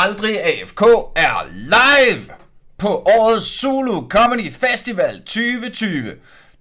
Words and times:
Aldrig 0.00 0.44
AFK 0.44 0.82
er 1.16 1.46
live 1.52 2.34
på 2.78 2.88
årets 2.88 3.46
Zulu 3.46 4.08
Comedy 4.08 4.52
Festival 4.52 5.18
2020. 5.18 6.14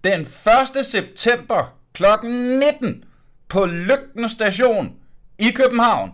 Den 0.03 0.21
1. 0.21 0.85
september 0.85 1.73
kl. 1.93 2.03
19 2.23 3.03
på 3.49 3.65
Lygten 3.65 4.29
Station 4.29 4.95
i 5.39 5.51
København 5.51 6.11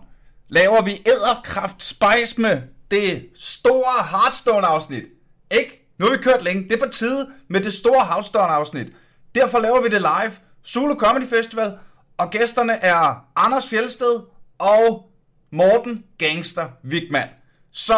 laver 0.48 0.82
vi 0.82 1.02
Æderkraft 1.06 1.82
Spice 1.82 2.40
med 2.40 2.62
det 2.90 3.26
store 3.34 4.06
Hearthstone 4.10 4.66
afsnit. 4.66 5.04
Ikke? 5.50 5.94
Nu 5.98 6.06
har 6.06 6.12
vi 6.12 6.22
kørt 6.22 6.42
længe. 6.42 6.62
Det 6.62 6.72
er 6.72 6.86
på 6.86 6.92
tide 6.92 7.28
med 7.48 7.60
det 7.60 7.72
store 7.72 8.06
Hearthstone 8.06 8.52
afsnit. 8.52 8.86
Derfor 9.34 9.58
laver 9.58 9.80
vi 9.80 9.88
det 9.88 10.00
live. 10.00 10.32
Zulu 10.66 10.94
Comedy 10.94 11.28
Festival. 11.28 11.78
Og 12.18 12.30
gæsterne 12.30 12.72
er 12.72 13.26
Anders 13.36 13.66
Fjelsted 13.68 14.20
og 14.58 15.10
Morten 15.54 16.04
Gangster 16.18 16.68
Wigman. 16.84 17.28
Så 17.72 17.94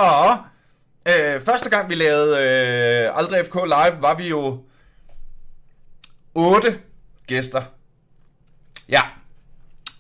øh, 1.09 1.41
første 1.41 1.71
gang 1.71 1.89
vi 1.89 1.95
lavede 1.95 2.37
øh, 2.37 3.19
Aldrig 3.19 3.47
FK 3.47 3.55
Live, 3.55 4.03
var 4.03 4.15
vi 4.15 4.29
jo 4.29 4.65
otte 6.35 6.79
gæster. 7.27 7.63
Ja, 8.89 9.03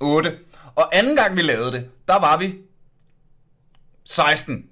otte. 0.01 0.39
Og 0.75 0.97
anden 0.97 1.17
gang 1.17 1.37
vi 1.37 1.43
lavede 1.43 1.73
det, 1.73 1.91
der 2.09 2.21
var 2.21 2.37
vi 2.37 2.55
16. 4.05 4.67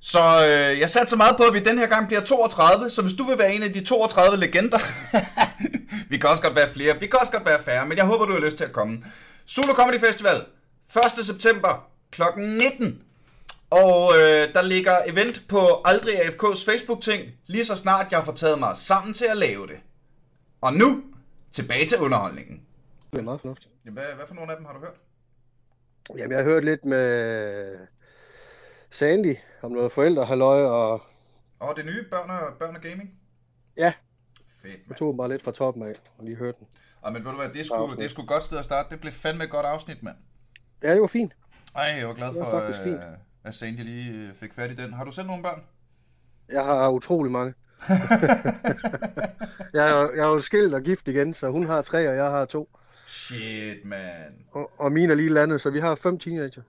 Så 0.00 0.46
øh, 0.46 0.80
jeg 0.80 0.90
satte 0.90 1.10
så 1.10 1.16
meget 1.16 1.36
på, 1.36 1.42
at 1.42 1.54
vi 1.54 1.60
den 1.60 1.78
her 1.78 1.86
gang 1.86 2.06
bliver 2.06 2.20
32, 2.20 2.90
så 2.90 3.02
hvis 3.02 3.14
du 3.14 3.24
vil 3.24 3.38
være 3.38 3.54
en 3.54 3.62
af 3.62 3.72
de 3.72 3.84
32 3.84 4.36
legender, 4.36 4.78
vi 6.10 6.18
kan 6.18 6.30
også 6.30 6.42
godt 6.42 6.56
være 6.56 6.72
flere, 6.72 7.00
vi 7.00 7.06
kan 7.06 7.20
også 7.20 7.32
godt 7.32 7.46
være 7.46 7.62
færre, 7.62 7.86
men 7.86 7.98
jeg 7.98 8.06
håber, 8.06 8.26
du 8.26 8.32
har 8.32 8.40
lyst 8.40 8.56
til 8.56 8.64
at 8.64 8.72
komme. 8.72 9.04
Solo 9.46 9.72
Comedy 9.72 10.00
Festival, 10.00 10.44
1. 10.96 11.24
september 11.26 11.90
kl. 12.10 12.22
19. 12.36 13.02
Og 13.70 14.12
øh, 14.12 14.54
der 14.54 14.62
ligger 14.62 14.96
event 15.06 15.44
på 15.48 15.58
Aldrig 15.84 16.14
AFK's 16.14 16.64
Facebook-ting, 16.70 17.32
lige 17.46 17.64
så 17.64 17.76
snart 17.76 18.12
jeg 18.12 18.24
får 18.24 18.32
taget 18.32 18.58
mig 18.58 18.76
sammen 18.76 19.14
til 19.14 19.24
at 19.24 19.36
lave 19.36 19.66
det. 19.66 19.80
Og 20.60 20.72
nu, 20.74 21.04
tilbage 21.52 21.86
til 21.86 21.98
underholdningen. 21.98 22.62
Det 23.10 23.18
er 23.18 23.22
meget 23.22 23.40
fornuftigt. 23.40 23.72
Jamen, 23.84 23.94
hvad, 23.98 24.14
hvad 24.16 24.26
for 24.26 24.34
nogle 24.34 24.50
af 24.52 24.56
dem 24.56 24.66
har 24.66 24.72
du 24.72 24.78
hørt? 24.80 24.94
Jamen, 26.16 26.30
jeg 26.30 26.38
har 26.38 26.44
hørt 26.44 26.64
lidt 26.64 26.84
med 26.84 27.76
Sandy 28.90 29.36
om 29.62 29.72
noget 29.72 29.92
forældrehalløj, 29.92 30.62
og 30.62 31.02
Og 31.60 31.76
det 31.76 31.84
nye 31.84 32.04
børn 32.10 32.30
og, 32.30 32.58
børn 32.58 32.76
og 32.76 32.82
gaming? 32.82 33.10
ja, 33.76 33.92
Fedt, 34.62 34.72
jeg 34.74 34.80
mand. 34.86 34.98
tog 34.98 35.10
den 35.12 35.16
bare 35.18 35.28
lidt 35.28 35.42
fra 35.44 35.52
toppen 35.52 35.82
af, 35.82 35.94
og 36.18 36.24
lige 36.24 36.36
hørte 36.36 36.58
den. 36.58 36.66
Ej, 37.04 37.10
men 37.10 37.24
ved 37.24 37.30
du 37.30 37.36
hvad, 37.36 37.48
det 37.48 37.60
er 37.60 37.64
sgu, 37.64 37.94
det 37.98 38.04
et 38.04 38.28
godt 38.28 38.42
sted 38.42 38.58
at 38.58 38.64
starte. 38.64 38.90
Det 38.90 39.00
blev 39.00 39.12
fandme 39.12 39.44
et 39.44 39.50
godt 39.50 39.66
afsnit, 39.66 40.02
mand. 40.02 40.16
Ja, 40.82 40.92
det 40.92 41.00
var 41.00 41.06
fint. 41.06 41.32
Ej, 41.76 41.82
jeg 41.98 42.08
var 42.08 42.14
glad 42.14 42.28
Det 42.28 42.36
var 42.36 42.44
for, 42.44 42.60
faktisk 42.60 42.82
fint. 42.82 42.94
øh, 42.96 43.00
at 43.44 43.54
Sandy 43.54 43.80
lige 43.80 44.12
øh, 44.12 44.34
fik 44.34 44.52
fat 44.54 44.70
i 44.70 44.74
den. 44.74 44.92
Har 44.92 45.04
du 45.04 45.12
selv 45.12 45.26
nogle 45.26 45.42
børn? 45.42 45.62
Jeg 46.48 46.64
har 46.64 46.88
utrolig 46.88 47.32
mange. 47.32 47.54
jeg, 49.74 49.90
er, 49.90 50.10
jeg 50.16 50.22
er 50.22 50.26
jo 50.26 50.40
skilt 50.40 50.74
og 50.74 50.82
gift 50.82 51.08
igen, 51.08 51.34
så 51.34 51.50
hun 51.50 51.66
har 51.66 51.82
tre, 51.82 52.08
og 52.08 52.16
jeg 52.16 52.30
har 52.30 52.44
to. 52.44 52.68
Shit, 53.06 53.84
man. 53.84 54.44
Og, 54.52 54.70
og 54.78 54.92
mine 54.92 55.12
er 55.12 55.16
lige 55.16 55.28
landet, 55.32 55.60
så 55.60 55.70
vi 55.70 55.80
har 55.80 55.94
fem 55.94 56.18
teenager. 56.18 56.62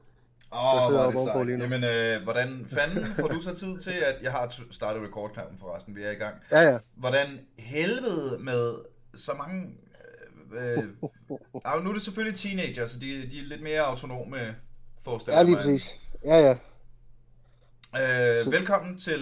Åh, 0.54 0.86
oh, 0.86 0.92
hvor 0.92 1.00
er 1.00 1.12
det 1.12 1.20
sejt. 1.20 1.60
Jamen, 1.60 1.84
øh, 1.84 2.24
hvordan 2.24 2.66
fanden 2.74 3.14
får 3.14 3.28
du 3.28 3.40
så 3.40 3.56
tid 3.56 3.80
til, 3.80 3.92
at 4.06 4.16
jeg 4.24 4.32
har 4.32 4.54
startet 4.72 5.04
rekordknappen 5.04 5.58
forresten, 5.60 5.96
vi 5.96 6.04
er 6.04 6.12
i 6.12 6.16
gang. 6.16 6.36
Ja, 6.52 6.62
ja. 6.62 6.78
Hvordan 6.96 7.40
helvede 7.60 8.38
med 8.40 8.76
så 9.16 9.32
mange... 9.38 9.68
Øh, 10.54 10.84
nu 11.84 11.90
er 11.90 11.94
det 11.94 12.02
selvfølgelig 12.02 12.40
teenager, 12.40 12.88
så 12.88 13.00
de, 13.00 13.06
de 13.32 13.40
er 13.40 13.44
lidt 13.44 13.62
mere 13.62 13.82
autonome, 13.82 14.56
forestiller 15.02 15.38
Ja, 15.38 15.44
lige 15.44 15.56
præcis. 15.56 15.90
Ja, 16.26 16.38
ja. 16.38 16.56
Øh, 17.96 18.52
velkommen 18.52 18.98
til 18.98 19.20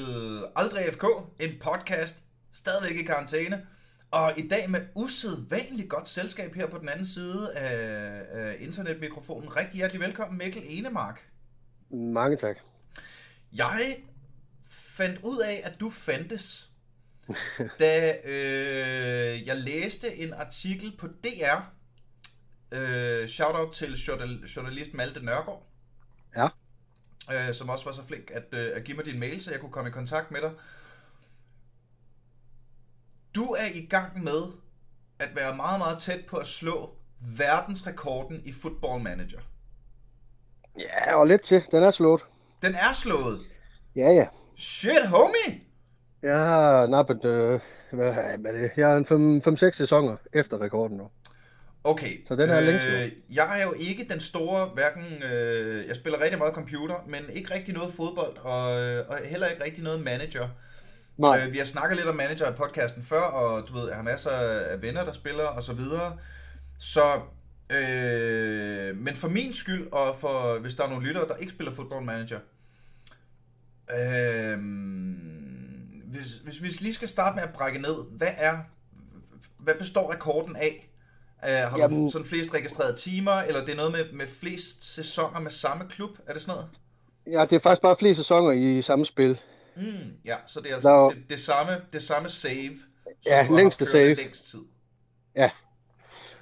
Aldrig 0.56 0.94
FK, 0.94 1.06
en 1.40 1.60
podcast, 1.60 2.24
stadigvæk 2.54 3.00
i 3.00 3.04
karantæne. 3.04 3.66
Og 4.12 4.34
i 4.38 4.48
dag 4.48 4.70
med 4.70 4.80
usædvanligt 4.96 5.90
godt 5.90 6.08
selskab 6.08 6.54
her 6.54 6.68
på 6.68 6.78
den 6.78 6.90
anden 6.90 7.06
side 7.06 7.54
af, 7.56 8.22
af 8.32 8.56
internetmikrofonen. 8.60 9.56
Rigtig 9.56 9.76
hjertelig 9.76 10.02
velkommen, 10.02 10.38
Mikkel 10.38 10.64
Enemark. 10.66 11.30
Mange 11.92 12.38
tak. 12.38 12.58
Jeg 13.54 13.98
fandt 14.70 15.20
ud 15.24 15.40
af, 15.40 15.62
at 15.64 15.80
du 15.80 15.90
fandtes, 15.90 16.69
da 17.80 18.16
øh, 18.26 19.48
jeg 19.48 19.58
læste 19.58 20.16
en 20.16 20.34
artikel 20.34 20.98
på 20.98 21.08
DR. 21.08 21.60
Øh, 22.72 23.28
shoutout 23.28 23.74
til 23.74 23.94
journal- 23.94 24.46
journalist 24.56 24.94
Malte 24.94 25.26
Nørgaard. 25.26 25.66
Ja. 26.36 26.48
øh, 27.32 27.54
som 27.54 27.70
også 27.70 27.86
var 27.86 27.92
så 27.92 28.04
flink 28.06 28.32
at, 28.34 28.46
øh, 28.52 28.72
at 28.76 28.84
give 28.84 28.98
mig 28.98 29.06
din 29.06 29.20
mail, 29.20 29.42
så 29.42 29.52
jeg 29.52 29.60
kunne 29.60 29.72
komme 29.72 29.90
i 29.90 29.94
kontakt 29.94 30.32
med 30.32 30.42
dig. 30.42 30.52
Du 33.36 33.44
er 33.44 33.66
i 33.74 33.86
gang 33.86 34.24
med 34.24 34.44
at 35.20 35.36
være 35.36 35.56
meget, 35.56 35.80
meget 35.80 36.00
tæt 36.02 36.26
på 36.26 36.38
at 36.38 36.48
slå 36.48 36.96
verdensrekorden 37.38 38.42
i 38.46 38.52
Football 38.52 39.04
Manager. 39.04 39.40
Ja, 40.80 41.16
og 41.16 41.28
lidt 41.28 41.46
til. 41.46 41.64
Den 41.72 41.84
er 41.84 41.92
slået. 41.92 42.22
Den 42.62 42.76
er 42.76 42.94
slået. 42.94 43.40
Ja, 43.96 44.10
ja. 44.12 44.28
Shit, 44.58 45.08
homie! 45.08 45.62
Jeg 46.24 46.38
har 46.38 46.88
nappet, 46.88 47.26
øh, 47.26 47.60
hvad, 47.92 48.08
er 48.08 48.52
det? 48.52 48.72
Jeg 48.78 48.92
er 48.92 49.70
5-6 49.72 49.78
sæsoner 49.78 50.16
efter 50.34 50.62
rekorden 50.62 50.98
nu. 50.98 51.10
Okay, 51.84 52.28
Så 52.28 52.36
den 52.36 52.50
er 52.50 52.62
siden. 52.62 53.12
jeg 53.30 53.60
er 53.60 53.64
jo 53.64 53.74
ikke 53.78 54.06
den 54.10 54.20
store, 54.20 54.70
hverken, 54.74 55.24
øh, 55.24 55.88
jeg 55.88 55.96
spiller 55.96 56.22
rigtig 56.22 56.38
meget 56.38 56.54
computer, 56.54 56.96
men 57.08 57.20
ikke 57.34 57.54
rigtig 57.54 57.74
noget 57.74 57.94
fodbold, 57.94 58.38
og, 58.38 58.82
øh, 58.82 59.06
og 59.10 59.18
heller 59.24 59.48
ikke 59.48 59.64
rigtig 59.64 59.84
noget 59.84 60.04
manager. 60.04 60.48
Nej. 61.18 61.42
Øh, 61.46 61.52
vi 61.54 61.58
har 61.58 61.66
snakket 61.66 61.98
lidt 61.98 62.08
om 62.08 62.16
manager 62.16 62.50
i 62.50 62.54
podcasten 62.58 63.04
før, 63.04 63.22
og 63.22 63.68
du 63.68 63.74
ved, 63.74 63.88
jeg 63.88 63.96
har 63.96 64.04
masser 64.04 64.30
af 64.72 64.82
venner, 64.82 65.06
der 65.06 65.12
spiller, 65.12 65.44
og 65.44 65.64
så 65.64 65.74
videre. 65.74 66.18
Så, 66.80 67.02
øh, 67.70 68.98
men 68.98 69.16
for 69.16 69.30
min 69.30 69.54
skyld, 69.54 69.88
og 69.92 70.16
for 70.16 70.60
hvis 70.60 70.74
der 70.74 70.84
er 70.84 70.90
nogle 70.90 71.08
lyttere, 71.08 71.28
der 71.28 71.36
ikke 71.36 71.54
spiller 71.54 71.74
football 71.74 72.06
manager, 72.06 72.40
øh, 73.92 74.60
hvis, 76.12 76.28
hvis 76.44 76.62
vi 76.64 76.68
lige 76.82 76.94
skal 76.94 77.08
starte 77.08 77.36
med 77.36 77.44
at 77.44 77.54
brække 77.54 77.80
ned, 77.82 77.96
hvad 78.18 78.28
er, 78.38 78.58
hvad 79.60 79.74
består 79.76 80.12
rekorden 80.14 80.56
af? 80.56 80.86
Uh, 81.44 81.50
har 81.50 81.70
du 81.76 81.82
Jamen- 81.82 82.10
sådan 82.12 82.26
flest 82.28 82.54
registrerede 82.54 82.96
timer, 82.98 83.32
eller 83.32 83.66
det 83.66 83.72
er 83.72 83.76
noget 83.76 83.92
med, 83.92 84.06
med 84.14 84.28
flest 84.28 84.96
sæsoner 84.96 85.40
med 85.40 85.52
samme 85.52 85.84
klub? 85.90 86.10
Er 86.28 86.34
det 86.34 86.42
sådan 86.42 86.56
noget? 86.56 86.70
Ja, 87.40 87.46
det 87.46 87.56
er 87.56 87.60
faktisk 87.60 87.82
bare 87.82 87.96
flere 88.00 88.16
sæsoner 88.16 88.52
i 88.52 88.82
samme 88.82 89.06
spil. 89.06 89.40
Mm, 89.76 89.84
ja, 90.26 90.36
så 90.48 90.60
det 90.62 90.70
er 90.72 90.76
altså 90.76 90.90
er- 90.90 91.10
det, 91.10 91.24
det, 91.30 91.40
samme, 91.40 91.72
det 91.94 92.04
samme 92.04 92.30
save, 92.30 92.76
som 93.04 93.14
Ja, 93.26 93.44
du 93.48 93.54
har 93.54 93.56
længste 93.58 93.86
kørende 93.86 93.92
save. 94.06 94.14
længst 94.16 94.52
tid. 94.52 94.60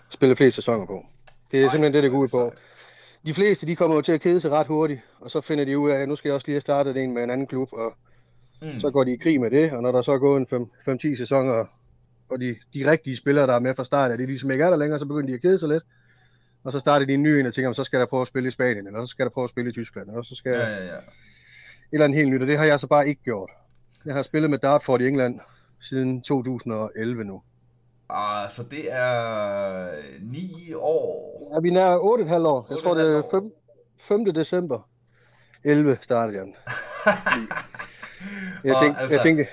Spiller 0.09 0.35
flere 0.35 0.51
sæsoner 0.51 0.85
på. 0.85 1.06
Det 1.51 1.59
er 1.59 1.66
Ej, 1.66 1.72
simpelthen 1.72 1.94
det, 1.94 2.03
det 2.03 2.11
går 2.11 2.17
ud 2.19 2.27
på. 2.27 2.53
De 3.25 3.33
fleste, 3.33 3.66
de 3.67 3.75
kommer 3.75 3.95
jo 3.95 4.01
til 4.01 4.11
at 4.11 4.22
kede 4.22 4.41
sig 4.41 4.51
ret 4.51 4.67
hurtigt, 4.67 5.01
og 5.19 5.31
så 5.31 5.41
finder 5.41 5.66
de 5.66 5.77
ud 5.79 5.91
af, 5.91 5.95
at 6.01 6.07
nu 6.09 6.16
skal 6.16 6.29
jeg 6.29 6.35
også 6.35 6.47
lige 6.47 6.53
have 6.56 6.61
startet 6.61 6.97
en 6.97 7.13
med 7.13 7.23
en 7.23 7.29
anden 7.29 7.47
klub, 7.47 7.69
og 7.73 7.94
Mm. 8.62 8.79
så 8.79 8.91
går 8.91 9.03
de 9.03 9.13
i 9.13 9.18
krig 9.18 9.41
med 9.41 9.51
det, 9.51 9.72
og 9.72 9.84
når 9.84 9.91
der 9.91 10.01
så 10.01 10.12
er 10.12 10.18
gået 10.18 10.51
en 10.53 10.69
5-10 10.90 11.18
sæsoner, 11.18 11.66
og 12.29 12.40
de, 12.40 12.56
de 12.73 12.91
rigtige 12.91 13.18
spillere, 13.18 13.47
der 13.47 13.53
er 13.53 13.59
med 13.59 13.75
fra 13.75 13.85
start, 13.85 14.12
er 14.12 14.16
de 14.16 14.25
ligesom 14.25 14.51
ikke 14.51 14.63
er 14.63 14.69
der 14.69 14.78
længere, 14.78 15.00
så 15.00 15.06
begynder 15.06 15.28
de 15.28 15.34
at 15.34 15.41
kede 15.41 15.59
sig 15.59 15.69
lidt. 15.69 15.84
Og 16.63 16.72
så 16.72 16.79
starter 16.79 17.06
de 17.06 17.13
en 17.13 17.23
ny 17.23 17.28
en 17.28 17.45
og 17.45 17.53
tænker, 17.53 17.66
"Jamen, 17.66 17.75
så 17.75 17.84
skal 17.84 18.00
der 18.00 18.06
prøve 18.06 18.22
at 18.22 18.28
spille 18.28 18.47
i 18.47 18.51
Spanien, 18.51 18.88
eller 18.88 19.06
så 19.06 19.09
skal 19.09 19.25
der 19.25 19.29
prøve 19.29 19.44
at 19.44 19.50
spille 19.50 19.69
i 19.69 19.73
Tyskland, 19.73 20.09
eller 20.09 20.22
så 20.23 20.35
skal 20.35 20.51
Ja, 20.51 20.59
ja, 20.59 20.85
ja. 20.85 20.97
et 20.97 21.03
eller 21.91 22.06
andet 22.06 22.18
helt 22.18 22.29
nyt, 22.29 22.41
og 22.41 22.47
det 22.47 22.57
har 22.57 22.66
jeg 22.66 22.79
så 22.79 22.88
bare 22.88 23.07
ikke 23.09 23.22
gjort. 23.23 23.50
Jeg 24.06 24.13
har 24.16 24.23
spillet 24.23 24.50
med 24.50 24.59
Dartford 24.59 25.01
i 25.01 25.07
England 25.07 25.39
siden 25.81 26.21
2011 26.21 27.24
nu. 27.24 27.42
Ah, 28.09 28.50
så 28.50 28.63
det 28.71 28.86
er 28.94 29.88
ni 30.21 30.74
år. 30.75 31.50
Ja, 31.54 31.59
vi 31.59 31.68
er 31.69 31.74
nær 31.74 31.98
8,5 31.98 32.48
år. 32.48 32.68
Jeg 32.69 32.77
tror, 32.83 32.94
det 32.94 33.24
8,5 33.24 33.36
er 33.36 33.39
5, 33.39 33.51
5. 34.25 34.33
december 34.33 34.89
11 35.63 35.98
startede 36.01 36.38
jeg 36.38 36.45
den. 36.45 36.56
Jeg 38.68 38.75
Og 38.75 38.81
tænkte, 38.81 39.02
altså, 39.02 39.18
jeg 39.18 39.24
tænkte, 39.24 39.48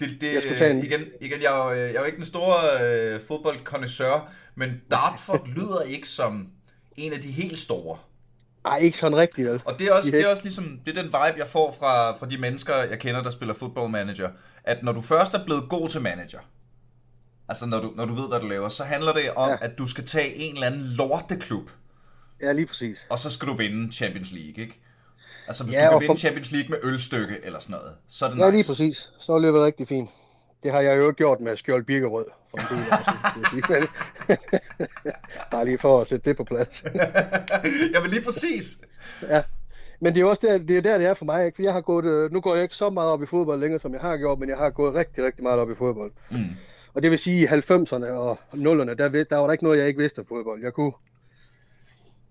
Det, 0.00 0.20
det, 0.20 0.34
Jeg 0.60 0.84
igen, 0.84 1.00
igen 1.20 1.42
jeg, 1.42 1.60
er 1.60 1.64
jo, 1.64 1.70
jeg 1.80 1.94
er 1.94 2.00
jo 2.00 2.04
ikke 2.04 2.16
den 2.16 2.24
store 2.24 2.82
øh, 2.84 3.20
fodboldkonnoisseur, 3.28 4.30
men 4.54 4.80
Dartford 4.90 5.46
lyder 5.56 5.80
ikke 5.82 6.08
som 6.08 6.48
en 6.96 7.12
af 7.12 7.18
de 7.20 7.30
helt 7.30 7.58
store. 7.58 7.98
ej, 8.64 8.78
ikke 8.78 8.98
sådan 8.98 9.16
rigtigt, 9.18 9.48
vel? 9.48 9.62
Og 9.64 9.78
det 9.78 9.86
er 9.86 9.92
også, 9.92 10.06
det- 10.10 10.12
det 10.18 10.22
er 10.26 10.28
også 10.30 10.42
ligesom, 10.42 10.80
det 10.86 10.96
er 10.98 11.02
den 11.02 11.06
vibe, 11.06 11.38
jeg 11.38 11.46
får 11.46 11.76
fra, 11.78 12.16
fra 12.16 12.26
de 12.26 12.38
mennesker, 12.38 12.76
jeg 12.76 12.98
kender, 12.98 13.22
der 13.22 13.30
spiller 13.30 13.54
football 13.54 13.90
manager. 13.90 14.30
At 14.64 14.82
når 14.82 14.92
du 14.92 15.00
først 15.00 15.34
er 15.34 15.44
blevet 15.44 15.68
god 15.68 15.88
til 15.88 16.00
manager, 16.00 16.38
altså 17.48 17.66
når 17.66 17.80
du, 17.80 17.92
når 17.96 18.04
du 18.04 18.14
ved, 18.14 18.28
hvad 18.28 18.40
du 18.40 18.48
laver, 18.48 18.68
så 18.68 18.84
handler 18.84 19.12
det 19.12 19.30
om. 19.30 19.50
Ja. 19.50 19.56
at 19.60 19.78
du 19.78 19.86
skal 19.86 20.04
tage 20.06 20.34
en 20.34 20.54
eller 20.54 20.66
anden 20.66 20.82
lorteklub, 20.82 21.70
Ja, 22.40 22.52
lige 22.52 22.66
præcis. 22.66 22.98
og 23.10 23.18
så 23.18 23.30
skal 23.30 23.48
du 23.48 23.54
vinde 23.56 23.92
Champions 23.92 24.32
League, 24.32 24.64
ikke? 24.64 24.80
Altså 25.50 25.64
hvis 25.64 25.74
Ja, 25.74 25.84
du 25.86 25.90
kan 25.90 26.00
vinde 26.00 26.12
for- 26.12 26.16
Champions 26.18 26.52
League 26.52 26.70
med 26.70 26.78
ølstykke 26.82 27.36
eller 27.42 27.58
sådan 27.60 27.76
noget, 27.76 27.92
så 28.08 28.24
er 28.24 28.30
det 28.30 28.38
Ja, 28.38 28.44
nice. 28.44 28.56
lige 28.56 28.64
præcis. 28.70 29.10
Så 29.18 29.32
er 29.32 29.36
det 29.36 29.42
løbet 29.42 29.60
rigtig 29.60 29.88
fint. 29.88 30.10
Det 30.62 30.70
har 30.72 30.80
jeg 30.80 30.98
jo 30.98 31.14
gjort 31.16 31.40
med 31.40 31.56
Skjold 31.56 31.84
Birkerød. 31.84 32.24
For 32.50 32.58
en 32.58 32.64
del 32.70 32.92
år. 32.92 33.86
Bare 35.52 35.64
lige 35.64 35.78
for 35.78 36.00
at 36.00 36.06
sætte 36.06 36.28
det 36.28 36.36
på 36.36 36.44
plads. 36.44 36.82
jeg 37.94 38.02
vil 38.02 38.10
lige 38.10 38.24
præcis. 38.24 38.80
Ja. 39.28 39.42
Men 40.00 40.14
det 40.14 40.20
er 40.20 40.24
også 40.24 40.46
der, 40.46 40.58
det 40.58 40.76
er 40.76 40.80
der, 40.80 40.98
det 40.98 41.06
er 41.06 41.14
for 41.14 41.24
mig. 41.24 41.46
Ikke? 41.46 41.56
For 41.56 41.62
jeg 41.62 41.72
har 41.72 41.80
gået, 41.80 42.04
øh, 42.04 42.32
nu 42.32 42.40
går 42.40 42.54
jeg 42.54 42.62
ikke 42.62 42.74
så 42.74 42.90
meget 42.90 43.10
op 43.10 43.22
i 43.22 43.26
fodbold 43.26 43.60
længere, 43.60 43.80
som 43.80 43.92
jeg 43.92 44.00
har 44.00 44.16
gjort, 44.16 44.38
men 44.38 44.48
jeg 44.48 44.56
har 44.58 44.70
gået 44.70 44.94
rigtig, 44.94 45.24
rigtig 45.24 45.42
meget 45.42 45.58
op 45.58 45.70
i 45.70 45.74
fodbold. 45.74 46.12
Mm. 46.30 46.44
Og 46.94 47.02
det 47.02 47.10
vil 47.10 47.18
sige, 47.18 47.42
i 47.42 47.46
90'erne 47.46 48.06
og 48.06 48.38
0'erne, 48.54 48.94
der, 48.94 49.24
der 49.30 49.36
var 49.36 49.46
der 49.46 49.52
ikke 49.52 49.64
noget, 49.64 49.78
jeg 49.78 49.88
ikke 49.88 50.00
vidste 50.00 50.18
om 50.18 50.26
fodbold. 50.28 50.62
Jeg 50.62 50.72
kunne, 50.72 50.92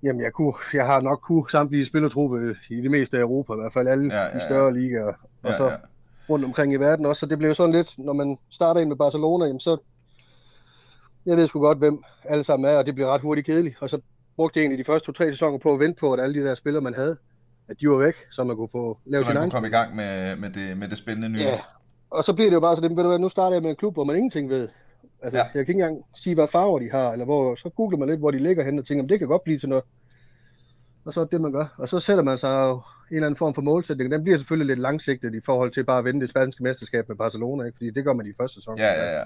jamen 0.04 0.22
jeg 0.22 0.34
kunne, 0.34 0.54
jeg 0.74 0.86
har 0.86 1.02
nok 1.02 1.22
kunne 1.22 1.50
samtlige 1.50 1.86
spillertruppe 1.86 2.56
i 2.70 2.82
det 2.82 2.92
meste 2.92 3.18
af 3.18 3.22
Europa, 3.22 3.54
i 3.54 3.56
hvert 3.56 3.74
fald 3.74 3.88
alle 3.88 4.14
Ja, 4.14 4.20
ja, 4.20 4.28
ja, 4.28 4.40
de 4.40 4.44
større 4.44 4.74
ligaer, 4.74 5.14
og 5.44 5.50
Ja, 5.50 5.58
så 5.58 5.66
ja. 5.66 5.76
rundt 6.30 6.46
omkring 6.46 6.74
i 6.74 6.76
verden 6.76 7.06
også. 7.06 7.20
Så 7.20 7.26
det 7.26 7.38
blev 7.38 7.56
sådan 7.56 7.76
lidt, 7.76 7.96
når 7.98 8.14
man 8.14 8.38
starter 8.50 8.82
ind 8.82 8.90
med 8.90 8.98
Barcelona, 8.98 9.46
jamen 9.46 9.60
så, 9.60 9.78
jeg 11.26 11.38
ved 11.38 11.48
sgu 11.48 11.60
godt, 11.60 11.78
hvem 11.78 12.04
alle 12.24 12.44
sammen 12.44 12.70
er, 12.70 12.78
og 12.78 12.86
det 12.86 12.96
blev 12.96 13.08
ret 13.08 13.22
hurtigt 13.22 13.46
kedeligt. 13.46 13.76
Og 13.82 13.90
så 13.90 14.02
brugte 14.36 14.58
jeg 14.58 14.64
egentlig 14.64 14.86
de 14.86 14.92
første 14.92 15.06
to-tre 15.06 15.32
sæsoner 15.32 15.58
på 15.58 15.74
at 15.74 15.80
vente 15.80 16.00
på, 16.00 16.14
at 16.14 16.20
alle 16.20 16.42
de 16.42 16.48
der 16.48 16.56
spillere, 16.56 16.82
man 16.82 16.94
havde, 16.94 17.18
at 17.70 17.76
de 17.82 17.90
var 17.90 17.98
væk, 17.98 18.16
så 18.32 18.44
man 18.44 18.56
kunne 18.56 18.70
få 18.72 18.98
lavet 19.06 19.26
Så 19.26 19.30
sin 19.30 19.34
man 19.34 19.38
egen 19.38 19.50
kunne 19.50 19.58
komme 19.58 19.68
i 19.68 19.72
gang 19.72 19.96
med, 19.96 20.36
med, 20.36 20.50
det, 20.50 20.78
med 20.78 20.88
det 20.88 20.98
spændende 20.98 21.30
nye. 21.30 21.40
Ja, 21.40 21.60
og 22.10 22.24
så 22.24 22.34
bliver 22.34 22.50
det 22.50 22.56
jo 22.56 22.60
bare 22.60 22.76
så, 22.76 22.82
det, 22.82 22.90
ved 22.90 23.04
du 23.04 23.10
hvad, 23.10 23.20
nu 23.20 23.30
starter 23.30 23.56
jeg 23.56 23.62
med 23.62 23.70
en 23.70 23.76
klub, 23.76 23.94
hvor 23.94 24.04
man 24.04 24.16
ingenting 24.16 24.50
ved. 24.50 24.68
Altså, 25.22 25.38
Ja. 25.38 25.44
jeg 25.44 25.52
kan 25.54 25.60
ikke 25.60 25.72
engang 25.74 26.06
sige, 26.16 26.36
hvad 26.36 26.48
farver 26.52 26.80
de 26.80 26.92
har, 26.92 27.12
eller 27.12 27.26
hvor, 27.26 27.56
så 27.56 27.70
googler 27.70 27.98
man 27.98 28.08
lidt, 28.10 28.20
hvor 28.20 28.32
de 28.32 28.38
ligger 28.40 28.64
hen 28.64 28.80
og 28.80 28.86
tænker, 28.86 29.04
om 29.04 29.08
det 29.08 29.20
kan 29.20 29.28
godt 29.28 29.44
blive 29.44 29.60
til 29.60 29.70
noget. 29.70 29.84
Og 31.06 31.14
så 31.14 31.22
er 31.22 31.26
det 31.26 31.42
man 31.42 31.52
gør. 31.52 31.66
Og 31.78 31.90
så 31.90 32.00
sætter 32.00 32.24
man 32.24 32.38
sig 32.38 32.70
en 32.72 32.80
eller 33.12 33.26
anden 33.28 33.38
form 33.38 33.54
for 33.54 33.62
målsætning. 33.62 34.12
Den 34.12 34.24
bliver 34.24 34.38
selvfølgelig 34.38 34.68
lidt 34.68 34.80
langsigtet 34.80 35.36
i 35.36 35.40
forhold 35.46 35.72
til 35.72 35.84
bare 35.84 35.98
at 36.00 36.06
vinde 36.06 36.22
det 36.22 36.30
spanske 36.30 36.64
mesterskab 36.64 37.08
med 37.08 37.16
Barcelona, 37.18 37.64
ikke? 37.64 37.76
fordi 37.78 37.90
det 37.92 38.04
gør 38.04 38.14
man 38.14 38.26
i 38.28 38.34
første 38.38 38.56
sæson. 38.56 38.78
Ja, 38.78 38.94
ja, 39.04 39.18
ja. 39.20 39.24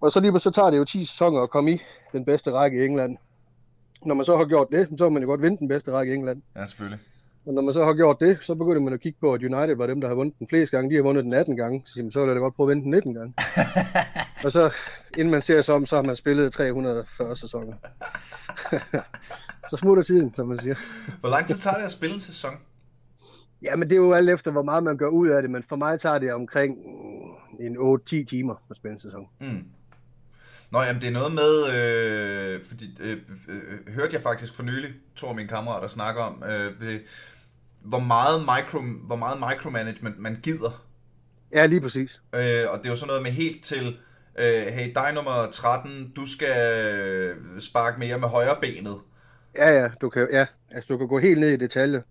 Og 0.00 0.12
så 0.12 0.20
lige 0.20 0.38
så 0.38 0.50
tager 0.50 0.70
det 0.70 0.78
jo 0.78 0.84
10 0.84 1.04
sæsoner 1.04 1.40
at 1.40 1.50
komme 1.50 1.72
i 1.72 1.78
den 2.12 2.24
bedste 2.24 2.50
række 2.52 2.82
i 2.82 2.84
England. 2.86 3.16
Når 4.06 4.14
man 4.14 4.24
så 4.24 4.36
har 4.36 4.44
gjort 4.44 4.68
det, 4.72 4.88
så 4.98 5.04
har 5.04 5.10
man 5.10 5.22
jo 5.22 5.28
godt 5.28 5.42
vinde 5.42 5.58
den 5.58 5.68
bedste 5.68 5.92
række 5.92 6.12
i 6.12 6.16
England. 6.16 6.42
Ja, 6.56 6.66
selvfølgelig. 6.66 7.00
Og 7.48 7.54
når 7.54 7.62
man 7.62 7.74
så 7.74 7.84
har 7.84 7.94
gjort 7.94 8.20
det, 8.20 8.38
så 8.42 8.54
begynder 8.54 8.80
man 8.80 8.92
at 8.92 9.00
kigge 9.00 9.18
på, 9.20 9.34
at 9.34 9.42
United 9.42 9.76
var 9.76 9.86
dem, 9.86 10.00
der 10.00 10.08
har 10.08 10.14
vundet 10.14 10.38
den 10.38 10.48
flest 10.48 10.70
gange. 10.70 10.90
De 10.90 10.94
har 10.94 11.02
vundet 11.02 11.24
den 11.24 11.32
18 11.32 11.56
gange. 11.56 11.82
Så 11.86 12.02
man, 12.02 12.12
så 12.12 12.20
vil 12.20 12.26
jeg 12.26 12.34
da 12.36 12.40
godt 12.40 12.54
prøve 12.54 12.70
at 12.70 12.76
vinde 12.76 12.82
den 12.82 12.90
19 12.90 13.14
gange. 13.14 13.34
og 14.44 14.52
så, 14.52 14.70
inden 15.18 15.30
man 15.30 15.42
ser 15.42 15.62
sig 15.62 15.74
om, 15.74 15.86
så 15.86 15.96
har 15.96 16.02
man 16.02 16.16
spillet 16.16 16.52
340 16.52 17.36
sæsoner. 17.36 17.74
så 19.70 19.76
smutter 19.76 20.02
tiden, 20.02 20.34
som 20.34 20.48
man 20.48 20.58
siger. 20.58 20.74
Hvor 21.20 21.28
lang 21.28 21.46
tid 21.46 21.56
tager 21.56 21.76
det 21.76 21.84
at 21.84 21.92
spille 21.92 22.14
en 22.14 22.20
sæson? 22.20 22.52
Ja, 23.62 23.76
men 23.76 23.88
det 23.88 23.94
er 23.94 24.00
jo 24.00 24.12
alt 24.12 24.30
efter, 24.30 24.50
hvor 24.50 24.62
meget 24.62 24.82
man 24.82 24.96
gør 24.96 25.08
ud 25.08 25.28
af 25.28 25.42
det. 25.42 25.50
Men 25.50 25.64
for 25.68 25.76
mig 25.76 26.00
tager 26.00 26.18
det 26.18 26.32
omkring 26.32 26.76
mm, 26.78 27.66
en 27.66 27.76
8-10 27.76 28.28
timer 28.28 28.54
at 28.70 28.76
spille 28.76 28.94
en 28.94 29.00
sæson. 29.00 29.28
Mm. 29.40 29.64
Nå, 30.70 30.82
jamen 30.82 31.02
det 31.02 31.08
er 31.08 31.12
noget 31.12 31.32
med, 31.32 31.52
øh, 31.74 32.62
fordi 32.62 32.96
øh, 33.00 33.16
øh, 33.48 33.94
hørte 33.94 34.14
jeg 34.14 34.22
faktisk 34.22 34.54
for 34.54 34.62
nylig, 34.62 34.90
to 35.16 35.26
af 35.26 35.34
mine 35.34 35.48
kammerater 35.48 35.88
snakker 35.88 36.22
om, 36.22 36.42
øh, 36.42 36.80
ved, 36.80 37.00
hvor 37.80 37.98
meget, 37.98 38.40
micro, 38.40 38.78
hvor 38.80 39.16
meget 39.16 39.38
micromanagement 39.38 40.18
man 40.18 40.40
gider. 40.42 40.84
Ja, 41.52 41.66
lige 41.66 41.80
præcis. 41.80 42.20
Øh, 42.32 42.40
og 42.68 42.78
det 42.78 42.86
er 42.86 42.90
jo 42.90 42.96
sådan 42.96 43.06
noget 43.06 43.22
med 43.22 43.30
helt 43.30 43.64
til, 43.64 43.96
øh, 44.38 44.66
hey, 44.66 44.92
dig 44.94 45.12
nummer 45.14 45.50
13, 45.52 46.12
du 46.16 46.26
skal 46.26 47.34
sparke 47.60 47.98
mere 47.98 48.18
med 48.18 48.28
højre 48.28 48.56
benet. 48.60 48.96
Ja, 49.54 49.82
ja, 49.82 49.88
du 50.00 50.08
kan, 50.08 50.28
ja, 50.32 50.46
altså, 50.70 50.86
du 50.88 50.98
kan 50.98 51.08
gå 51.08 51.18
helt 51.18 51.40
ned 51.40 51.48
i 51.50 51.56
detaljer. 51.56 52.02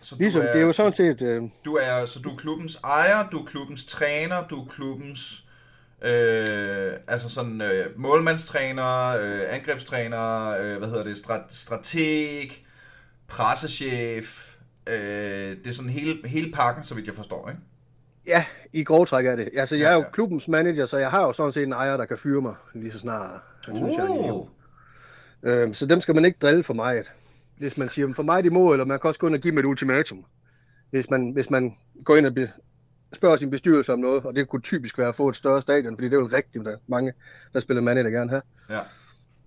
Så 0.00 0.16
Ligesom, 0.18 0.42
du 0.42 0.48
er, 0.48 0.52
det 0.52 0.60
er 0.62 0.66
jo 0.66 0.72
sådan 0.72 0.92
set... 0.92 1.22
Øh, 1.22 1.42
Du 1.64 1.74
er, 1.74 2.06
så 2.06 2.18
du 2.20 2.30
er 2.30 2.36
klubbens 2.36 2.76
ejer, 2.84 3.28
du 3.30 3.38
er 3.38 3.44
klubbens 3.46 3.84
træner, 3.84 4.46
du 4.48 4.60
er 4.62 4.66
klubbens 4.68 5.44
øh, 6.02 6.92
altså 7.08 7.28
sådan 7.28 7.60
øh, 7.62 7.86
målmandstræner, 8.00 9.08
øh, 9.08 9.40
angrebstræner, 9.48 10.48
øh, 10.48 10.78
hvad 10.78 10.88
hedder 10.88 11.04
det, 11.04 11.16
strat, 11.16 11.42
strateg, 11.48 12.50
pressechef, 13.28 14.51
øh, 14.86 15.56
det 15.56 15.66
er 15.66 15.72
sådan 15.72 15.90
hele, 15.90 16.28
hele 16.28 16.52
pakken, 16.52 16.84
så 16.84 16.94
vidt 16.94 17.06
jeg 17.06 17.14
forstår, 17.14 17.48
ikke? 17.48 17.60
Ja, 18.26 18.44
i 18.72 18.84
grov 18.84 19.06
træk 19.06 19.26
er 19.26 19.36
det. 19.36 19.48
Altså, 19.56 19.76
jeg 19.76 19.90
er 19.90 19.94
jo 19.94 20.00
ja. 20.00 20.10
klubbens 20.10 20.48
manager, 20.48 20.86
så 20.86 20.98
jeg 20.98 21.10
har 21.10 21.22
jo 21.22 21.32
sådan 21.32 21.52
set 21.52 21.62
en 21.62 21.72
ejer, 21.72 21.96
der 21.96 22.04
kan 22.04 22.18
fyre 22.18 22.40
mig 22.40 22.54
lige 22.74 22.92
så 22.92 22.98
snart. 22.98 23.40
Jeg 23.68 23.76
synes, 23.76 23.92
jeg 23.92 24.06
er 24.06 24.22
idiot. 24.22 24.48
Øhm, 25.42 25.74
så 25.74 25.86
dem 25.86 26.00
skal 26.00 26.14
man 26.14 26.24
ikke 26.24 26.38
drille 26.42 26.64
for 26.64 26.74
meget. 26.74 27.12
Hvis 27.58 27.78
man 27.78 27.88
siger, 27.88 28.14
for 28.14 28.22
mig 28.22 28.44
de 28.44 28.50
må, 28.50 28.72
eller 28.72 28.84
man 28.84 29.00
kan 29.00 29.08
også 29.08 29.20
gå 29.20 29.26
ind 29.26 29.34
og 29.34 29.40
give 29.40 29.50
dem 29.50 29.58
et 29.58 29.66
ultimatum. 29.66 30.24
Hvis 30.90 31.10
man, 31.10 31.30
hvis 31.30 31.50
man 31.50 31.76
går 32.04 32.16
ind 32.16 32.26
og 32.26 32.34
be, 32.34 32.50
spørger 33.12 33.36
sin 33.36 33.50
bestyrelse 33.50 33.92
om 33.92 33.98
noget, 33.98 34.24
og 34.24 34.34
det 34.34 34.48
kunne 34.48 34.62
typisk 34.62 34.98
være 34.98 35.08
at 35.08 35.14
få 35.14 35.28
et 35.28 35.36
større 35.36 35.62
stadion, 35.62 35.96
fordi 35.96 36.08
det 36.08 36.14
er 36.14 36.20
jo 36.20 36.30
rigtigt, 36.32 36.64
der 36.64 36.72
er 36.72 36.76
mange, 36.86 37.12
der 37.52 37.60
spiller 37.60 37.82
manager, 37.82 38.10
gerne 38.10 38.30
have. 38.30 38.42
Ja. 38.70 38.80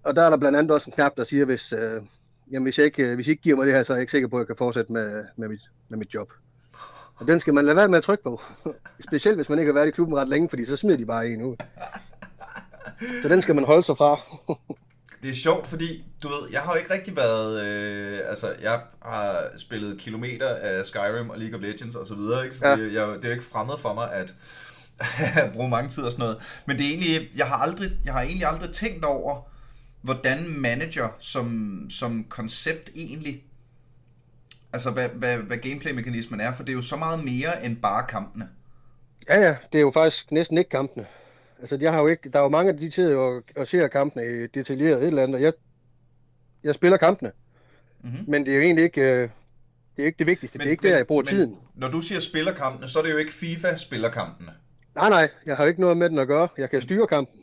Og 0.04 0.16
der 0.16 0.22
er 0.22 0.30
der 0.30 0.38
blandt 0.38 0.58
andet 0.58 0.72
også 0.72 0.90
en 0.90 0.94
knap, 0.94 1.18
der 1.18 1.24
siger, 1.24 1.46
hvis, 1.46 1.74
øh, 1.74 2.02
jamen, 2.52 2.64
hvis, 2.64 2.78
jeg 2.78 2.86
ikke, 2.86 3.04
øh, 3.04 3.16
hvis 3.16 3.28
I 3.28 3.30
ikke 3.30 3.44
giver 3.44 3.56
mig 3.56 3.66
det 3.68 3.76
her, 3.76 3.84
så 3.84 3.94
er 3.94 3.98
jeg 3.98 4.02
ikke 4.02 4.12
sikker 4.12 4.28
på, 4.28 4.36
at 4.36 4.40
jeg 4.40 4.48
kan 4.48 4.56
fortsætte 4.58 4.92
med, 4.92 5.24
med, 5.38 5.48
mit, 5.48 5.62
med 5.90 5.98
mit 5.98 6.14
job. 6.14 6.32
Og 7.16 7.28
den 7.28 7.40
skal 7.40 7.54
man 7.54 7.66
lade 7.66 7.76
være 7.76 7.88
med 7.88 7.98
at 7.98 8.04
trykke 8.04 8.24
på. 8.24 8.42
Specielt 9.10 9.38
hvis 9.38 9.50
man 9.50 9.60
ikke 9.60 9.70
har 9.70 9.74
været 9.80 9.88
i 9.88 9.92
klubben 9.92 10.18
ret 10.18 10.28
længe, 10.30 10.50
fordi 10.50 10.66
så 10.66 10.78
smider 10.78 10.98
de 10.98 11.06
bare 11.06 11.28
en 11.28 11.42
ud. 11.42 11.56
Så 13.22 13.30
den 13.30 13.42
skal 13.42 13.56
man 13.56 13.64
holde 13.66 13.84
sig 13.84 13.98
fra. 13.98 14.20
Det 15.24 15.30
er 15.32 15.36
sjovt, 15.36 15.68
fordi 15.68 16.06
du 16.24 16.28
ved, 16.28 16.50
jeg 16.52 16.62
har 16.62 16.74
jo 16.74 16.78
ikke 16.78 16.94
rigtig 16.94 17.16
været, 17.16 17.66
øh, 17.66 18.20
altså 18.30 18.54
jeg 18.62 18.82
har 19.02 19.44
spillet 19.58 20.00
kilometer 20.00 20.48
af 20.48 20.86
Skyrim 20.86 21.30
og 21.30 21.38
League 21.38 21.56
of 21.58 21.62
Legends 21.62 21.96
og 21.96 22.08
så 22.08 22.16
videre, 22.16 22.44
ikke? 22.46 22.58
Så 22.58 22.68
Ja. 22.68 22.76
det, 22.76 22.94
jeg, 22.94 23.08
det 23.08 23.24
er 23.24 23.28
jo 23.28 23.32
ikke 23.32 23.44
fremmed 23.44 23.74
for 23.80 23.94
mig 23.94 24.14
at, 24.14 24.34
at 25.44 25.52
bruge 25.54 25.70
mange 25.70 25.90
tid 25.90 26.04
og 26.04 26.12
sådan 26.12 26.24
noget. 26.24 26.62
Men 26.66 26.78
det 26.78 26.86
er 26.86 26.90
egentlig, 26.90 27.30
jeg 27.38 27.46
har, 27.46 27.56
aldrig, 27.56 27.92
jeg 28.06 28.14
har 28.14 28.22
egentlig 28.22 28.48
aldrig 28.48 28.72
tænkt 28.72 29.06
over, 29.06 29.42
hvordan 30.06 30.50
manager 30.50 31.10
som, 31.20 31.80
som 31.90 32.24
koncept 32.30 32.92
egentlig, 32.96 33.44
altså 34.74 34.92
hvad, 34.92 35.10
hvad, 35.10 35.38
hvad 35.38 35.58
gameplay-mekanismen 35.58 36.40
er, 36.40 36.52
for 36.54 36.64
det 36.64 36.72
er 36.72 36.76
jo 36.76 36.82
så 36.82 36.96
meget 36.96 37.24
mere 37.24 37.66
end 37.66 37.78
bare 37.78 38.06
kampene. 38.10 38.50
Ja, 39.30 39.40
ja, 39.40 39.56
det 39.72 39.78
er 39.78 39.82
jo 39.82 39.92
faktisk 39.92 40.32
næsten 40.32 40.58
ikke 40.58 40.70
kampene. 40.70 41.06
Altså, 41.60 41.78
jeg 41.82 41.92
har 41.92 42.02
jo 42.02 42.08
ikke, 42.08 42.30
der 42.30 42.40
er 42.40 42.44
jo 42.44 42.50
mange 42.50 42.72
af 42.72 42.78
de 42.78 42.90
tider 42.90 43.18
og, 43.18 43.44
og 43.56 43.68
ser 43.68 43.88
kampene 43.88 44.44
i 44.44 44.48
detaljeret 44.48 45.02
et 45.02 45.08
eller 45.08 45.24
andet, 45.24 45.36
og 45.36 45.42
jeg, 45.42 45.54
jeg 46.64 46.76
spiller 46.76 46.98
kampene. 46.98 47.32
Mhm. 48.04 48.18
Men 48.28 48.46
det 48.46 48.52
er 48.52 48.56
jo 48.56 48.62
egentlig 48.62 48.84
ikke, 48.84 49.02
øh, 49.02 49.30
det 49.96 50.02
er 50.02 50.06
ikke 50.06 50.20
det 50.20 50.28
vigtigste. 50.28 50.58
Men, 50.58 50.64
det 50.64 50.70
er 50.70 50.72
ikke 50.72 50.88
der, 50.88 50.96
jeg 50.96 51.08
bruger 51.08 51.24
men, 51.24 51.30
tiden. 51.30 51.58
Når 51.76 51.90
du 51.90 52.02
siger 52.02 52.20
spillerkampene, 52.20 52.88
så 52.88 53.00
er 53.00 53.04
det 53.04 53.12
jo 53.12 53.18
ikke 53.18 53.32
FIFA-spillerkampene. 53.32 54.52
Nej, 54.96 55.10
nej, 55.10 55.30
jeg 55.46 55.58
har 55.58 55.64
jo 55.64 55.68
ikke 55.68 55.82
noget 55.82 55.98
med 55.98 56.10
den 56.10 56.20
at 56.20 56.28
gøre. 56.28 56.48
Jeg 56.58 56.70
kan 56.70 56.82
styre 56.82 57.08
kampen. 57.08 57.40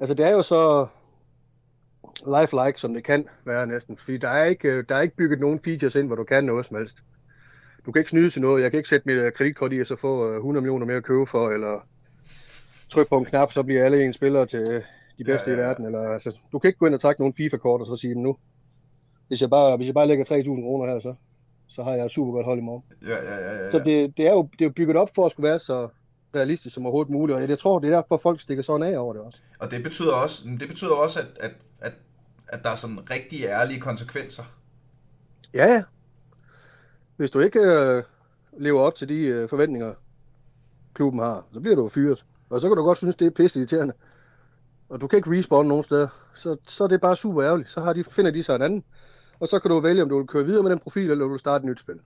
Altså, 0.00 0.14
det 0.14 0.26
er 0.26 0.30
jo 0.30 0.42
så 0.42 0.86
lifelike, 2.26 2.80
som 2.80 2.94
det 2.94 3.04
kan 3.04 3.28
være 3.44 3.66
næsten. 3.66 3.98
Fordi 4.04 4.16
der 4.18 4.28
er 4.28 4.44
ikke, 4.44 4.68
øh, 4.68 4.84
der 4.88 4.94
er 4.96 5.00
ikke 5.00 5.16
bygget 5.16 5.40
nogen 5.40 5.60
features 5.64 5.94
ind, 5.94 6.06
hvor 6.06 6.16
du 6.16 6.24
kan 6.24 6.44
noget 6.44 6.66
som 6.66 6.76
helst. 6.76 6.96
Du 7.86 7.92
kan 7.92 8.00
ikke 8.00 8.10
snyde 8.10 8.30
til 8.30 8.42
noget. 8.42 8.62
Jeg 8.62 8.70
kan 8.70 8.78
ikke 8.78 8.88
sætte 8.88 9.08
mit 9.08 9.16
øh, 9.16 9.32
kreditkort 9.32 9.72
i, 9.72 9.80
og 9.80 9.86
så 9.86 9.96
få 9.96 10.30
øh, 10.30 10.36
100 10.36 10.62
millioner 10.62 10.86
mere 10.86 10.96
at 10.96 11.04
købe 11.04 11.26
for, 11.26 11.50
eller 11.50 11.86
trykke 12.90 13.08
på 13.08 13.18
en 13.18 13.24
knap, 13.24 13.52
så 13.52 13.62
bliver 13.62 13.84
alle 13.84 14.04
ens 14.04 14.16
spillere 14.16 14.46
til 14.46 14.60
øh, 14.60 14.82
de 15.18 15.24
bedste 15.24 15.50
Ja, 15.50 15.56
ja, 15.56 15.62
i 15.62 15.66
verden. 15.66 15.84
Eller, 15.84 16.00
altså, 16.00 16.36
du 16.52 16.58
kan 16.58 16.68
ikke 16.68 16.78
gå 16.78 16.86
ind 16.86 16.94
og 16.94 17.00
trække 17.00 17.20
nogle 17.20 17.34
FIFA-kort, 17.36 17.80
og 17.80 17.86
så 17.86 17.96
sige 17.96 18.22
nu. 18.22 18.36
Hvis 19.28 19.40
jeg 19.40 19.50
bare, 19.50 19.76
hvis 19.76 19.86
jeg 19.86 19.94
bare 19.94 20.08
lægger 20.08 20.24
3.000 20.24 20.42
kroner 20.42 20.92
her, 20.92 21.00
så, 21.00 21.14
så 21.68 21.82
har 21.82 21.92
jeg 21.92 22.04
et 22.04 22.12
super 22.12 22.32
godt 22.32 22.46
hold 22.46 22.58
i 22.58 22.62
morgen. 22.62 22.84
Ja, 23.08 23.14
ja, 23.14 23.36
ja, 23.36 23.54
ja, 23.54 23.62
ja. 23.62 23.68
Så 23.68 23.78
det, 23.78 24.16
det, 24.16 24.26
er 24.26 24.32
jo, 24.32 24.42
det 24.52 24.60
er 24.60 24.64
jo 24.64 24.72
bygget 24.76 24.96
op 24.96 25.10
for 25.14 25.26
at 25.26 25.32
skulle 25.32 25.48
være 25.48 25.58
så 25.58 25.88
realistisk 26.34 26.74
som 26.74 26.86
overhovedet 26.86 27.10
muligt, 27.12 27.40
og 27.40 27.48
jeg 27.48 27.58
tror, 27.58 27.78
det 27.78 27.92
er 27.92 27.96
derfor, 27.96 28.16
folk 28.16 28.40
stikker 28.40 28.62
sådan 28.62 28.94
af 28.94 28.98
over 28.98 29.12
det 29.12 29.22
også. 29.22 29.40
Og 29.58 29.70
det 29.70 29.82
betyder 29.82 30.12
også, 30.12 30.42
det 30.60 30.68
betyder 30.68 30.94
også 30.94 31.20
at, 31.20 31.26
at, 31.40 31.52
at, 31.80 31.92
at 32.48 32.64
der 32.64 32.70
er 32.70 32.76
sådan 32.76 33.10
rigtig 33.10 33.44
ærlige 33.44 33.80
konsekvenser. 33.80 34.42
Ja. 35.54 35.82
Hvis 37.16 37.30
du 37.30 37.40
ikke 37.40 37.60
øh, 37.60 38.02
lever 38.58 38.80
op 38.80 38.94
til 38.94 39.08
de 39.08 39.14
øh, 39.14 39.48
forventninger, 39.48 39.94
klubben 40.94 41.20
har, 41.20 41.44
så 41.52 41.60
bliver 41.60 41.76
du 41.76 41.88
fyret. 41.88 42.24
Og 42.50 42.60
så 42.60 42.68
kan 42.68 42.76
du 42.76 42.82
godt 42.82 42.98
synes, 42.98 43.16
det 43.16 43.26
er 43.26 43.30
pisse 43.30 43.58
irriterende. 43.58 43.94
Og 44.88 45.00
du 45.00 45.06
kan 45.06 45.16
ikke 45.16 45.38
respawn 45.38 45.68
nogen 45.68 45.84
steder. 45.84 46.08
Så, 46.34 46.56
så 46.66 46.84
er 46.84 46.88
det 46.88 47.00
bare 47.00 47.16
super 47.16 47.42
ærgerligt. 47.42 47.70
Så 47.70 47.80
har 47.80 47.92
de, 47.92 48.04
finder 48.04 48.30
de 48.30 48.42
sig 48.42 48.56
en 48.56 48.62
anden. 48.62 48.84
Og 49.40 49.48
så 49.48 49.58
kan 49.58 49.70
du 49.70 49.80
vælge, 49.80 50.02
om 50.02 50.08
du 50.08 50.18
vil 50.18 50.26
køre 50.26 50.44
videre 50.44 50.62
med 50.62 50.70
den 50.70 50.78
profil, 50.78 51.10
eller 51.10 51.24
du 51.24 51.30
vil 51.30 51.38
starte 51.38 51.62
et 51.62 51.66
nyt 51.66 51.80
spil. 51.80 52.00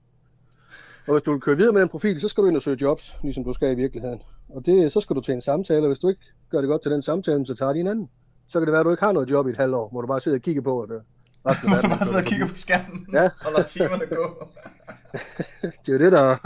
Og 1.07 1.13
hvis 1.13 1.23
du 1.23 1.33
vil 1.33 1.41
køre 1.41 1.57
videre 1.57 1.73
med 1.73 1.81
den 1.81 1.89
profil, 1.89 2.21
så 2.21 2.29
skal 2.29 2.43
du 2.43 2.49
ind 2.49 2.57
og 2.57 2.63
søge 2.63 2.79
jobs, 2.81 3.15
ligesom 3.23 3.45
du 3.45 3.53
skal 3.53 3.73
i 3.73 3.75
virkeligheden. 3.75 4.23
Og 4.49 4.67
det, 4.67 4.93
så 4.93 5.01
skal 5.01 5.17
du 5.17 5.21
til 5.21 5.35
en 5.35 5.41
samtale, 5.41 5.81
og 5.83 5.87
hvis 5.87 5.99
du 5.99 6.09
ikke 6.09 6.21
gør 6.51 6.61
det 6.61 6.69
godt 6.69 6.83
til 6.83 6.91
den 6.93 7.03
samtale, 7.03 7.47
så 7.47 7.55
tager 7.55 7.73
de 7.73 7.81
en 7.81 7.87
anden. 7.87 8.11
Så 8.49 8.59
kan 8.61 8.67
det 8.67 8.73
være, 8.73 8.81
at 8.81 8.87
du 8.87 8.91
ikke 8.91 9.03
har 9.05 9.13
noget 9.13 9.31
job 9.31 9.47
i 9.47 9.51
et 9.51 9.57
halvt 9.57 9.75
år, 9.75 9.89
hvor 9.89 10.01
du 10.01 10.07
bare 10.07 10.21
sidder 10.21 10.39
og 10.39 10.43
kigger 10.43 10.63
på, 10.63 10.81
at 10.81 10.91
øh, 10.91 11.01
resten 11.47 11.69
af 11.71 11.77
verden 11.77 11.91
bare 11.91 12.05
sidder 12.11 12.21
og 12.21 12.27
kigger 12.27 12.47
på 12.47 12.55
skærmen 12.55 13.07
Ja. 13.13 13.25
og 13.47 13.53
lader 13.53 13.67
timerne 13.67 14.07
gå. 14.07 14.49
det 15.87 15.89
er 15.89 15.93
jo 15.93 15.99
det, 15.99 16.13
der... 16.13 16.37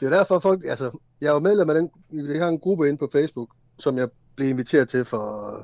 Det 0.00 0.06
er 0.06 0.10
derfor, 0.10 0.38
folk... 0.38 0.64
Altså, 0.64 0.90
jeg 1.20 1.28
er 1.28 1.32
jo 1.32 1.38
medlem 1.38 1.70
af 1.70 1.74
den... 1.74 1.90
Vi 2.10 2.38
har 2.38 2.48
en 2.48 2.58
gruppe 2.58 2.88
inde 2.88 2.98
på 2.98 3.08
Facebook, 3.12 3.48
som 3.78 3.98
jeg 3.98 4.08
blev 4.36 4.48
inviteret 4.48 4.88
til 4.88 5.04
for 5.04 5.56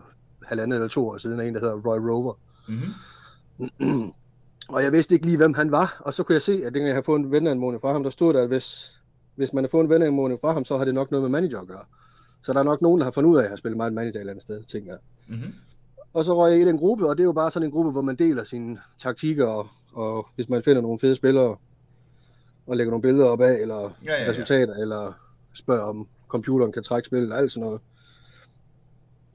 halvandet 0.43 0.77
eller 0.77 0.89
to 0.89 1.09
år 1.09 1.19
siden, 1.19 1.41
af 1.41 1.47
en, 1.47 1.55
der 1.55 1.61
hedder 1.61 1.75
Roy 1.75 1.99
Rover. 1.99 2.35
Mm-hmm. 2.69 4.13
og 4.69 4.83
jeg 4.83 4.93
vidste 4.93 5.15
ikke 5.15 5.27
lige, 5.27 5.37
hvem 5.37 5.55
han 5.55 5.71
var, 5.71 5.97
og 6.01 6.15
så 6.15 6.23
kunne 6.23 6.35
jeg 6.35 6.43
se, 6.43 6.53
at 6.53 6.63
dengang 6.63 6.87
jeg 6.87 6.95
havde 6.95 7.05
fået 7.05 7.19
en 7.19 7.33
venneanmodning 7.33 7.81
fra 7.81 7.93
ham, 7.93 8.03
der 8.03 8.11
stod 8.11 8.35
der, 8.35 8.43
at 8.43 8.49
hvis, 8.49 8.99
hvis 9.35 9.53
man 9.53 9.65
har 9.65 9.69
fået 9.69 9.85
en 9.85 9.91
venneanmodning 9.91 10.41
fra 10.41 10.53
ham, 10.53 10.65
så 10.65 10.79
har 10.79 10.85
det 10.85 10.95
nok 10.95 11.11
noget 11.11 11.31
med 11.31 11.41
manager 11.41 11.61
at 11.61 11.67
gøre. 11.69 11.85
Så 12.43 12.53
der 12.53 12.59
er 12.59 12.63
nok 12.65 12.83
nogen, 12.83 13.01
der 13.01 13.05
har 13.05 13.11
fundet 13.11 13.31
ud 13.31 13.37
af, 13.37 13.41
at 13.41 13.45
jeg 13.45 13.51
har 13.51 13.57
spillet 13.57 13.77
meget 13.77 13.93
manager 13.93 14.11
et 14.17 14.21
eller 14.21 14.33
andet 14.33 14.43
sted, 14.43 14.63
tænker 14.63 14.93
jeg. 14.93 14.99
Mm-hmm. 15.27 15.55
Og 16.15 16.25
så 16.25 16.37
røg 16.37 16.53
jeg 16.53 16.61
i 16.61 16.65
den 16.65 16.79
gruppe, 16.79 17.09
og 17.09 17.17
det 17.17 17.23
er 17.23 17.27
jo 17.27 17.33
bare 17.33 17.51
sådan 17.51 17.67
en 17.67 17.73
gruppe, 17.73 17.91
hvor 17.91 18.03
man 18.03 18.17
deler 18.17 18.45
sine 18.45 18.79
taktikker, 18.99 19.47
og, 19.47 19.67
og 19.93 20.29
hvis 20.35 20.49
man 20.49 20.63
finder 20.63 20.83
nogle 20.83 20.99
fede 20.99 21.17
spillere, 21.17 21.57
og 22.67 22.77
lægger 22.77 22.91
nogle 22.91 23.03
billeder 23.03 23.25
op 23.25 23.41
af, 23.41 23.55
eller 23.55 23.81
Ja, 23.81 23.91
ja, 24.07 24.25
ja. 24.25 24.31
resultater, 24.31 24.75
eller 24.75 25.13
spørger 25.55 25.83
om 25.83 26.09
computeren 26.29 26.73
kan 26.73 26.83
trække 26.83 27.07
spillet, 27.07 27.23
eller 27.25 27.37
alt 27.37 27.53
sådan 27.53 27.67
noget 27.67 27.81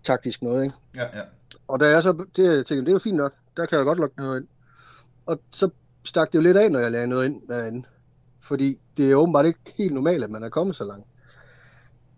taktisk 0.04 0.42
noget, 0.42 0.64
ikke? 0.64 0.76
Ja, 0.96 1.02
ja. 1.02 1.22
Og 1.68 1.80
da 1.80 1.90
jeg 1.90 2.04
så, 2.04 2.26
det, 2.36 2.44
jeg 2.44 2.66
tænkte, 2.66 2.76
det 2.76 2.88
er 2.88 2.92
jo 2.92 3.00
fint 3.00 3.18
nok, 3.18 3.34
der 3.58 3.66
kan 3.66 3.78
jeg 3.78 3.86
godt 3.86 4.00
lukke 4.00 4.18
noget 4.18 4.40
ind. 4.40 4.48
Og 5.26 5.40
så 5.52 5.70
stak 6.04 6.28
det 6.32 6.36
jo 6.36 6.42
lidt 6.42 6.58
af, 6.58 6.72
når 6.72 6.80
jeg 6.80 6.92
lagde 6.92 7.08
noget 7.08 7.26
ind 7.26 7.42
derinde. 7.48 7.88
Fordi 8.42 8.78
det 8.98 9.12
er 9.12 9.16
åbenbart 9.16 9.46
ikke 9.46 9.60
helt 9.78 9.94
normalt, 9.94 10.24
at 10.24 10.30
man 10.30 10.44
er 10.44 10.50
kommet 10.50 10.76
så 10.76 10.84
langt. 10.84 11.06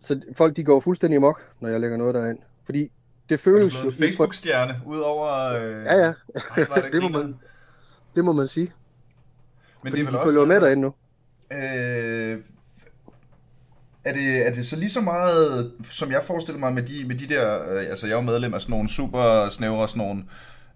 Så 0.02 0.22
folk, 0.38 0.56
de 0.56 0.64
går 0.64 0.80
fuldstændig 0.80 1.18
amok, 1.18 1.42
når 1.60 1.70
jeg 1.70 1.80
lægger 1.80 1.98
noget 1.98 2.16
derind. 2.16 2.40
Fordi 2.66 2.92
det 3.30 3.34
Er 3.34 3.38
du 3.38 3.44
føles 3.44 3.74
blevet 3.74 3.82
en 3.84 3.88
ud 3.88 3.92
fra- 3.92 4.06
Facebook-stjerne, 4.06 4.82
udover... 4.86 5.54
Øh... 5.54 5.86
Ja, 5.86 5.98
ja. 5.98 6.14
Ej, 6.36 6.82
det, 6.82 6.92
det, 6.94 7.02
må 7.02 7.10
man, 7.10 7.36
det 8.16 8.26
må 8.26 8.32
man 8.32 8.48
sige. 8.48 8.74
Men 9.84 9.92
Fordi 9.92 10.02
det 10.02 10.02
er 10.02 10.06
vel 10.06 10.14
de 10.14 10.20
også... 10.20 10.28
følger 10.30 10.42
jo 10.42 10.48
med 10.48 10.62
derinde 10.62 10.82
nu. 10.82 10.94
Øh, 11.52 12.40
er, 14.06 14.14
det, 14.14 14.48
er 14.48 14.54
det 14.54 14.66
så 14.66 14.76
lige 14.76 14.90
så 14.90 15.02
meget, 15.02 15.72
som 15.84 16.12
jeg 16.12 16.22
forestiller 16.24 16.60
mig 16.60 16.74
med 16.74 16.84
de, 16.84 17.08
med 17.08 17.16
de 17.16 17.28
der, 17.28 17.72
øh, 17.74 17.80
altså 17.90 18.08
jeg 18.08 18.14
er 18.14 18.18
jo 18.18 18.22
medlem 18.22 18.54
af 18.54 18.62
sådan 18.62 18.74
nogle 18.74 18.90
super 18.90 19.50
snævre, 19.50 19.88
sådan 19.88 20.08
nogle 20.08 20.24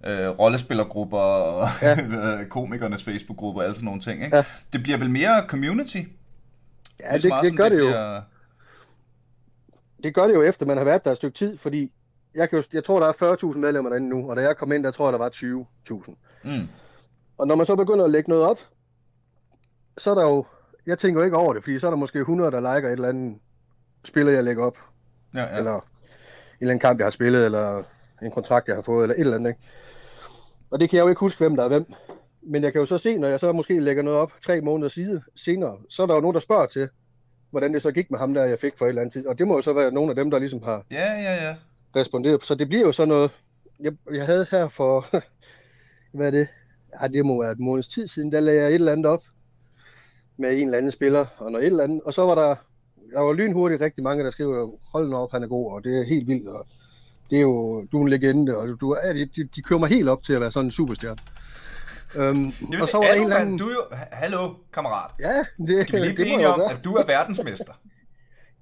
øh, 0.05 0.29
rollespillergrupper 0.29 1.17
og 1.17 1.67
ja. 1.81 1.97
komikernes 2.49 3.03
Facebook-grupper 3.03 3.61
og 3.61 3.65
alle 3.65 3.75
sådan 3.75 3.85
nogle 3.85 4.01
ting, 4.01 4.23
ikke? 4.23 4.35
Ja. 4.35 4.43
Det 4.73 4.83
bliver 4.83 4.97
vel 4.97 5.09
mere 5.09 5.43
community? 5.47 5.97
Ja, 6.99 7.17
det, 7.17 7.25
meget 7.27 7.43
det 7.43 7.47
som 7.47 7.57
gør 7.57 7.69
det 7.69 7.77
jo. 7.79 7.85
Bliver... 7.85 8.21
Det 10.03 10.15
gør 10.15 10.27
det 10.27 10.33
jo 10.33 10.41
efter, 10.41 10.65
man 10.65 10.77
har 10.77 10.83
været 10.83 11.05
der 11.05 11.11
et 11.11 11.17
stykke 11.17 11.37
tid, 11.37 11.57
fordi 11.57 11.91
jeg, 12.35 12.49
kan 12.49 12.59
jo, 12.59 12.63
jeg 12.73 12.83
tror, 12.83 12.99
der 12.99 13.07
er 13.07 13.35
40.000 13.53 13.57
medlemmer 13.57 13.89
derinde 13.89 14.09
nu, 14.09 14.29
og 14.29 14.35
da 14.35 14.41
jeg 14.41 14.57
kom 14.57 14.71
ind, 14.71 14.83
der 14.83 14.91
tror 14.91 15.05
jeg, 15.05 15.13
der 15.13 15.19
var 15.19 15.29
20.000. 15.29 16.15
Mm. 16.43 16.67
Og 17.37 17.47
når 17.47 17.55
man 17.55 17.65
så 17.65 17.75
begynder 17.75 18.05
at 18.05 18.11
lægge 18.11 18.29
noget 18.29 18.45
op, 18.45 18.59
så 19.97 20.11
er 20.11 20.15
der 20.15 20.23
jo, 20.23 20.45
jeg 20.85 20.97
tænker 20.97 21.21
jo 21.21 21.25
ikke 21.25 21.37
over 21.37 21.53
det, 21.53 21.63
fordi 21.63 21.79
så 21.79 21.87
er 21.87 21.91
der 21.91 21.97
måske 21.97 22.19
100, 22.19 22.51
der 22.51 22.75
liker 22.75 22.89
et 22.89 22.93
eller 22.93 23.09
andet 23.09 23.37
spiller, 24.03 24.33
jeg 24.33 24.43
lægger 24.43 24.63
op. 24.63 24.77
Ja. 25.33 25.41
ja. 25.41 25.57
Eller 25.57 25.75
en 25.75 25.81
eller 26.59 26.71
anden 26.71 26.79
kamp, 26.79 26.99
jeg 26.99 27.05
har 27.05 27.11
spillet, 27.11 27.45
eller 27.45 27.83
en 28.21 28.31
kontrakt, 28.31 28.67
jeg 28.67 28.75
har 28.75 28.81
fået, 28.81 29.03
eller 29.03 29.15
et 29.15 29.19
eller 29.19 29.35
andet. 29.35 29.49
Ikke? 29.49 29.61
Og 30.71 30.79
det 30.79 30.89
kan 30.89 30.97
jeg 30.97 31.03
jo 31.03 31.09
ikke 31.09 31.19
huske, 31.19 31.39
hvem 31.39 31.55
der 31.55 31.63
er 31.63 31.67
hvem. 31.67 31.93
Men 32.41 32.63
jeg 32.63 32.71
kan 32.71 32.79
jo 32.79 32.85
så 32.85 32.97
se, 32.97 33.17
når 33.17 33.27
jeg 33.27 33.39
så 33.39 33.51
måske 33.51 33.79
lægger 33.79 34.03
noget 34.03 34.19
op 34.19 34.31
tre 34.45 34.61
måneder 34.61 34.89
side, 34.89 35.21
senere, 35.35 35.77
så 35.89 36.01
er 36.03 36.07
der 36.07 36.13
jo 36.15 36.21
nogen, 36.21 36.33
der 36.33 36.39
spørger 36.39 36.65
til, 36.65 36.89
hvordan 37.51 37.73
det 37.73 37.81
så 37.81 37.91
gik 37.91 38.11
med 38.11 38.19
ham 38.19 38.33
der, 38.33 38.45
jeg 38.45 38.59
fik 38.59 38.73
for 38.77 38.85
et 38.85 38.89
eller 38.89 39.01
andet 39.01 39.13
tid. 39.13 39.27
Og 39.27 39.37
det 39.39 39.47
må 39.47 39.55
jo 39.55 39.61
så 39.61 39.73
være 39.73 39.91
nogle 39.91 40.09
af 40.09 40.15
dem, 40.15 40.31
der 40.31 40.39
ligesom 40.39 40.61
har 40.63 40.85
Ja, 40.91 41.11
ja, 41.21 41.47
ja. 41.47 41.55
responderet. 41.95 42.45
Så 42.45 42.55
det 42.55 42.67
bliver 42.67 42.85
jo 42.85 42.91
sådan 42.91 43.07
noget, 43.07 43.31
jeg, 43.79 43.93
jeg 44.13 44.25
havde 44.25 44.47
her 44.51 44.67
for, 44.67 45.05
hvad 46.13 46.27
er 46.27 46.31
det? 46.31 46.47
Ja, 47.01 47.07
det 47.07 47.25
må 47.25 47.41
være 47.41 47.51
et 47.51 47.59
måneds 47.59 47.87
tid 47.87 48.07
siden, 48.07 48.31
der 48.31 48.39
lagde 48.39 48.61
jeg 48.61 48.69
et 48.69 48.75
eller 48.75 48.91
andet 48.91 49.05
op 49.05 49.23
med 50.37 50.53
en 50.53 50.67
eller 50.67 50.77
anden 50.77 50.91
spiller 50.91 51.25
og 51.37 51.51
noget 51.51 51.65
et 51.65 51.71
eller 51.71 51.83
andet. 51.83 52.01
Og 52.05 52.13
så 52.13 52.21
var 52.21 52.35
der, 52.35 52.55
der 53.13 53.19
var 53.19 53.33
lynhurtigt 53.33 53.81
rigtig 53.81 54.03
mange, 54.03 54.23
der 54.23 54.31
skrev, 54.31 54.79
hold 54.91 55.09
nu 55.09 55.17
op, 55.17 55.31
han 55.31 55.43
er 55.43 55.47
god, 55.47 55.71
og 55.73 55.83
det 55.83 55.99
er 55.99 56.03
helt 56.03 56.27
vildt, 56.27 56.47
og 56.47 56.65
det 57.29 57.37
er 57.37 57.41
jo, 57.41 57.85
du 57.91 57.97
er 57.97 58.01
en 58.01 58.09
legende, 58.09 58.57
og 58.57 58.67
du, 58.81 58.97
ja, 59.03 59.13
de, 59.13 59.29
de, 59.55 59.61
kører 59.61 59.79
mig 59.79 59.89
helt 59.89 60.09
op 60.09 60.23
til 60.23 60.33
at 60.33 60.41
være 60.41 60.51
sådan 60.51 60.67
en 60.67 60.71
superstjerne. 60.71 61.17
Øhm, 62.15 62.35
Jamen, 62.35 62.81
og 62.81 62.87
så 62.87 62.97
var 62.97 63.03
er 63.03 63.07
der 63.07 63.15
du, 63.15 63.21
en 63.21 63.23
eller 63.23 63.37
anden... 63.37 63.57
Du 63.57 63.65
er 63.65 63.73
jo... 63.73 63.83
Hallo, 64.11 64.53
kammerat. 64.73 65.11
Ja, 65.19 65.43
det, 65.67 65.79
Skal 65.87 65.99
vi 65.99 66.05
lige 66.05 66.15
blive 66.21 66.27
enige 66.27 66.47
om, 66.47 66.61
at 66.61 66.79
du 66.83 66.95
er 66.95 67.05
verdensmester? 67.05 67.73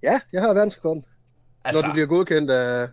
Ja, 0.03 0.19
jeg 0.33 0.41
har 0.41 0.53
verdensrekorden. 0.53 1.05
Altså, 1.65 1.81
Når 1.81 1.89
du 1.89 1.93
bliver 1.93 2.07
godkendt 2.07 2.51
af, 2.51 2.87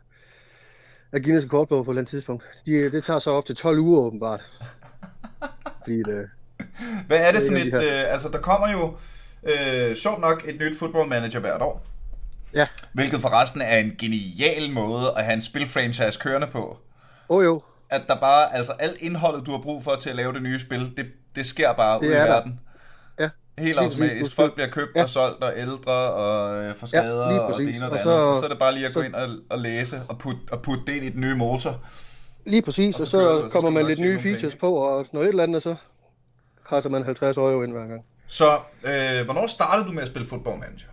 af 1.13 1.23
Guinness 1.23 1.45
Rekordbog 1.45 1.85
på 1.85 1.91
et 1.91 1.95
eller 1.95 2.01
andet 2.01 2.11
tidspunkt. 2.11 2.45
De, 2.67 2.91
det 2.91 3.05
tager 3.05 3.19
så 3.19 3.31
op 3.31 3.47
til 3.47 3.57
12 3.57 3.79
uger 3.79 4.01
åbenbart. 4.01 4.47
Fordi 5.83 6.03
det, 6.03 6.31
hvad 7.07 7.19
er 7.19 7.33
det 7.33 7.43
for 7.49 7.55
er 7.55 7.81
et... 7.81 7.85
Øh, 7.85 8.13
altså, 8.13 8.29
der 8.29 8.39
kommer 8.39 8.71
jo... 8.73 8.97
Øh, 9.43 9.97
sjovt 9.97 10.21
nok 10.21 10.49
et 10.49 10.61
nyt 10.61 10.79
football 10.79 11.09
manager 11.09 11.41
hvert 11.41 11.63
år. 11.63 11.87
Ja, 12.55 12.67
Hvilket 12.93 13.21
forresten 13.21 13.61
er 13.61 13.77
en 13.77 13.93
genial 13.99 14.71
måde 14.71 15.13
at 15.17 15.25
have 15.25 15.35
en 15.35 15.43
spilfranchise 15.43 16.19
kørende 16.21 16.47
på. 16.47 16.79
oh 17.29 17.45
jo, 17.45 17.63
At 17.91 18.03
der 18.09 18.17
bare, 18.21 18.57
altså 18.57 18.73
alt 18.73 18.99
indholdet, 19.01 19.47
du 19.47 19.51
har 19.51 19.59
brug 19.59 19.85
for 19.85 19.95
til 20.01 20.11
at 20.11 20.17
lave 20.17 20.33
det 20.33 20.43
nye 20.43 20.59
spil, 20.61 20.93
det, 20.97 21.07
det 21.37 21.47
sker 21.47 21.73
bare 21.73 22.01
Det 22.01 22.07
ude 22.07 22.13
i 22.15 22.17
er 22.17 22.25
der. 22.25 22.33
verden. 22.33 22.61
Ja, 23.19 23.29
Helt 23.59 23.79
automatisk. 23.79 24.35
Folk 24.37 24.55
bliver 24.55 24.69
købt 24.69 24.91
Ja. 24.97 25.03
og 25.03 25.09
solgt 25.09 25.45
og 25.45 25.53
ældre 25.57 25.93
og 25.93 26.57
øh, 26.57 26.67
Ja, 26.81 26.87
skader 26.87 27.29
lige 27.31 27.43
og 27.43 27.59
det 27.59 27.77
ene 27.77 27.85
og 27.87 27.91
det 27.91 27.99
Og 27.99 28.05
så- 28.05 28.23
andet. 28.23 28.37
Så 28.41 28.45
er 28.45 28.49
det 28.49 28.59
bare 28.59 28.75
lige 28.75 28.87
at 28.87 28.95
gå 28.95 29.01
så- 29.01 29.07
ind 29.07 29.15
og, 29.15 29.29
og 29.51 29.59
læse 29.59 30.03
og 30.09 30.19
putte, 30.19 30.41
og 30.53 30.63
putte 30.63 30.83
det 30.87 30.93
ind 30.93 31.05
i 31.05 31.09
den 31.09 31.21
nye 31.21 31.35
motor. 31.35 31.81
lige 32.47 32.63
præcis. 32.63 32.95
Og 32.95 33.01
Og 33.01 33.07
så 33.07 33.11
så, 33.11 33.19
kører 33.19 33.33
du, 33.33 33.43
og 33.43 33.51
så 33.51 33.55
kommer 33.55 33.71
man 33.71 33.87
lidt 33.87 34.01
nye 34.01 34.23
features 34.23 34.41
penge. 34.53 34.61
på, 34.61 34.75
og 34.75 35.07
noget 35.13 35.27
et 35.27 35.31
eller 35.31 35.43
andet, 35.43 35.57
og 35.57 35.63
så 35.63 35.75
krasser 36.69 36.91
man 36.91 37.05
50 37.05 37.37
euro 37.37 37.63
ind 37.63 37.73
hver 37.73 37.87
gang. 37.87 38.05
Så 38.27 38.53
øh, 38.85 39.25
hvornår 39.25 39.47
startede 39.47 39.87
du 39.89 39.93
med 39.93 40.03
at 40.03 40.09
spille 40.09 40.29
football 40.29 40.59
manager? 40.59 40.89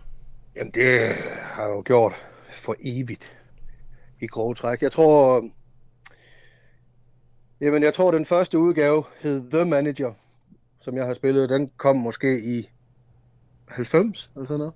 Jamen, 0.56 0.72
det 0.74 1.14
har 1.40 1.62
jeg 1.62 1.70
jo 1.70 1.82
gjort 1.86 2.14
for 2.50 2.76
evigt 2.80 3.38
i 4.20 4.26
grove 4.26 4.54
træk. 4.54 4.82
Jeg 4.82 4.92
tror, 4.92 5.44
jamen, 7.60 7.82
jeg 7.82 7.94
tror, 7.94 8.10
den 8.10 8.26
første 8.26 8.58
udgave 8.58 9.04
hed 9.20 9.50
The 9.50 9.64
Manager, 9.64 10.12
som 10.80 10.96
jeg 10.96 11.06
har 11.06 11.14
spillet. 11.14 11.48
Den 11.48 11.70
kom 11.76 11.96
måske 11.96 12.40
i 12.40 12.70
90 13.68 14.30
eller 14.34 14.46
sådan 14.46 14.58
noget. 14.58 14.74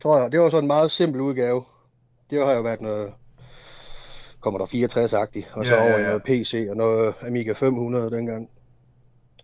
Tror 0.00 0.20
jeg. 0.20 0.32
Det 0.32 0.40
var 0.40 0.48
sådan 0.48 0.64
en 0.64 0.68
meget 0.68 0.90
simpel 0.90 1.20
udgave. 1.20 1.64
Det 2.30 2.46
har 2.46 2.52
jo 2.52 2.60
været 2.60 2.80
noget, 2.80 3.12
kommer 4.40 4.58
der 4.58 4.66
64-agtigt, 4.66 5.56
og 5.56 5.64
så 5.64 5.74
Ja, 5.74 5.84
ja, 5.84 5.90
over 5.90 5.98
i 5.98 6.02
ja. 6.02 6.06
noget 6.06 6.22
PC 6.22 6.66
og 6.70 6.76
noget 6.76 7.14
Amiga 7.22 7.52
500 7.52 8.10
dengang. 8.10 8.50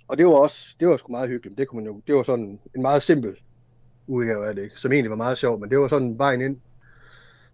Og 0.09 0.19
det 0.19 0.27
var 0.27 0.33
også, 0.33 0.77
det 0.81 0.89
var 0.89 0.97
sgu 0.97 1.13
meget 1.13 1.29
hyggeligt. 1.29 1.59
Det, 1.59 1.69
kunne 1.69 1.85
man 1.85 1.93
jo, 1.93 2.01
det 2.07 2.15
var 2.15 2.23
sådan 2.23 2.61
en 2.75 2.83
meget 2.83 3.03
simpel 3.03 3.37
udgave 4.13 4.49
af 4.49 4.55
det, 4.55 4.63
ikke? 4.63 4.75
som 4.79 4.93
egentlig 4.93 5.11
var 5.11 5.17
meget 5.17 5.39
sjov, 5.39 5.61
men 5.61 5.71
det 5.71 5.79
var 5.79 5.89
sådan 5.89 6.19
vejen 6.19 6.41
ind. 6.41 6.57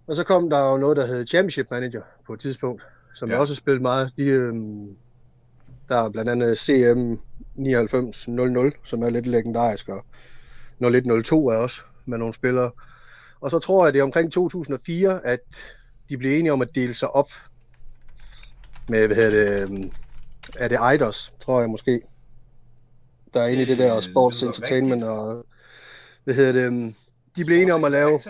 Og 0.06 0.16
så 0.16 0.24
kom 0.24 0.50
der 0.50 0.58
jo 0.70 0.76
noget, 0.76 0.96
der 0.96 1.06
hed 1.06 1.26
Championship 1.26 1.70
Manager 1.70 2.02
på 2.26 2.32
et 2.34 2.40
tidspunkt, 2.40 2.82
som 3.14 3.28
Ja. 3.28 3.34
jeg 3.34 3.40
også 3.40 3.54
spillede 3.54 3.82
meget. 3.82 4.12
De, 4.16 4.22
øhm, 4.22 4.96
der 5.88 5.96
er 5.96 6.08
blandt 6.08 6.30
andet 6.30 6.58
CM 6.58 7.14
9900, 7.54 8.72
som 8.84 9.02
er 9.02 9.10
lidt 9.10 9.26
legendarisk, 9.26 9.88
og 9.88 10.04
0102 10.78 11.48
er 11.48 11.56
også 11.56 11.80
med 12.06 12.18
nogle 12.18 12.34
spillere. 12.34 12.70
Og 13.40 13.50
så 13.50 13.58
tror 13.58 13.86
jeg, 13.86 13.92
det 13.92 13.98
er 13.98 14.02
omkring 14.02 14.32
2004, 14.32 15.26
at 15.26 15.40
de 16.08 16.16
blev 16.16 16.38
enige 16.38 16.52
om 16.52 16.62
at 16.62 16.74
dele 16.74 16.94
sig 16.94 17.10
op 17.10 17.30
med, 18.88 19.06
hvad 19.06 19.16
hedder 19.16 19.56
det, 19.56 19.60
øhm, 19.60 19.90
er 20.58 20.68
det 20.68 20.78
Eidos, 20.92 21.32
tror 21.40 21.60
jeg 21.60 21.70
måske. 21.70 22.00
Der 23.34 23.40
er 23.40 23.46
inde 23.46 23.62
i 23.62 23.66
det 23.66 23.78
der 23.78 23.94
Det 23.94 24.04
sports 24.04 24.42
entertainment 24.42 25.04
og 25.04 25.46
hvad 26.28 26.35
hedder 26.37 26.52
det, 26.52 26.64
øhm, 26.66 26.94
de 27.37 27.44
blev 27.44 27.56
enige 27.58 27.75
om 27.75 27.85
at 27.85 27.92
lave, 27.92 28.20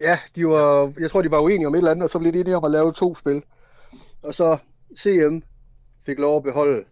ja, 0.00 0.18
de 0.36 0.46
var, 0.48 0.92
jeg 1.00 1.10
tror 1.10 1.22
de 1.22 1.30
var 1.30 1.40
uenige 1.40 1.66
om 1.66 1.74
et 1.74 1.78
eller 1.78 1.90
andet, 1.90 2.04
og 2.04 2.10
så 2.10 2.18
blev 2.18 2.32
de 2.32 2.40
enige 2.40 2.56
om 2.56 2.64
at 2.64 2.70
lave 2.70 2.92
to 2.92 3.14
spil. 3.14 3.42
Og 4.22 4.34
så 4.34 4.58
CM 4.98 5.38
fik 6.06 6.18
lov 6.18 6.36
at 6.36 6.42
beholde 6.42 6.84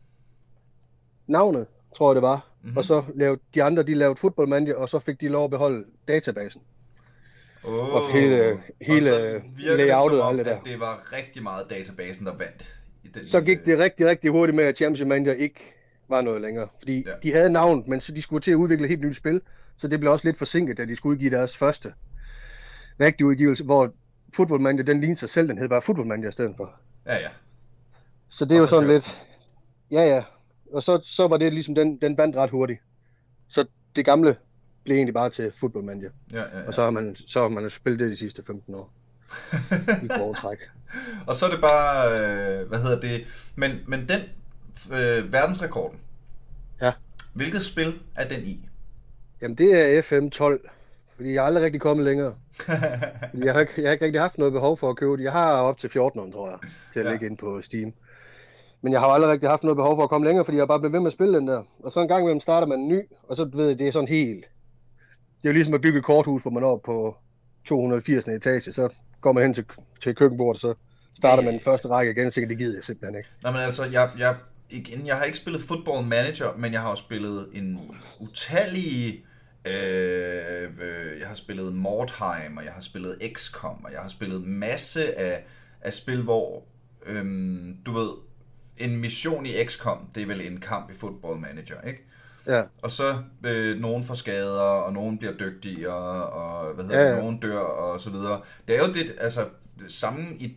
navnet, 1.26 1.66
tror 1.96 2.10
jeg 2.10 2.14
det 2.14 2.22
var. 2.22 2.36
Mhm. 2.36 2.66
Mm-hmm. 2.68 2.76
Og 2.76 2.84
så 2.84 3.02
lavede 3.14 3.40
de 3.54 3.62
andre, 3.62 3.82
de 3.82 3.94
lavede 3.94 4.16
Football 4.16 4.48
Manager, 4.48 4.74
og 4.76 4.88
så 4.88 4.98
fik 4.98 5.20
de 5.20 5.28
lov 5.28 5.44
at 5.44 5.50
beholde 5.50 5.84
databasen. 6.08 6.62
Oh, 7.64 7.94
Og 7.94 8.12
hele- 8.12 8.58
hele 8.80 9.42
layoutet 9.76 10.22
og 10.22 10.28
alt 10.28 10.38
det 10.38 10.46
der. 10.46 10.60
Det 10.60 10.80
var 10.80 11.12
rigtig 11.16 11.42
meget 11.42 11.70
databasen, 11.70 12.26
der 12.26 12.32
vandt. 12.32 12.78
I 13.04 13.08
den 13.08 13.28
Så 13.28 13.40
gik 13.40 13.58
det 13.66 13.78
rigtig, 13.78 14.06
rigtig 14.06 14.30
hurtigt 14.30 14.56
med, 14.56 14.64
at 14.64 14.76
Championship 14.76 15.06
Manager 15.06 15.32
ikke 15.32 15.60
var 16.08 16.20
noget 16.20 16.40
længere. 16.40 16.68
Fordi 16.78 17.04
ja. 17.06 17.12
de 17.22 17.32
havde 17.32 17.50
navnet, 17.50 17.88
men 17.88 18.00
så 18.00 18.12
de 18.12 18.22
skulle 18.22 18.42
til 18.42 18.50
at 18.50 18.54
udvikle 18.54 18.84
et 18.84 18.88
helt 18.88 19.02
nyt 19.04 19.16
spil. 19.16 19.40
Så 19.78 19.88
det 19.88 20.00
blev 20.00 20.12
også 20.12 20.28
lidt 20.28 20.38
forsinket, 20.38 20.78
da 20.78 20.84
de 20.84 20.96
skulle 20.96 21.12
udgive 21.12 21.30
deres 21.30 21.56
første 21.56 21.92
rigtige 23.00 23.26
udgivelse, 23.26 23.64
hvor 23.64 23.92
Football 24.36 24.60
Manager, 24.60 24.84
den 24.84 25.00
lignede 25.00 25.20
sig 25.20 25.30
selv, 25.30 25.48
den 25.48 25.58
hed 25.58 25.68
bare 25.68 25.82
Football 25.82 26.08
Manager 26.08 26.28
i 26.28 26.32
stedet 26.32 26.54
for. 26.56 26.72
Ja, 27.06 27.14
ja. 27.14 27.28
Så 28.28 28.44
det 28.44 28.52
er 28.52 28.56
jo 28.56 28.62
så 28.62 28.68
sådan 28.68 28.88
kørte 28.88 28.94
lidt... 28.94 29.24
Ja, 29.90 30.02
ja. 30.02 30.22
Og 30.72 30.82
så, 30.82 31.00
så 31.04 31.28
var 31.28 31.36
det 31.36 31.52
ligesom, 31.52 31.74
den, 31.74 32.00
den 32.00 32.16
bandt 32.16 32.36
ret 32.36 32.50
hurtigt. 32.50 32.80
Så 33.48 33.66
det 33.96 34.04
gamle 34.04 34.36
blev 34.84 34.96
egentlig 34.96 35.14
bare 35.14 35.30
til 35.30 35.52
Football 35.60 35.84
Manager. 35.84 36.10
ja, 36.32 36.40
ja, 36.40 36.58
ja. 36.58 36.66
Og 36.66 36.74
så 36.74 36.82
har 36.82 36.90
man, 36.90 37.16
så 37.16 37.40
har 37.40 37.48
man 37.48 37.70
spillet 37.70 38.00
det 38.00 38.10
de 38.10 38.16
sidste 38.16 38.42
15 38.46 38.74
år. 38.74 38.92
I 40.04 40.08
træk. 40.36 40.58
Og 41.26 41.34
så 41.34 41.46
er 41.46 41.50
det 41.50 41.60
bare, 41.60 42.10
øh, 42.10 42.68
hvad 42.68 42.78
hedder 42.82 43.00
det, 43.00 43.48
men, 43.56 43.70
men 43.86 44.08
den 44.08 44.20
øh, 44.92 45.32
verdensrekorden, 45.32 46.00
Ja. 46.80 46.92
hvilket 47.32 47.62
spil 47.62 48.00
er 48.14 48.28
den 48.28 48.46
i? 48.46 48.68
Jamen 49.42 49.54
det 49.58 49.96
er 49.96 50.02
FM12. 50.02 50.68
Fordi 51.16 51.28
jeg 51.32 51.36
er 51.36 51.42
aldrig 51.42 51.64
rigtig 51.64 51.80
kommet 51.80 52.04
længere. 52.04 52.34
Jeg 53.44 53.52
har, 53.52 53.60
ikke, 53.60 53.72
jeg 53.76 53.84
har 53.88 53.92
ikke 53.92 54.04
rigtig 54.04 54.20
haft 54.20 54.38
noget 54.38 54.52
behov 54.52 54.78
for 54.78 54.90
at 54.90 54.96
købe 54.96 55.16
det. 55.16 55.22
Jeg 55.24 55.32
har 55.32 55.52
op 55.52 55.78
til 55.78 55.90
14 55.90 56.32
tror 56.32 56.48
jeg, 56.50 56.58
til 56.92 57.00
at 57.00 57.06
Ja. 57.06 57.10
lægge 57.10 57.26
ind 57.26 57.38
på 57.38 57.62
Steam. 57.62 57.92
Men 58.82 58.92
jeg 58.92 59.00
har 59.00 59.06
aldrig 59.06 59.30
rigtig 59.30 59.48
haft 59.48 59.62
noget 59.62 59.76
behov 59.76 59.96
for 59.96 60.02
at 60.02 60.08
komme 60.08 60.26
længere, 60.26 60.44
fordi 60.44 60.56
jeg 60.58 60.68
bare 60.68 60.80
blev 60.80 60.92
ved 60.92 61.00
med 61.00 61.06
at 61.06 61.12
spille 61.12 61.38
den 61.38 61.48
der. 61.48 61.62
Og 61.82 61.92
så 61.92 62.00
en 62.00 62.08
gang 62.08 62.22
imellem 62.22 62.40
starter 62.40 62.66
man 62.66 62.80
en 62.80 62.88
ny, 62.88 63.00
og 63.28 63.36
så 63.36 63.44
ved 63.52 63.68
jeg, 63.68 63.78
det 63.78 63.88
er 63.88 63.92
sådan 63.92 64.08
helt... 64.08 64.40
Det 65.42 65.44
er 65.44 65.48
jo 65.48 65.52
ligesom 65.52 65.74
at 65.74 65.80
bygge 65.80 65.98
et 65.98 66.04
korthus, 66.04 66.42
hvor 66.42 66.50
man 66.50 66.62
er 66.62 66.66
oppe 66.66 66.84
på 66.86 67.16
280. 67.66 68.28
etage. 68.28 68.72
Så 68.72 68.88
går 69.20 69.32
man 69.32 69.42
hen 69.42 69.54
til, 69.54 69.64
til 70.02 70.14
køkkenbordet, 70.14 70.60
så 70.60 70.74
starter 71.16 71.42
med 71.42 71.52
den 71.52 71.60
første 71.60 71.88
række 71.88 72.12
igen, 72.12 72.30
så 72.30 72.40
det 72.40 72.58
gider 72.58 72.74
jeg 72.76 72.84
simpelthen 72.84 73.18
ikke. 73.18 73.28
Nej, 73.42 73.52
men 73.52 73.60
altså, 73.60 73.84
jeg, 73.84 74.10
jeg, 74.18 74.34
igen, 74.70 75.06
jeg 75.06 75.16
har 75.16 75.24
ikke 75.24 75.38
spillet 75.38 75.62
Football 75.62 76.06
Manager, 76.06 76.56
men 76.56 76.72
jeg 76.72 76.80
har 76.80 76.88
også 76.88 77.02
spillet 77.02 77.48
en 77.52 77.80
utallig... 78.20 79.24
Øh, 79.66 80.62
øh, 80.80 81.20
jeg 81.20 81.28
har 81.28 81.34
spillet 81.34 81.74
Mordheim, 81.74 82.56
og 82.56 82.64
jeg 82.64 82.72
har 82.72 82.80
spillet 82.80 83.18
XCOM, 83.34 83.84
og 83.84 83.92
jeg 83.92 84.00
har 84.00 84.08
spillet 84.08 84.42
masse 84.42 85.18
af, 85.18 85.44
af 85.80 85.92
spil, 85.92 86.22
hvor, 86.22 86.64
øh, 87.06 87.24
du 87.86 87.92
ved, 87.92 88.10
en 88.76 88.96
mission 88.96 89.46
i 89.46 89.64
XCOM, 89.64 89.98
det 90.14 90.22
er 90.22 90.26
vel 90.26 90.40
en 90.40 90.60
kamp 90.60 90.90
i 90.90 90.94
Football 90.94 91.40
Manager, 91.40 91.80
ikke? 91.86 92.02
Ja. 92.46 92.62
Og 92.82 92.90
så 92.90 93.18
øh, 93.46 93.80
nogen 93.80 94.04
får 94.04 94.14
skader, 94.14 94.60
og 94.60 94.92
nogen 94.92 95.18
bliver 95.18 95.34
dygtige, 95.34 95.92
og, 95.92 96.30
og 96.30 96.74
hvad 96.74 96.84
hedder 96.84 97.00
Ja, 97.00 97.14
ja, 97.14 97.20
nogen 97.20 97.40
dør, 97.40 97.58
og 97.58 98.00
så 98.00 98.10
videre. 98.10 98.40
Det 98.68 98.76
er 98.76 98.86
jo 98.86 98.92
det, 98.92 99.14
altså, 99.18 99.48
samme 99.88 100.22
i, 100.38 100.56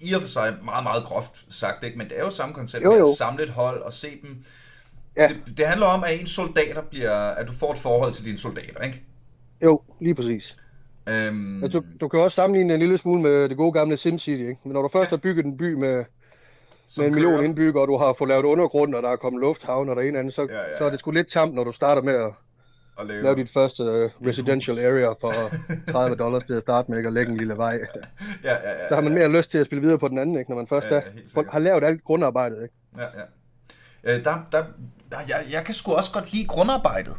i 0.00 0.12
og 0.14 0.20
for 0.20 0.28
sig 0.28 0.54
meget, 0.64 0.82
meget 0.82 1.04
groft 1.04 1.44
sagt, 1.54 1.84
ikke? 1.84 1.98
men 1.98 2.08
det 2.08 2.18
er 2.18 2.24
jo 2.24 2.30
samme 2.30 2.54
koncept 2.54 2.84
Jo, 2.84 2.90
med 2.90 2.98
jo. 2.98 3.04
at 3.04 3.08
samle 3.18 3.42
et 3.42 3.50
hold 3.50 3.80
og 3.82 3.92
se 3.92 4.08
dem. 4.22 4.44
Ja. 5.16 5.28
Det, 5.28 5.58
det 5.58 5.66
handler 5.66 5.86
om, 5.86 6.04
at 6.04 6.20
ens 6.20 6.30
soldater 6.30 6.82
bliver, 6.82 7.12
at 7.12 7.46
du 7.46 7.52
får 7.52 7.72
et 7.72 7.78
forhold 7.78 8.12
til 8.12 8.24
dine 8.24 8.38
soldater, 8.38 8.80
ikke? 8.80 9.02
Jo, 9.62 9.80
lige 10.00 10.14
præcis. 10.14 10.56
Øhm, 11.08 11.62
Ja, 11.62 11.68
du, 11.68 11.82
du 12.00 12.08
kan 12.08 12.20
også 12.20 12.34
sammenligne 12.34 12.74
en 12.74 12.80
lille 12.80 12.98
smule 12.98 13.22
med 13.22 13.48
det 13.48 13.56
gode 13.56 13.72
gamle 13.72 13.96
SimCity, 13.96 14.28
ikke? 14.40 14.56
Men 14.64 14.72
når 14.72 14.82
du 14.82 14.88
først 14.92 15.10
har 15.10 15.16
bygget 15.16 15.44
en 15.46 15.56
by 15.56 15.72
med, 15.74 16.04
som 16.88 17.02
med 17.02 17.08
en 17.08 17.14
million 17.14 17.32
kører- 17.34 17.42
indbyggere, 17.44 17.82
og 17.82 17.88
du 17.88 17.96
har 17.96 18.14
fået 18.18 18.28
lavet 18.28 18.44
undergrund, 18.44 18.94
og 18.94 19.02
der 19.02 19.08
er 19.08 19.16
kommet 19.16 19.40
lufthavn, 19.40 19.88
og 19.88 19.96
der 19.96 20.02
er 20.02 20.08
en 20.08 20.16
anden, 20.16 20.32
så, 20.32 20.42
Ja, 20.50 20.56
ja, 20.58 20.78
så 20.78 20.84
er 20.84 20.90
det 20.90 20.98
sgu 20.98 21.10
lidt 21.10 21.32
tamt, 21.32 21.54
når 21.54 21.64
du 21.64 21.72
starter 21.72 22.02
med 22.02 22.14
at 22.14 22.30
og 22.96 23.06
lave, 23.06 23.22
lave 23.22 23.36
dit 23.36 23.50
første 23.52 23.82
uh, 23.82 24.26
residential 24.28 24.76
hus. 24.76 24.84
area 24.84 25.08
for 25.20 25.32
30 25.92 26.16
dollars 26.16 26.44
til 26.44 26.54
at 26.54 26.62
starte 26.62 26.90
med, 26.90 26.98
ikke? 26.98 27.08
og 27.08 27.12
lægge 27.12 27.32
en 27.32 27.38
lille 27.38 27.56
vej. 27.56 27.72
Ja, 28.44 28.52
ja, 28.52 28.70
ja, 28.82 28.88
Så 28.88 28.94
har 28.94 29.02
man 29.02 29.14
mere 29.14 29.28
lyst 29.28 29.50
til 29.50 29.58
at 29.58 29.66
spille 29.66 29.82
videre 29.82 29.98
på 29.98 30.08
den 30.08 30.18
anden, 30.18 30.38
ikke? 30.38 30.50
når 30.50 30.56
man 30.56 30.66
først 30.66 30.86
Ja, 30.90 30.94
ja, 31.36 31.42
har 31.50 31.58
lavet 31.58 31.84
alt 31.84 32.04
grundarbejdet. 32.04 32.62
Ikke? 32.62 32.74
Ja, 32.96 33.02
ja. 33.02 34.16
Øh, 34.18 34.24
der, 34.24 34.46
der, 34.52 34.64
der, 35.10 35.16
jeg, 35.28 35.36
jeg 35.52 35.64
kan 35.64 35.74
sgu 35.74 35.92
også 35.92 36.12
godt 36.12 36.32
lide 36.32 36.46
grundarbejdet. 36.46 37.14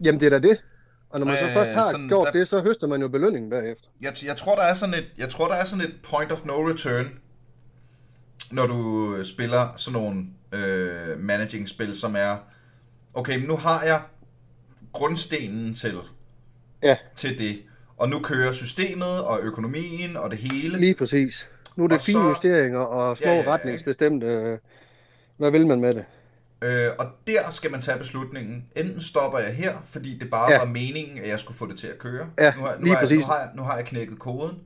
Jamen 0.00 0.20
det 0.20 0.26
er 0.32 0.38
da 0.38 0.48
det. 0.48 0.58
Og 1.10 1.18
når 1.18 1.26
man 1.26 1.36
så 1.40 1.46
Øh, 1.46 1.52
først 1.52 1.70
har 1.74 1.84
sådan, 1.90 2.08
gjort 2.08 2.26
der- 2.32 2.38
det, 2.38 2.48
så 2.48 2.60
høster 2.62 2.86
man 2.86 3.00
jo 3.00 3.08
belønningen 3.08 3.50
bagefter. 3.50 3.88
Jeg, 4.00 4.12
jeg 4.26 4.36
tror 4.36 4.54
der 4.54 4.62
er 4.62 4.74
sådan 4.74 4.94
et 4.94 5.04
jeg 5.18 5.28
tror 5.28 5.48
der 5.48 5.54
er 5.54 5.64
sådan 5.64 5.84
et 5.84 5.94
point 6.10 6.32
of 6.32 6.44
no 6.44 6.68
return 6.70 7.06
når 8.52 8.66
du 8.66 9.14
øh, 9.14 9.24
spiller 9.24 9.72
sådan 9.76 10.00
nogle 10.00 10.24
øh, 10.52 11.20
managing 11.20 11.68
spil 11.68 11.96
som 11.96 12.16
er 12.18 12.36
okay, 13.14 13.38
men 13.38 13.48
nu 13.48 13.56
har 13.56 13.82
jeg 13.82 14.00
grundstenen 14.98 15.74
til 15.74 15.94
Ja, 16.82 16.96
til 17.16 17.38
det. 17.38 17.62
Og 17.96 18.08
nu 18.08 18.18
kører 18.18 18.52
systemet 18.52 19.20
og 19.24 19.40
økonomien 19.42 20.16
og 20.16 20.30
det 20.30 20.38
hele. 20.38 20.78
lige 20.78 20.94
præcis. 20.94 21.48
Nu 21.76 21.84
er 21.84 21.88
det 21.88 21.94
Og 21.96 22.00
fine 22.02 22.18
så- 22.20 22.28
justeringer 22.28 22.78
og 22.78 23.16
små 23.16 23.26
Ja, 23.30 23.34
ja, 23.36 23.42
ja, 23.42 23.52
retningsbestemte. 23.52 24.26
øh, 24.26 24.58
Hvad 25.36 25.50
vil 25.50 25.66
man 25.66 25.80
med 25.80 25.94
det? 25.94 26.04
Øh, 26.64 26.88
og 26.98 27.06
der 27.26 27.50
skal 27.50 27.70
man 27.70 27.80
tage 27.80 27.98
beslutningen. 27.98 28.64
Enten 28.76 29.00
stopper 29.00 29.38
jeg 29.38 29.54
her, 29.54 29.72
fordi 29.84 30.18
det 30.18 30.30
bare 30.30 30.52
Ja. 30.52 30.58
var 30.58 30.64
meningen, 30.66 31.18
at 31.18 31.28
jeg 31.28 31.40
skulle 31.40 31.56
få 31.58 31.66
det 31.66 31.78
til 31.78 31.86
at 31.86 31.98
køre. 31.98 32.26
Ja, 32.38 32.52
nu, 32.56 32.62
har, 32.62 32.76
nu, 32.78 32.84
lige 32.84 32.94
har, 32.96 33.06
jeg, 33.06 33.16
nu, 33.16 33.22
har 33.24 33.38
jeg, 33.38 33.48
nu 33.54 33.62
har 33.62 33.76
jeg 33.76 33.84
knækket 33.84 34.18
koden. 34.18 34.58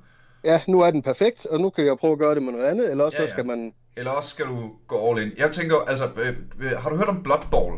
Ja, 0.45 0.61
nu 0.69 0.81
er 0.81 0.91
den 0.91 1.03
perfekt, 1.03 1.47
og 1.47 1.61
nu 1.61 1.71
kan 1.71 1.87
jeg 1.87 1.97
prøve 2.01 2.13
at 2.13 2.19
gøre 2.19 2.35
det 2.35 2.43
med 2.43 2.53
noget 2.53 2.65
andet, 2.67 2.91
eller 2.91 3.05
også 3.05 3.17
Ja, 3.17 3.23
så 3.23 3.27
ja. 3.29 3.33
skal 3.33 3.47
man... 3.47 3.73
Eller 3.97 4.11
også 4.11 4.31
skal 4.31 4.47
du 4.47 4.71
gå 4.87 5.11
all 5.11 5.23
in. 5.23 5.33
Jeg 5.39 5.53
tænker, 5.53 5.77
altså, 5.89 6.05
øh, 6.17 6.37
øh, 6.61 6.71
har 6.79 6.91
du 6.91 6.97
hørt 6.97 7.09
om 7.09 7.23
Blood 7.23 7.45
Bowl? 7.51 7.75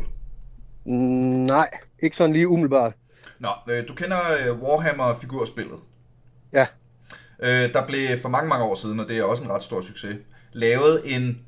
Mm, 0.85 0.91
nej, 1.45 1.69
ikke 2.03 2.17
sådan 2.17 2.33
lige 2.33 2.47
umiddelbart. 2.47 2.93
Nå, 3.39 3.49
øh, 3.69 3.87
du 3.87 3.93
kender 3.95 4.17
øh, 4.47 4.61
Warhammer-figurspillet. 4.61 5.79
Ja, 6.53 6.65
Øh, 7.43 7.73
der 7.73 7.85
blev 7.87 8.17
for 8.21 8.29
mange, 8.29 8.49
mange 8.49 8.65
år 8.65 8.75
siden, 8.75 8.99
og 8.99 9.07
det 9.07 9.17
er 9.17 9.23
også 9.23 9.43
en 9.43 9.49
ret 9.49 9.63
stor 9.63 9.81
succes, 9.81 10.15
lavet 10.53 11.01
en 11.15 11.41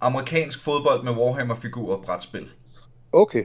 amerikansk 0.00 0.64
fodbold 0.64 1.04
med 1.04 1.12
Warhammer-figurer 1.12 2.02
brætspil. 2.02 2.48
okay. 3.12 3.44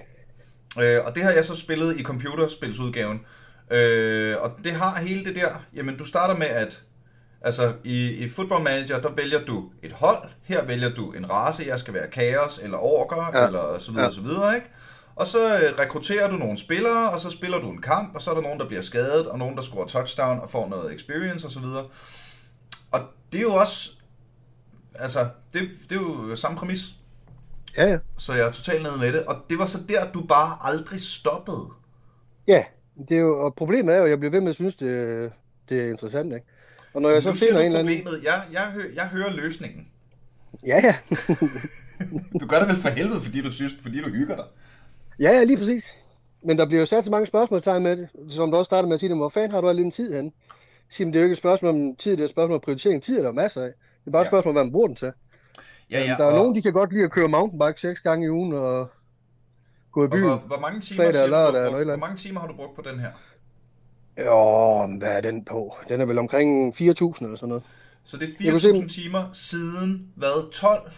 Øh, 0.82 1.00
og 1.06 1.16
det 1.16 1.24
har 1.24 1.32
jeg 1.32 1.46
så 1.46 1.56
spillet 1.56 1.98
i 1.98 2.04
computerspilsudgaven. 2.04 3.26
Øh, 3.72 4.38
og 4.42 4.52
det 4.64 4.72
har 4.72 4.96
hele 5.02 5.24
det 5.26 5.36
der, 5.36 5.50
jamen 5.74 5.98
du 5.98 6.06
starter 6.06 6.36
med 6.38 6.48
at, 6.48 6.84
altså 7.42 7.74
i, 7.84 8.10
i 8.12 8.30
Football 8.30 8.64
Manager, 8.64 9.02
der 9.02 9.10
vælger 9.10 9.46
du 9.46 9.72
et 9.84 9.92
hold, 9.92 10.30
her 10.44 10.66
vælger 10.66 10.90
du 10.90 11.12
en 11.12 11.30
race, 11.32 11.64
jeg 11.68 11.80
skal 11.80 11.94
være 11.94 12.08
kaos 12.08 12.60
eller 12.64 12.78
orker. 12.78 13.30
Ja. 13.40 13.46
eller 13.48 13.78
så 13.80 13.92
videre, 13.92 14.06
Ja. 14.06 14.12
så 14.12 14.22
videre, 14.22 14.56
ikke? 14.56 14.68
Og 15.16 15.28
så 15.28 15.56
øh, 15.56 15.80
rekrutterer 15.80 16.30
du 16.30 16.36
nogle 16.36 16.58
spillere, 16.58 17.10
og 17.10 17.20
så 17.20 17.30
spiller 17.30 17.60
du 17.60 17.70
en 17.70 17.82
kamp, 17.82 18.16
og 18.16 18.22
så 18.22 18.32
er 18.32 18.36
der 18.36 18.42
nogen, 18.42 18.60
der 18.60 18.68
bliver 18.68 18.82
skadet, 18.82 19.28
og 19.28 19.40
nogen, 19.40 19.56
der 19.56 19.62
scorer 19.62 19.88
touchdown 19.88 20.40
og 20.40 20.52
får 20.52 20.70
noget 20.70 20.94
experience 20.96 21.48
og 21.48 21.52
så 21.52 21.60
videre. 21.60 21.86
Og 22.92 23.00
det 23.32 23.38
er 23.38 23.42
jo 23.42 23.54
også, 23.54 23.92
altså, 24.96 25.28
det, 25.54 25.70
det 25.90 25.98
er 25.98 26.02
jo 26.02 26.36
samme 26.36 26.58
præmis. 26.58 26.80
Ja, 27.78 27.86
ja. 27.86 27.98
Så 28.18 28.34
jeg 28.34 28.48
er 28.48 28.52
totalt 28.52 28.84
nede 28.84 28.98
med 29.00 29.14
det, 29.14 29.26
og 29.26 29.36
det 29.50 29.60
var 29.60 29.66
så 29.66 29.78
der, 29.90 30.12
du 30.12 30.22
bare 30.22 30.58
aldrig 30.62 31.02
stoppede. 31.02 31.68
Ja, 32.48 32.64
det 33.08 33.18
er 33.18 33.22
jo, 33.22 33.46
og 33.46 33.56
problemet 33.56 33.96
er 33.96 33.98
jo, 33.98 34.04
at 34.04 34.10
jeg 34.10 34.20
bliver 34.20 34.32
ved 34.32 34.42
med 34.42 34.50
at 34.50 34.56
synes, 34.56 34.76
det, 34.76 35.32
det 35.70 35.84
er 35.84 35.90
interessant, 35.90 36.34
ikke? 36.34 36.46
Og 36.94 37.02
når 37.02 37.10
jeg 37.10 37.24
så 37.24 37.30
nu 37.30 37.36
finder 37.36 37.60
en 37.60 37.66
eller 37.66 37.80
anden... 37.80 37.98
problemet. 37.98 38.24
Jeg, 38.24 38.42
jeg, 38.52 38.62
hø, 38.62 38.82
jeg 38.96 39.08
hører 39.08 39.34
løsningen. 39.34 39.88
Ja, 40.66 40.82
ja. 40.84 40.96
Du 42.40 42.48
gør 42.48 42.60
det 42.60 42.68
vel 42.68 42.76
for 42.76 42.90
helvede, 42.90 43.22
fordi 43.22 43.42
du 43.42 43.50
synes, 43.50 43.76
fordi 43.82 44.02
du 44.02 44.10
hygger 44.10 44.36
dig. 44.36 44.46
Ja, 45.24 45.32
ja, 45.38 45.44
lige 45.44 45.58
præcis. 45.58 45.94
Men 46.44 46.58
der 46.58 46.66
bliver 46.66 46.80
jo 46.80 46.86
sat 46.86 47.04
så 47.04 47.12
mange 47.12 47.28
spørgsmålstegn 47.28 47.84
med 47.84 47.98
det, 47.98 48.08
som 48.30 48.52
du 48.52 48.58
også 48.58 48.70
starter 48.70 48.88
med 48.88 48.94
at 48.94 49.00
sige, 49.00 49.16
hvor 49.16 49.30
fanden 49.30 49.52
har 49.52 49.62
du 49.62 49.70
al 49.70 49.78
din 49.78 49.92
tid 49.92 50.14
henne? 50.14 50.32
Sige, 50.90 51.08
det 51.08 51.16
er 51.16 51.20
jo 51.20 51.24
ikke 51.26 51.34
et 51.34 51.38
spørgsmål 51.38 51.70
om 51.76 51.96
tid, 51.96 52.12
det 52.12 52.20
er 52.20 52.24
et 52.24 52.30
spørgsmål 52.30 52.56
om 52.56 52.62
prioritering. 52.62 53.04
Tid 53.04 53.18
er 53.20 53.24
der 53.24 53.32
masser 53.32 53.62
af. 53.62 53.72
Det 54.02 54.08
er 54.08 54.12
bare 54.12 54.22
et 54.22 54.26
Ja. 54.26 54.30
spørgsmål 54.30 54.52
om, 54.52 54.56
hvad 54.56 54.64
man 54.64 54.72
bruger 54.72 54.88
den 54.88 54.96
til. 54.96 55.12
Ja, 55.92 56.00
ja. 56.00 56.16
der 56.18 56.24
er 56.24 56.32
og, 56.32 56.38
nogen, 56.38 56.56
de 56.56 56.62
kan 56.62 56.74
godt 56.74 56.94
lide 56.94 57.04
at 57.04 57.12
køre 57.12 57.28
mountainbike 57.28 57.82
seks 57.82 58.02
gange 58.02 58.26
i 58.26 58.30
ugen 58.30 58.54
og 58.54 58.90
gå 59.92 60.02
i 60.02 60.06
og 60.06 60.12
byen. 60.12 60.24
hvor, 60.24 60.36
hvor, 60.48 60.60
mange 60.60 60.80
timer 60.82 61.04
fredag 61.04 61.22
du, 61.22 61.26
du 61.26 61.32
lørdag 61.32 61.60
eller 61.62 61.70
hvor 61.72 61.80
andet. 61.82 62.00
mange 62.00 62.18
timer 62.18 62.40
har 62.40 62.48
du 62.48 62.54
brugt 62.56 62.76
på 62.76 62.82
den 62.92 63.00
her? 63.00 63.12
Jo, 64.18 64.98
hvad 64.98 65.10
er 65.10 65.22
den 65.22 65.46
på? 65.46 65.76
Den 65.90 66.02
er 66.02 66.06
vel 66.06 66.18
omkring 66.18 66.76
4.000 66.76 66.82
eller 66.82 67.36
sådan 67.36 67.50
noget. 67.50 67.64
Så 68.04 68.18
det 68.18 68.30
er 68.48 68.52
kunne 68.52 68.60
se 68.60 68.70
4.000 68.72 68.88
timer 68.88 69.30
siden, 69.34 70.12
hvad, 70.16 70.52
12? 70.52 70.92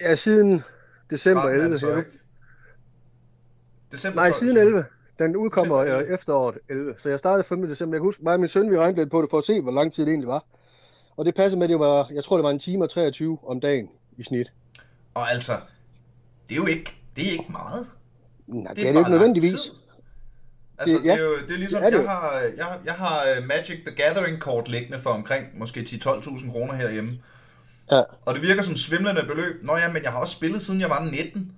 Ja, 0.00 0.16
siden 0.16 0.62
december 1.10 1.40
13 1.42 1.60
er 1.60 1.64
11. 1.64 1.72
det 1.72 1.80
så, 1.80 1.96
ikke? 1.96 2.10
December 3.92 4.20
Nej, 4.20 4.30
12, 4.30 4.38
siden 4.38 4.54
siger 4.54 4.64
du? 4.64 4.68
11. 4.68 4.84
Den 5.18 5.36
udkommer 5.36 5.78
December 5.82 5.98
11. 6.00 6.14
efteråret 6.14 6.58
11. 6.68 6.94
Så 6.98 7.08
jeg 7.08 7.18
startede 7.18 7.48
5. 7.48 7.68
december. 7.68 7.94
Jeg 7.96 8.00
kan 8.00 8.04
huske, 8.06 8.22
mig 8.24 8.32
og 8.34 8.40
min 8.40 8.48
søn, 8.48 8.70
vi 8.70 8.78
regnede 8.78 9.00
lidt 9.00 9.10
på 9.10 9.22
det 9.22 9.30
for 9.30 9.38
at 9.38 9.44
se, 9.44 9.60
hvor 9.60 9.72
lang 9.72 9.92
tid 9.94 10.02
det 10.04 10.10
egentlig 10.10 10.28
var. 10.28 10.44
Og 11.16 11.24
det 11.24 11.34
passede 11.34 11.56
med, 11.58 11.66
at 11.66 11.70
det 11.70 11.78
var, 11.80 12.08
jeg 12.14 12.24
tror, 12.24 12.36
det 12.36 12.44
var 12.44 12.50
en 12.50 12.58
time 12.58 12.84
og 12.84 12.90
23 12.90 13.38
om 13.46 13.60
dagen 13.60 13.88
i 14.18 14.24
snit. 14.24 14.52
Og 15.14 15.30
altså, 15.32 15.52
det 16.48 16.52
er 16.52 16.56
jo 16.56 16.66
ikke, 16.66 16.92
det 17.16 17.26
er 17.28 17.32
ikke 17.32 17.44
meget. 17.52 17.86
Nej, 18.46 18.68
det, 18.74 18.76
Det 18.76 18.76
det 18.76 18.84
er 18.84 18.88
er 18.88 18.92
det 18.92 18.94
bare 18.94 19.00
ikke 19.00 19.10
nødvendigvis. 19.10 19.50
tid. 19.52 19.60
Altså, 20.78 20.96
Det- 20.96 21.02
det, 21.04 21.08
ja. 21.08 21.16
er 21.16 21.22
jo 21.22 21.30
det 21.48 21.54
er 21.54 21.58
ligesom, 21.58 21.80
Det 21.82 21.86
er 21.86 21.90
det 21.98 22.02
jeg 22.04 22.10
har, 22.10 22.30
jeg, 22.56 22.66
jeg 22.84 22.94
har 22.94 23.20
øh, 23.22 23.46
Magic 23.46 23.84
the 23.86 23.94
Gathering 23.96 24.40
kort 24.40 24.68
liggende 24.68 24.98
for 24.98 25.10
omkring 25.10 25.58
måske 25.58 25.80
10-12.000 25.80 26.52
kroner 26.52 26.74
herhjemme. 26.74 27.18
Ja. 27.90 28.02
Og 28.24 28.34
det 28.34 28.42
virker 28.42 28.62
som 28.62 28.76
svimlende 28.76 29.22
beløb. 29.26 29.64
Nå 29.64 29.72
ja, 29.76 29.92
men 29.92 30.02
jeg 30.02 30.12
har 30.12 30.20
også 30.20 30.36
spillet 30.36 30.62
siden 30.62 30.80
jeg 30.80 30.90
var 30.90 31.04
19. 31.04 31.52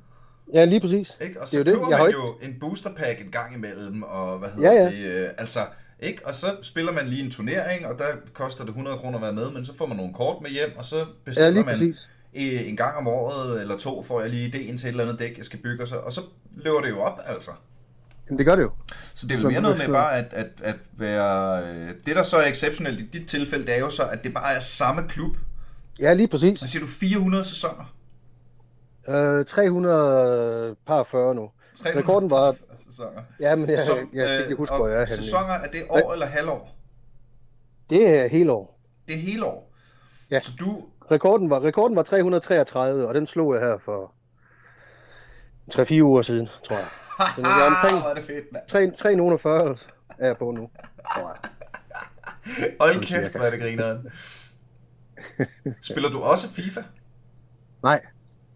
ja, 0.55 0.65
lige 0.65 0.81
præcis. 0.81 1.17
Ikke? 1.21 1.41
Og 1.41 1.43
Det 1.43 1.49
så 1.51 1.57
er 1.57 1.59
jo 1.61 1.65
det. 1.65 1.75
køber 1.75 1.89
Jeg 1.89 1.97
har 1.99 2.05
man 2.05 2.11
ikke- 2.11 2.21
jo 2.21 2.35
en 2.43 2.57
booster 2.61 2.91
pack 2.95 3.21
en 3.21 3.31
gang 3.31 3.55
imellem, 3.55 4.03
og 4.03 4.39
hvad 4.39 4.49
hedder 4.49 4.73
Ja, 4.73 4.83
ja. 4.85 4.91
det, 4.91 5.05
øh, 5.07 5.29
altså, 5.39 5.61
ikke? 6.01 6.27
Og 6.27 6.35
så 6.35 6.47
spiller 6.63 6.93
man 6.93 7.07
lige 7.09 7.25
en 7.25 7.31
turnering, 7.31 7.87
og 7.87 7.99
der 7.99 8.05
koster 8.33 8.65
det 8.65 8.69
100 8.71 8.99
kroner 8.99 9.19
at 9.19 9.23
være 9.23 9.33
med, 9.33 9.51
men 9.51 9.65
så 9.65 9.77
får 9.77 9.87
man 9.87 9.97
nogle 9.97 10.15
kort 10.15 10.43
med 10.43 10.51
hjem, 10.51 10.77
og 10.77 10.85
så 10.85 10.99
Ja, 10.99 11.05
bestiller 11.25 11.51
lige 11.51 11.63
man 11.65 11.75
præcis. 11.75 12.11
øh, 12.35 12.69
en 12.69 12.77
gang 12.77 12.97
om 12.97 13.09
året 13.09 13.61
eller 13.61 13.79
to, 13.79 14.03
får 14.03 14.21
jeg 14.21 14.31
lige 14.31 14.47
ideen 14.49 14.79
til 14.79 14.87
et 14.87 14.91
eller 14.91 15.05
andet 15.05 15.19
dæk, 15.19 15.37
jeg 15.37 15.45
skal 15.45 15.59
bygge, 15.59 15.85
og 15.85 15.89
så, 15.89 15.97
og 15.97 16.13
så 16.13 16.21
løber 16.55 16.81
det 16.81 16.91
jo 16.91 17.01
op, 17.01 17.21
altså. 17.27 17.51
Jamen, 18.27 18.39
det 18.39 18.47
gør 18.47 18.57
det 18.57 18.63
jo. 18.63 18.71
Så 19.15 19.27
det 19.27 19.37
er 19.37 19.41
Så 19.41 19.49
mere 19.49 19.61
noget 19.61 19.79
med 19.79 19.89
bare 19.89 20.19
at, 20.19 20.27
at, 20.33 20.47
at 20.63 20.77
være... 20.99 21.63
Øh, 21.69 21.91
det, 22.07 22.17
der 22.17 22.23
så 22.23 22.37
er 22.37 22.47
exceptionelt 22.47 23.01
i 23.01 23.07
dit 23.13 23.29
tilfælde, 23.29 23.67
det 23.67 23.75
er 23.77 23.81
jo 23.81 23.91
så, 23.91 24.03
at 24.03 24.25
det 24.25 24.35
bare 24.35 24.55
er 24.55 24.61
samme 24.61 25.03
klub. 25.09 25.37
Ja, 26.01 26.15
lige 26.15 26.29
præcis. 26.29 26.59
Hvad 26.59 26.69
siger 26.69 26.81
du? 26.83 26.87
400 26.91 27.45
sæsoner? 27.45 27.95
Øh, 29.09 29.45
300 29.45 30.77
par 30.87 31.03
40 31.03 31.35
nu. 31.35 31.51
300 31.75 32.03
Rekorden 32.03 32.31
var- 32.31 32.57
sæsoner. 32.89 33.23
Ja, 33.41 33.55
men 33.57 33.71
jeg, 33.71 33.79
Som, 33.79 33.97
jeg, 33.99 34.07
jeg 34.13 34.29
kan 34.29 34.41
ikke 34.45 34.55
huske, 34.57 34.73
og 34.75 34.79
hvor 34.79 34.89
jeg 34.89 35.01
er. 35.01 35.05
Sæsoner, 35.07 35.49
er 35.55 35.69
det 35.69 35.83
år 35.91 36.13
eller 36.13 36.27
halvår? 36.27 36.77
Det 37.91 38.09
er 38.09 38.27
hele 38.27 38.53
år. 38.53 38.81
Det 39.09 39.15
er 39.15 39.19
hele 39.21 39.45
år. 39.47 39.73
Ja. 40.31 40.41
Så 40.41 40.53
du... 40.61 40.85
Rekorden 41.11 41.51
var, 41.51 41.65
rekorden 41.65 41.97
var 41.97 42.03
333, 42.03 43.09
og 43.09 43.15
den 43.15 43.27
slog 43.27 43.55
jeg 43.55 43.63
her 43.63 43.79
for 43.85 44.13
3-4 45.75 46.03
uger 46.03 46.23
siden, 46.23 46.49
tror 46.65 46.77
jeg. 46.77 46.85
Så 47.37 47.41
det 47.43 47.45
er 47.51 47.67
omkring- 47.67 48.11
er 48.11 48.15
det 48.15 48.23
fedt, 48.25 48.45
mand. 48.53 48.65
3, 48.69 48.91
340 48.99 49.77
er 50.19 50.27
jeg 50.27 50.37
på 50.39 50.51
nu, 50.51 50.71
tror 51.15 51.29
jeg. 51.43 51.51
Hold 52.81 53.03
kæft, 53.05 53.33
hvor 53.37 53.41
er 53.45 53.51
det 53.51 53.61
grineren. 53.61 54.11
Spiller 55.83 56.11
du 56.11 56.21
også 56.21 56.49
FIFA? 56.49 56.81
Nej, 57.83 58.01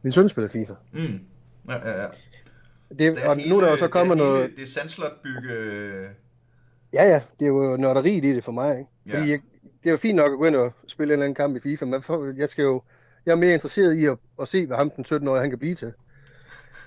min 0.02 0.12
søn 0.12 0.28
spiller 0.28 0.48
FIFA. 0.50 0.72
Mm. 0.92 1.20
Ja, 1.68 1.90
ja, 1.90 2.02
ja. 2.02 2.08
Det, 2.98 3.24
og 3.28 3.36
nu 3.48 3.56
er 3.56 3.60
der 3.60 3.70
jo 3.70 3.76
så 3.76 3.88
kommet 3.88 4.16
det 4.18 4.22
er 4.22 4.26
noget... 4.26 4.42
Hele, 4.42 4.56
det 4.56 4.62
er 4.62 4.66
sandslot 4.66 5.22
bygge... 5.22 5.52
Ja, 6.92 7.04
ja, 7.04 7.20
det 7.38 7.44
er 7.44 7.48
jo 7.48 7.76
nørderiet 7.76 8.24
i 8.24 8.34
det 8.34 8.44
for 8.44 8.52
mig, 8.52 8.78
ikke? 8.78 8.90
Ja. 9.06 9.18
Fordi 9.18 9.30
jeg, 9.30 9.40
det 9.62 9.86
er 9.86 9.90
jo 9.90 9.96
fint 9.96 10.16
nok 10.16 10.32
at 10.32 10.38
gå 10.38 10.44
ind 10.44 10.56
og 10.56 10.72
spille 10.86 11.10
en 11.10 11.12
eller 11.12 11.24
anden 11.24 11.34
kamp 11.34 11.56
i 11.56 11.60
FIFA, 11.60 11.84
men 11.84 12.02
for, 12.02 12.32
jeg 12.36 12.48
skal 12.48 12.62
jo, 12.62 12.82
jeg 13.26 13.32
er 13.32 13.36
mere 13.36 13.54
interesseret 13.54 13.94
i 13.94 14.04
at, 14.04 14.18
at 14.40 14.48
se, 14.48 14.66
hvad 14.66 14.76
ham 14.76 14.90
den 14.90 15.04
17-årige 15.08 15.40
han 15.40 15.50
kan 15.50 15.58
blive 15.58 15.74
til. 15.74 15.92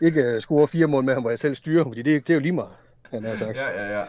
Ikke 0.01 0.35
uh, 0.35 0.41
score 0.41 0.67
fire 0.67 0.87
mål 0.87 1.03
med 1.03 1.13
ham, 1.13 1.23
hvor 1.23 1.29
jeg 1.29 1.39
selv 1.39 1.55
styrer, 1.55 1.83
fordi 1.83 2.01
det, 2.01 2.27
det 2.27 2.33
er 2.33 2.33
jo 2.33 2.39
lige 2.39 2.51
meget, 2.51 2.71
han. 3.11 3.23
Ja, 3.23 3.29
ja, 3.29 3.99
ja. 3.99 4.05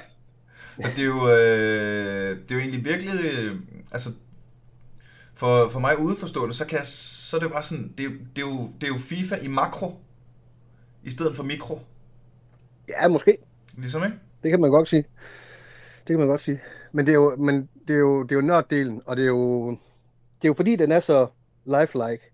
Men 0.76 0.86
det 0.86 0.98
er 0.98 1.04
jo, 1.04 1.28
øh, 1.28 2.38
det 2.42 2.50
er 2.50 2.54
jo 2.54 2.60
egentlig 2.60 2.84
virkelig, 2.84 3.12
øh, 3.24 3.56
altså, 3.92 4.08
for, 5.36 5.68
for 5.68 5.80
mig 5.80 5.98
udeforstående, 5.98 6.54
så, 6.54 6.66
kan 6.66 6.78
jeg, 6.78 6.86
så 6.86 7.36
er 7.36 7.40
det 7.40 7.46
jo 7.46 7.52
bare 7.52 7.62
sådan, 7.62 7.92
det 7.98 8.10
det, 8.36 8.42
er 8.42 8.46
jo, 8.46 8.70
det 8.80 8.86
er 8.88 8.92
jo 8.92 8.98
FIFA 8.98 9.36
i 9.36 9.48
makro, 9.48 9.94
i 11.04 11.10
stedet 11.10 11.36
for 11.36 11.42
mikro, 11.42 11.80
Ja, 12.88 13.08
måske. 13.08 13.38
ligesom, 13.78 14.04
ikke? 14.04 14.16
Det 14.42 14.50
kan 14.50 14.60
man 14.60 14.70
godt 14.70 14.88
sige. 14.88 15.02
Det 15.98 16.06
kan 16.06 16.18
man 16.18 16.28
godt 16.28 16.40
sige. 16.40 16.60
Men 16.92 17.06
det 17.06 17.12
er 17.12 17.16
jo, 17.16 17.36
men 17.36 17.68
det 17.88 17.94
er 17.94 17.98
jo, 17.98 18.22
det 18.22 18.32
er 18.32 18.36
jo 18.36 18.40
nørddelen, 18.42 19.02
og 19.06 19.16
det 19.16 19.22
er 19.22 19.26
jo, 19.26 19.70
det 19.70 20.44
er 20.44 20.48
jo 20.48 20.54
fordi, 20.54 20.76
den 20.76 20.92
er 20.92 21.00
så 21.00 21.26
lifelike. 21.64 22.32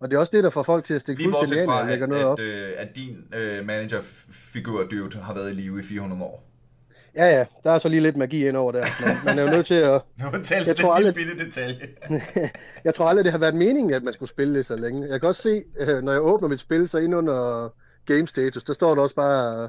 Og 0.00 0.10
det 0.10 0.16
er 0.16 0.20
også 0.20 0.30
det, 0.36 0.44
der 0.44 0.50
får 0.50 0.62
folk 0.62 0.84
til 0.84 0.94
at 0.94 1.00
stikke 1.00 1.22
ind 1.22 1.32
fra, 1.32 1.80
og 1.82 1.88
lægge 1.88 2.02
at, 2.02 2.08
noget 2.08 2.24
op. 2.24 2.38
at, 2.38 2.44
øh, 2.44 2.72
at 2.76 2.96
din 2.96 3.34
øh, 3.34 3.66
managerfigur, 3.66 4.82
Dude, 4.84 5.18
har 5.18 5.34
været 5.34 5.50
i 5.50 5.54
live 5.54 5.80
i 5.80 5.82
400 5.82 6.22
år. 6.22 6.51
Ja, 7.16 7.24
ja, 7.38 7.44
der 7.64 7.70
er 7.70 7.78
så 7.78 7.88
lige 7.88 8.00
lidt 8.00 8.16
magi 8.16 8.48
ind 8.48 8.56
over 8.56 8.72
der. 8.72 8.84
Men 9.06 9.16
man 9.26 9.38
er 9.38 9.42
jo 9.50 9.56
nødt 9.56 9.66
til 9.66 9.74
at... 9.74 10.00
Nu 10.32 10.42
tales 10.44 10.68
Jeg 10.68 10.76
tror 10.76 10.94
aldrig- 10.94 11.14
bitte 11.14 11.38
detalje. 11.44 11.88
jeg 12.84 12.94
tror 12.94 13.06
aldrig, 13.08 13.24
det 13.24 13.32
har 13.32 13.38
været 13.38 13.54
meningen, 13.54 13.94
at 13.94 14.02
man 14.02 14.12
skulle 14.12 14.30
spille 14.30 14.54
det 14.58 14.66
så 14.66 14.76
længe. 14.76 15.08
Jeg 15.08 15.20
kan 15.20 15.28
også 15.28 15.42
se, 15.42 15.62
øh, 15.80 16.02
når 16.02 16.12
jeg 16.12 16.20
åbner 16.20 16.48
mit 16.48 16.60
spil, 16.60 16.88
så 16.88 16.98
inde 16.98 17.16
under 17.16 17.68
Game 18.06 18.26
Status, 18.26 18.64
der 18.64 18.72
står 18.72 18.94
der 18.94 19.02
også 19.02 19.14
bare... 19.14 19.62
øh, 19.64 19.68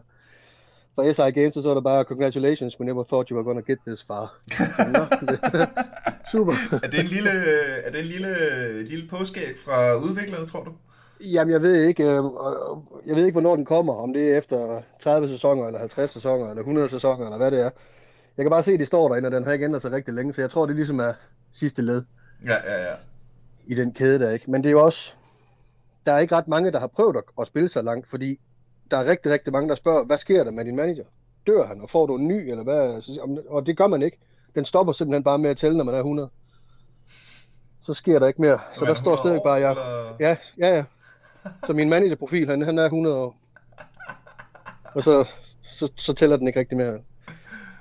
For 0.95 1.13
SI 1.13 1.39
Games, 1.39 1.53
så 1.53 1.61
står 1.61 1.73
der 1.73 1.81
bare, 1.81 2.03
Congratulations, 2.03 2.79
we 2.79 2.85
never 2.85 3.03
thought 3.03 3.29
you 3.29 3.35
were 3.37 3.43
gonna 3.45 3.61
get 3.67 3.77
this 3.87 4.03
far. 4.07 4.37
Så, 4.51 4.63
Nå, 4.93 5.27
det- 5.27 5.69
Super. 6.31 6.53
er 6.83 6.87
det 6.87 6.99
en 6.99 7.05
lille, 7.05 7.31
øh, 7.31 7.83
er 7.83 7.91
det 7.91 7.99
en 7.99 8.05
lille, 8.05 8.29
et 8.81 8.87
lille 8.87 9.07
påskæg 9.09 9.53
fra 9.65 9.95
udviklerne, 9.95 10.47
tror 10.47 10.63
du? 10.63 10.71
Jamen, 11.21 11.51
jeg 11.51 11.61
ved 11.61 11.83
ikke, 11.83 12.03
øh, 12.03 12.23
jeg 13.05 13.15
ved 13.15 13.25
ikke, 13.25 13.31
hvornår 13.31 13.55
den 13.55 13.65
kommer. 13.65 13.93
Om 13.93 14.13
det 14.13 14.31
er 14.33 14.37
efter 14.37 14.81
30 15.03 15.27
sæsoner, 15.27 15.65
eller 15.65 15.79
50 15.79 16.11
sæsoner, 16.11 16.49
eller 16.49 16.61
100 16.61 16.89
sæsoner, 16.89 17.25
eller 17.25 17.37
hvad 17.37 17.51
det 17.51 17.59
er. 17.59 17.69
Jeg 18.37 18.43
kan 18.43 18.49
bare 18.49 18.63
se, 18.63 18.73
at 18.73 18.79
de 18.79 18.85
står 18.85 19.07
derinde, 19.07 19.27
og 19.27 19.31
den 19.31 19.43
har 19.43 19.51
ikke 19.53 19.65
ændret 19.65 19.81
sig 19.81 19.91
rigtig 19.91 20.13
længe, 20.13 20.33
så 20.33 20.41
jeg 20.41 20.49
tror, 20.49 20.65
det 20.65 20.75
ligesom 20.75 20.99
er 20.99 21.13
sidste 21.53 21.81
led 21.81 22.03
Ja, 22.45 22.55
ja, 22.65 22.81
ja. 22.89 22.93
i 23.65 23.75
den 23.75 23.93
kæde 23.93 24.19
der, 24.19 24.29
ikke? 24.31 24.51
Men 24.51 24.63
det 24.63 24.69
er 24.69 24.71
jo 24.71 24.83
også, 24.83 25.13
der 26.05 26.11
er 26.13 26.19
ikke 26.19 26.35
ret 26.35 26.47
mange, 26.47 26.71
der 26.71 26.79
har 26.79 26.87
prøvet 26.87 27.15
at, 27.17 27.23
at 27.41 27.47
spille 27.47 27.69
så 27.69 27.81
langt, 27.81 28.09
fordi 28.09 28.39
der 28.91 28.97
er 28.97 29.05
rigtig, 29.05 29.31
rigtig 29.31 29.53
mange, 29.53 29.69
der 29.69 29.75
spørger, 29.75 30.03
hvad 30.03 30.17
sker 30.17 30.43
der 30.43 30.51
med 30.51 30.65
din 30.65 30.75
manager? 30.75 31.03
Dør 31.47 31.65
han, 31.65 31.81
og 31.81 31.89
får 31.89 32.05
du 32.05 32.15
en 32.17 32.27
ny, 32.27 32.49
eller 32.49 32.63
hvad? 32.63 33.01
Og 33.49 33.65
det 33.65 33.77
gør 33.77 33.87
man 33.87 34.01
ikke. 34.01 34.17
Den 34.55 34.65
stopper 34.65 34.93
simpelthen 34.93 35.23
bare 35.23 35.37
med 35.39 35.49
at 35.49 35.57
tælle, 35.57 35.77
når 35.77 35.83
man 35.83 35.93
er 35.95 35.99
100. 35.99 36.29
Så 37.81 37.93
sker 37.93 38.19
der 38.19 38.27
ikke 38.27 38.41
mere. 38.41 38.59
Så 38.73 38.81
Man 38.81 38.87
der 38.87 38.93
er 38.93 38.97
står 38.99 39.13
100 39.13 39.39
stadig 39.39 39.41
bare, 39.43 39.53
jeg, 39.53 39.75
Ja, 40.19 40.37
ja, 40.57 40.75
ja. 40.75 40.83
Så 41.67 41.73
min 41.73 41.89
managerprofil, 41.89 42.49
han, 42.49 42.61
han 42.61 42.77
er 42.79 42.83
100 42.85 43.15
år. 43.15 43.35
Og 44.83 45.03
så, 45.03 45.25
så, 45.63 45.91
så 45.95 46.13
tæller 46.13 46.37
den 46.37 46.47
ikke 46.47 46.59
rigtig 46.59 46.77
mere. 46.77 46.97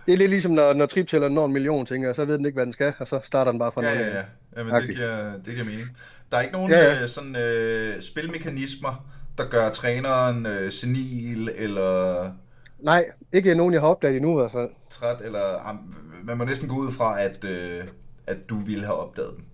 Det 0.06 0.12
er 0.12 0.16
lidt 0.16 0.30
ligesom, 0.30 0.52
når, 0.52 0.72
når 0.72 0.86
trip 0.86 1.08
tæller 1.08 1.28
når 1.28 1.46
en 1.46 1.52
million, 1.52 1.86
tænker 1.86 2.08
jeg, 2.08 2.16
så 2.16 2.24
ved 2.24 2.38
den 2.38 2.46
ikke, 2.46 2.56
hvad 2.56 2.64
den 2.66 2.72
skal, 2.72 2.92
og 2.98 3.08
så 3.08 3.20
starter 3.24 3.50
den 3.52 3.58
bare 3.58 3.72
fra 3.72 3.84
Ja, 3.84 3.94
nul. 3.94 3.98
ja, 4.00 4.16
ja. 4.18 4.22
Jamen, 4.56 4.72
det 4.74 4.76
Agtigt. 4.80 4.98
giver, 4.98 5.32
det 5.32 5.44
giver 5.54 5.64
mening. 5.64 5.88
Der 6.30 6.36
er 6.36 6.40
ikke 6.42 6.52
nogen 6.52 6.70
Ja, 6.70 6.78
ja, 6.78 6.84
ja. 6.88 6.94
ja. 6.94 7.02
Øh, 7.02 7.08
sådan, 7.08 7.36
øh, 7.36 8.00
spilmekanismer, 8.00 9.06
der 9.38 9.44
gør 9.48 9.70
træneren 9.70 10.46
øh, 10.46 10.70
senil, 10.72 11.50
eller 11.56 12.30
Nej, 12.78 13.04
ikke 13.32 13.54
nogen, 13.54 13.74
jeg 13.74 13.80
har 13.80 13.88
opdaget 13.88 14.16
endnu 14.16 14.38
i 14.38 14.40
hvert 14.40 14.52
fald. 14.52 14.70
træt, 14.90 15.16
eller 15.24 15.76
man 16.24 16.38
må 16.38 16.44
næsten 16.44 16.68
gå 16.68 16.74
ud 16.76 16.92
fra, 16.92 17.22
at, 17.22 17.44
øh, 17.44 17.84
at 18.26 18.36
du 18.48 18.56
ville 18.58 18.84
have 18.84 18.96
opdaget 18.96 19.30
dem 19.36 19.44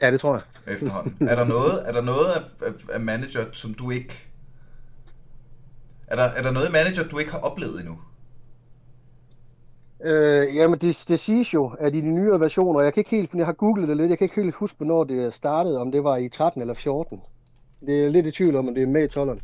Ja, 0.00 0.10
det 0.10 0.20
tror 0.20 0.34
jeg. 0.34 0.74
efterhånden. 0.74 1.28
er 1.28 1.34
der 1.34 1.44
noget, 1.44 1.88
er 1.88 1.92
der 1.92 2.00
noget 2.00 2.26
af, 2.26 2.66
af, 2.66 2.72
af 2.92 3.00
manager, 3.00 3.44
som 3.52 3.74
du 3.74 3.90
ikke... 3.90 4.28
Er 6.06 6.16
der, 6.16 6.22
er 6.22 6.42
der 6.42 6.50
noget 6.50 6.72
manager, 6.72 7.08
du 7.08 7.18
ikke 7.18 7.32
har 7.32 7.38
oplevet 7.38 7.80
endnu? 7.80 7.98
Øh, 10.04 10.56
jamen, 10.56 10.78
det, 10.78 11.04
det 11.08 11.20
siges 11.20 11.54
jo, 11.54 11.72
at 11.80 11.94
i 11.94 12.00
de 12.00 12.10
nyere 12.10 12.40
versioner, 12.40 12.80
jeg 12.80 12.94
kan 12.94 13.00
ikke 13.00 13.10
helt, 13.10 13.34
jeg 13.34 13.46
har 13.46 13.52
googlet 13.52 13.88
det 13.88 13.96
lidt, 13.96 14.10
jeg 14.10 14.18
kan 14.18 14.24
ikke 14.24 14.42
helt 14.42 14.54
huske, 14.54 14.76
hvornår 14.76 15.04
det 15.04 15.34
startede, 15.34 15.78
om 15.78 15.92
det 15.92 16.04
var 16.04 16.16
i 16.16 16.28
13 16.28 16.60
eller 16.60 16.74
14. 16.74 17.20
Det 17.86 18.04
er 18.04 18.08
lidt 18.08 18.26
i 18.26 18.30
tvivl 18.30 18.56
om, 18.56 18.68
om 18.68 18.74
det 18.74 18.82
er 18.82 18.86
med 18.86 19.02
i 19.02 19.18
12'eren. 19.18 19.40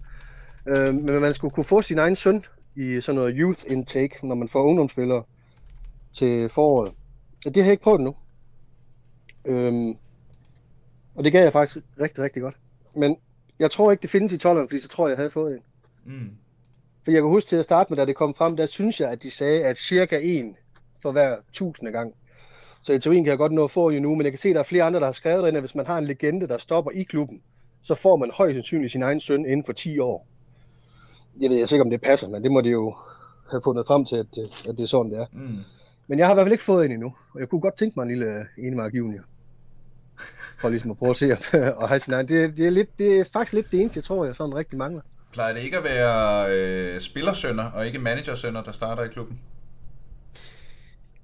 Øh, 0.66 0.94
men 0.94 1.20
man 1.20 1.34
skulle 1.34 1.54
kunne 1.54 1.64
få 1.64 1.82
sin 1.82 1.98
egen 1.98 2.16
søn 2.16 2.44
i 2.76 3.00
sådan 3.00 3.16
noget 3.16 3.34
youth 3.38 3.64
intake, 3.66 4.26
når 4.26 4.34
man 4.34 4.48
får 4.48 4.62
ungdomsspillere 4.62 5.22
til 6.18 6.48
foråret. 6.48 6.92
Ja, 7.44 7.50
det 7.50 7.62
har 7.62 7.68
jeg 7.68 7.72
ikke 7.72 7.82
prøvet 7.82 7.98
endnu. 7.98 8.14
Øhm, 9.44 9.96
og 11.14 11.24
det 11.24 11.32
gav 11.32 11.42
jeg 11.42 11.52
faktisk 11.52 11.78
rigtig, 12.00 12.24
rigtig 12.24 12.42
godt. 12.42 12.54
Men 12.96 13.16
jeg 13.58 13.70
tror 13.70 13.90
ikke, 13.90 14.02
det 14.02 14.10
findes 14.10 14.32
i 14.32 14.36
12'eren, 14.36 14.66
fordi 14.68 14.80
så 14.80 14.88
tror 14.88 15.06
jeg, 15.06 15.10
jeg 15.10 15.16
havde 15.18 15.30
fået 15.30 15.52
en. 15.54 15.60
Mm. 16.04 16.30
For 17.04 17.10
jeg 17.10 17.20
kan 17.22 17.28
huske 17.28 17.48
til 17.48 17.56
at 17.56 17.64
starte 17.64 17.90
med, 17.92 17.96
da 17.96 18.04
det 18.04 18.16
kom 18.16 18.34
frem, 18.34 18.56
der 18.56 18.66
synes 18.66 19.00
jeg, 19.00 19.10
at 19.10 19.22
de 19.22 19.30
sagde, 19.30 19.64
at 19.64 19.78
cirka 19.78 20.18
en 20.22 20.56
for 21.02 21.12
hver 21.12 21.36
tusinde 21.52 21.92
gang. 21.92 22.14
Så 22.82 22.92
i 22.92 22.98
teorien 22.98 23.24
kan 23.24 23.30
jeg 23.30 23.38
godt 23.38 23.52
nå 23.52 23.64
at 23.64 23.70
få 23.70 23.88
en 23.88 24.02
nu, 24.02 24.14
men 24.14 24.22
jeg 24.24 24.32
kan 24.32 24.38
se, 24.38 24.48
at 24.48 24.54
der 24.54 24.60
er 24.60 24.64
flere 24.64 24.84
andre, 24.84 25.00
der 25.00 25.06
har 25.06 25.12
skrevet 25.12 25.42
derinde, 25.42 25.56
at 25.58 25.62
hvis 25.62 25.74
man 25.74 25.86
har 25.86 25.98
en 25.98 26.04
legende, 26.06 26.48
der 26.48 26.58
stopper 26.58 26.90
i 26.90 27.02
klubben, 27.02 27.42
så 27.82 27.94
får 27.94 28.16
man 28.16 28.30
højst 28.34 28.54
sandsynligt 28.54 28.92
sin 28.92 29.02
egen 29.02 29.20
søn 29.20 29.46
inden 29.46 29.64
for 29.66 29.72
10 29.72 29.98
år. 29.98 30.26
Jeg 31.40 31.50
ved 31.50 31.56
jeg 31.56 31.72
ikke, 31.72 31.82
om 31.84 31.90
det 31.90 32.00
passer, 32.00 32.28
men 32.28 32.42
det 32.42 32.50
må 32.52 32.60
de 32.60 32.68
jo 32.68 32.94
have 33.50 33.60
fundet 33.64 33.86
frem 33.86 34.04
til, 34.04 34.16
at, 34.16 34.26
det- 34.34 34.50
at 34.68 34.76
det 34.76 34.82
er 34.82 34.86
sådan, 34.86 35.10
det 35.12 35.18
er. 35.20 35.26
Mm. 35.32 35.58
Men 36.06 36.18
jeg 36.18 36.26
har 36.26 36.34
i 36.34 36.36
hvert 36.36 36.44
fald 36.44 36.52
ikke 36.52 36.64
fået 36.64 36.84
en 36.86 36.92
endnu, 36.92 37.14
og 37.34 37.40
jeg 37.40 37.48
kunne 37.48 37.60
godt 37.60 37.78
tænke 37.78 37.94
mig 37.96 38.02
en 38.02 38.08
lille 38.08 38.46
Enemark 38.58 38.94
Junior. 38.94 39.22
For 40.60 40.68
ligesom 40.68 40.90
at 40.90 40.98
prøve 40.98 41.10
at 41.10 41.16
se 41.16 41.32
at 41.32 41.54
og 41.76 41.88
have 41.88 42.00
sin 42.00 42.12
egen. 42.12 42.28
Det, 42.28 42.56
det, 42.56 42.66
er 42.66 42.70
lidt, 42.70 42.98
det 42.98 43.20
er 43.20 43.24
faktisk 43.32 43.52
lidt 43.52 43.70
det 43.70 43.80
eneste, 43.80 43.96
jeg 43.96 44.04
tror, 44.04 44.24
jeg 44.24 44.36
sådan 44.36 44.54
rigtig 44.54 44.78
mangler. 44.78 45.02
Plejer 45.32 45.54
det 45.54 45.62
ikke 45.62 45.76
at 45.78 45.84
være 45.84 46.46
øh, 46.94 47.00
spillersønner 47.00 47.70
og 47.70 47.86
ikke 47.86 47.98
managersønner, 47.98 48.62
der 48.62 48.70
starter 48.70 49.02
i 49.04 49.08
klubben? 49.08 49.40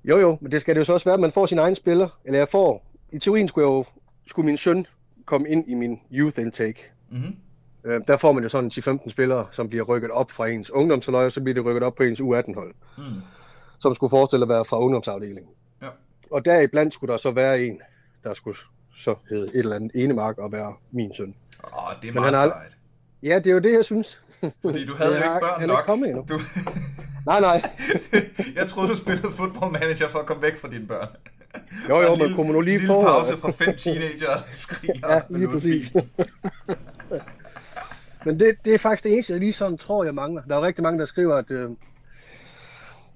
Jo 0.04 0.18
jo, 0.18 0.38
men 0.40 0.52
det 0.52 0.60
skal 0.60 0.74
det 0.74 0.78
jo 0.80 0.84
så 0.84 0.92
også 0.92 1.04
være, 1.04 1.14
at 1.14 1.20
man 1.20 1.32
får 1.32 1.46
sin 1.46 1.58
egen 1.58 1.76
spiller. 1.76 2.08
Eller 2.24 2.38
jeg 2.38 2.48
får, 2.48 2.86
i 3.12 3.18
teorien 3.18 3.48
skulle, 3.48 3.66
jeg 3.68 3.72
jo, 3.72 3.84
skulle 4.26 4.46
min 4.46 4.56
søn 4.58 4.86
komme 5.24 5.48
ind 5.48 5.68
i 5.68 5.74
min 5.74 6.00
youth 6.12 6.40
intake. 6.40 6.92
Mm-hmm. 7.10 7.36
Øh, 7.84 8.00
der 8.08 8.16
får 8.16 8.32
man 8.32 8.42
jo 8.42 8.48
sådan 8.48 8.70
10-15 8.74 9.10
spillere, 9.10 9.46
som 9.52 9.68
bliver 9.68 9.84
rykket 9.84 10.10
op 10.10 10.30
fra 10.30 10.46
ens 10.48 10.70
ungdomsholdøj, 10.70 11.26
og 11.26 11.32
så 11.32 11.40
bliver 11.40 11.54
det 11.54 11.64
rykket 11.64 11.82
op 11.82 11.94
på 11.94 12.02
ens 12.02 12.20
U18-hold, 12.20 12.74
Mm. 12.98 13.04
som 13.78 13.94
skulle 13.94 14.10
forestille 14.10 14.42
at 14.42 14.48
være 14.48 14.64
fra 14.64 14.78
ungdomsafdelingen. 14.80 15.52
Ja. 15.82 15.88
Og 16.30 16.44
deriblandt 16.44 16.94
skulle 16.94 17.12
der 17.12 17.18
så 17.18 17.30
være 17.30 17.62
en, 17.62 17.80
der 18.24 18.34
skulle 18.34 18.58
så 18.98 19.14
hedde 19.30 19.44
et 19.46 19.50
eller 19.54 19.76
andet 19.76 19.90
enemark 19.94 20.38
og 20.38 20.52
være 20.52 20.74
min 20.92 21.14
søn. 21.14 21.34
Åh, 21.64 21.70
det 22.02 22.08
er 22.08 22.12
Men 22.12 22.20
meget 22.22 22.36
han 22.36 22.44
ald- 22.48 22.52
sejt. 22.52 22.76
Ja, 23.22 23.38
det 23.38 23.46
er 23.46 23.50
jo 23.54 23.58
det, 23.58 23.72
jeg 23.72 23.84
synes. 23.84 24.20
Fordi 24.64 24.86
du 24.86 24.94
havde 24.96 25.10
jo 25.16 25.20
er- 25.20 25.34
ikke 25.34 25.40
børn 25.46 25.60
han 25.60 25.70
er 25.70 25.74
ikke 25.74 25.74
nok. 25.74 25.84
kommet 25.86 26.08
endnu. 26.08 26.24
Du, 26.28 26.38
Nej, 27.30 27.40
nej. 27.40 27.70
jeg 28.56 28.66
troede, 28.68 28.88
du 28.90 28.96
spillede 28.96 29.28
football 29.32 29.72
manager 29.72 30.08
for 30.08 30.18
at 30.18 30.26
komme 30.26 30.42
væk 30.42 30.56
fra 30.56 30.68
dine 30.68 30.86
børn. 30.86 31.08
Jo, 31.88 32.00
jo, 32.00 32.12
en 32.12 32.18
men 32.22 32.34
kunne 32.34 32.46
man 32.46 32.54
nu 32.54 32.60
lige 32.60 32.74
en 32.74 32.80
lille 32.80 32.94
få- 32.94 33.02
pause 33.02 33.36
fra 33.36 33.50
fem 33.50 33.76
teenager, 33.76 34.26
der 34.26 34.40
skriger. 34.52 35.12
Ja, 35.14 35.20
lige 35.30 35.48
præcis. 35.48 35.92
Men 38.24 38.40
det, 38.40 38.56
det 38.64 38.74
er 38.74 38.78
faktisk 38.78 39.04
det 39.04 39.12
eneste, 39.12 39.32
jeg 39.32 39.40
lige 39.40 39.52
sådan 39.52 39.78
tror, 39.78 40.04
jeg 40.04 40.14
mangler. 40.14 40.42
Der 40.48 40.56
er 40.56 40.60
rigtig 40.60 40.82
mange, 40.82 40.98
der 41.00 41.06
skriver, 41.06 41.36
at, 41.36 41.50
øh, 41.50 41.70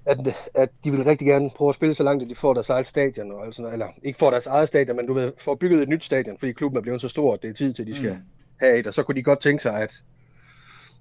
at, 0.05 0.17
at 0.55 0.69
de 0.83 0.91
vil 0.91 1.03
rigtig 1.03 1.27
gerne 1.27 1.49
prøve 1.55 1.69
at 1.69 1.75
spille 1.75 1.95
så 1.95 2.03
langt, 2.03 2.23
at 2.23 2.29
de 2.29 2.35
får 2.35 2.53
deres 2.53 2.69
eget 2.69 2.87
stadion. 2.87 3.31
Og 3.31 3.45
altså, 3.45 3.69
eller 3.71 3.87
ikke 4.03 4.19
får 4.19 4.29
deres 4.31 4.47
eget 4.47 4.67
stadion, 4.67 4.95
men 4.97 5.07
du 5.07 5.13
ved, 5.13 5.31
får 5.39 5.55
bygget 5.55 5.81
et 5.83 5.89
nyt 5.89 6.03
stadion, 6.05 6.37
fordi 6.39 6.51
klubben 6.51 6.77
er 6.77 6.81
blevet 6.81 7.01
så 7.01 7.07
stor, 7.07 7.33
at 7.33 7.41
det 7.41 7.49
er 7.49 7.53
tid 7.53 7.73
til, 7.73 7.83
at 7.83 7.87
de 7.87 7.95
skal 7.95 8.11
Mm. 8.11 8.17
have 8.59 8.77
et. 8.79 8.87
Og 8.87 8.93
så 8.93 9.03
kunne 9.03 9.15
de 9.15 9.23
godt 9.23 9.41
tænke 9.41 9.63
sig, 9.63 9.81
at, 9.81 9.93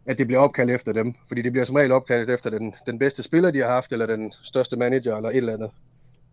at 0.06 0.18
det 0.18 0.26
bliver 0.26 0.40
opkaldt 0.40 0.70
efter 0.70 0.92
dem. 0.92 1.14
Fordi 1.28 1.42
det 1.42 1.52
bliver 1.52 1.64
som 1.64 1.76
regel 1.76 1.92
opkaldt 1.92 2.30
efter 2.30 2.50
den, 2.50 2.74
den 2.86 2.98
bedste 2.98 3.22
spiller, 3.22 3.50
de 3.50 3.58
har 3.58 3.68
haft, 3.68 3.92
eller 3.92 4.06
den 4.06 4.32
største 4.44 4.76
manager, 4.76 5.16
eller 5.16 5.30
et 5.30 5.36
eller 5.36 5.52
andet. 5.54 5.70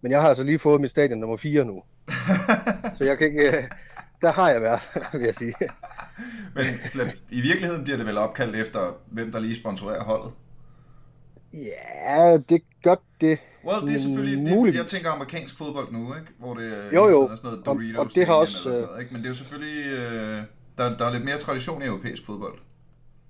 Men 0.01 0.11
jeg 0.11 0.21
har 0.21 0.29
altså 0.29 0.43
lige 0.43 0.59
fået 0.59 0.81
mit 0.81 0.91
stadion 0.91 1.19
nummer 1.19 1.37
4 1.37 1.65
nu. 1.65 1.83
så 2.97 3.03
jeg 3.05 3.17
kan 3.17 3.27
ikke... 3.27 3.57
øh, 3.57 3.63
Der 4.21 4.31
har 4.31 4.49
jeg 4.49 4.61
været, 4.61 4.81
vil 5.13 5.21
jeg 5.21 5.35
sige. 5.35 5.53
Men 6.95 7.07
i 7.29 7.41
virkeligheden 7.41 7.83
bliver 7.83 7.97
det 7.97 8.05
vel 8.05 8.17
opkaldt 8.17 8.55
efter, 8.55 8.79
hvem 9.07 9.31
der 9.31 9.39
lige 9.39 9.55
sponsorerer 9.55 10.03
holdet. 10.03 10.31
Ja, 11.53 12.37
det 12.49 12.61
gør 12.83 12.95
det. 13.21 13.39
Well, 13.65 13.87
det 13.87 13.95
er 13.95 13.99
selvfølgelig, 13.99 14.45
det, 14.45 14.57
Muligt. 14.57 14.77
jeg 14.77 14.87
tænker 14.87 15.11
amerikansk 15.11 15.57
fodbold 15.57 15.91
nu, 15.91 16.13
ikke? 16.15 16.27
Hvor 16.39 16.53
det 16.53 16.65
er 16.67 16.95
Jo, 16.95 17.07
jo. 17.09 17.27
sådan 17.35 17.37
noget 17.43 17.59
Og- 17.59 17.65
Doritos 17.65 17.97
og 17.99 18.15
det 18.15 18.25
har 18.27 18.33
også, 18.33 18.57
eller 18.59 18.71
sådan 18.71 18.81
øh, 18.83 18.87
noget, 18.89 19.01
ikke? 19.01 19.13
Men 19.13 19.21
det 19.21 19.27
er 19.27 19.29
jo 19.31 19.35
selvfølgelig, 19.35 19.85
øh, 19.91 20.41
der, 20.77 20.97
der 20.97 21.05
er 21.05 21.11
lidt 21.11 21.25
mere 21.25 21.37
tradition 21.37 21.81
i 21.81 21.85
europæisk 21.85 22.25
fodbold. 22.25 22.53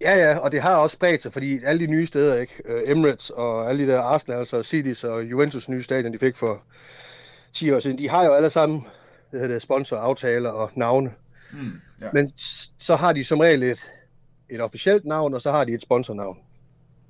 Ja, 0.01 0.15
ja, 0.17 0.37
og 0.37 0.51
det 0.51 0.61
har 0.61 0.75
også 0.75 0.93
spredt 0.93 1.21
sig, 1.21 1.33
fordi 1.33 1.59
alle 1.63 1.87
de 1.87 1.91
nye 1.91 2.07
steder, 2.07 2.35
ikke? 2.35 2.53
Øh, 2.65 2.81
Emirates 2.91 3.29
og 3.29 3.69
alle 3.69 3.85
de 3.87 3.91
der 3.91 4.01
Arsenal, 4.01 4.47
og 4.51 4.65
Cities 4.65 5.03
og 5.03 5.23
Juventus 5.23 5.69
nye 5.69 5.83
stadion, 5.83 6.13
de 6.13 6.19
fik 6.19 6.35
for 6.37 6.61
10 7.53 7.71
år 7.71 7.79
siden, 7.79 7.97
de 7.97 8.09
har 8.09 8.23
jo 8.25 8.33
alle 8.33 8.49
sammen 8.49 8.87
hvad 9.29 9.39
hedder 9.39 9.55
det, 9.55 9.61
sponsoraftaler 9.61 10.49
og 10.49 10.71
navne. 10.75 11.11
Mm, 11.53 11.59
ja. 12.01 12.07
Men 12.13 12.31
så 12.77 12.95
har 12.95 13.13
de 13.13 13.23
som 13.25 13.39
regel 13.39 13.63
et, 13.63 13.85
et 14.49 14.61
officielt 14.61 15.05
navn, 15.05 15.33
og 15.33 15.41
så 15.41 15.51
har 15.51 15.63
de 15.63 15.73
et 15.73 15.81
sponsornavn. 15.81 16.37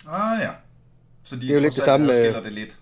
Ah 0.09 0.39
ja. 0.41 0.49
Så 1.23 1.35
de 1.35 1.41
Det 1.41 1.49
er 1.49 1.53
jo 1.53 1.61
lidt 1.61 1.75
det 1.75 1.83
samme 1.83 2.05
med- 2.05 2.15
adskiller 2.15 2.43
det 2.43 2.51
lidt. 2.51 2.77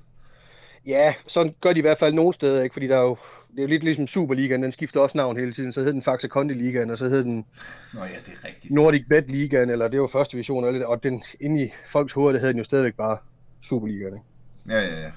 Ja, 0.86 1.14
sådan 1.28 1.56
gør 1.62 1.74
de 1.74 1.78
i 1.80 1.82
hvert 1.82 2.00
fald 2.00 2.14
nogle 2.14 2.34
steder, 2.34 2.64
ikke? 2.64 2.74
Fordi 2.74 2.88
der 2.88 2.98
er 2.98 3.02
jo 3.02 3.18
det 3.52 3.58
er 3.60 3.62
jo 3.62 3.68
lidt 3.70 3.84
ligesom 3.84 4.08
Superligaen, 4.08 4.64
den 4.64 4.72
skifter 4.72 5.00
også 5.00 5.18
navn 5.18 5.38
hele 5.38 5.54
tiden. 5.54 5.74
Så 5.74 5.84
hed 5.84 5.94
den 5.94 6.04
Faxe 6.04 6.28
Kondi 6.28 6.54
Ligaen, 6.54 6.90
og 6.90 6.98
så 6.98 7.10
hed 7.10 7.24
den 7.24 7.46
Nå 7.94 8.00
ja, 8.00 8.06
det 8.26 8.34
er 8.44 8.48
rigtigt. 8.48 8.74
Nordic 8.74 9.04
Bet 9.10 9.32
Ligaen, 9.32 9.70
eller 9.70 9.88
det 9.88 10.02
var 10.02 10.08
første 10.08 10.32
division, 10.32 10.64
og, 10.64 10.74
lidt- 10.74 10.84
og 10.84 11.04
den, 11.04 11.24
inde 11.40 11.64
i 11.66 11.70
folks 11.92 12.14
hoveder, 12.14 12.32
det 12.32 12.42
hed 12.42 12.50
den 12.50 12.58
jo 12.58 12.64
stadigvæk 12.64 12.94
bare 12.94 13.18
Superligaen. 13.64 14.14
Ikke? 14.14 14.26
Ja, 14.70 14.80
ja, 14.80 15.02
ja. 15.02 15.12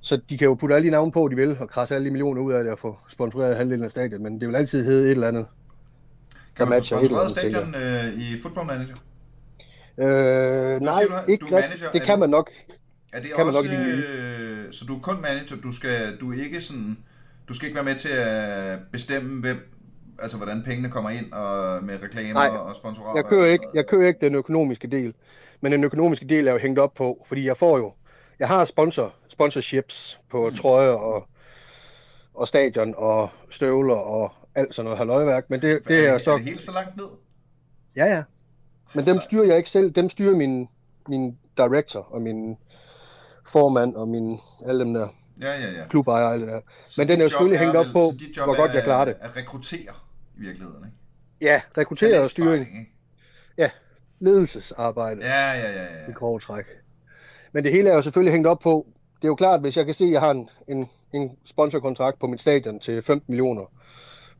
Så 0.00 0.20
de 0.30 0.38
kan 0.38 0.44
jo 0.44 0.54
putte 0.54 0.74
alle 0.74 0.86
de 0.86 0.90
navne 0.90 1.12
på, 1.12 1.28
de 1.28 1.36
vil, 1.36 1.56
og 1.60 1.68
krasse 1.70 1.94
alle 1.94 2.04
de 2.04 2.10
millioner 2.10 2.42
ud 2.42 2.52
af 2.52 2.62
det 2.64 2.72
og 2.72 2.78
få 2.78 2.96
sponsoreret 3.10 3.56
halvdelen 3.56 3.84
af 3.84 3.90
stadion, 3.90 4.22
men 4.22 4.40
det 4.40 4.48
vil 4.48 4.56
altid 4.56 4.84
hedde 4.84 5.04
et 5.04 5.10
eller 5.10 5.28
andet. 5.28 5.46
Kan 6.56 6.68
man 6.68 6.78
få 6.80 6.84
sponsoreret 6.86 7.30
stadion 7.30 7.74
øh, 7.74 8.14
i 8.14 8.38
Football 8.42 8.66
Manager? 8.66 8.94
Øh, 9.98 10.80
nej, 10.80 11.02
siger 11.02 11.22
du, 11.26 11.30
ikke 11.32 11.46
du 11.46 11.54
er 11.54 11.60
manager, 11.60 11.90
Det 11.92 12.02
kan 12.02 12.18
man 12.18 12.30
nok. 12.30 12.50
Er 13.12 13.20
det 13.20 13.30
Kan 13.36 13.46
man 13.46 13.54
også, 13.54 13.62
nok 13.62 13.70
de 13.70 13.84
nye. 13.84 14.04
øh, 14.06 14.72
så 14.72 14.84
du 14.88 14.96
er 14.96 15.00
kun 15.00 15.20
manager, 15.22 15.56
du 15.62 15.72
skal, 15.72 16.16
du 16.20 16.32
er 16.32 16.44
ikke 16.44 16.60
sådan, 16.60 16.98
du 17.48 17.54
skal 17.54 17.66
ikke 17.66 17.76
være 17.76 17.84
med 17.84 17.94
til 17.94 18.08
at 18.12 18.78
bestemme, 18.92 19.40
hvem, 19.40 19.72
altså 20.18 20.36
hvordan 20.36 20.62
pengene 20.62 20.90
kommer 20.90 21.10
ind, 21.10 21.32
og 21.32 21.84
med 21.84 22.02
reklamer 22.02 22.32
Nej, 22.32 22.48
og 22.48 22.74
sponsorater? 22.74 23.18
Jeg 23.18 23.24
kører, 23.24 23.46
ikke, 23.46 23.64
jeg 23.74 23.86
kører 23.86 24.08
ikke 24.08 24.20
den 24.26 24.34
økonomiske 24.34 24.88
del, 24.88 25.14
men 25.60 25.72
den 25.72 25.84
økonomiske 25.84 26.26
del 26.28 26.48
er 26.48 26.52
jo 26.52 26.58
hængt 26.58 26.78
op 26.78 26.94
på, 26.94 27.24
fordi 27.28 27.46
jeg 27.46 27.56
får 27.56 27.78
jo, 27.78 27.92
jeg 28.38 28.48
har 28.48 28.64
sponsor, 28.64 29.14
sponsorships 29.28 30.20
på 30.30 30.50
Mm. 30.50 30.56
trøjer 30.56 30.90
og, 30.92 31.26
og 32.34 32.48
stadion 32.48 32.94
og 32.96 33.30
støvler 33.50 33.94
og 33.94 34.32
alt 34.54 34.74
sådan 34.74 34.84
noget 34.84 34.98
halvøjværk, 34.98 35.50
men 35.50 35.62
det, 35.62 35.88
det 35.88 36.08
er 36.08 36.12
er, 36.12 36.18
så, 36.18 36.30
er 36.32 36.36
det 36.36 36.44
helt 36.44 36.62
så 36.62 36.72
langt 36.72 36.96
ned? 36.96 37.04
ja 37.96 38.06
ja, 38.06 38.22
men 38.94 39.04
dem 39.04 39.16
styrer 39.24 39.44
jeg 39.44 39.56
ikke 39.56 39.70
selv, 39.70 39.90
dem 39.90 40.10
styrer 40.10 40.36
min, 40.36 40.68
min 41.08 41.38
director 41.56 42.00
og 42.10 42.22
min 42.22 42.56
formand 43.46 43.96
og 43.96 44.08
min, 44.08 44.38
alle 44.66 44.84
dem 44.84 44.94
der 44.94 45.08
Ja, 45.40 45.46
ja, 45.48 45.70
ja. 45.80 45.86
klubejere 45.88 46.26
og 46.26 46.32
alt 46.32 46.40
det 46.42 46.48
der. 46.48 46.60
Så 46.86 47.00
Men 47.00 47.08
den 47.08 47.18
er 47.18 47.22
jo 47.22 47.28
selvfølgelig 47.28 47.58
hængt 47.58 47.76
op 47.76 47.84
vel- 47.86 47.92
på, 47.92 48.12
hvor 48.44 48.56
godt 48.56 48.70
er 48.70 48.74
jeg 48.74 48.84
klarer 48.84 49.04
det. 49.04 49.16
At 49.20 49.36
rekruttere 49.36 49.80
i 50.36 50.40
virkeligheden, 50.40 50.84
ikke? 50.84 50.96
Ja, 51.40 51.60
rekruttering 51.78 52.22
og 52.22 52.30
styring, 52.30 52.60
ikke? 52.60 52.86
ledelsesarbejde. 54.20 55.20
Ja, 55.26 55.52
ja, 55.52 55.72
ja, 55.72 55.82
ja. 55.82 56.08
i 56.08 56.12
grove 56.12 56.40
træk. 56.40 56.64
Men 57.52 57.64
det 57.64 57.72
hele 57.72 57.90
er 57.90 57.94
jo 57.94 58.02
selvfølgelig 58.02 58.32
hængt 58.32 58.46
op 58.46 58.58
på, 58.60 58.86
det 59.16 59.24
er 59.24 59.28
jo 59.28 59.34
klart, 59.34 59.60
hvis 59.60 59.76
jeg 59.76 59.84
kan 59.84 59.94
se, 59.94 60.04
at 60.04 60.10
jeg 60.10 60.20
har 60.20 60.30
en, 60.30 60.48
en, 60.68 60.88
en 61.12 61.30
sponsorkontrakt 61.44 62.18
på 62.18 62.26
mit 62.26 62.40
stadion 62.40 62.80
til 62.80 63.02
15 63.02 63.32
millioner 63.32 63.62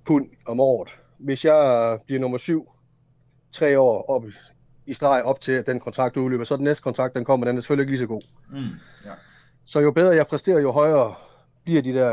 pund 0.06 0.28
om 0.46 0.60
året. 0.60 0.88
Hvis 1.18 1.44
jeg 1.44 1.98
bliver 2.06 2.20
nummer 2.20 2.38
syv 2.38 2.68
tre 3.52 3.78
år 3.80 4.10
op 4.10 4.24
i- 4.86 4.94
streg 4.94 5.22
op 5.22 5.40
til, 5.40 5.52
at 5.52 5.66
den 5.66 5.80
kontrakt 5.80 6.16
udløber, 6.16 6.44
så 6.44 6.56
den 6.56 6.64
næste 6.64 6.82
kontrakt, 6.82 7.14
den 7.14 7.24
kommer, 7.24 7.46
den 7.46 7.56
er 7.56 7.60
selvfølgelig 7.60 7.82
ikke 7.82 7.92
lige 7.92 8.00
så 8.00 8.06
god. 8.06 8.20
Mm, 8.50 8.56
ja. 9.04 9.10
Så 9.64 9.80
jo 9.80 9.90
bedre 9.90 10.14
jeg 10.16 10.26
præsterer, 10.26 10.60
jo 10.60 10.72
højere 10.72 11.14
bliver 11.64 11.82
de 11.82 11.92
der, 11.92 12.10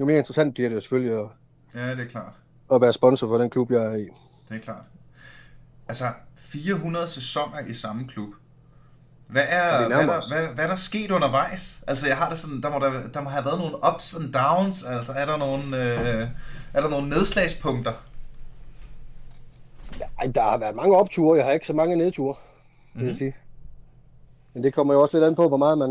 jo 0.00 0.04
mere 0.04 0.18
interessant 0.18 0.54
bliver 0.54 0.68
det 0.68 0.76
jo 0.76 0.80
selvfølgelig 0.80 1.18
at, 1.20 1.26
ja, 1.74 1.90
det 1.90 2.00
er 2.00 2.04
klart. 2.08 2.32
at 2.74 2.80
være 2.80 2.92
sponsor 2.92 3.26
for 3.28 3.38
den 3.38 3.50
klub, 3.50 3.70
jeg 3.70 3.82
er 3.82 3.94
i. 3.94 4.08
Det 4.48 4.56
er 4.56 4.60
klart. 4.60 4.84
Altså, 5.88 6.04
400 6.36 7.08
sæsoner 7.08 7.58
i 7.66 7.74
samme 7.74 8.08
klub. 8.08 8.28
Hvad 9.30 9.42
er, 9.48 9.80
Ja, 9.82 9.86
hvad, 9.88 9.96
er 10.08 10.18
os. 10.18 10.26
der, 10.26 10.36
hvad, 10.38 10.54
hvad 10.54 10.64
er 10.64 10.68
der 10.68 10.76
sket 10.76 11.10
undervejs? 11.10 11.84
Altså, 11.86 12.06
jeg 12.08 12.16
har 12.16 12.28
det 12.28 12.38
sådan, 12.38 12.60
der 12.62 12.70
må, 12.70 12.78
der, 12.86 13.08
der 13.14 13.20
må 13.20 13.30
have 13.30 13.44
været 13.44 13.58
nogle 13.58 13.76
ups 13.94 14.14
and 14.14 14.32
downs. 14.32 14.84
Altså, 14.84 15.12
er 15.12 15.26
der 15.26 15.36
nogle, 15.36 15.62
øh, 16.22 16.28
er 16.74 16.80
der 16.80 16.88
nogle 16.90 17.08
nedslagspunkter? 17.08 17.92
Ej, 20.22 20.32
der 20.34 20.42
har 20.42 20.58
været 20.58 20.76
mange 20.76 20.96
opture, 20.96 21.36
jeg 21.36 21.44
har 21.44 21.52
ikke 21.52 21.66
så 21.66 21.72
mange 21.72 21.96
nedture, 21.96 22.34
vil 22.94 23.00
Mhm. 23.02 23.08
jeg 23.08 23.16
sige. 23.16 23.36
Men 24.54 24.64
det 24.64 24.74
kommer 24.74 24.94
jo 24.94 25.00
også 25.02 25.16
lidt 25.16 25.26
an 25.26 25.34
på, 25.34 25.48
hvor 25.48 25.56
meget 25.56 25.78
man 25.78 25.90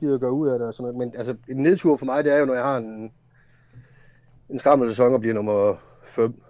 gider 0.00 0.14
at 0.14 0.20
gøre 0.20 0.32
ud 0.32 0.48
af 0.48 0.58
det 0.58 0.68
og 0.68 0.74
sådan 0.74 0.82
noget. 0.82 0.96
Men 0.98 1.12
altså, 1.18 1.36
en 1.48 1.56
nedtur 1.56 1.96
for 1.96 2.06
mig, 2.06 2.24
det 2.24 2.32
er 2.32 2.38
jo, 2.38 2.44
når 2.44 2.54
jeg 2.54 2.62
har 2.62 2.76
en, 2.76 3.12
en 4.50 4.58
skræmmende 4.58 4.92
sæson 4.92 5.14
og 5.14 5.20
bliver 5.20 5.34
nummer 5.34 5.74
5. 6.04 6.42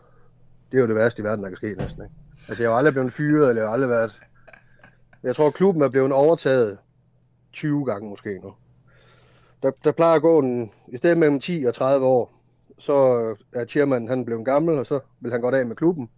Det 0.73 0.77
er 0.79 0.81
jo 0.83 0.87
det 0.89 0.95
værste 0.95 1.21
i 1.23 1.25
verden, 1.25 1.43
der 1.45 1.51
kan 1.51 1.57
ske 1.57 1.75
næsten. 1.79 2.03
Ikke? 2.03 2.15
Altså, 2.49 2.63
jeg 2.63 2.71
har 2.73 2.77
aldrig 2.79 2.95
blevet 2.95 3.13
fyret, 3.13 3.49
eller 3.49 3.63
jeg 3.63 3.69
har 3.69 3.75
aldrig 3.75 3.91
været... 3.91 4.23
Jeg 5.23 5.37
tror, 5.37 5.51
klubben 5.51 5.83
er 5.83 5.89
blevet 5.89 6.13
overtaget 6.13 6.79
20 7.53 7.85
gange 7.85 8.09
måske 8.09 8.39
nu. 8.43 8.53
Der, 9.63 9.71
der 9.85 9.93
plejer 9.93 10.15
at 10.15 10.23
gå 10.23 10.39
en, 10.39 10.73
i 10.89 10.97
stedet 10.97 11.19
mellem 11.19 11.41
10 11.41 11.65
og 11.69 11.75
30 11.75 12.07
år, 12.07 12.33
så 12.79 12.95
er 13.53 13.65
chairman, 13.65 14.09
han 14.09 14.25
blevet 14.25 14.45
gammel, 14.45 14.79
og 14.79 14.87
så 14.87 15.01
vil 15.21 15.33
han 15.33 15.41
godt 15.41 15.55
af 15.55 15.67
med 15.67 15.77
klubben. 15.77 16.11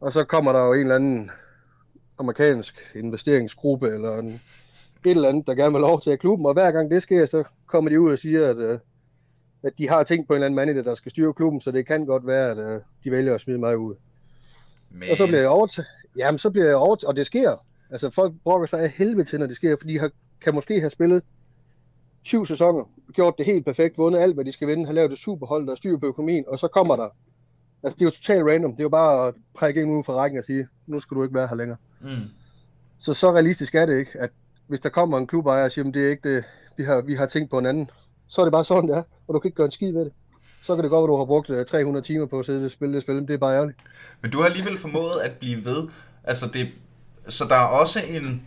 Og 0.00 0.12
så 0.12 0.24
kommer 0.24 0.52
der 0.52 0.66
jo 0.66 0.72
en 0.72 0.80
eller 0.80 0.94
anden 0.94 1.30
amerikansk 2.18 2.92
investeringsgruppe, 2.94 3.88
eller 3.88 4.18
en, 4.18 4.26
et 4.26 5.10
eller 5.10 5.28
andet, 5.28 5.46
der 5.46 5.54
gerne 5.54 5.72
vil 5.72 5.80
lov 5.80 6.00
til 6.00 6.10
at 6.10 6.20
klubben. 6.20 6.46
Og 6.46 6.52
hver 6.52 6.72
gang 6.72 6.90
det 6.90 7.02
sker, 7.02 7.26
så 7.26 7.44
kommer 7.66 7.90
de 7.90 8.00
ud 8.00 8.12
og 8.12 8.18
siger, 8.18 8.50
at, 8.50 8.56
øh, 8.56 8.78
at 9.62 9.72
de 9.78 9.88
har 9.88 10.02
tænkt 10.02 10.28
på 10.28 10.32
en 10.32 10.36
eller 10.36 10.46
anden 10.46 10.56
manager, 10.56 10.82
der 10.82 10.94
skal 10.94 11.10
styre 11.10 11.34
klubben, 11.34 11.60
så 11.60 11.70
det 11.70 11.86
kan 11.86 12.06
godt 12.06 12.26
være, 12.26 12.50
at 12.50 12.58
øh, 12.58 12.80
de 13.04 13.10
vælger 13.10 13.34
at 13.34 13.40
smide 13.40 13.58
mig 13.58 13.78
ud. 13.78 13.94
Men, 14.90 15.02
Og 15.10 15.16
så 15.16 15.26
bliver 15.26 15.40
jeg 15.40 15.48
overtaget. 15.48 15.88
Jamen, 16.16 16.38
så 16.38 16.50
bliver 16.50 16.66
jeg 16.66 16.76
overtaget, 16.76 17.08
og 17.08 17.16
det 17.16 17.26
sker. 17.26 17.64
Altså, 17.90 18.10
folk 18.10 18.34
brokker 18.44 18.66
sig 18.66 18.80
af 18.80 18.90
helvede 18.90 19.24
til, 19.24 19.38
når 19.38 19.46
det 19.46 19.56
sker, 19.56 19.76
fordi 19.76 19.92
de 19.92 19.98
har, 19.98 20.10
kan 20.40 20.54
måske 20.54 20.80
have 20.80 20.90
spillet 20.90 21.22
syv 22.22 22.46
sæsoner, 22.46 22.90
gjort 23.12 23.34
det 23.38 23.46
helt 23.46 23.64
perfekt, 23.64 23.98
vundet 23.98 24.20
alt, 24.20 24.34
hvad 24.34 24.44
de 24.44 24.52
skal 24.52 24.68
vinde, 24.68 24.86
har 24.86 24.92
lavet 24.92 25.12
et 25.12 25.18
superhold, 25.18 25.66
der 25.66 25.72
er 25.72 25.76
styr 25.76 25.98
på 25.98 26.06
økonomien, 26.06 26.44
og 26.48 26.58
så 26.58 26.68
kommer 26.68 26.96
der. 26.96 27.08
Altså, 27.86 27.96
det 27.98 28.02
er 28.02 28.06
jo 28.06 28.10
totalt 28.10 28.44
random. 28.46 28.72
Det 28.72 28.80
er 28.80 28.84
jo 28.84 28.88
bare 28.88 29.28
at 29.28 29.34
prække 29.54 29.82
en 29.82 29.90
ud 29.90 30.04
fra 30.04 30.12
rækken 30.12 30.38
og 30.38 30.44
sige, 30.44 30.68
nu 30.86 31.00
skal 31.00 31.16
du 31.16 31.22
ikke 31.22 31.34
være 31.34 31.48
her 31.48 31.56
længere. 31.56 31.78
Mm. 32.00 32.08
Så 32.98 33.14
så 33.14 33.32
realistisk 33.32 33.74
er 33.74 33.86
det 33.86 33.98
ikke, 33.98 34.10
at 34.20 34.30
hvis 34.66 34.80
der 34.80 34.88
kommer 34.88 35.18
en 35.18 35.26
klubejer 35.26 35.64
og 35.64 35.72
siger, 35.72 35.90
det 35.90 36.06
er 36.06 36.10
ikke 36.10 36.34
det, 36.34 36.44
vi 36.76 36.84
har, 36.84 37.00
vi 37.00 37.14
har 37.14 37.26
tænkt 37.26 37.50
på 37.50 37.58
en 37.58 37.66
anden, 37.66 37.90
så 38.28 38.40
er 38.40 38.44
det 38.44 38.52
bare 38.52 38.64
sådan, 38.64 38.88
det 38.88 38.96
er, 38.96 39.02
og 39.28 39.34
du 39.34 39.38
kan 39.38 39.48
ikke 39.48 39.56
gøre 39.56 39.64
en 39.64 39.70
skid 39.70 39.92
ved 39.92 40.04
det. 40.04 40.12
Så 40.62 40.74
kan 40.74 40.84
det 40.84 40.90
godt 40.90 41.00
være, 41.00 41.04
at 41.04 41.08
du 41.08 41.16
har 41.16 41.24
brugt 41.24 41.50
øh, 41.50 41.66
300 41.66 42.06
timer 42.06 42.26
på 42.26 42.38
at 42.40 42.46
sidde 42.46 42.64
og 42.64 42.70
spille 42.70 42.94
det 42.94 43.02
spil, 43.02 43.14
men 43.14 43.28
det 43.28 43.34
er 43.34 43.38
bare 43.38 43.54
ærgerligt. 43.54 43.78
Men 44.22 44.30
du 44.30 44.38
har 44.38 44.46
alligevel 44.46 44.78
formået 44.78 45.20
at 45.20 45.32
blive 45.32 45.64
ved. 45.64 45.88
Altså, 46.24 46.46
det, 46.54 46.68
så 47.28 47.44
der 47.44 47.54
er 47.54 47.66
også 47.66 48.00
en, 48.08 48.42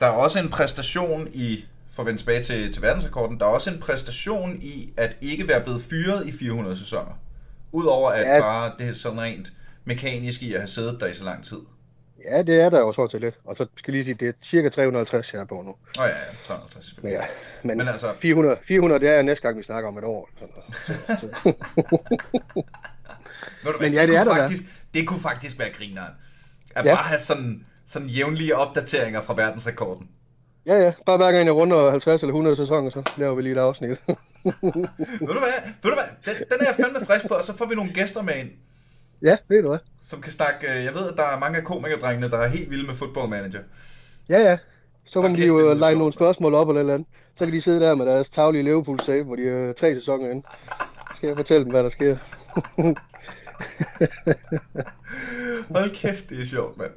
der 0.00 0.06
er 0.06 0.10
også 0.10 0.38
en 0.38 0.48
præstation 0.48 1.28
i, 1.32 1.64
for 1.90 2.02
at 2.02 2.06
vende 2.06 2.20
tilbage 2.20 2.42
til, 2.42 2.72
til 2.72 2.82
verdensrekorden, 2.82 3.38
der 3.38 3.46
er 3.46 3.50
også 3.50 3.70
en 3.70 3.80
præstation 3.80 4.58
i 4.62 4.92
at 4.96 5.16
ikke 5.20 5.48
være 5.48 5.60
blevet 5.60 5.82
fyret 5.82 6.26
i 6.26 6.32
400 6.32 6.76
sæsoner. 6.76 7.12
Udover 7.76 8.10
at 8.10 8.26
ja. 8.26 8.40
Bare 8.40 8.72
det 8.78 8.88
er 8.88 8.92
sådan 8.92 9.20
rent 9.20 9.52
mekanisk 9.84 10.42
i 10.42 10.52
at 10.54 10.60
have 10.60 10.68
siddet 10.68 11.00
der 11.00 11.06
i 11.06 11.14
så 11.14 11.24
lang 11.24 11.44
tid. 11.44 11.58
Ja, 12.30 12.42
det 12.42 12.60
er 12.60 12.68
der 12.70 12.80
jo 12.80 12.92
sådan 12.92 13.10
set 13.10 13.20
lidt. 13.20 13.34
Og 13.44 13.56
så 13.56 13.66
skal 13.76 13.92
jeg 13.92 14.04
lige 14.04 14.04
sige, 14.04 14.26
det 14.26 14.28
er 14.28 14.32
cirka 14.44 14.68
350 14.68 15.30
her 15.30 15.44
på 15.44 15.54
nu. 15.54 15.70
Åh 15.70 15.74
oh, 15.74 15.76
ja, 15.98 16.06
ja, 16.06 16.14
350 16.46 16.94
Men, 17.02 17.12
ja, 17.12 17.20
men, 17.62 17.76
Men 17.78 17.88
altså- 17.88 18.06
altså... 18.06 18.20
400, 18.20 18.56
400, 18.68 19.00
det 19.00 19.08
er 19.08 19.22
næste 19.22 19.42
gang, 19.42 19.58
vi 19.58 19.62
snakker 19.62 19.88
om 19.88 19.98
et 19.98 20.04
år. 20.04 20.28
Så, 20.38 20.44
så, 20.72 20.92
så. 21.42 21.52
Ved 23.64 23.72
du 23.72 23.78
hvad, 23.78 23.80
Men 23.80 23.92
ja, 23.92 24.00
det 24.00 24.08
kunne 24.08 24.18
er 24.18 24.24
der 24.24 24.34
faktisk, 24.36 24.62
det 24.94 25.06
kunne 25.08 25.20
faktisk 25.20 25.58
være 25.58 25.70
grineren. 25.78 26.12
At 26.74 26.84
Ja. 26.84 26.94
bare 26.94 27.04
have 27.04 27.18
sådan, 27.18 27.64
sådan 27.86 28.08
jævnlige 28.08 28.56
opdateringer 28.56 29.20
fra 29.20 29.34
verdensrekorden. 29.34 30.08
ja, 30.66 30.78
ja. 30.84 30.92
Bare 31.06 31.16
hver 31.16 31.32
gang 31.32 31.44
jeg 31.46 31.54
runder 31.54 31.90
50 31.90 32.22
eller 32.22 32.32
100 32.32 32.56
sæsoner, 32.56 32.90
så 32.90 33.02
laver 33.18 33.34
vi 33.34 33.42
lige 33.42 33.52
et 33.52 33.58
afsnit. 33.58 34.02
ved 34.44 35.34
du 35.34 35.38
hvad, 35.38 35.72
ved 35.82 35.90
du 35.90 35.94
hvad? 35.94 36.04
Den, 36.26 36.34
den 36.36 36.58
er 36.60 36.64
jeg 36.66 36.74
fandme 36.84 37.06
frisk 37.06 37.28
på, 37.28 37.34
og 37.34 37.44
så 37.44 37.56
får 37.56 37.66
vi 37.66 37.74
nogle 37.74 37.92
gæster 37.92 38.22
med 38.22 38.34
ind. 38.36 38.48
ja, 39.22 39.36
ved 39.48 39.62
du 39.62 39.68
hvad? 39.68 39.78
som 40.02 40.20
kan 40.20 40.32
snakke... 40.32 40.72
øh, 40.78 40.84
Jeg 40.84 40.94
ved, 40.94 41.08
at 41.10 41.16
der 41.16 41.22
er 41.22 41.38
mange 41.38 41.58
af 41.58 41.64
komikerdrengene, 41.64 42.30
der 42.30 42.38
er 42.38 42.48
helt 42.48 42.70
vilde 42.70 42.86
med 42.86 42.94
football 42.94 43.28
manager. 43.28 43.60
Ja, 44.28 44.38
ja. 44.38 44.58
Så 45.06 45.22
kan 45.22 45.30
de 45.30 45.36
kæft, 45.36 45.42
det 45.42 45.48
jo 45.48 45.74
lege 45.74 45.94
nogle 45.94 46.12
spørgsmål 46.12 46.54
op 46.54 46.68
eller 46.68 46.80
eller 46.80 46.94
andet. 46.94 47.08
Så 47.38 47.44
kan 47.44 47.54
de 47.54 47.60
sidde 47.60 47.80
der 47.80 47.94
med 47.94 48.06
deres 48.06 48.30
tavlige 48.30 48.62
Liverpool 48.64 49.00
save, 49.00 49.24
hvor 49.24 49.36
de 49.36 49.48
er 49.48 49.72
tre 49.72 49.94
sæsoner 49.94 50.30
inde. 50.30 50.46
Skal 51.16 51.26
jeg 51.26 51.36
fortælle 51.36 51.64
dem, 51.64 51.70
hvad 51.70 51.82
der 51.82 51.88
sker? 51.90 52.16
Hold 55.74 55.90
kæft, 55.94 56.30
det 56.30 56.40
er 56.40 56.44
sjovt, 56.44 56.76
mand. 56.78 56.90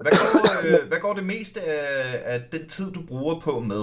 Hvad 0.00 0.12
går, 0.12 0.66
øh, 0.82 0.88
hvad 0.88 0.98
går 0.98 1.14
det 1.14 1.26
meste 1.26 1.60
af, 1.62 2.34
af 2.34 2.40
den 2.52 2.68
tid, 2.68 2.92
du 2.92 3.02
bruger 3.08 3.40
på 3.40 3.60
med? 3.60 3.82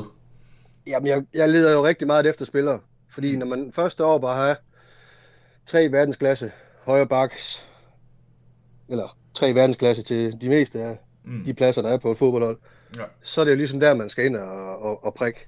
Jamen, 0.88 1.08
jeg, 1.08 1.24
jeg 1.34 1.50
leder 1.50 1.74
jo 1.74 1.86
rigtig 1.86 2.08
meget 2.08 2.26
efter 2.26 2.46
spillere. 2.46 2.80
Fordi 3.14 3.36
når 3.36 3.46
man 3.46 3.72
første 3.76 4.06
år 4.06 4.18
bare 4.18 4.48
har 4.48 4.58
tre 5.68 5.92
verdensklasse 5.92 6.52
højre 6.84 7.08
backs, 7.08 7.68
eller 8.90 9.18
tre 9.36 9.54
verdensklasse 9.56 10.04
til 10.04 10.42
de 10.42 10.50
meste 10.50 10.82
af 10.84 10.98
Mm. 11.28 11.44
de 11.46 11.54
pladser, 11.54 11.82
der 11.82 11.90
er 11.90 11.98
på 11.98 12.12
et 12.12 12.18
fodboldhold, 12.18 12.58
Ja. 12.98 13.04
så 13.22 13.42
er 13.42 13.46
det 13.46 13.52
jo 13.52 13.58
ligesom 13.58 13.80
der, 13.80 13.94
man 13.94 14.10
skal 14.10 14.26
ind 14.26 14.36
og, 14.36 14.80
og, 14.82 15.06
og 15.06 15.14
prikke. 15.14 15.40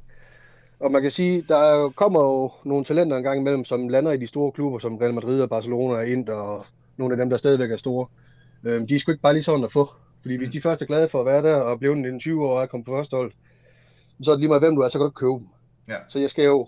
Og 0.79 0.91
man 0.91 1.01
kan 1.01 1.11
sige, 1.11 1.45
der 1.49 1.57
er 1.57 1.89
kommer 1.89 2.23
jo 2.23 2.51
nogle 2.63 2.85
talenter 2.85 3.17
en 3.17 3.23
gang 3.23 3.39
imellem, 3.39 3.65
som 3.65 3.89
lander 3.89 4.11
i 4.11 4.17
de 4.17 4.27
store 4.27 4.51
klubber, 4.51 4.79
som 4.79 4.97
Real 4.97 5.13
Madrid 5.13 5.41
og 5.41 5.49
Barcelona 5.49 5.93
og 5.93 6.07
Inter 6.07 6.33
og 6.33 6.65
nogle 6.97 7.13
af 7.13 7.17
dem, 7.17 7.29
der 7.29 7.37
stadigvæk 7.37 7.71
er 7.71 7.77
store. 7.77 8.07
Øhm, 8.63 8.87
de 8.87 8.95
er 8.95 8.99
sgu 8.99 9.11
ikke 9.11 9.21
bare 9.21 9.33
lige 9.33 9.43
sådan 9.43 9.63
at 9.63 9.71
få. 9.71 9.89
Fordi 10.21 10.35
hvis 10.35 10.49
de 10.49 10.61
først 10.61 10.81
er 10.81 10.85
glade 10.85 11.09
for 11.09 11.19
at 11.19 11.25
være 11.25 11.43
der 11.43 11.55
og 11.55 11.79
blive 11.79 11.93
en 12.07 12.19
20 12.19 12.45
år 12.47 12.57
og 12.57 12.63
er 12.63 12.67
kommet 12.67 12.85
på 12.85 12.95
første 12.95 13.15
hold, 13.15 13.31
så 14.23 14.31
er 14.31 14.35
det 14.35 14.39
lige 14.39 14.47
meget, 14.47 14.61
hvem 14.61 14.75
du 14.75 14.81
er, 14.81 14.89
så 14.89 14.97
kan 14.97 15.03
du 15.03 15.07
ikke 15.07 15.19
købe 15.19 15.31
dem. 15.33 15.47
Ja. 15.87 15.95
Så 16.09 16.19
jeg 16.19 16.29
skal 16.29 16.45
jo... 16.45 16.67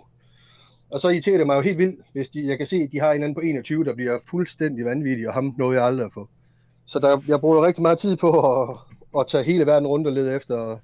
Og 0.91 0.99
så 1.01 1.09
irriterer 1.09 1.37
det 1.37 1.47
mig 1.47 1.55
jo 1.55 1.61
helt 1.61 1.77
vildt, 1.77 1.99
hvis 2.13 2.29
de, 2.29 2.47
jeg 2.47 2.57
kan 2.57 2.67
se, 2.67 2.75
at 2.75 2.89
de 2.91 2.99
har 2.99 3.11
en 3.11 3.23
anden 3.23 3.35
på 3.35 3.41
21, 3.41 3.83
der 3.85 3.95
bliver 3.95 4.19
fuldstændig 4.29 4.85
vanvittig, 4.85 5.27
og 5.27 5.33
ham 5.33 5.55
nåede 5.57 5.77
jeg 5.77 5.85
aldrig 5.87 6.05
at 6.05 6.13
få. 6.13 6.29
Så 6.85 6.99
der, 6.99 7.21
jeg 7.27 7.39
bruger 7.39 7.65
rigtig 7.65 7.81
meget 7.81 7.97
tid 7.97 8.15
på 8.15 8.61
at, 8.61 8.77
at 9.19 9.25
tage 9.27 9.43
hele 9.43 9.65
verden 9.65 9.87
rundt 9.87 10.07
og 10.07 10.13
lede 10.13 10.35
efter 10.35 10.77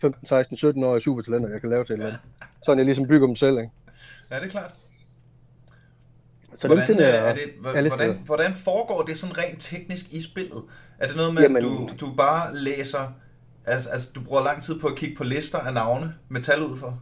15, 0.00 0.26
16, 0.26 0.56
17 0.56 0.84
år 0.84 0.96
i 0.96 1.00
supertalenter, 1.00 1.48
jeg 1.48 1.60
kan 1.60 1.70
lave 1.70 1.84
til 1.84 1.92
et 1.92 1.96
eller 1.96 2.06
andet. 2.06 2.20
Sådan 2.64 2.78
jeg 2.78 2.86
ligesom 2.86 3.06
bygger 3.06 3.26
dem 3.26 3.36
selv, 3.36 3.58
ikke? 3.58 3.70
Ja, 4.30 4.36
det 4.36 4.44
er 4.44 4.48
klart. 4.48 4.74
Så 6.56 6.66
hvordan, 6.66 6.86
finder 6.86 7.08
øh, 7.08 7.14
jeg 7.14 7.28
er 7.30 7.34
det, 7.34 7.42
hvordan, 7.60 8.22
hvordan 8.24 8.54
foregår 8.54 9.02
det 9.02 9.16
sådan 9.16 9.38
rent 9.38 9.60
teknisk 9.60 10.12
i 10.12 10.20
spillet? 10.20 10.62
Er 10.98 11.06
det 11.06 11.16
noget 11.16 11.34
med, 11.34 11.42
Jamen- 11.42 11.56
at 11.56 11.62
du, 11.62 11.88
du 12.00 12.14
bare 12.16 12.56
læser, 12.56 13.14
altså, 13.68 13.88
altså 13.90 14.08
du 14.14 14.20
bruger 14.20 14.42
lang 14.44 14.62
tid 14.62 14.80
på 14.80 14.86
at 14.86 14.96
kigge 14.96 15.16
på 15.16 15.24
lister 15.24 15.58
af 15.58 15.74
navne 15.74 16.14
med 16.28 16.40
tal 16.40 16.62
ud 16.62 16.76
for? 16.76 17.00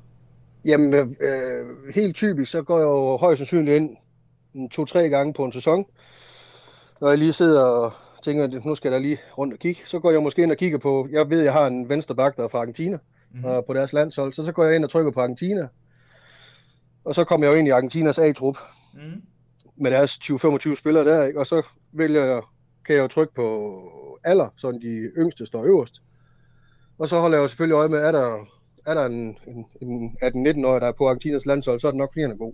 Jamen, 0.64 0.94
øh, 1.20 1.66
helt 1.94 2.16
typisk, 2.16 2.50
så 2.50 2.62
går 2.62 2.78
jeg 2.78 2.84
jo 2.84 3.16
højst 3.16 3.38
sandsynligt 3.38 3.76
ind 3.76 3.96
to-tre 4.70 5.08
gange 5.08 5.32
på 5.34 5.44
en 5.44 5.52
sæson. 5.52 5.84
Når 7.00 7.08
jeg 7.08 7.18
lige 7.18 7.32
sidder 7.32 7.64
og 7.64 7.92
tænker, 8.24 8.44
at 8.44 8.64
nu 8.64 8.74
skal 8.74 8.92
da 8.92 8.98
lige 8.98 9.18
rundt 9.38 9.52
og 9.54 9.58
kigge, 9.58 9.80
så 9.86 9.98
går 9.98 10.10
jeg 10.10 10.22
måske 10.22 10.42
ind 10.42 10.50
og 10.50 10.56
kigger 10.56 10.78
på, 10.78 11.08
jeg 11.10 11.30
ved, 11.30 11.42
jeg 11.42 11.52
har 11.52 11.66
en 11.66 11.88
venstre 11.88 12.14
bak, 12.14 12.36
der 12.36 12.44
er 12.44 12.48
fra 12.48 12.58
Argentina, 12.58 12.98
Mhm. 13.30 13.44
og 13.44 13.64
på 13.64 13.72
deres 13.74 13.92
landshold, 13.92 14.32
så 14.32 14.44
så 14.44 14.52
går 14.52 14.64
jeg 14.64 14.76
ind 14.76 14.84
og 14.84 14.90
trykker 14.90 15.10
på 15.12 15.20
Argentina. 15.20 15.68
Og 17.04 17.14
så 17.14 17.24
kommer 17.24 17.46
jeg 17.46 17.52
jo 17.54 17.58
ind 17.58 17.68
i 17.68 17.70
Argentinas 17.70 18.18
A-trup 18.18 18.56
Mm. 18.94 19.22
med 19.76 19.90
deres 19.90 20.18
20-25 20.18 20.76
spillere 20.76 21.04
der, 21.04 21.24
ikke? 21.24 21.38
og 21.40 21.46
så 21.46 21.62
vælger 21.92 22.24
jeg, 22.24 22.40
kan 22.86 22.94
jeg 22.94 23.02
jo 23.02 23.08
trykke 23.08 23.34
på 23.34 23.80
alder, 24.24 24.48
så 24.56 24.72
de 24.72 24.88
yngste 25.18 25.46
står 25.46 25.64
øverst. 25.64 25.94
Og 26.98 27.08
så 27.08 27.20
holder 27.20 27.36
jeg 27.38 27.42
jo 27.42 27.48
selvfølgelig 27.48 27.74
øje 27.74 27.88
med, 27.88 27.98
er 27.98 28.12
der, 28.12 28.36
er 28.86 28.94
der 28.94 29.04
en, 29.06 29.38
en, 29.46 29.66
en 29.82 30.16
18-19-årig, 30.22 30.80
der 30.80 30.86
er 30.88 30.92
på 30.92 31.08
Argentinas 31.08 31.46
landshold, 31.46 31.80
så 31.80 31.86
er 31.86 31.90
det 31.90 31.98
nok, 31.98 32.10
fordi 32.12 32.20
han 32.22 32.30
er 32.30 32.36
god. 32.36 32.52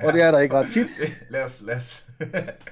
Ja. 0.00 0.06
Og 0.06 0.12
det 0.12 0.22
er 0.22 0.30
der 0.30 0.38
ikke 0.38 0.54
ret 0.54 0.66
tit. 0.72 0.86
Det, 1.00 1.08
lad 1.30 1.44
os, 1.44 1.62
lad 1.66 1.76
os. 1.76 2.06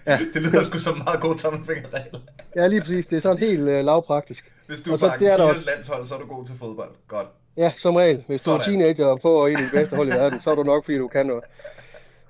Ja. 0.07 0.19
det 0.35 0.43
lyder 0.43 0.63
sgu 0.63 0.79
som 0.79 0.99
meget 1.05 1.21
god 1.21 1.35
tommelfingerregel. 1.37 2.21
Ja, 2.57 2.67
lige 2.67 2.81
præcis. 2.81 3.07
Det 3.07 3.17
er 3.17 3.21
sådan 3.21 3.39
helt 3.39 3.61
øh, 3.69 3.85
lavpraktisk. 3.85 4.53
Hvis 4.67 4.81
du 4.81 4.93
er 4.93 4.97
på 4.97 5.05
det 5.07 5.11
Argentinas 5.13 5.41
også- 5.41 5.67
landshold, 5.67 6.07
så 6.07 6.15
er 6.15 6.19
du 6.19 6.27
god 6.27 6.47
til 6.47 6.55
fodbold. 6.59 6.91
Godt. 7.09 7.27
Ja, 7.57 7.73
som 7.79 7.97
regel. 7.97 8.25
Hvis 8.27 8.43
du 8.43 8.51
er 8.51 8.59
Sådan. 8.59 8.71
teenager 8.81 9.07
og 9.07 9.21
på 9.21 9.47
en 9.47 9.57
af 9.57 9.63
de 9.73 9.77
bedste 9.79 9.97
hold 9.97 10.09
i 10.09 10.11
verden, 10.11 10.41
så 10.41 10.51
er 10.51 10.55
du 10.55 10.63
nok, 10.63 10.85
fordi 10.85 10.99
du 10.99 11.09
kan 11.09 11.27
noget. 11.27 11.45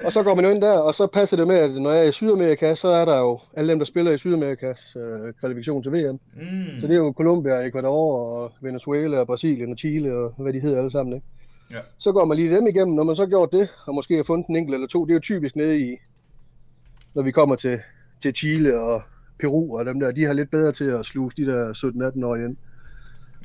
Og 0.05 0.13
så 0.13 0.23
går 0.23 0.35
man 0.35 0.45
jo 0.45 0.51
ind 0.51 0.63
der, 0.63 0.73
og 0.73 0.95
så 0.95 1.07
passer 1.07 1.37
det 1.37 1.47
med, 1.47 1.57
at 1.57 1.71
når 1.71 1.91
jeg 1.91 2.05
er 2.05 2.09
i 2.09 2.13
Sydamerika, 2.13 2.75
så 2.75 2.89
er 2.89 3.05
der 3.05 3.19
jo 3.19 3.41
alle 3.57 3.71
dem, 3.71 3.79
der 3.79 3.87
spiller 3.87 4.13
i 4.13 4.19
Sydamerikas 4.19 4.97
øh, 4.97 5.35
kvalifikation 5.41 5.83
til 5.83 5.93
VM. 5.93 6.21
Mm. 6.35 6.81
Så 6.81 6.87
det 6.87 6.93
er 6.93 6.99
jo 6.99 7.15
Colombia, 7.17 7.67
Ecuador, 7.67 8.39
og 8.39 8.53
Venezuela, 8.61 9.19
og 9.19 9.27
Brasilien 9.27 9.73
og 9.73 9.79
Chile, 9.79 10.13
og 10.13 10.35
hvad 10.39 10.53
de 10.53 10.61
hedder 10.61 10.79
alle 10.79 10.91
sammen. 10.91 11.15
Ikke? 11.15 11.27
Ja. 11.71 11.79
Så 11.99 12.13
går 12.13 12.25
man 12.25 12.37
lige 12.37 12.57
dem 12.57 12.67
igennem. 12.67 12.95
Når 12.95 13.05
man 13.05 13.17
så 13.17 13.23
har 13.23 13.29
gjort 13.29 13.53
det, 13.53 13.69
og 13.87 13.95
måske 13.95 14.17
har 14.17 14.23
fundet 14.23 14.47
en 14.47 14.57
enkelt 14.57 14.75
eller 14.75 14.89
to, 14.89 15.05
det 15.05 15.11
er 15.11 15.15
jo 15.15 15.21
typisk 15.21 15.57
nede 15.57 15.81
i, 15.81 15.97
når 17.15 17.23
vi 17.23 17.31
kommer 17.31 17.57
til, 17.57 17.81
til 18.23 18.35
Chile 18.35 18.81
og 18.81 19.03
Peru 19.41 19.79
og 19.79 19.87
dem 19.87 20.01
der, 20.01 20.11
de 20.11 20.25
har 20.25 20.33
lidt 20.33 20.51
bedre 20.51 20.73
til 20.73 20.85
at 20.85 21.07
sluse 21.07 21.37
de 21.37 21.47
der 21.47 21.73
17-18-årige 21.73 22.45
ind. 22.45 22.57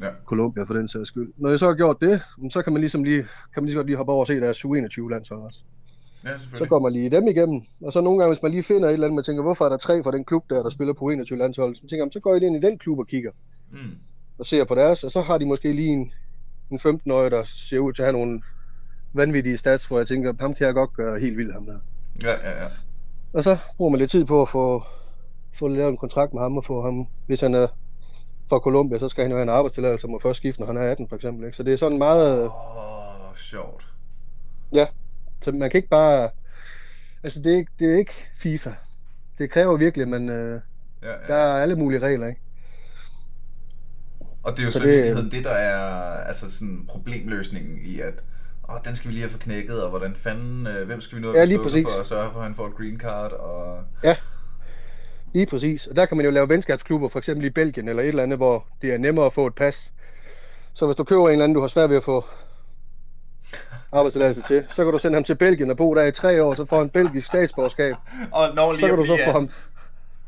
Ja. 0.01 0.07
Colombia 0.25 0.63
for 0.63 0.73
den 0.73 0.89
sags 0.89 1.07
skyld. 1.07 1.33
Når 1.37 1.49
jeg 1.49 1.59
så 1.59 1.67
har 1.67 1.73
gjort 1.75 1.97
det, 2.01 2.21
så 2.51 2.61
kan 2.61 2.73
man 2.73 2.81
ligesom 2.81 3.03
lige, 3.03 3.23
kan 3.53 3.63
man 3.63 3.65
lige 3.65 3.73
så 3.73 3.77
godt 3.77 3.87
lige 3.87 3.97
hoppe 3.97 4.11
over 4.11 4.21
og 4.21 4.27
se 4.27 4.39
deres 4.39 4.65
U21 4.65 5.09
landshold 5.09 5.41
også. 5.41 5.59
Ja, 6.25 6.37
Så 6.37 6.65
går 6.65 6.79
man 6.79 6.91
lige 6.91 7.09
dem 7.09 7.27
igennem, 7.27 7.61
og 7.81 7.93
så 7.93 8.01
nogle 8.01 8.19
gange, 8.19 8.33
hvis 8.35 8.41
man 8.41 8.51
lige 8.51 8.63
finder 8.63 8.89
et 8.89 8.93
eller 8.93 9.07
andet, 9.07 9.15
man 9.15 9.23
tænker, 9.23 9.43
hvorfor 9.43 9.65
er 9.65 9.69
der 9.69 9.77
tre 9.77 10.03
fra 10.03 10.11
den 10.11 10.25
klub 10.25 10.49
der, 10.49 10.63
der 10.63 10.69
spiller 10.69 10.93
på 10.93 11.11
U21 11.11 11.35
landshold, 11.35 11.75
så 11.75 11.81
tænker 11.81 12.05
man, 12.05 12.11
så 12.11 12.19
går 12.19 12.31
jeg 12.33 12.39
lige 12.39 12.47
ind 12.55 12.63
i 12.63 12.67
den 12.67 12.77
klub 12.77 12.99
og 12.99 13.07
kigger 13.07 13.31
Mm. 13.71 13.79
og 14.39 14.45
ser 14.45 14.63
på 14.65 14.75
deres, 14.75 15.03
og 15.03 15.11
så 15.11 15.21
har 15.21 15.37
de 15.37 15.45
måske 15.45 15.73
lige 15.73 15.87
en, 15.93 16.11
en 16.71 16.79
15-årig, 16.79 17.31
der 17.31 17.43
ser 17.69 17.79
ud 17.79 17.93
til 17.93 18.01
at 18.01 18.05
have 18.05 18.17
nogle 18.19 18.41
vanvittige 19.13 19.57
stats, 19.57 19.85
hvor 19.85 19.97
jeg 19.97 20.07
tænker, 20.07 20.33
ham 20.39 20.53
kan 20.53 20.65
jeg 20.67 20.73
godt 20.73 20.93
gøre 20.93 21.19
helt 21.19 21.37
vild, 21.37 21.53
ham 21.53 21.65
der. 21.65 21.77
Ja, 22.23 22.29
ja, 22.29 22.63
ja. 22.63 22.67
Og 23.33 23.43
så 23.43 23.57
bruger 23.77 23.91
man 23.91 23.99
lidt 23.99 24.11
tid 24.11 24.25
på 24.25 24.41
at 24.41 24.49
få, 24.49 24.83
få 25.59 25.67
lavet 25.67 25.89
en 25.91 25.97
kontrakt 25.97 26.33
med 26.33 26.41
ham, 26.41 26.57
og 26.57 26.65
få 26.65 26.81
ham, 26.81 27.07
hvis 27.27 27.41
han 27.41 27.53
er 27.53 27.67
fra 28.49 28.59
Colombia, 28.59 28.99
så 28.99 29.09
skal 29.09 29.23
han 29.23 29.31
jo 29.31 29.37
have 29.37 29.43
en 29.43 29.49
arbejdstilladelse, 29.49 30.05
og 30.05 30.11
må 30.11 30.19
først 30.19 30.37
skifte, 30.37 30.59
når 30.61 30.67
han 30.67 30.77
er 30.77 30.81
18 30.91 31.07
for 31.09 31.15
eksempel. 31.15 31.45
Ikke? 31.45 31.57
Så 31.57 31.63
det 31.63 31.73
er 31.73 31.77
sådan 31.77 31.97
meget, 31.97 32.43
Åh, 32.43 32.45
oh, 33.29 33.35
sjovt. 33.35 33.87
ja, 34.73 34.85
så 35.45 35.51
man 35.51 35.69
kan 35.69 35.77
ikke 35.77 35.89
bare, 35.89 36.29
altså 37.23 37.41
det 37.41 37.53
er, 37.53 37.57
ikke- 37.57 37.71
det 37.79 37.93
er 37.93 37.97
ikke 37.97 38.13
FIFA. 38.39 38.71
Det 39.37 39.51
kræver 39.51 39.77
virkelig, 39.77 40.01
at 40.01 40.07
man, 40.09 40.29
øh, 40.29 40.61
Ja, 41.03 41.07
der 41.07 41.35
ja. 41.35 41.41
er 41.43 41.61
alle 41.61 41.75
mulige 41.75 41.99
regler, 41.99 42.27
ikke? 42.27 42.41
Og 44.43 44.51
det 44.51 44.59
er 44.59 44.63
jo 44.63 44.71
Så 44.71 44.79
så 44.79 44.85
det, 44.87 45.17
det- 45.17 45.31
det 45.31 45.43
der 45.43 45.51
er 45.51 45.77
altså 46.23 46.51
sådan 46.51 46.85
problemløsningen 46.89 47.77
i, 47.85 47.99
at 47.99 48.23
åh, 48.69 48.75
den 48.85 48.95
skal 48.95 49.07
vi 49.07 49.13
lige 49.13 49.21
have 49.23 49.31
forknækket, 49.31 49.83
og 49.83 49.89
hvordan 49.89 50.15
fanden, 50.15 50.67
øh, 50.67 50.85
hvem 50.87 51.01
skal 51.01 51.15
vi 51.15 51.21
nu 51.21 51.27
have 51.27 51.39
Ja, 51.39 51.45
lige 51.45 51.59
præcis. 51.63 51.83
for 51.85 51.99
at 51.99 52.05
sørge 52.05 52.31
for, 52.31 52.39
at 52.39 52.45
han 52.45 52.55
får 52.55 52.67
et 52.67 52.75
green 52.75 52.99
card, 52.99 53.31
og 53.31 53.83
Lige 55.33 55.45
præcis. 55.45 55.87
Og 55.87 55.95
der 55.95 56.05
kan 56.05 56.17
man 56.17 56.25
jo 56.25 56.31
lave 56.31 56.49
venskabsklubber, 56.49 57.09
for 57.09 57.19
eksempel 57.19 57.45
i 57.45 57.49
Belgien 57.49 57.89
eller 57.89 58.03
et 58.03 58.07
eller 58.07 58.23
andet, 58.23 58.39
hvor 58.39 58.65
det 58.81 58.93
er 58.93 58.97
nemmere 58.97 59.25
at 59.25 59.33
få 59.33 59.47
et 59.47 59.55
pas. 59.55 59.93
Så 60.73 60.85
hvis 60.85 60.95
du 60.95 61.03
køber 61.03 61.25
en 61.27 61.31
eller 61.31 61.43
anden, 61.43 61.55
du 61.55 61.61
har 61.61 61.67
svært 61.67 61.89
ved 61.89 61.97
at 61.97 62.03
få 62.03 62.25
arbejdstilladelse 63.91 64.41
til, 64.47 64.63
så 64.75 64.83
kan 64.83 64.93
du 64.93 64.99
sende 64.99 65.15
ham 65.15 65.23
til 65.23 65.35
Belgien 65.35 65.71
og 65.71 65.77
bo 65.77 65.95
der 65.95 66.03
i 66.03 66.11
tre 66.11 66.43
år, 66.43 66.55
så 66.55 66.65
får 66.65 66.77
han 66.77 66.89
belgisk 66.89 67.27
statsborgerskab. 67.27 67.95
og 68.31 68.55
når 68.55 68.71
lige 68.71 68.81
Så 68.81 68.87
kan 68.87 68.97
du 68.97 69.05
så 69.05 69.19
få 69.25 69.31
ham, 69.31 69.49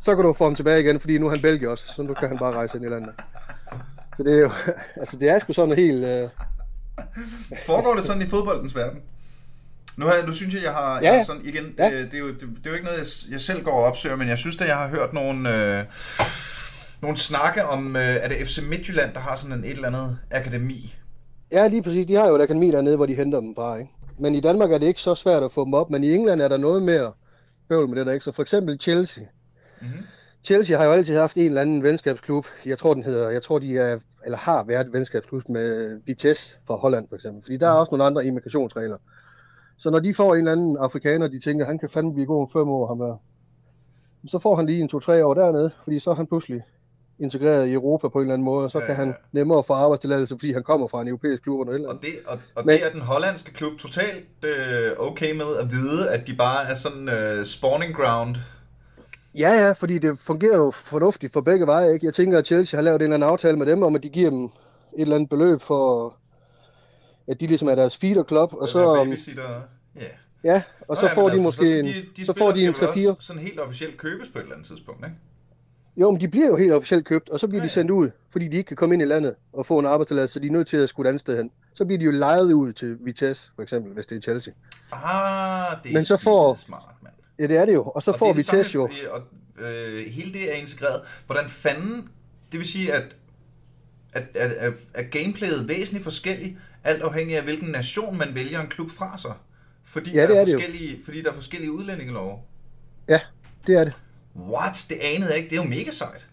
så 0.01 0.15
kan 0.15 0.23
du 0.23 0.33
få 0.33 0.43
ham 0.43 0.55
tilbage 0.55 0.79
igen, 0.81 0.99
fordi 0.99 1.17
nu 1.17 1.25
er 1.25 1.29
han 1.29 1.41
Belgier 1.41 1.69
også, 1.69 1.83
så 1.95 2.01
nu 2.03 2.13
kan 2.13 2.27
han 2.27 2.37
bare 2.37 2.51
rejse 2.53 2.77
ind 2.77 2.85
i 2.85 2.87
landet. 2.87 3.13
Så 4.17 4.23
det 4.23 4.33
er 4.33 4.37
jo, 4.37 4.51
altså 4.99 5.17
det 5.17 5.29
er 5.29 5.39
sgu 5.39 5.53
sådan 5.53 5.75
helt, 5.75 6.05
øh, 6.05 6.29
Foregår 7.65 7.95
det 7.95 8.03
sådan 8.03 8.21
i 8.21 8.25
fodboldens 8.25 8.75
verden? 8.75 9.01
Nu, 9.97 10.05
har, 10.05 10.25
nu 10.27 10.33
synes 10.33 10.53
jeg, 10.53 10.63
jeg 10.63 10.71
har, 10.71 10.99
Ja, 10.99 11.05
jeg 11.05 11.13
har 11.13 11.23
sådan, 11.23 11.41
igen, 11.45 11.75
Ja. 11.77 11.89
øh, 11.89 12.05
det, 12.05 12.13
er 12.13 12.17
jo, 12.19 12.27
det, 12.27 12.41
det 12.41 12.65
er 12.65 12.69
jo 12.69 12.73
ikke 12.73 12.85
noget, 12.85 12.99
jeg, 12.99 13.31
jeg 13.33 13.41
selv 13.41 13.63
går 13.63 13.71
og 13.71 13.83
opsøger, 13.83 14.15
men 14.15 14.27
jeg 14.27 14.37
synes, 14.37 14.61
at 14.61 14.67
jeg 14.67 14.75
har 14.77 14.87
hørt 14.87 15.13
nogle, 15.13 15.55
øh, 15.55 15.83
nogle 17.01 17.17
snakke 17.17 17.65
om, 17.65 17.95
øh, 17.95 18.01
er 18.03 18.27
det 18.27 18.37
FC 18.47 18.59
Midtjylland, 18.69 19.13
der 19.13 19.19
har 19.19 19.35
sådan 19.35 19.57
en 19.57 19.63
et 19.63 19.71
eller 19.71 19.87
andet 19.87 20.17
akademi? 20.31 20.95
Ja, 21.51 21.67
lige 21.67 21.83
præcis. 21.83 22.05
De 22.05 22.15
har 22.15 22.27
jo 22.27 22.35
et 22.35 22.41
akademi 22.41 22.71
dernede, 22.71 22.95
hvor 22.95 23.05
de 23.05 23.15
henter 23.15 23.39
dem 23.39 23.55
fra, 23.55 23.77
ikke? 23.77 23.91
Men 24.19 24.35
i 24.35 24.39
Danmark 24.39 24.71
er 24.71 24.77
det 24.77 24.87
ikke 24.87 25.01
så 25.01 25.15
svært 25.15 25.43
at 25.43 25.51
få 25.51 25.65
dem 25.65 25.73
op, 25.73 25.89
men 25.89 26.03
i 26.03 26.13
England 26.13 26.41
er 26.41 26.47
der 26.47 26.57
noget 26.57 26.83
mere 26.83 27.11
bøvl 27.69 27.89
med 27.89 27.97
det 27.97 28.05
der, 28.05 28.13
ikke? 28.13 28.23
Så 28.23 28.31
for 28.31 28.41
eksempel 28.41 28.79
Chelsea. 28.81 29.23
Mm-hmm. 29.81 30.03
Chelsea 30.43 30.77
har 30.77 30.85
jo 30.85 30.91
altid 30.91 31.15
haft 31.15 31.37
en 31.37 31.45
eller 31.45 31.61
anden 31.61 31.83
venskabsklub. 31.83 32.45
Jeg 32.65 32.77
tror, 32.77 32.93
den 32.93 33.03
hedder, 33.03 33.29
jeg 33.29 33.43
tror, 33.43 33.59
de 33.59 33.77
er, 33.77 33.99
eller 34.25 34.37
har 34.37 34.63
været 34.63 34.93
venskabsklub 34.93 35.49
med 35.49 35.99
Vitesse 36.05 36.57
fra 36.67 36.75
Holland, 36.75 37.07
for 37.09 37.15
eksempel. 37.15 37.43
Fordi 37.43 37.57
der 37.57 37.67
er 37.67 37.71
også 37.71 37.91
nogle 37.91 38.03
andre 38.03 38.25
immigrationsregler. 38.25 38.97
Så 39.77 39.89
når 39.89 39.99
de 39.99 40.13
får 40.13 40.33
en 40.33 40.39
eller 40.39 40.51
anden 40.51 40.77
afrikaner, 40.77 41.27
de 41.27 41.39
tænker, 41.39 41.65
han 41.65 41.79
kan 41.79 41.89
fandme 41.89 42.13
blive 42.13 42.27
god 42.27 42.41
om 42.41 42.49
fem 42.49 42.69
år, 42.69 42.87
ham 42.87 42.99
der. 42.99 43.17
Så 44.27 44.39
får 44.39 44.55
han 44.55 44.65
lige 44.65 44.81
en 44.81 44.87
to-tre 44.87 45.25
år 45.25 45.33
dernede, 45.33 45.71
fordi 45.83 45.99
så 45.99 46.11
er 46.11 46.15
han 46.15 46.27
pludselig 46.27 46.63
integreret 47.19 47.67
i 47.67 47.73
Europa 47.73 48.07
på 48.07 48.17
en 48.17 48.21
eller 48.21 48.33
anden 48.33 48.45
måde, 48.45 48.65
og 48.65 48.71
så 48.71 48.79
Ja, 48.79 48.85
kan 48.85 48.95
ja, 48.95 48.99
han 48.99 49.07
ja. 49.07 49.13
nemmere 49.39 49.63
få 49.63 49.73
arbejdstilladelse, 49.73 50.35
fordi 50.35 50.51
han 50.53 50.63
kommer 50.63 50.87
fra 50.87 51.01
en 51.01 51.07
europæisk 51.07 51.43
klub 51.43 51.59
eller 51.61 51.71
et 51.71 51.75
eller 51.75 51.89
Og, 51.89 52.01
det, 52.01 52.09
og, 52.27 52.39
og 52.55 52.65
Men- 52.65 52.75
det 52.77 52.85
er 52.85 52.91
den 52.91 53.01
hollandske 53.01 53.53
klub 53.53 53.77
totalt 53.79 54.25
øh, 54.45 54.91
okay 54.97 55.35
med 55.35 55.57
at 55.61 55.71
vide, 55.71 56.09
at 56.09 56.27
de 56.27 56.35
bare 56.35 56.69
er 56.69 56.73
sådan 56.73 57.09
øh, 57.09 57.45
spawning 57.45 57.95
ground. 57.95 58.35
Ja, 59.35 59.49
ja, 59.65 59.71
fordi 59.71 59.97
det 59.97 60.19
fungerer 60.19 60.57
jo 60.57 60.71
fornuftigt 60.71 61.33
for 61.33 61.41
begge 61.41 61.67
veje, 61.67 61.93
ikke? 61.93 62.05
Jeg 62.05 62.13
tænker, 62.13 62.37
at 62.37 62.45
Chelsea 62.45 62.77
har 62.77 62.81
lavet 62.83 62.95
en 63.01 63.03
eller 63.03 63.15
anden 63.15 63.29
aftale 63.29 63.57
med 63.57 63.65
dem, 63.65 63.83
om 63.83 63.95
at 63.95 64.03
de 64.03 64.09
giver 64.09 64.29
dem 64.29 64.43
et 64.43 64.51
eller 64.97 65.15
andet 65.15 65.29
beløb 65.29 65.61
for, 65.61 66.13
at 67.27 67.39
de 67.39 67.47
ligesom 67.47 67.67
er 67.67 67.75
deres 67.75 67.97
feeder 67.97 68.23
club, 68.23 68.53
og 68.53 68.69
så, 68.69 68.79
Være 68.79 69.01
um, 69.01 69.07
babysitter. 69.07 69.61
Ja. 69.95 70.01
ja, 70.43 70.61
og 70.87 70.97
så 70.97 71.01
Nå 71.03 71.07
ja, 71.09 71.13
får 71.15 71.27
de 71.29 71.31
altså, 71.33 71.45
måske 71.47 71.65
så, 71.67 71.73
de, 71.73 72.05
de 72.17 72.25
så 72.25 72.33
får 72.37 72.51
de 72.51 72.65
en 72.65 72.75
spillere 72.75 72.93
skal 72.93 73.03
vel 73.03 73.07
3-4. 73.09 73.15
også 73.15 73.27
sådan 73.27 73.41
helt 73.41 73.59
officielt 73.59 73.97
købes 73.97 74.29
på 74.29 74.37
et 74.37 74.41
eller 74.41 74.55
andet 74.55 74.67
tidspunkt, 74.67 75.05
ikke? 75.05 75.15
Jo, 75.97 76.11
men 76.11 76.21
de 76.21 76.27
bliver 76.27 76.47
jo 76.47 76.55
helt 76.55 76.71
officielt 76.73 77.05
købt, 77.05 77.29
og 77.29 77.39
så 77.39 77.47
bliver 77.47 77.61
Ja, 77.61 77.63
de 77.67 77.69
ja. 77.71 77.73
sendt 77.73 77.91
ud, 77.91 78.09
fordi 78.31 78.47
de 78.47 78.57
ikke 78.57 78.67
kan 78.67 78.77
komme 78.77 78.95
ind 78.95 79.01
i 79.01 79.05
landet 79.05 79.35
og 79.53 79.65
få 79.65 79.79
en 79.79 79.85
arbejdstilladelse, 79.85 80.33
så 80.33 80.39
de 80.39 80.47
er 80.47 80.51
nødt 80.51 80.67
til 80.67 80.77
at 80.77 80.89
skulle 80.89 81.07
et 81.07 81.09
andet 81.09 81.21
sted 81.21 81.37
hen. 81.37 81.51
Så 81.73 81.85
bliver 81.85 81.99
de 81.99 82.05
jo 82.05 82.11
lejet 82.11 82.53
ud 82.53 82.73
til 82.73 82.97
Vitesse, 83.05 83.49
for 83.55 83.61
eksempel, 83.63 83.93
hvis 83.93 84.05
det 84.05 84.17
er 84.17 84.21
Chelsea. 84.21 84.53
Ah, 84.91 85.77
det 85.83 85.89
er 85.89 85.93
Men 85.93 86.03
så 86.05 86.17
får- 86.17 86.55
smart, 86.55 86.95
mand. 87.01 87.13
Ja, 87.39 87.47
det 87.47 87.57
er 87.57 87.65
det 87.65 87.73
jo, 87.73 87.83
og 87.83 88.03
så 88.03 88.11
Og 88.11 88.19
får 88.19 88.27
det 88.27 88.37
Vitesse 88.37 88.71
samme, 88.71 88.89
jo... 89.05 89.11
Og 89.11 89.21
øh, 89.65 90.05
hele 90.09 90.33
det 90.33 90.51
er 90.51 90.55
integreret. 90.55 91.01
Hvordan 91.25 91.49
fanden, 91.49 92.09
det 92.51 92.59
vil 92.59 92.67
sige, 92.67 92.93
at, 92.93 93.15
at, 94.13 94.23
at, 94.35 94.51
at, 94.51 94.73
at 94.93 95.09
gameplayet 95.11 95.67
væsentligt 95.67 96.03
forskelligt, 96.03 96.57
alt 96.83 97.01
afhængig 97.01 97.37
af 97.37 97.43
hvilken 97.43 97.69
nation 97.69 98.17
man 98.17 98.35
vælger 98.35 98.61
en 98.61 98.67
klub 98.67 98.89
fra 98.91 99.17
sig. 99.17 99.33
Fordi, 99.83 100.11
Ja, 100.13 100.21
der, 100.21 100.27
er 100.27 100.35
er 100.35 100.39
jo. 100.39 100.45
forskellige, 100.59 100.99
fordi 101.05 101.21
der 101.21 101.29
er 101.29 101.33
forskellige 101.33 101.71
udlændingelove. 101.71 102.37
Ja, 103.07 103.19
det 103.67 103.75
er 103.75 103.83
det. 103.83 103.97
What? 104.37 104.85
Det 104.89 104.97
anede 105.01 105.29
jeg 105.29 105.37
ikke. 105.37 105.49
Det 105.49 105.59
er 105.59 105.63
jo 105.63 105.69
mega 105.69 105.91
sejt. 105.91 106.27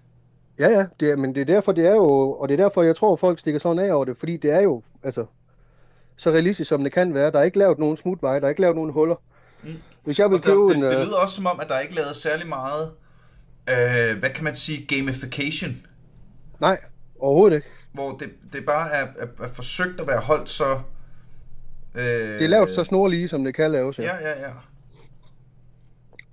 Ja, 0.58 0.68
ja, 0.68 0.86
det 1.00 1.10
er, 1.10 1.16
men 1.16 1.34
det 1.34 1.40
er 1.40 1.44
derfor, 1.44 1.72
det 1.72 1.86
er 1.86 1.94
jo, 1.94 2.32
og 2.32 2.48
det 2.48 2.60
er 2.60 2.64
derfor, 2.64 2.82
jeg 2.82 2.96
tror, 2.96 3.16
folk 3.16 3.38
stikker 3.38 3.60
sådan 3.60 3.78
af 3.78 3.92
over 3.92 4.04
det, 4.04 4.16
fordi 4.16 4.36
det 4.36 4.50
er 4.50 4.60
jo, 4.60 4.82
altså, 5.02 5.26
så 6.16 6.30
realistisk 6.30 6.68
som 6.68 6.82
det 6.82 6.92
kan 6.92 7.14
være. 7.14 7.30
Der 7.30 7.38
er 7.38 7.42
ikke 7.42 7.58
lavet 7.58 7.78
nogen 7.78 7.96
smutveje, 7.96 8.40
der 8.40 8.46
er 8.46 8.48
ikke 8.48 8.60
lavet 8.60 8.76
nogen 8.76 8.92
huller. 8.92 9.16
Mm. 9.62 9.74
Hvis 10.04 10.18
jeg 10.18 10.30
vil 10.30 10.38
der, 10.38 10.44
købe 10.44 10.68
det, 10.68 10.76
en... 10.76 10.82
det 10.82 10.96
øh, 10.96 11.04
lyder 11.04 11.16
også 11.16 11.34
som 11.34 11.46
om, 11.46 11.60
at 11.60 11.68
der 11.68 11.78
ikke 11.78 11.92
er 11.92 11.96
lavet 11.96 12.16
særlig 12.16 12.46
meget, 12.48 12.90
øh, 13.68 14.18
hvad 14.18 14.30
kan 14.30 14.44
man 14.44 14.56
sige, 14.56 14.86
gamification. 14.86 15.86
Nej, 16.60 16.78
overhovedet 17.18 17.56
ikke. 17.56 17.68
Hvor 17.92 18.16
det, 18.16 18.30
det 18.52 18.66
bare 18.66 18.90
er, 18.92 19.06
er, 19.18 19.26
er 19.44 19.48
forsøgt 19.54 20.00
at 20.00 20.06
være 20.06 20.20
holdt 20.20 20.50
så... 20.50 20.80
Øh, 21.94 22.02
Det 22.04 22.44
er 22.44 22.48
lavet 22.48 22.70
så 22.70 22.84
snorlige, 22.84 23.28
som 23.28 23.44
det 23.44 23.54
kan 23.54 23.70
laves. 23.72 23.98
Ja. 23.98 24.04
Ja, 24.04 24.28
ja, 24.28 24.40
ja. 24.48 24.52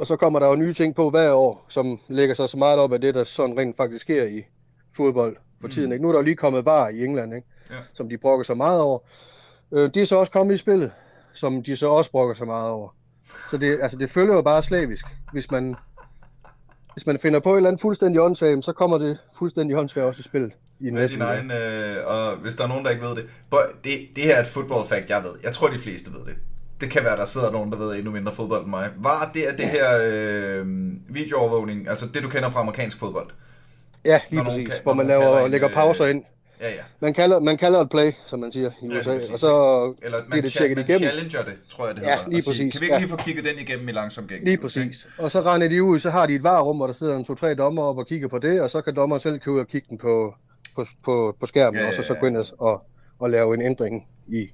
Og 0.02 0.08
så 0.08 0.16
kommer 0.16 0.40
der 0.40 0.48
jo 0.48 0.56
nye 0.56 0.74
ting 0.74 0.96
på 0.96 1.10
hver 1.10 1.32
år, 1.32 1.66
som 1.70 2.00
lægger 2.08 2.36
sig 2.36 2.50
så 2.50 2.58
meget 2.58 2.80
op 2.80 2.94
af 2.94 3.02
det, 3.02 3.16
der 3.16 3.24
sådan 3.24 3.58
rent 3.58 3.78
faktisk 3.78 4.02
sker 4.02 4.24
i 4.24 4.44
fodbold 4.98 5.36
for 5.62 5.68
Mm. 5.68 5.74
tiden. 5.74 5.92
Ikke? 5.92 6.02
Nu 6.04 6.10
er 6.10 6.14
der 6.14 6.22
lige 6.22 6.36
kommet 6.36 6.66
var 6.66 6.90
i 6.90 7.04
England, 7.06 7.36
ikke? 7.36 7.48
Ja. 7.70 7.76
som 7.94 8.10
de 8.10 8.18
brokker 8.18 8.44
sig 8.44 8.58
meget 8.58 8.82
over. 8.82 9.00
Øh, 9.72 9.94
de 9.94 10.02
er 10.02 10.06
så 10.06 10.16
også 10.16 10.32
kommet 10.32 10.56
i 10.56 10.58
spillet, 10.58 10.92
som 11.34 11.64
de 11.64 11.78
så 11.78 11.88
også 11.88 12.12
brokker 12.12 12.36
sig 12.36 12.48
meget 12.48 12.70
over. 12.72 12.90
Så 13.52 13.58
det, 13.58 13.80
altså, 13.82 13.98
det 13.98 14.12
følger 14.12 14.34
jo 14.36 14.42
bare 14.42 14.64
slavisk. 14.64 15.06
Hvis 15.34 15.52
man, 15.52 15.76
hvis 16.94 17.08
man 17.08 17.20
finder 17.20 17.40
på 17.40 17.54
et 17.54 17.58
eller 17.58 17.70
andet 17.70 17.82
fuldstændig 17.82 18.22
åndssvagt, 18.22 18.66
så 18.66 18.74
kommer 18.74 18.98
det 18.98 19.18
fuldstændig 19.38 19.78
åndssvagt 19.78 20.06
også 20.08 20.20
i 20.20 20.24
spillet. 20.24 20.52
I 20.80 20.90
Med 20.90 21.10
din 21.10 21.22
egen, 21.22 21.52
øh, 21.52 22.06
og 22.08 22.36
hvis 22.36 22.56
der 22.56 22.64
er 22.64 22.68
nogen, 22.68 22.86
der 22.86 22.92
ikke 22.92 23.04
ved 23.04 23.16
det. 23.16 23.26
Det. 23.84 23.92
Det 24.16 24.24
her 24.24 24.36
er 24.36 24.42
et 24.42 24.48
football 24.48 24.88
fact, 24.88 25.10
jeg 25.10 25.24
ved. 25.24 25.32
Jeg 25.44 25.54
tror, 25.54 25.68
de 25.68 25.78
fleste 25.78 26.12
ved 26.14 26.20
det. 26.26 26.36
Det 26.82 26.90
kan 26.90 27.04
være, 27.04 27.18
der 27.18 27.26
sidder 27.26 27.52
nogen, 27.52 27.72
der 27.72 27.78
ved 27.78 27.96
endnu 27.96 28.12
mindre 28.12 28.32
fodbold 28.32 28.62
end 28.62 28.70
mig. 28.70 28.90
Var 28.98 29.32
det 29.34 29.48
er 29.50 29.56
det 29.56 29.66
her 29.66 29.88
øh, 30.04 30.66
videoovervågning, 31.10 31.90
altså 31.90 32.06
det, 32.14 32.24
du 32.24 32.30
kender 32.30 32.50
fra 32.50 32.60
amerikansk 32.60 33.00
fodbold? 33.00 33.30
Ja, 34.06 34.20
lige 34.30 34.44
præcis. 34.44 34.68
Kan, 34.68 34.78
hvor 34.84 34.94
man 34.94 35.08
laver, 35.08 35.48
lægger 35.48 35.68
pauser 35.68 36.06
ind. 36.06 36.24
Ja, 36.62 36.70
ja. 36.70 36.82
Man 37.00 37.14
kalder, 37.14 37.40
man 37.40 37.58
kalder 37.58 37.82
et 37.82 37.90
play, 37.90 38.12
som 38.28 38.40
man 38.40 38.52
siger 38.52 38.72
i 38.82 38.88
USA, 38.88 39.12
ja, 39.12 39.34
og 39.34 39.40
så 39.40 39.94
Eller 40.02 40.18
man, 40.28 40.44
det 40.44 40.52
tjekket 40.52 40.78
man 40.78 40.86
igennem. 40.86 41.10
challenger 41.10 41.44
det, 41.44 41.54
tror 41.70 41.86
jeg 41.86 41.96
det 41.96 42.04
hedder. 42.04 42.18
Ja, 42.18 42.28
lige 42.28 42.42
præcis. 42.48 42.56
Sige, 42.58 42.72
kan 42.72 42.82
vi 42.82 42.86
ikke 42.86 42.98
lige 42.98 43.10
få 43.10 43.18
kigget 43.18 43.46
den 43.46 43.60
igennem 43.60 43.90
i 43.90 43.92
langsom 43.92 44.28
gæng? 44.28 44.46
Lige 44.46 44.58
præcis. 44.58 45.08
Og 45.18 45.32
så 45.32 45.42
render 45.42 45.68
de 45.68 45.84
ud, 45.84 46.00
så 46.00 46.10
har 46.10 46.26
de 46.26 46.36
et 46.36 46.44
varerum, 46.44 46.78
hvor 46.78 46.88
der 46.88 46.94
sidder 46.94 47.18
en 47.18 47.26
to-tre 47.26 47.56
dommer 47.56 47.84
op 47.84 47.98
og 47.98 48.08
kigger 48.08 48.28
på 48.28 48.40
det, 48.40 48.62
og 48.62 48.70
så 48.70 48.82
kan 48.82 48.96
dommeren 48.96 49.20
selv 49.20 49.40
køre 49.40 49.60
og 49.60 49.68
kigge 49.68 49.88
den 49.90 49.98
på, 49.98 50.36
på, 50.76 50.86
på, 51.04 51.36
på 51.40 51.46
skærmen, 51.46 51.76
ja, 51.76 51.82
ja, 51.82 51.92
ja. 51.92 51.98
og 51.98 52.04
så, 52.04 52.08
så 52.08 52.20
gå 52.20 52.28
ind 52.28 52.38
og, 52.60 52.84
og 53.20 53.30
lave 53.30 53.54
en 53.54 53.62
ændring 53.62 54.08
i 54.28 54.50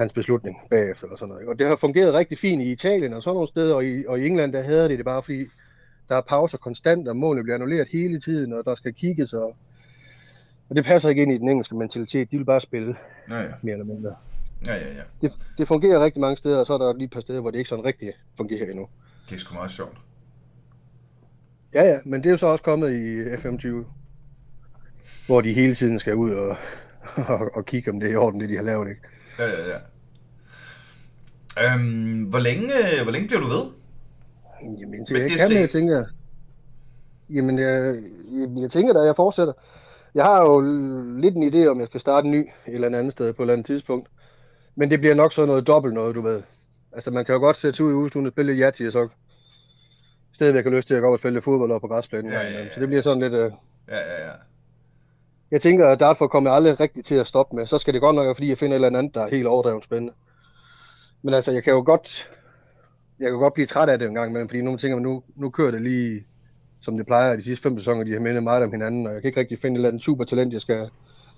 hans 0.00 0.12
beslutning 0.12 0.56
bagefter. 0.70 1.04
Eller 1.04 1.16
sådan 1.16 1.32
noget. 1.34 1.48
Og 1.48 1.58
det 1.58 1.66
har 1.68 1.76
fungeret 1.76 2.14
rigtig 2.14 2.38
fint 2.38 2.62
i 2.62 2.72
Italien 2.72 3.12
og 3.12 3.22
sådan 3.22 3.34
nogle 3.34 3.48
steder, 3.48 3.74
og 3.74 3.84
i, 3.84 4.06
og 4.06 4.20
i 4.20 4.26
England 4.26 4.52
der 4.52 4.62
havde 4.62 4.88
det 4.88 4.98
det 4.98 5.04
bare 5.04 5.22
fordi, 5.22 5.44
der 6.08 6.16
er 6.16 6.20
pauser 6.20 6.58
konstant, 6.58 7.08
og 7.08 7.16
målene 7.16 7.42
bliver 7.42 7.54
annulleret 7.54 7.88
hele 7.92 8.20
tiden, 8.20 8.52
og 8.52 8.64
der 8.64 8.74
skal 8.74 8.94
kigges, 8.94 9.32
og 9.32 9.56
og 10.70 10.76
det 10.76 10.84
passer 10.84 11.08
ikke 11.08 11.22
ind 11.22 11.32
i 11.32 11.38
den 11.38 11.48
engelske 11.48 11.74
mentalitet. 11.76 12.30
De 12.30 12.36
vil 12.36 12.44
bare 12.44 12.60
spille, 12.60 12.96
ja, 13.30 13.40
ja. 13.40 13.48
mere 13.62 13.72
eller 13.72 13.84
mindre. 13.84 14.14
Ja, 14.66 14.74
ja, 14.74 14.94
ja. 14.94 15.02
Det, 15.20 15.32
det 15.58 15.68
fungerer 15.68 16.04
rigtig 16.04 16.20
mange 16.20 16.36
steder, 16.36 16.58
og 16.58 16.66
så 16.66 16.74
er 16.74 16.78
der 16.78 16.92
lige 16.92 17.04
et 17.04 17.10
par 17.10 17.20
steder, 17.20 17.40
hvor 17.40 17.50
det 17.50 17.58
ikke 17.58 17.68
sådan 17.68 17.84
rigtig 17.84 18.12
fungerer 18.36 18.70
endnu. 18.70 18.88
Det 19.28 19.34
er 19.34 19.38
sgu 19.38 19.54
meget 19.54 19.70
sjovt. 19.70 19.98
Ja, 21.74 21.82
ja, 21.82 21.98
men 22.04 22.20
det 22.20 22.26
er 22.26 22.30
jo 22.30 22.36
så 22.36 22.46
også 22.46 22.64
kommet 22.64 22.92
i 22.92 23.22
FM20, 23.22 23.68
hvor 25.26 25.40
de 25.40 25.52
hele 25.52 25.74
tiden 25.74 25.98
skal 25.98 26.14
ud 26.14 26.30
og, 26.30 26.56
og, 27.34 27.50
og 27.54 27.66
kigge, 27.66 27.90
om 27.90 28.00
det 28.00 28.08
er 28.08 28.12
i 28.12 28.16
orden, 28.16 28.40
det 28.40 28.48
de 28.48 28.56
har 28.56 28.62
lavet, 28.62 28.88
ikke? 28.88 29.00
Ja, 29.38 29.46
ja, 29.46 29.68
ja. 29.68 29.78
Øhm, 31.58 32.22
hvor, 32.22 32.38
længe, 32.38 32.70
hvor 33.02 33.12
længe 33.12 33.28
bliver 33.28 33.40
du 33.40 33.46
ved? 33.46 33.64
Jamen, 34.80 35.00
det, 35.00 35.20
jeg 35.20 35.48
kan, 35.48 35.60
jeg 35.60 35.70
tænker... 35.70 36.04
Jamen, 37.30 37.58
jeg, 37.58 37.96
jeg 38.60 38.70
tænker 38.70 38.92
da, 38.92 39.00
jeg 39.00 39.16
fortsætter 39.16 39.52
jeg 40.14 40.24
har 40.24 40.42
jo 40.42 40.60
lidt 41.18 41.36
en 41.36 41.54
idé 41.54 41.66
om, 41.66 41.80
jeg 41.80 41.86
skal 41.86 42.00
starte 42.00 42.24
en 42.24 42.30
ny 42.32 42.48
et 42.66 42.74
eller 42.74 42.98
andet 42.98 43.12
sted 43.12 43.32
på 43.32 43.42
et 43.42 43.44
eller 43.44 43.52
andet 43.52 43.66
tidspunkt. 43.66 44.08
Men 44.74 44.90
det 44.90 45.00
bliver 45.00 45.14
nok 45.14 45.32
sådan 45.32 45.48
noget 45.48 45.66
dobbelt 45.66 45.94
noget, 45.94 46.14
du 46.14 46.20
ved. 46.20 46.42
Altså 46.92 47.10
man 47.10 47.24
kan 47.24 47.32
jo 47.32 47.38
godt 47.38 47.56
sætte 47.56 47.84
ud 47.84 47.90
i 47.90 47.94
ugen 47.94 48.26
og 48.26 48.32
spille 48.32 48.52
Yati, 48.52 48.86
og 48.86 48.92
så 48.92 49.08
stadigvæk 50.32 50.64
har 50.64 50.70
lyst 50.70 50.88
til 50.88 50.94
at 50.94 51.00
gå 51.00 51.06
op 51.06 51.12
og 51.12 51.18
spille 51.18 51.42
fodbold 51.42 51.72
op 51.72 51.80
på 51.80 51.88
græsplænen. 51.88 52.32
Ja, 52.32 52.40
ja, 52.40 52.50
ja, 52.50 52.74
Så 52.74 52.80
det 52.80 52.88
bliver 52.88 53.02
sådan 53.02 53.22
lidt... 53.22 53.34
Uh... 53.34 53.52
Ja, 53.88 53.98
ja, 53.98 54.26
ja. 54.26 54.32
Jeg 55.50 55.60
tænker, 55.60 55.88
at 55.88 56.00
derfor 56.00 56.26
kommer 56.26 56.50
jeg 56.50 56.56
aldrig 56.56 56.80
rigtig 56.80 57.04
til 57.04 57.14
at 57.14 57.26
stoppe 57.26 57.56
med. 57.56 57.66
Så 57.66 57.78
skal 57.78 57.94
det 57.94 58.00
godt 58.00 58.16
nok 58.16 58.24
være, 58.24 58.34
fordi 58.34 58.48
jeg 58.48 58.58
finder 58.58 58.76
et 58.76 58.84
eller 58.84 58.98
andet, 58.98 59.14
der 59.14 59.22
er 59.22 59.30
helt 59.30 59.46
overdrevet 59.46 59.84
spændende. 59.84 60.12
Men 61.22 61.34
altså, 61.34 61.52
jeg 61.52 61.64
kan 61.64 61.72
jo 61.72 61.82
godt, 61.86 62.30
jeg 63.20 63.28
kan 63.30 63.38
godt 63.38 63.54
blive 63.54 63.66
træt 63.66 63.88
af 63.88 63.98
det 63.98 64.08
en 64.08 64.14
gang 64.14 64.30
imellem, 64.30 64.48
fordi 64.48 64.60
nogle 64.60 64.78
tænker, 64.78 64.98
nu, 64.98 65.22
nu 65.36 65.50
kører 65.50 65.70
det 65.70 65.82
lige 65.82 66.24
som 66.80 66.96
det 66.96 67.06
plejer 67.06 67.36
de 67.36 67.42
sidste 67.42 67.62
fem 67.62 67.78
sæsoner, 67.78 68.04
de 68.04 68.12
har 68.12 68.20
mindet 68.20 68.42
meget 68.42 68.62
om 68.62 68.72
hinanden, 68.72 69.06
og 69.06 69.12
jeg 69.12 69.22
kan 69.22 69.28
ikke 69.28 69.40
rigtig 69.40 69.58
finde 69.60 69.74
et 69.74 69.78
eller 69.78 69.88
andet 69.88 70.02
super 70.04 70.24
talent, 70.24 70.52
jeg 70.52 70.60
skal 70.60 70.76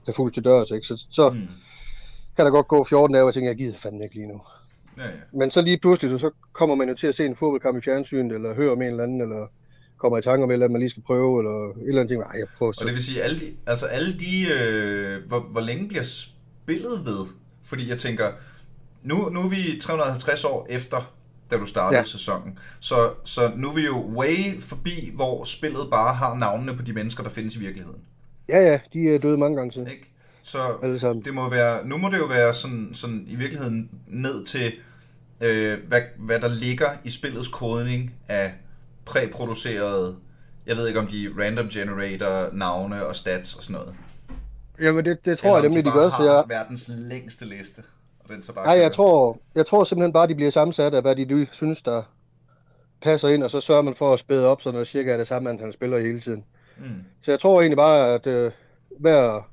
have 0.06 0.14
fuldt 0.16 0.34
til 0.34 0.44
dørs, 0.44 0.70
ikke? 0.70 0.86
Så, 0.86 1.06
så 1.10 1.30
mm. 1.30 1.48
kan 2.36 2.44
der 2.44 2.50
godt 2.50 2.68
gå 2.68 2.84
14 2.84 3.12
dage, 3.14 3.22
og 3.22 3.26
jeg 3.26 3.34
tænker, 3.34 3.50
jeg 3.50 3.56
gider 3.56 3.78
fandme 3.78 4.04
ikke 4.04 4.14
lige 4.14 4.28
nu. 4.28 4.40
Ja, 4.98 5.04
ja. 5.04 5.10
Men 5.32 5.50
så 5.50 5.60
lige 5.60 5.78
pludselig, 5.78 6.20
så 6.20 6.30
kommer 6.52 6.74
man 6.74 6.88
jo 6.88 6.94
til 6.94 7.06
at 7.06 7.14
se 7.14 7.26
en 7.26 7.36
fodboldkamp 7.36 7.78
i 7.78 7.80
fjernsynet, 7.80 8.32
eller 8.32 8.54
høre 8.54 8.72
om 8.72 8.82
en 8.82 8.88
eller 8.88 9.02
anden, 9.02 9.20
eller 9.20 9.46
kommer 9.98 10.18
i 10.18 10.22
tanke 10.22 10.44
om, 10.44 10.50
at 10.50 10.70
man 10.70 10.78
lige 10.78 10.90
skal 10.90 11.02
prøve, 11.02 11.40
eller 11.40 11.70
et 11.70 11.88
eller 11.88 12.00
andet 12.00 12.08
ting. 12.08 12.22
Ej, 12.22 12.38
jeg 12.38 12.46
prøver 12.58 12.72
så. 12.72 12.80
Og 12.80 12.86
det 12.86 12.94
vil 12.94 13.04
sige, 13.04 13.22
alle 13.22 13.40
de, 13.40 13.46
altså 13.66 13.86
alle 13.86 14.12
de, 14.12 14.32
øh, 14.54 15.28
hvor, 15.28 15.40
hvor 15.40 15.60
længe 15.60 15.88
bliver 15.88 16.02
spillet 16.02 17.04
ved? 17.04 17.26
Fordi 17.64 17.88
jeg 17.88 17.98
tænker, 17.98 18.24
nu, 19.02 19.28
nu 19.28 19.40
er 19.40 19.48
vi 19.48 19.80
350 19.80 20.44
år 20.44 20.66
efter 20.70 21.12
da 21.52 21.58
du 21.58 21.66
startede 21.66 21.98
ja. 21.98 22.04
sæsonen. 22.04 22.58
Så, 22.80 23.10
så 23.24 23.52
nu 23.56 23.68
er 23.68 23.74
vi 23.74 23.86
jo 23.86 24.06
way 24.16 24.60
forbi, 24.60 25.12
hvor 25.14 25.44
spillet 25.44 25.88
bare 25.90 26.14
har 26.14 26.34
navnene 26.34 26.76
på 26.76 26.82
de 26.82 26.92
mennesker, 26.92 27.22
der 27.22 27.30
findes 27.30 27.56
i 27.56 27.58
virkeligheden. 27.58 28.00
Ja, 28.48 28.60
ja, 28.70 28.78
de 28.92 29.14
er 29.14 29.18
døde 29.18 29.36
mange 29.36 29.56
gange 29.56 29.72
siden. 29.72 29.88
Ikke? 29.88 30.12
Så 30.42 31.20
det 31.24 31.34
må 31.34 31.50
være, 31.50 31.86
nu 31.86 31.96
må 31.96 32.08
det 32.08 32.18
jo 32.18 32.24
være 32.24 32.52
sådan, 32.52 32.90
sådan 32.92 33.24
i 33.28 33.34
virkeligheden 33.34 33.90
ned 34.06 34.44
til, 34.44 34.72
øh, 35.40 35.78
hvad, 35.88 36.00
hvad 36.18 36.40
der 36.40 36.48
ligger 36.48 36.90
i 37.04 37.10
spillets 37.10 37.48
kodning 37.48 38.14
af 38.28 38.52
præproducerede, 39.04 40.16
jeg 40.66 40.76
ved 40.76 40.88
ikke 40.88 41.00
om 41.00 41.06
de 41.06 41.30
random 41.38 41.68
generator 41.68 42.52
navne 42.52 43.06
og 43.06 43.16
stats 43.16 43.54
og 43.54 43.62
sådan 43.62 43.80
noget. 43.80 43.94
Jamen 44.80 45.04
det, 45.04 45.24
det 45.24 45.38
tror 45.38 45.48
Eller 45.48 45.58
jeg 45.58 45.62
nemlig, 45.62 45.84
de, 45.84 45.90
de 45.90 45.94
gør. 45.94 46.10
Så 46.10 46.24
jeg... 46.24 46.44
verdens 46.48 46.90
længste 46.94 47.44
liste 47.44 47.82
den 48.28 48.42
så 48.42 48.54
bare 48.54 48.66
Nej, 48.66 48.78
jeg 48.78 48.92
tror, 48.92 49.38
jeg 49.54 49.66
tror 49.66 49.84
simpelthen 49.84 50.12
bare, 50.12 50.28
de 50.28 50.34
bliver 50.34 50.50
sammensat 50.50 50.94
af, 50.94 51.02
hvad 51.02 51.16
de 51.16 51.46
synes, 51.52 51.82
der 51.82 52.02
passer 53.02 53.28
ind, 53.28 53.42
og 53.42 53.50
så 53.50 53.60
sørger 53.60 53.82
man 53.82 53.94
for 53.94 54.12
at 54.12 54.20
spæde 54.20 54.46
op, 54.46 54.62
så 54.62 54.72
der 54.72 54.84
cirka 54.84 55.12
er 55.12 55.16
det 55.16 55.28
samme 55.28 55.50
antal 55.50 55.72
spillere 55.72 56.00
hele 56.00 56.20
tiden. 56.20 56.44
Mm. 56.78 57.04
Så 57.22 57.30
jeg 57.30 57.40
tror 57.40 57.60
egentlig 57.60 57.76
bare, 57.76 58.14
at 58.14 58.26
øh, 58.26 58.52
hver 58.98 59.48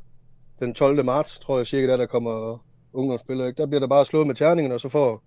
den 0.59 0.73
12. 0.73 1.05
marts, 1.05 1.39
tror 1.39 1.57
jeg 1.57 1.67
cirka, 1.67 1.87
der, 1.87 1.97
der 1.97 2.05
kommer 2.05 2.63
ungdomsspillere, 2.93 3.47
ikke? 3.47 3.61
der 3.61 3.65
bliver 3.67 3.79
der 3.79 3.87
bare 3.87 4.05
slået 4.05 4.27
med 4.27 4.35
terningerne, 4.35 4.75
og 4.75 4.81
så 4.81 4.89
får 4.89 5.23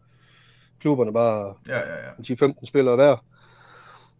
klubberne 0.80 1.12
bare 1.12 1.54
ja, 1.68 1.78
ja, 1.78 1.94
ja. 2.28 2.34
10-15 2.34 2.66
spillere 2.66 2.96
hver. 2.96 3.16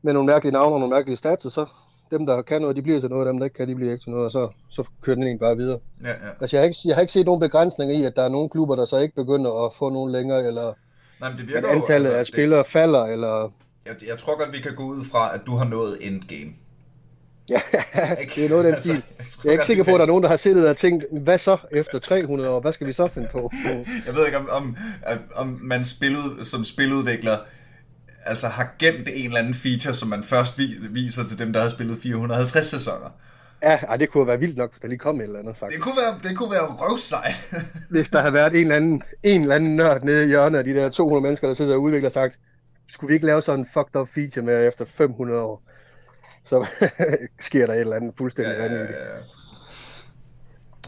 Med 0.02 0.12
nogle 0.12 0.26
mærkelige 0.26 0.52
navne 0.52 0.74
og 0.74 0.80
nogle 0.80 0.94
mærkelige 0.94 1.16
stats, 1.16 1.44
og 1.44 1.50
så 1.50 1.66
dem, 2.12 2.26
der 2.26 2.42
kan 2.42 2.60
noget, 2.60 2.76
de 2.76 2.82
bliver 2.82 3.00
til 3.00 3.10
noget, 3.10 3.26
dem, 3.26 3.38
der 3.38 3.44
ikke 3.44 3.56
kan, 3.56 3.68
de 3.68 3.74
bliver 3.74 3.92
ikke 3.92 4.04
til 4.04 4.10
noget, 4.10 4.24
og 4.24 4.32
så, 4.32 4.48
så 4.70 4.84
kører 5.02 5.14
den 5.14 5.24
egentlig 5.24 5.40
bare 5.40 5.56
videre. 5.56 5.78
Ja, 6.02 6.08
ja. 6.08 6.14
Altså, 6.40 6.56
jeg 6.56 6.62
har, 6.62 6.64
ikke, 6.64 6.76
jeg 6.84 6.96
har 6.96 7.00
ikke 7.00 7.12
set 7.12 7.26
nogen 7.26 7.40
begrænsninger 7.40 7.94
i, 7.94 8.04
at 8.04 8.16
der 8.16 8.22
er 8.22 8.28
nogle 8.28 8.48
klubber, 8.48 8.76
der 8.76 8.84
så 8.84 8.98
ikke 8.98 9.14
begynder 9.14 9.66
at 9.66 9.74
få 9.74 9.90
nogen 9.90 10.12
længere, 10.12 10.46
eller 10.46 10.72
Nej, 11.20 11.30
men 11.30 11.38
det 11.38 11.48
virker 11.48 11.68
at 11.68 11.76
antallet 11.76 12.08
jo, 12.08 12.14
altså, 12.14 12.18
af 12.18 12.26
spillere 12.26 12.58
det... 12.58 12.66
falder, 12.66 13.04
eller... 13.04 13.52
Jeg, 13.86 13.94
jeg 14.08 14.18
tror 14.18 14.38
godt, 14.38 14.52
vi 14.52 14.58
kan 14.58 14.74
gå 14.74 14.82
ud 14.82 15.04
fra, 15.04 15.34
at 15.34 15.40
du 15.46 15.56
har 15.56 15.64
nået 15.64 15.98
endgame. 16.00 16.52
Ja, 17.48 17.60
det 18.34 18.44
er 18.44 18.48
noget 18.48 18.64
af 18.64 18.72
den 18.72 18.74
altså. 18.74 18.92
Jeg, 18.92 19.02
jeg 19.44 19.48
er 19.48 19.52
ikke 19.52 19.66
sikker 19.66 19.84
på, 19.84 19.90
at 19.90 19.98
der 19.98 20.02
er 20.02 20.06
nogen, 20.06 20.22
der 20.22 20.28
har 20.28 20.36
siddet 20.36 20.68
og 20.68 20.76
tænkt, 20.76 21.04
hvad 21.10 21.38
så 21.38 21.56
efter 21.70 21.98
300 21.98 22.50
år? 22.50 22.60
Hvad 22.60 22.72
skal 22.72 22.86
vi 22.86 22.92
så 22.92 23.06
finde 23.14 23.28
på? 23.32 23.50
jeg 24.06 24.14
ved 24.14 24.26
ikke, 24.26 24.38
om, 24.38 24.48
om, 24.50 24.76
om 25.34 25.58
man 25.62 25.84
spillede, 25.84 26.44
som 26.44 26.64
spiludvikler 26.64 27.36
altså 28.24 28.48
har 28.48 28.74
gemt 28.78 29.08
en 29.12 29.26
eller 29.26 29.38
anden 29.38 29.54
feature, 29.54 29.94
som 29.94 30.08
man 30.08 30.22
først 30.22 30.60
viser 30.90 31.24
til 31.24 31.38
dem, 31.38 31.52
der 31.52 31.62
har 31.62 31.68
spillet 31.68 31.98
450 31.98 32.66
sæsoner. 32.66 33.10
Ja, 33.62 33.76
ej, 33.76 33.96
det 33.96 34.10
kunne 34.10 34.26
være 34.26 34.38
vildt 34.38 34.56
nok, 34.56 34.82
der 34.82 34.88
lige 34.88 34.98
kom 34.98 35.20
et 35.20 35.22
eller 35.22 35.38
andet, 35.38 35.56
faktisk. 35.56 35.76
Det 35.76 35.84
kunne 35.84 35.96
være, 35.96 36.30
det 36.30 36.38
kunne 36.38 36.50
være 36.50 36.66
røvsejt. 36.66 37.54
Hvis 37.90 38.10
der 38.10 38.20
havde 38.20 38.34
været 38.34 38.54
en 38.54 38.60
eller, 38.60 38.76
anden, 38.76 39.02
en 39.22 39.42
eller 39.42 39.54
anden 39.54 39.76
nørd 39.76 40.02
nede 40.02 40.24
i 40.24 40.26
hjørnet 40.26 40.58
af 40.58 40.64
de 40.64 40.74
der 40.74 40.88
200 40.88 41.22
mennesker, 41.22 41.48
der 41.48 41.54
sidder 41.54 41.74
og 41.74 41.82
udvikler 41.82 42.08
og 42.08 42.12
sagt, 42.12 42.38
skulle 42.88 43.08
vi 43.08 43.14
ikke 43.14 43.26
lave 43.26 43.42
sådan 43.42 43.60
en 43.60 43.66
fucked 43.74 43.96
up 43.96 44.08
feature 44.14 44.44
med 44.44 44.68
efter 44.68 44.84
500 44.84 45.40
år? 45.40 45.62
Så 46.44 46.66
sker 47.48 47.66
der 47.66 47.74
et 47.74 47.80
eller 47.80 47.96
andet 47.96 48.14
fuldstændig 48.18 48.52
ja, 48.52 48.64
ja, 48.64 48.72
ja, 48.72 48.80
ja. 48.80 49.18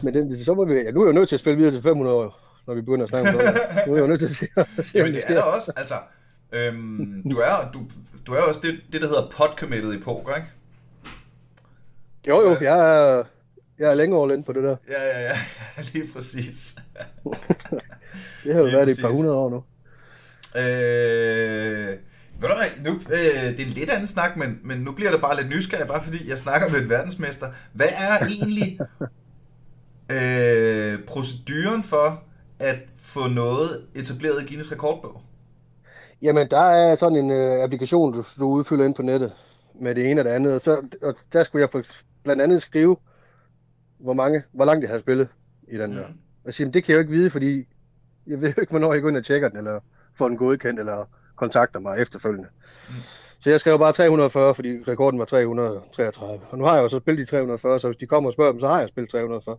Men 0.03 0.13
det, 0.13 0.45
så 0.45 0.53
må 0.53 0.65
vi, 0.65 0.73
ja, 0.73 0.91
nu 0.91 1.01
er 1.01 1.05
jeg 1.05 1.13
jo 1.13 1.19
nødt 1.19 1.29
til 1.29 1.35
at 1.35 1.39
spille 1.39 1.57
videre 1.57 1.73
til 1.73 1.83
500 1.83 2.15
år, 2.15 2.39
når 2.67 2.73
vi 2.73 2.81
begynder 2.81 3.03
at 3.03 3.09
snakke 3.09 3.29
om 3.29 3.35
det. 3.35 3.87
Nu 3.87 3.93
er 3.93 3.97
jeg 3.97 4.07
nødt 4.07 4.19
til 4.19 4.25
at 4.25 4.31
se, 4.31 4.47
se 4.83 4.91
Jamen, 4.93 5.13
det, 5.13 5.23
det 5.27 5.37
er 5.37 5.41
der 5.41 5.41
også, 5.41 5.73
altså, 5.77 5.95
Øhm, 6.55 7.21
du, 7.31 7.37
er, 7.37 7.71
du, 7.73 7.79
du 8.27 8.33
er 8.33 8.41
også 8.41 8.59
det, 8.63 8.81
det, 8.93 9.01
der 9.01 9.07
hedder 9.07 9.29
pot-committed 9.29 9.93
i 9.93 9.99
poker, 9.99 10.35
ikke? 10.35 10.47
Jo, 12.27 12.41
jo, 12.41 12.57
jeg 12.61 12.79
er, 12.79 13.23
jeg 13.79 13.91
er 13.91 13.95
længe 13.95 14.15
over 14.15 14.41
på 14.41 14.53
det 14.53 14.63
der. 14.63 14.75
Ja, 14.89 15.03
ja, 15.03 15.21
ja, 15.21 15.37
lige 15.93 16.13
præcis. 16.13 16.75
det 18.43 18.53
har 18.53 18.59
jo 18.59 18.65
lige 18.65 18.75
været 18.75 18.87
præcis. 18.87 18.99
et 18.99 19.01
par 19.01 19.11
hundrede 19.13 19.35
år 19.35 19.49
nu. 19.49 19.63
Øh, 20.61 21.97
ved 22.41 22.49
du 22.49 22.55
hvad, 22.55 22.83
nu, 22.83 22.93
øh, 22.93 23.57
det 23.57 23.59
er 23.59 23.65
en 23.65 23.71
lidt 23.71 23.89
anden 23.89 24.07
snak, 24.07 24.37
men, 24.37 24.59
men 24.63 24.77
nu 24.77 24.91
bliver 24.91 25.11
det 25.11 25.21
bare 25.21 25.35
lidt 25.35 25.49
nysgerrig, 25.49 25.87
bare 25.87 26.03
fordi 26.03 26.29
jeg 26.29 26.37
snakker 26.37 26.69
med 26.69 26.81
en 26.81 26.89
verdensmester. 26.89 27.47
Hvad 27.73 27.87
er 27.97 28.25
egentlig 28.25 28.79
øh, 30.11 31.03
proceduren 31.03 31.83
for 31.83 32.23
at 32.59 32.79
få 32.97 33.27
noget 33.27 33.85
etableret 33.95 34.41
i 34.41 34.45
Guinness 34.45 34.71
rekordbog? 34.71 35.21
Jamen, 36.21 36.47
der 36.49 36.59
er 36.59 36.95
sådan 36.95 37.17
en 37.17 37.31
øh, 37.31 37.63
applikation, 37.63 38.13
du, 38.13 38.23
du 38.39 38.45
udfylder 38.45 38.85
ind 38.85 38.95
på 38.95 39.01
nettet 39.01 39.33
med 39.81 39.95
det 39.95 40.11
ene 40.11 40.21
og 40.21 40.25
det 40.25 40.31
andet. 40.31 40.53
Og, 40.53 40.61
så, 40.61 40.81
og 41.01 41.15
der 41.33 41.43
skulle 41.43 41.61
jeg 41.61 41.69
for, 41.71 41.81
blandt 42.23 42.41
andet 42.41 42.61
skrive, 42.61 42.97
hvor, 43.97 44.13
mange, 44.13 44.43
hvor 44.51 44.65
langt 44.65 44.81
jeg 44.81 44.89
havde 44.89 45.01
spillet 45.01 45.27
i 45.67 45.77
den 45.77 45.91
der. 45.91 46.07
Mm. 46.07 46.13
Og 46.45 46.53
sige, 46.53 46.71
det 46.71 46.83
kan 46.83 46.91
jeg 46.91 46.97
jo 46.97 46.99
ikke 46.99 47.11
vide, 47.11 47.29
fordi 47.29 47.67
jeg 48.27 48.41
ved 48.41 48.53
jo 48.53 48.61
ikke, 48.61 48.71
hvornår 48.71 48.93
jeg 48.93 49.01
går 49.01 49.09
ind 49.09 49.17
og 49.17 49.25
tjekker 49.25 49.49
den, 49.49 49.57
eller 49.57 49.79
får 50.17 50.27
den 50.27 50.37
godkendt, 50.37 50.79
eller 50.79 51.05
kontakter 51.35 51.79
mig 51.79 52.01
efterfølgende. 52.01 52.47
Mm. 52.89 52.95
Så 53.39 53.49
jeg 53.49 53.59
skrev 53.59 53.79
bare 53.79 53.93
340, 53.93 54.55
fordi 54.55 54.69
rekorden 54.87 55.19
var 55.19 55.25
333. 55.25 56.39
Og 56.49 56.57
nu 56.57 56.65
har 56.65 56.75
jeg 56.75 56.83
jo 56.83 56.89
så 56.89 56.99
spillet 56.99 57.27
de 57.27 57.31
340, 57.31 57.79
så 57.79 57.87
hvis 57.87 57.97
de 57.97 58.07
kommer 58.07 58.29
og 58.29 58.33
spørger 58.33 58.51
dem, 58.51 58.59
så 58.59 58.67
har 58.67 58.79
jeg 58.79 58.89
spillet 58.89 59.11
340. 59.11 59.57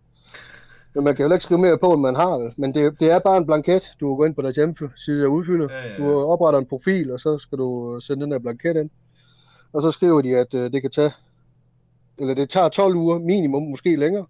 Men 0.97 1.05
man 1.05 1.17
kan 1.17 1.27
jo 1.27 1.33
ikke 1.33 1.45
skrive 1.45 1.61
mere 1.61 1.79
på, 1.79 1.93
end 1.93 2.01
man 2.01 2.17
har. 2.17 2.39
vel? 2.39 2.53
Men 2.57 2.75
det, 2.75 3.01
det 3.01 3.11
er 3.11 3.19
bare 3.19 3.37
en 3.37 3.47
blanket. 3.47 3.89
Du 4.01 4.17
går 4.17 4.27
ind 4.27 4.35
på 4.35 4.43
deres 4.43 4.57
hjemmeside 4.57 5.27
og 5.27 5.33
udfylder. 5.33 5.69
Ja, 5.71 5.79
ja, 5.87 5.93
ja. 5.93 5.97
Du 5.97 6.21
opretter 6.21 6.59
en 6.61 6.67
profil, 6.67 7.11
og 7.13 7.21
så 7.21 7.39
skal 7.39 7.59
du 7.59 8.01
sende 8.01 8.23
den 8.23 8.33
der 8.33 8.39
blanket 8.39 8.77
ind. 8.77 8.91
Og 9.73 9.83
så 9.83 9.91
skriver 9.91 10.21
de, 10.23 10.37
at 10.37 10.55
øh, 10.55 10.73
det 10.73 10.83
kan 10.83 10.91
tage, 10.91 11.13
eller 12.19 12.35
det 12.35 12.51
tager 12.51 12.69
12 12.69 12.95
uger 12.95 13.19
minimum, 13.19 13.63
måske 13.63 13.97
længere. 13.97 14.27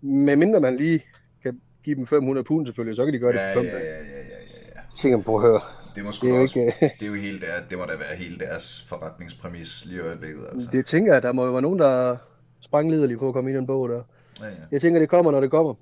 Medmindre 0.00 0.60
man 0.60 0.76
lige 0.76 1.02
kan 1.42 1.60
give 1.84 1.96
dem 1.96 2.06
500 2.06 2.44
pund 2.44 2.66
selvfølgelig, 2.66 2.96
så 2.96 3.04
kan 3.04 3.14
de 3.14 3.18
gøre 3.18 3.34
Ja, 3.34 3.48
det 3.48 3.56
på 3.56 3.62
ja, 3.62 3.68
ja, 3.68 3.74
dage. 3.74 3.84
ja, 3.84 3.92
ja, 3.92 4.22
ja, 4.22 4.72
ja. 4.76 4.80
Tænker 4.98 5.16
man 5.16 5.24
på 5.24 5.36
at 5.36 5.42
høre. 5.42 5.60
Det, 5.94 6.04
må 6.04 6.10
Det 6.10 6.30
er 6.36 6.40
også, 6.40 6.58
ikke... 6.58 6.74
det 7.00 7.02
er 7.02 7.06
jo 7.06 7.14
hele 7.14 7.38
der, 7.38 7.46
det 7.70 7.78
må 7.78 7.84
da 7.84 7.96
være 7.98 8.16
hele 8.18 8.38
deres 8.38 8.86
forretningspræmis 8.88 9.84
lige 9.86 9.98
i 9.98 10.00
øjeblikket, 10.00 10.42
altså. 10.52 10.68
Det 10.72 10.86
tænker 10.86 11.12
jeg, 11.12 11.22
der 11.22 11.32
må 11.32 11.44
jo 11.44 11.52
være 11.52 11.62
nogen, 11.62 11.78
der 11.78 11.88
er 11.88 12.16
sprangliderlige 12.60 13.18
på 13.18 13.28
at 13.28 13.34
komme 13.34 13.50
i 13.50 13.54
den 13.54 13.66
bog 13.66 13.88
der. 13.88 14.02
Ja, 14.40 14.46
ja. 14.46 14.50
Jeg 14.72 14.80
tænker, 14.80 15.00
det 15.00 15.08
kommer, 15.08 15.32
når 15.32 15.40
det 15.40 15.50
kommer. 15.50 15.74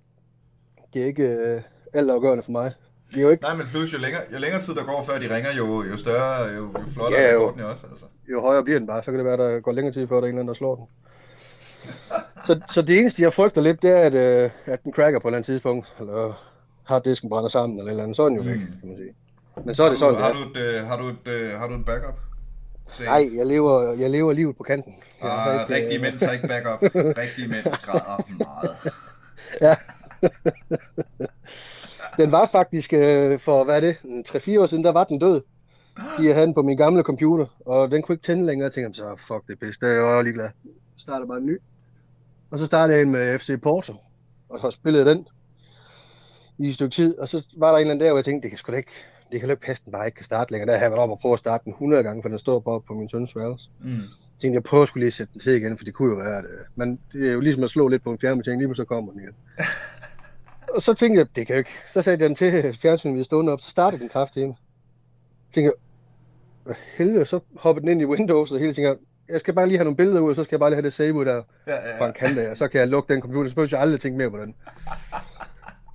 Det 0.95 1.03
er 1.03 1.07
ikke 1.07 1.23
øh, 1.23 1.61
alt 1.95 2.11
afgørende 2.11 2.43
for 2.45 2.51
mig. 2.53 2.73
Det 3.11 3.17
er 3.19 3.23
jo 3.23 3.31
ikke, 3.31 3.43
Nej, 3.43 3.55
men 3.55 3.67
plus 3.67 3.93
jo 3.93 3.99
længere, 3.99 4.23
jo 4.33 4.39
længere 4.39 4.61
tid 4.61 4.75
der 4.75 4.85
går, 4.85 5.03
før 5.07 5.19
de 5.19 5.35
ringer, 5.37 5.51
jo, 5.59 5.83
jo 5.83 5.97
større, 5.97 6.45
jo, 6.49 6.61
jo 6.61 6.87
flottere 6.95 7.21
Ja, 7.21 7.29
er 7.29 7.33
jo. 7.33 7.55
jo 7.59 7.71
også, 7.71 7.87
altså. 7.91 8.07
jo 8.31 8.41
højere 8.41 8.65
bliver 8.65 8.79
den 8.79 8.87
bare, 8.87 9.03
så 9.03 9.11
kan 9.11 9.19
det 9.19 9.25
være, 9.25 9.37
der 9.37 9.61
går 9.61 9.73
længere 9.73 9.95
tid 9.95 10.09
før, 10.09 10.17
der 10.17 10.23
er 10.23 10.27
en 10.27 10.29
eller 10.29 10.41
anden, 10.41 10.49
der 10.49 10.55
slår 10.55 10.75
den. 10.77 10.87
Så, 12.47 12.61
så 12.75 12.83
det 12.83 12.99
eneste, 12.99 13.23
jeg 13.23 13.33
frygter 13.33 13.61
lidt, 13.61 13.83
det 13.83 13.91
er, 13.91 13.99
at, 14.01 14.15
øh, 14.15 14.51
at 14.67 14.85
den 14.85 14.93
cracker 14.93 15.19
på 15.19 15.29
et 15.29 15.31
eller 15.31 15.37
andet 15.39 15.47
tidspunkt, 15.47 15.95
eller 16.01 16.51
harddisken 16.85 17.29
brænder 17.31 17.49
sammen, 17.51 17.79
eller 17.79 17.89
et 17.89 17.93
eller 17.93 18.03
andet, 18.03 18.17
så 18.17 18.23
er 18.23 18.29
den 18.29 18.37
jo 18.37 18.43
væk, 18.43 18.57
Mm. 18.57 18.67
kan 18.81 18.89
man 18.89 18.97
sige. 18.97 19.15
Men 19.65 19.75
så 19.75 19.85
er 19.85 19.89
det 19.91 19.99
sådan, 19.99 20.21
har, 20.21 20.33
du, 20.33 20.39
er. 20.39 20.43
har, 20.43 20.53
du 20.53 20.59
et, 20.59 20.77
øh, 20.79 20.87
har, 20.87 20.97
du 20.97 21.09
et, 21.09 21.29
øh, 21.29 21.59
har 21.61 21.69
du 21.69 21.75
et 21.75 21.85
backup? 21.85 22.15
Nej, 23.05 23.31
jeg 23.37 23.47
lever, 23.47 23.93
jeg 23.93 24.11
lever 24.11 24.33
livet 24.33 24.57
på 24.57 24.63
kanten. 24.63 24.95
Har 25.21 25.29
Ah, 25.29 25.61
ikke, 25.61 25.75
rigtige 25.75 25.97
øh, 25.99 26.03
mænd 26.03 26.19
tager 26.19 26.33
ikke 26.33 26.49
backup. 26.49 26.83
Rigtige 27.23 27.49
mænd 27.49 27.65
græder 27.83 28.23
meget. 28.39 28.71
Ja. 29.61 29.75
den 32.19 32.33
var 32.33 32.49
faktisk 32.53 32.93
øh, 32.93 33.41
for, 33.41 33.65
hvad 33.65 33.77
er 33.77 33.81
det, 33.81 33.97
en 34.05 34.25
3-4 34.29 34.61
år 34.61 34.67
siden, 34.67 34.85
der 34.85 34.93
var 34.93 35.05
den 35.05 35.19
død. 35.19 35.43
Jeg 36.23 36.35
havde 36.35 36.47
den 36.47 36.55
på 36.55 36.63
min 36.63 36.77
gamle 36.77 37.03
computer, 37.03 37.47
og 37.67 37.91
den 37.91 38.03
kunne 38.03 38.15
ikke 38.15 38.27
tænde 38.27 38.47
længere. 38.47 38.65
Jeg 38.65 38.73
tænkte, 38.73 38.97
så 38.97 39.17
fuck 39.29 39.49
det 39.49 39.59
pisse, 39.59 39.81
det 39.81 39.89
er 39.89 39.93
jeg 39.93 40.17
jo 40.17 40.23
ligeglad. 40.23 40.49
Så 40.97 41.03
startede 41.03 41.29
bare 41.29 41.39
en 41.39 41.47
ny. 41.47 41.59
Og 42.51 42.59
så 42.59 42.67
startede 42.67 42.97
jeg 42.97 43.03
en 43.03 43.13
med 43.13 43.39
FC 43.39 43.61
Porto, 43.63 43.95
og 44.49 44.61
så 44.61 44.71
spillede 44.71 45.05
den 45.11 45.29
i 46.59 46.69
et 46.69 46.75
stykke 46.75 46.95
tid. 46.95 47.19
Og 47.19 47.29
så 47.29 47.47
var 47.57 47.71
der 47.71 47.77
en 47.77 47.81
eller 47.81 47.91
anden 47.91 48.05
der, 48.05 48.11
hvor 48.11 48.19
jeg 48.19 48.25
tænkte, 48.25 48.43
det 48.43 48.51
kan 48.51 48.59
sgu 48.59 48.73
da 48.73 48.77
ikke, 48.77 48.91
det 49.33 49.41
kan 49.41 49.51
ikke 49.51 49.63
passe, 49.63 49.85
den 49.85 49.93
bare 49.93 50.07
ikke 50.07 50.17
kan 50.17 50.25
starte 50.25 50.53
længere. 50.53 50.67
Der 50.67 50.73
havde 50.73 50.83
jeg 50.85 50.91
været 50.91 51.03
op 51.03 51.11
og 51.11 51.19
prøve 51.19 51.33
at 51.33 51.39
starte 51.39 51.65
den 51.65 51.73
100 51.73 52.03
gange, 52.03 52.23
for 52.23 52.29
den 52.29 52.39
står 52.39 52.61
bare 52.61 52.81
på 52.81 52.95
min 52.95 53.09
søns 53.09 53.37
værelse. 53.37 53.69
Mm. 53.81 53.91
Jeg 53.91 54.41
tænkte, 54.41 54.55
jeg 54.55 54.63
prøver 54.63 54.87
skulle 54.87 55.03
lige 55.03 55.07
at 55.09 55.13
sætte 55.13 55.33
den 55.33 55.41
til 55.41 55.53
igen, 55.53 55.79
for 55.79 55.85
det 55.85 55.95
kunne 55.95 56.11
jo 56.11 56.17
være, 56.17 56.39
at, 56.39 56.45
øh, 56.45 56.65
men 56.75 57.01
det 57.13 57.29
er 57.29 57.33
jo 57.33 57.41
ligesom 57.41 57.65
at 57.65 57.71
slå 57.71 57.89
lidt 57.89 58.03
på 58.03 58.13
en 58.13 58.19
fjernbetjening, 58.19 58.63
lige 58.63 58.77
så 58.77 58.85
kommer 58.85 59.13
den 59.13 59.21
igen. 59.21 59.35
og 60.75 60.83
så 60.83 60.95
tænkte 60.95 61.19
jeg, 61.19 61.27
det 61.37 61.47
kan 61.47 61.55
jeg 61.55 61.59
ikke. 61.59 61.71
Så 61.93 62.11
jeg 62.11 62.21
den 62.21 62.35
til 62.35 62.79
fjernsynet, 62.83 63.15
vi 63.15 63.21
er 63.21 63.25
stående 63.25 63.53
op, 63.53 63.61
så 63.61 63.71
startede 63.71 64.01
den 64.01 64.09
kraftigt. 64.09 64.47
Så 64.49 65.55
tænkte 65.55 65.63
jeg, 65.63 65.73
hvad 66.65 66.75
helvede, 66.97 67.27
så 67.27 67.41
hoppede 67.57 67.83
den 67.87 67.93
ind 67.93 68.01
i 68.01 68.05
Windows, 68.05 68.51
og 68.53 68.59
hele 68.59 68.75
tænker, 68.75 68.95
jeg 69.29 69.41
skal 69.41 69.55
bare 69.55 69.67
lige 69.67 69.79
have 69.79 69.85
nogle 69.85 69.97
billeder 69.97 70.21
ud, 70.21 70.31
og 70.31 70.37
så 70.37 70.45
skal 70.45 70.55
jeg 70.57 70.61
bare 70.61 70.71
lige 70.71 70.77
have 70.77 70.85
det 70.85 70.93
save 70.93 71.15
ud 71.15 71.25
der 71.25 71.43
Ja, 71.67 71.73
ja, 71.75 72.01
fra 72.01 72.07
en 72.07 72.13
kant 72.13 72.39
af, 72.39 72.51
og 72.51 72.57
så 72.57 72.69
kan 72.69 72.81
jeg 72.81 72.89
lukke 72.89 73.15
den 73.15 73.23
computer, 73.23 73.51
så 73.51 73.55
behøver 73.55 73.69
jeg 73.73 73.81
aldrig 73.81 74.01
tænke 74.01 74.19
mere 74.19 74.31
på 74.31 74.39
den. 74.39 74.55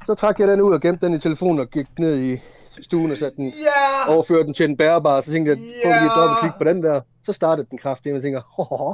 Så 0.05 0.13
trak 0.15 0.39
jeg 0.39 0.47
den 0.47 0.61
ud 0.61 0.73
og 0.73 0.81
gemte 0.81 1.05
den 1.05 1.15
i 1.15 1.19
telefonen 1.19 1.59
og 1.59 1.69
gik 1.69 1.87
ned 1.99 2.19
i 2.19 2.37
stuen 2.81 3.11
og 3.11 3.17
satte 3.17 3.37
den 3.37 3.45
Ja! 3.45 4.13
overførte 4.13 4.43
den 4.43 4.53
til 4.53 4.65
en 4.65 4.77
bærbar, 4.77 5.21
så 5.21 5.31
tænkte 5.31 5.49
jeg, 5.49 5.57
prøv 5.83 5.91
lige 5.91 6.11
at 6.11 6.17
Ja! 6.17 6.21
dobbeltklikke 6.21 6.57
på 6.57 6.63
den 6.63 6.83
der. 6.83 7.01
Så 7.25 7.33
startede 7.33 7.67
den 7.71 7.77
kraftigt, 7.77 8.13
og 8.13 8.15
jeg 8.15 8.23
tænker, 8.23 8.41
hoho, 8.55 8.93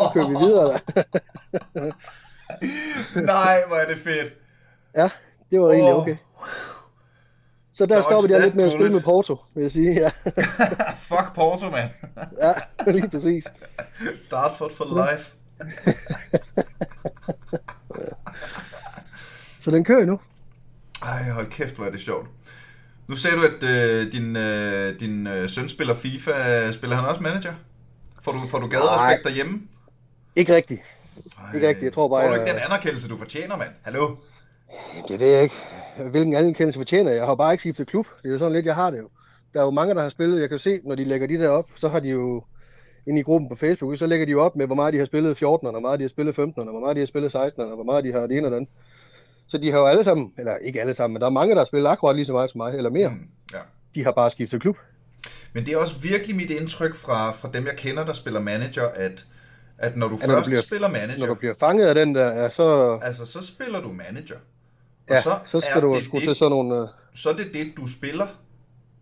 så 0.00 0.10
kører 0.14 0.28
vi 0.28 0.36
videre 0.46 0.66
der. 0.66 1.02
Nej, 3.34 3.56
hvor 3.66 3.76
er 3.76 3.86
det 3.88 3.98
fedt. 3.98 4.32
Ja, 5.02 5.08
det 5.50 5.60
var 5.60 5.70
egentlig 5.70 5.94
Åh. 5.94 6.02
okay. 6.02 6.16
Så 7.74 7.86
der 7.86 7.94
Dodge 7.94 8.04
stoppede 8.04 8.32
jeg 8.34 8.42
lidt 8.42 8.54
med 8.54 8.64
at 8.64 8.72
spille 8.72 8.92
med 8.92 9.00
Porto, 9.02 9.36
vil 9.54 9.62
jeg 9.62 9.72
sige. 9.72 9.92
Ja, 9.92 10.10
Fuck 11.10 11.34
Porto, 11.34 11.70
mand. 11.70 11.90
ja 12.42 12.52
lige 12.92 13.08
præcis. 13.08 13.44
Dartford 14.30 14.72
for 14.72 14.84
life. 15.10 15.34
Så 19.60 19.70
den 19.70 19.84
kører 19.84 20.04
nu. 20.06 20.20
Ej, 21.02 21.30
hold 21.30 21.46
kæft, 21.46 21.76
hvor 21.76 21.84
er 21.84 21.90
det 21.90 22.00
sjovt. 22.00 22.28
Nu 23.08 23.16
sagde 23.16 23.36
du, 23.36 23.42
at 23.42 23.62
øh, 23.62 24.12
din, 24.12 24.36
øh, 24.36 25.00
din 25.00 25.26
øh, 25.26 25.48
søn 25.48 25.68
spiller 25.68 25.94
FIFA. 25.94 26.72
Spiller 26.72 26.96
han 26.96 27.04
også 27.04 27.20
manager? 27.22 27.52
Får 28.22 28.32
du, 28.32 28.46
får 28.48 28.58
du 28.58 28.66
gaderespekt 28.68 29.24
derhjemme? 29.24 29.60
Ikke 30.36 30.54
rigtigt. 30.54 30.80
Ej, 31.38 31.54
Ikke 31.54 31.68
rigtigt, 31.68 31.84
jeg 31.84 31.92
tror 31.92 32.08
bare, 32.08 32.20
Får 32.22 32.28
du 32.28 32.34
jeg- 32.34 32.42
ikke 32.42 32.52
den 32.52 32.60
anerkendelse, 32.64 33.08
du 33.08 33.18
fortjener, 33.18 33.56
mand? 33.56 33.70
Hallo? 33.82 34.16
Det 35.08 35.20
ved 35.20 35.26
jeg 35.28 35.42
ikke. 35.42 35.54
Hvilken 36.10 36.34
anerkendelse 36.34 36.78
fortjener 36.80 37.10
jeg? 37.10 37.18
Jeg 37.18 37.26
har 37.26 37.34
bare 37.34 37.52
ikke 37.52 37.62
skiftet 37.62 37.86
klub. 37.86 38.06
Det 38.22 38.28
er 38.28 38.32
jo 38.32 38.38
sådan 38.38 38.52
lidt, 38.52 38.66
jeg 38.66 38.74
har 38.74 38.90
det 38.90 38.98
jo. 38.98 39.08
Der 39.54 39.60
er 39.60 39.64
jo 39.64 39.70
mange, 39.70 39.94
der 39.94 40.02
har 40.02 40.08
spillet. 40.08 40.40
Jeg 40.40 40.48
kan 40.48 40.58
jo 40.58 40.62
se, 40.62 40.80
når 40.84 40.94
de 40.94 41.04
lægger 41.04 41.26
de 41.26 41.38
der 41.38 41.48
op, 41.48 41.66
så 41.76 41.88
har 41.88 42.00
de 42.00 42.08
jo 42.08 42.44
inde 43.06 43.20
i 43.20 43.22
gruppen 43.22 43.48
på 43.48 43.56
Facebook, 43.56 43.98
så 43.98 44.06
lægger 44.06 44.26
de 44.26 44.32
jo 44.32 44.40
op 44.40 44.56
med, 44.56 44.66
hvor 44.66 44.74
meget 44.74 44.92
de 44.94 44.98
har 44.98 45.06
spillet 45.06 45.36
14'erne, 45.36 45.70
hvor 45.70 45.80
meget 45.80 45.98
de 45.98 46.04
har 46.04 46.08
spillet 46.08 46.32
15'erne, 46.38 46.70
hvor 46.70 46.80
meget 46.80 46.96
de 46.96 47.00
har 47.00 47.06
spillet 47.06 47.34
16'erne, 47.36 47.62
og 47.62 47.74
hvor 47.74 47.84
meget 47.84 48.04
de 48.04 48.12
har 48.12 48.20
det 48.26 48.36
ene 48.36 48.46
og 48.46 48.50
det 48.50 48.56
andet. 48.56 48.70
Så 49.48 49.58
de 49.58 49.70
har 49.70 49.78
jo 49.78 49.86
alle 49.86 50.04
sammen, 50.04 50.32
eller 50.38 50.56
ikke 50.56 50.80
alle 50.80 50.94
sammen, 50.94 51.14
men 51.14 51.20
der 51.20 51.26
er 51.26 51.30
mange, 51.30 51.54
der 51.54 51.60
har 51.60 51.64
spillet 51.64 51.88
akkurat 51.88 52.16
lige 52.16 52.26
så 52.26 52.32
meget 52.32 52.50
som 52.50 52.58
mig, 52.58 52.74
eller 52.74 52.90
mere. 52.90 53.08
Mm, 53.08 53.28
ja. 53.52 53.58
De 53.94 54.04
har 54.04 54.12
bare 54.12 54.30
skiftet 54.30 54.60
klub. 54.60 54.76
Men 55.52 55.66
det 55.66 55.72
er 55.74 55.78
også 55.78 55.98
virkelig 56.02 56.36
mit 56.36 56.50
indtryk 56.50 56.94
fra, 56.94 57.30
fra 57.32 57.48
dem, 57.54 57.66
jeg 57.66 57.76
kender, 57.76 58.04
der 58.04 58.12
spiller 58.12 58.40
manager, 58.40 58.84
at, 58.94 59.26
at 59.78 59.96
når 59.96 60.08
du 60.08 60.12
når 60.14 60.26
du 60.26 60.32
først 60.32 60.46
bliver- 60.48 60.60
spiller 60.62 60.88
Når 60.88 60.96
manager, 60.98 61.26
du 61.26 61.34
bliver 61.34 61.54
fanget 61.60 61.86
af 61.86 61.94
den 61.94 62.14
der, 62.14 62.32
ja, 62.42 62.50
så, 62.50 62.98
altså 63.02 63.26
så 63.26 63.46
spiller 63.46 63.80
du 63.80 63.88
manager. 63.92 64.36
Og 65.08 65.14
ja, 65.14 65.20
så, 65.20 65.38
så 65.46 65.60
skal 65.60 65.82
du 65.82 66.00
sgu 66.04 66.20
til 66.20 66.34
sådan 66.34 66.50
nogle, 66.50 66.82
øh, 66.82 66.88
så 67.14 67.28
er 67.30 67.34
det 67.34 67.46
det, 67.54 67.76
du 67.76 67.86
spiller. 67.88 68.26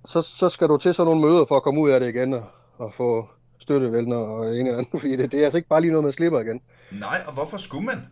så, 0.04 0.22
så 0.22 0.48
skal 0.48 0.68
du 0.68 0.76
til 0.78 0.94
sådan 0.94 1.06
nogle 1.12 1.20
møder 1.20 1.44
for 1.48 1.56
at 1.56 1.62
komme 1.62 1.80
ud 1.80 1.90
af 1.90 2.00
det 2.00 2.08
igen 2.08 2.32
og, 2.34 2.44
og 2.78 2.92
få 2.96 3.28
støttevælner 3.58 4.16
og 4.16 4.46
en 4.56 4.66
eller 4.66 4.78
anden, 4.78 4.86
fordi 5.00 5.16
det, 5.16 5.32
det 5.32 5.40
er 5.40 5.44
altså 5.44 5.56
ikke 5.56 5.68
bare 5.68 5.80
lige 5.80 5.90
noget, 5.90 6.04
man 6.04 6.12
slipper 6.12 6.40
igen. 6.40 6.60
Nej, 6.92 7.18
og 7.26 7.32
hvorfor 7.34 7.56
skulle 7.56 7.86
man? 7.86 8.06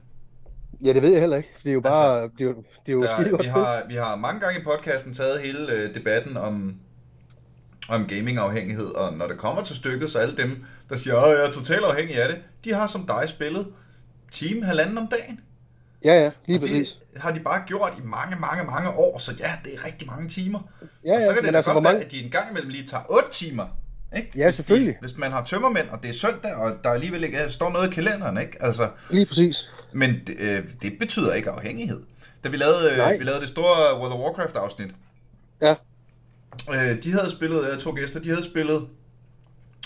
Ja, 0.85 0.93
det 0.93 1.03
ved 1.03 1.11
jeg 1.11 1.21
heller 1.21 1.37
ikke. 1.37 1.49
Det 1.65 1.71
er 1.71 1.75
jo 1.75 1.81
bare, 1.81 2.23
det 2.39 2.47
er 2.49 2.53
det 2.53 2.89
er 2.89 2.93
jo 2.93 3.03
Der, 3.03 3.37
vi, 3.43 3.47
har, 3.47 3.83
vi 3.89 3.95
har 3.95 4.17
mange 4.17 4.41
gange 4.41 4.61
i 4.61 4.65
podcasten 4.65 5.15
taget 5.15 5.41
hele 5.41 5.73
øh, 5.73 5.95
debatten 5.95 6.37
om, 6.37 6.75
om 7.89 8.07
gaming-afhængighed, 8.07 8.87
og 8.87 9.13
når 9.13 9.27
det 9.27 9.39
kommer 9.39 9.63
til 9.63 9.77
stykket, 9.77 10.11
så 10.11 10.19
alle 10.19 10.37
dem, 10.37 10.65
der 10.89 10.97
siger, 10.97 11.17
at 11.17 11.39
jeg 11.39 11.47
er 11.47 11.51
totalt 11.51 11.85
afhængig 11.85 12.23
af 12.23 12.29
det, 12.29 12.39
de 12.65 12.75
har 12.75 12.87
som 12.87 13.07
dig 13.07 13.29
spillet 13.29 13.67
time 14.31 14.65
halvanden 14.65 14.99
om 14.99 15.07
dagen. 15.07 15.41
Ja, 16.05 16.15
ja, 16.23 16.31
lige 16.47 16.59
Og 16.59 16.61
præcis. 16.61 16.97
det 17.15 17.23
har 17.23 17.31
de 17.33 17.41
bare 17.41 17.63
gjort 17.67 17.95
i 17.99 18.03
mange, 18.07 18.37
mange, 18.37 18.65
mange 18.65 18.91
år, 18.91 19.19
så 19.19 19.33
ja, 19.39 19.53
det 19.65 19.75
er 19.75 19.85
rigtig 19.85 20.07
mange 20.09 20.29
timer. 20.29 20.59
Ja, 21.05 21.15
og 21.17 21.23
så 21.23 21.29
ja, 21.29 21.35
kan 21.35 21.45
det 21.45 21.53
da 21.53 21.57
altså, 21.57 21.73
godt 21.73 21.83
hvor 21.83 21.91
være, 21.91 21.93
mange... 21.93 22.05
at 22.07 22.11
de 22.13 22.23
en 22.25 22.31
gang 22.31 22.51
imellem 22.51 22.71
lige 22.71 22.87
tager 22.87 23.03
8 23.09 23.29
timer. 23.33 23.67
Ikke? 24.17 24.31
Ja, 24.37 24.45
Hvis 24.45 24.55
selvfølgelig. 24.55 24.95
De, 24.95 24.99
hvis 25.01 25.17
man 25.17 25.33
har 25.33 25.45
tømmermænd, 25.45 25.89
og 25.89 26.03
det 26.03 26.09
er 26.09 26.13
søndag, 26.13 26.55
og 26.55 26.79
der 26.85 26.91
alligevel 26.91 27.25
ikke 27.25 27.39
står 27.49 27.71
noget 27.71 27.91
i 27.91 27.95
kalenderen, 27.95 28.39
ikke? 28.39 28.57
Altså, 28.61 28.89
Lige 29.11 29.27
præcis. 29.27 29.69
men 29.93 30.21
det, 30.27 30.37
øh, 30.39 30.65
det 30.83 30.93
betyder 31.01 31.35
ikke 31.35 31.51
afhængighed. 31.51 32.03
Da 32.45 32.49
vi 32.49 32.57
lavede, 32.57 32.91
øh, 32.91 33.19
vi 33.19 33.25
lavede 33.25 33.41
det 33.41 33.49
store 33.49 33.99
World 34.01 34.13
of 34.13 34.19
Warcraft 34.19 34.57
afsnit, 34.57 34.91
Ja, 35.61 35.75
øh, 36.75 37.03
de 37.03 37.13
havde 37.13 37.31
spillet, 37.31 37.71
øh, 37.73 37.79
to 37.79 37.91
gæster, 37.91 38.21
de 38.21 38.29
havde 38.29 38.45
spillet, 38.45 38.89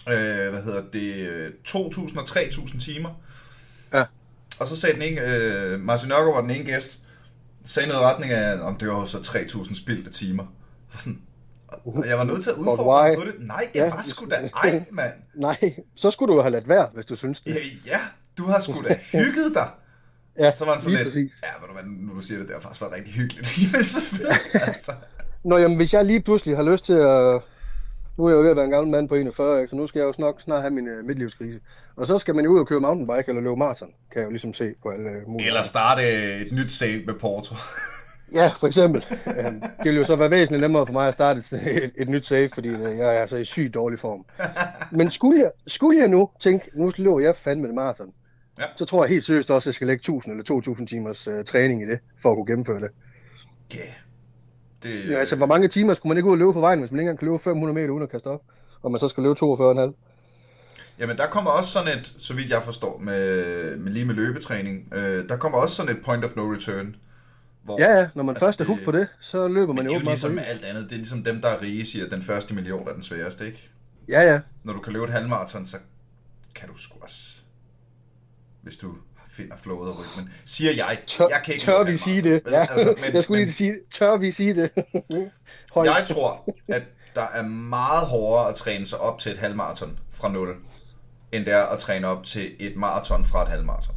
øh, 0.09 0.51
hvad 0.51 0.63
hedder 0.63 0.83
det, 0.93 1.17
øh, 1.17 1.51
2.000 1.65 2.19
og 2.19 2.25
3.000 2.29 2.81
timer. 2.81 3.11
Og 4.61 4.67
så 4.67 4.77
sagde 4.77 4.95
den 4.95 5.03
ene, 5.03 5.21
øh, 5.21 5.81
Martin 5.81 6.09
Nørgaard 6.09 6.35
var 6.35 6.41
den 6.41 6.51
ene 6.51 6.65
gæst, 6.65 6.99
sagde 7.65 7.89
noget 7.89 8.01
i 8.01 8.05
retning 8.05 8.33
af, 8.33 8.61
om 8.61 8.77
det 8.77 8.89
var 8.89 8.95
jo 9.01 9.07
så 9.07 9.19
3.000 9.19 9.83
spildte 9.83 10.11
timer. 10.11 10.43
Og 10.93 11.01
Sådan, 11.01 11.21
og 11.69 12.05
jeg 12.09 12.19
var 12.19 12.25
nødt 12.25 12.43
til 12.43 12.51
at 12.51 12.57
udfordre 12.57 13.15
på 13.17 13.21
det. 13.25 13.35
Nej, 13.39 13.63
det 13.73 13.81
Ja. 13.81 13.89
var 13.91 14.03
sgu 14.03 14.27
da 14.31 14.35
ej, 14.57 14.85
mand. 14.91 15.13
nej, 15.35 15.75
så 15.97 16.11
skulle 16.11 16.35
du 16.35 16.41
have 16.41 16.51
ladt 16.53 16.69
være, 16.69 16.89
hvis 16.95 17.07
du 17.07 17.17
synes 17.17 17.41
det. 17.41 17.51
Ja, 17.55 17.91
ja, 17.93 18.01
du 18.39 18.45
har 18.45 18.61
sgu 18.61 18.83
da 18.89 18.99
hygget 19.13 19.55
dig. 19.55 19.69
Ja, 20.39 20.55
Så 20.55 20.65
var 20.65 20.73
han 20.73 20.81
sådan 20.81 20.97
lidt, 20.99 21.09
præcis. 21.09 21.33
ja, 21.43 21.49
ved 21.61 21.69
du 21.69 21.73
hvad, 21.73 21.83
nu 21.85 22.15
du 22.15 22.21
siger 22.21 22.39
det, 22.39 22.47
det 22.47 22.55
har 22.55 22.61
faktisk 22.61 22.81
været 22.83 22.95
rigtig 22.95 23.15
hyggeligt. 23.15 23.73
Men 23.73 23.83
selvfølgelig, 23.85 24.63
altså. 24.69 24.93
Nå, 25.45 25.57
jamen, 25.59 25.77
hvis 25.77 25.93
jeg 25.93 26.05
lige 26.05 26.23
pludselig 26.23 26.57
har 26.57 26.63
lyst 26.63 26.85
til 26.85 26.93
at... 26.93 27.43
Nu 28.19 28.25
er 28.25 28.29
jeg 28.31 28.37
jo 28.37 28.43
ved 28.43 28.51
at 28.51 28.57
være 28.57 28.65
en 28.65 28.71
gammel 28.71 28.91
mand 28.91 29.09
på 29.09 29.15
41, 29.15 29.61
ikke? 29.61 29.71
så 29.71 29.77
nu 29.77 29.87
skal 29.87 29.99
jeg 29.99 30.07
jo 30.07 30.15
nok 30.19 30.41
snart 30.43 30.61
have 30.61 30.71
min 30.71 30.89
uh, 30.89 31.07
midtlivskrise. 31.07 31.61
Og 31.97 32.07
så 32.07 32.19
skal 32.19 32.35
man 32.35 32.45
jo 32.45 32.51
ud 32.51 32.59
og 32.61 32.67
køre 32.67 32.81
mountainbike 32.81 33.29
eller 33.29 33.43
løbe 33.43 33.57
maraton, 33.57 33.89
kan 34.13 34.21
jeg 34.21 34.25
jo 34.25 34.31
ligesom 34.31 34.55
se 34.55 34.75
på 34.83 34.89
alle 34.91 35.11
uh, 35.11 35.31
mulige. 35.31 35.47
Eller 35.47 35.63
starte 35.63 36.03
et 36.47 36.53
nyt 36.53 36.73
save 36.73 37.03
med 37.07 37.15
Porto. 37.15 37.55
Ja, 38.35 38.49
for 38.61 38.67
eksempel. 38.67 39.05
Øhm, 39.39 39.61
det 39.61 39.85
vil 39.85 39.97
jo 39.97 40.05
så 40.05 40.17
være 40.17 40.31
væsentligt 40.31 40.61
nemmere 40.61 40.87
for 40.87 40.93
mig 40.93 41.09
at 41.09 41.15
starte 41.15 41.41
et, 41.41 41.85
et, 41.85 41.93
et 41.97 42.09
nyt 42.09 42.27
save, 42.27 42.51
fordi 42.55 42.69
øh, 42.69 42.99
jeg 42.99 43.17
er 43.17 43.21
altså 43.21 43.37
i 43.37 43.45
sygt 43.45 43.75
dårlig 43.75 44.01
form. 44.01 44.25
Men 44.99 45.11
skulle 45.11 45.41
jeg, 45.41 45.51
skulle 45.67 46.01
jeg 46.01 46.09
nu 46.09 46.31
tænke, 46.41 46.71
nu 46.75 46.93
løber 46.97 47.21
jeg 47.21 47.35
fandme 47.37 47.67
det 47.67 47.75
maraton, 47.75 48.13
Ja. 48.59 48.65
så 48.77 48.85
tror 48.85 49.05
jeg 49.05 49.11
helt 49.11 49.25
seriøst 49.25 49.51
også, 49.51 49.65
at 49.65 49.71
jeg 49.71 49.75
skal 49.75 49.87
lægge 49.87 50.01
1000 50.01 50.33
eller 50.33 50.45
2000 50.45 50.89
timers 50.89 51.29
uh, 51.29 51.45
træning 51.45 51.83
i 51.83 51.87
det, 51.87 51.99
for 52.23 52.31
at 52.31 52.37
kunne 52.37 52.47
gennemføre 52.47 52.81
det. 52.81 52.91
Ja. 53.75 53.81
Det, 54.83 55.11
Ja, 55.11 55.19
altså, 55.19 55.37
hvor 55.37 55.47
mange 55.47 55.69
timer 55.69 55.95
skulle 55.95 56.11
man 56.11 56.17
ikke 56.17 56.27
ud 56.27 56.33
og 56.33 56.39
løbe 56.39 56.53
på 56.53 56.61
vejen, 56.61 56.81
hvis 56.81 56.91
man 56.91 57.01
ikke 57.01 57.09
engang 57.09 57.19
kan 57.19 57.29
løbe 57.29 57.39
500 57.39 57.75
meter 57.75 57.91
uden 57.91 58.03
at 58.03 58.11
kaste 58.11 58.27
op? 58.27 58.43
Og 58.83 58.91
man 58.93 59.01
så 59.01 59.09
skal 59.09 59.23
løbe 59.23 59.35
42,5? 59.41 59.93
Jamen, 60.99 61.17
der 61.17 61.27
kommer 61.27 61.51
også 61.51 61.71
sådan 61.71 61.99
et, 61.99 62.15
så 62.19 62.35
vidt 62.35 62.51
jeg 62.51 62.63
forstår, 62.63 62.99
med, 62.99 63.77
med 63.77 63.93
lige 63.93 64.05
med 64.05 64.15
løbetræning, 64.15 64.95
øh, 64.95 65.29
der 65.29 65.37
kommer 65.37 65.59
også 65.59 65.75
sådan 65.77 65.97
et 65.97 66.03
point 66.05 66.25
of 66.25 66.37
no 66.37 66.43
return, 66.55 66.97
Hvor, 67.63 67.77
Ja, 67.83 67.99
ja, 67.99 68.09
når 68.15 68.23
man 68.23 68.35
Altså, 68.35 68.47
først 68.47 68.61
er 68.61 68.65
det- 68.65 68.67
hooked 68.67 68.85
på 68.85 68.93
det, 68.93 69.09
så 69.21 69.49
løber 69.49 69.73
man 69.73 69.85
det 69.85 69.85
jo 69.85 69.91
er 69.91 69.95
jo 69.95 69.97
åbenbart 69.97 70.13
ligesom 70.13 70.31
med 70.31 70.43
det. 70.43 70.49
alt 70.51 70.65
andet. 70.65 70.83
Det 70.85 70.93
er 70.93 70.97
ligesom 70.97 71.25
dem, 71.25 71.41
der 71.41 71.49
er 71.49 71.63
rige, 71.63 71.85
siger, 71.87 72.05
at 72.05 72.11
den 72.11 72.23
første 72.23 72.55
million 72.55 72.89
er 72.89 72.93
den 72.93 73.03
sværeste, 73.03 73.47
ikke? 73.47 73.71
Ja, 74.09 74.21
ja. 74.33 74.41
Når 74.65 74.73
du 74.73 74.81
kan 74.81 74.93
løbe 74.93 75.05
et 75.05 75.11
halvmarathon, 75.11 75.67
så 75.67 75.77
kan 76.55 76.69
du 76.69 76.77
sgu 76.77 76.99
også, 77.03 77.43
hvis 78.63 78.77
du 78.77 78.95
finder 79.43 79.57
flowet 79.57 79.89
og 79.91 79.97
rytmen. 79.99 80.33
Siger 80.45 80.73
jeg. 80.73 80.99
Tør, 81.07 81.27
jeg 81.29 81.41
kan 81.45 81.55
ikke 81.55 81.67
tør 81.67 81.83
vi 81.83 81.99
sige 81.99 82.23
det? 82.23 82.33
vel? 82.45 82.53
Ja, 82.53 82.61
Altså, 82.61 82.95
men, 83.01 83.15
jeg 83.15 83.23
skulle 83.25 83.39
men, 83.41 83.47
lige 83.47 83.57
sige, 83.57 83.75
tør 83.95 84.17
vi 84.17 84.33
sige 84.33 84.55
det? 84.55 84.71
Jeg 85.77 86.05
tror, 86.09 86.49
at 86.69 86.83
der 87.15 87.27
er 87.35 87.43
meget 87.43 88.07
hårdere 88.07 88.49
at 88.49 88.55
træne 88.55 88.87
sig 88.87 88.99
op 89.01 89.19
til 89.19 89.33
et 89.33 89.39
halvmarathon 89.39 89.99
fra 90.13 90.29
0, 90.33 90.57
end 91.33 91.47
det 91.47 91.55
er 91.55 91.63
at 91.63 91.79
træne 91.79 92.07
op 92.07 92.25
til 92.25 92.53
et 92.59 92.77
maraton 92.77 93.25
fra 93.25 93.43
et 93.43 93.49
halvmarathon. 93.49 93.95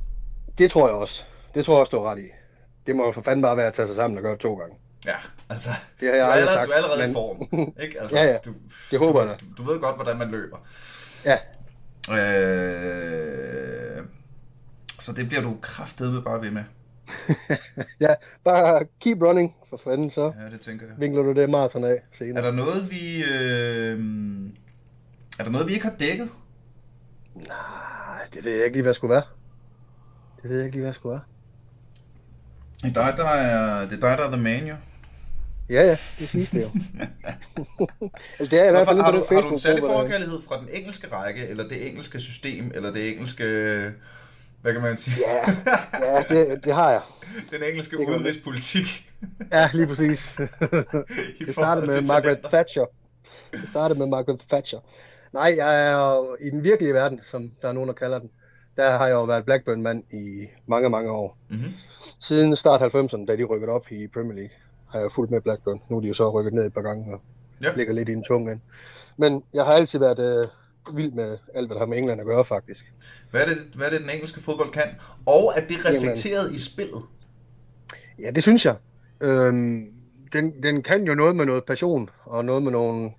Det 0.58 0.72
tror 0.72 0.88
jeg 0.88 0.96
også. 0.96 1.24
Det 1.56 1.66
tror 1.66 1.74
jeg 1.74 1.80
også, 1.80 1.90
du 1.98 2.04
har 2.04 2.12
ret 2.12 2.20
i. 2.20 2.28
Det 2.88 2.96
må 2.96 3.06
jo 3.06 3.12
for 3.12 3.22
fanden 3.22 3.42
bare 3.42 3.58
være 3.58 3.68
at 3.68 3.74
tage 3.74 3.88
sig 3.88 3.96
sammen 3.96 4.18
og 4.18 4.24
gøre 4.24 4.32
det 4.34 4.40
to 4.40 4.56
gange. 4.56 4.76
Ja, 5.06 5.16
altså, 5.50 5.70
Det 6.00 6.08
har 6.08 6.16
jeg 6.16 6.26
du, 6.26 6.30
er 6.30 6.34
allerede, 6.34 6.54
sagt, 6.56 6.68
du 6.68 6.72
er 6.72 6.76
allerede 6.76 7.04
i 7.04 7.06
men- 7.08 7.14
form. 7.14 7.42
Ikke? 7.84 8.02
Altså, 8.02 8.18
Ja, 8.18 8.24
ja. 8.32 8.38
Du, 8.46 8.54
Det 8.92 9.00
håber 9.00 9.22
jeg 9.22 9.30
da. 9.30 9.36
Du, 9.58 9.64
du 9.64 9.72
ved 9.72 9.80
godt, 9.80 9.96
hvordan 9.96 10.18
man 10.18 10.32
løber. 10.32 10.58
Ja, 11.26 11.38
Øh, 12.12 13.61
så 15.02 15.14
det 15.14 15.28
bliver 15.28 15.42
du 15.42 15.58
kraftedeme 15.62 16.22
bare 16.22 16.42
ved 16.42 16.52
med. 16.52 16.64
ja. 18.00 18.14
Bare 18.44 18.86
keep 19.02 19.22
running, 19.22 19.56
for 19.70 19.80
fanden, 19.84 20.12
så 20.12 20.22
Ja, 20.40 20.50
det 20.52 20.60
tænker 20.62 20.86
jeg. 20.88 20.96
vinkler 21.00 21.24
du 21.24 21.34
det 21.34 21.50
maraton 21.50 21.84
af 21.84 21.92
Er 21.92 21.98
senere. 22.18 22.46
der 22.46 22.52
noget, 22.52 22.92
vi... 22.92 23.24
Øh, 23.34 24.00
er 25.40 25.44
der 25.44 25.50
noget, 25.52 25.68
vi 25.68 25.74
ikke 25.74 25.86
har 25.86 25.96
dækket? 26.00 26.30
Nej, 27.36 28.26
det 28.34 28.44
ved 28.46 28.52
jeg 28.52 28.66
ikke 28.66 28.76
lige, 28.76 28.84
hvad 28.84 28.94
skulle 28.94 29.14
være. 29.14 29.24
Det 30.42 30.50
ved 30.50 30.58
jeg 30.58 30.66
ikke 30.66 30.78
lige, 30.78 30.84
hvad 30.84 30.94
skulle 30.94 31.12
være. 31.14 31.22
Det 32.90 32.98
er 32.98 33.06
dig, 33.06 33.18
der 33.18 33.26
er, 33.30 33.82
det 33.86 33.94
er 34.04 34.10
dig, 34.10 34.18
der 34.18 34.26
er 34.28 34.32
the 34.32 34.42
man, 34.42 34.68
jo. 34.68 34.76
Ja, 35.70 35.84
ja, 35.84 35.98
det 36.20 36.30
siges 36.30 36.50
det 36.50 36.62
jo. 36.62 36.70
altså, 38.40 38.56
det 38.56 38.64
er 38.64 38.68
i 38.68 38.72
hvert 38.72 38.88
fald 38.88 39.02
har, 39.02 39.12
du, 39.12 39.26
har 39.32 39.42
du 39.42 39.50
en 39.50 39.60
særlig 39.60 39.84
forkærlighed 39.84 40.42
fra 40.42 40.60
den 40.60 40.68
engelske 40.74 41.08
række, 41.12 41.48
eller 41.48 41.68
det 41.68 41.88
engelske 41.88 42.20
system, 42.20 42.72
eller 42.76 42.92
det 42.94 43.10
engelske... 43.10 43.44
Hvad 44.62 44.74
kan 44.74 44.82
man 44.82 44.98
sige? 44.98 45.16
Ja, 45.28 45.52
ja 46.16 46.24
det, 46.36 46.64
det 46.64 46.74
har 46.74 46.92
jeg. 46.92 47.02
Den 47.52 47.64
engelske 47.70 47.98
Det 47.98 48.08
udenrigspolitik. 48.08 48.86
Ja, 49.52 49.70
lige 49.74 49.88
præcis. 49.88 50.32
Det 51.40 51.50
startede 51.52 51.88
med 51.88 52.08
Margaret. 52.08 52.40
Thatcher. 52.44 52.86
Det 53.52 53.70
startede 53.70 54.00
med 54.00 54.08
Margaret 54.08 54.40
Thatcher. 54.50 54.80
Nej, 55.34 55.54
jeg 55.58 55.88
er 55.92 56.36
i 56.42 56.50
den 56.50 56.64
virkelige 56.64 56.94
verden, 56.94 57.22
som 57.32 57.52
der 57.62 57.68
er 57.70 57.72
nogen, 57.74 57.88
der 57.88 57.94
kalder 57.94 58.20
den. 58.20 58.30
Der 58.78 58.92
har 58.98 59.08
jeg 59.08 59.14
jo 59.14 59.24
været 59.24 59.46
Blackburn-mand 59.46 60.04
i 60.14 60.48
mange, 60.68 60.90
mange 60.90 61.12
år. 61.12 61.38
Mm-hmm. 61.50 61.74
Siden 62.20 62.56
start 62.56 62.82
90'erne, 62.82 63.26
da 63.26 63.36
de 63.36 63.44
rykkede 63.44 63.72
op 63.72 63.92
i 63.92 64.08
Premier 64.08 64.34
League, 64.36 64.52
har 64.92 65.00
jeg 65.00 65.12
fulgt 65.16 65.32
med 65.32 65.42
Blackburn. 65.42 65.82
Nu 65.90 65.98
er 65.98 66.02
de 66.02 66.08
jo 66.08 66.14
så 66.14 66.30
rykket 66.30 66.54
ned 66.54 66.66
et 66.66 66.74
par 66.74 66.82
gange 66.82 67.14
og 67.14 67.22
Ja. 67.64 67.68
ligger 67.76 67.94
lidt 67.94 68.10
i 68.10 68.12
en 68.12 68.24
tung 68.24 68.52
end. 68.52 68.60
Men 69.18 69.44
jeg 69.54 69.66
har 69.66 69.74
altid 69.74 70.00
været 70.00 70.20
øh, 70.42 70.48
vild 70.94 71.12
med 71.12 71.38
alt, 71.54 71.68
hvad 71.68 71.76
der 71.76 71.80
har 71.80 71.86
med 71.86 71.98
England 71.98 72.22
at 72.22 72.26
gøre, 72.26 72.46
faktisk. 72.46 72.94
Hvad, 73.32 73.42
er 73.42 73.46
det, 73.46 73.58
hvad 73.76 73.88
er 73.88 73.92
det, 73.92 74.02
den 74.02 74.10
engelske 74.10 74.42
fodbold 74.42 74.72
kan? 74.72 74.88
Og 75.26 75.54
er 75.56 75.62
det 75.62 75.86
reflekteret 75.86 76.52
i 76.52 76.60
spillet? 76.60 77.02
Ja, 78.20 78.32
det 78.32 78.44
synes 78.44 78.66
jeg. 78.66 78.76
Øhm, 79.22 79.94
den, 80.34 80.64
den 80.64 80.84
kan 80.84 81.04
jo 81.04 81.16
noget 81.16 81.36
med 81.36 81.46
noget 81.46 81.66
passion, 81.66 82.10
og 82.26 82.46
noget 82.46 82.64
med 82.64 82.72
nogle, 82.72 83.12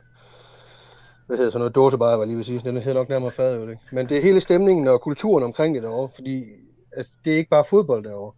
hvad 1.26 1.36
hedder 1.36 1.50
sådan 1.50 1.60
noget, 1.60 1.74
dåsebajer, 1.74 2.16
var 2.16 2.24
lige 2.24 2.36
vil 2.36 2.44
sige. 2.44 2.60
Den 2.64 2.76
hedder 2.76 2.94
nok 2.94 3.08
nærmere 3.08 3.30
fadøl, 3.30 3.70
ikke? 3.70 3.82
Men 3.92 4.08
det 4.08 4.16
er 4.16 4.22
hele 4.22 4.40
stemningen 4.40 4.88
og 4.88 5.00
kulturen 5.00 5.44
omkring 5.44 5.74
det 5.74 5.82
derovre, 5.82 6.08
fordi 6.14 6.44
altså, 6.96 7.12
det 7.24 7.32
er 7.32 7.36
ikke 7.36 7.50
bare 7.50 7.64
fodbold 7.70 8.04
derovre. 8.04 8.32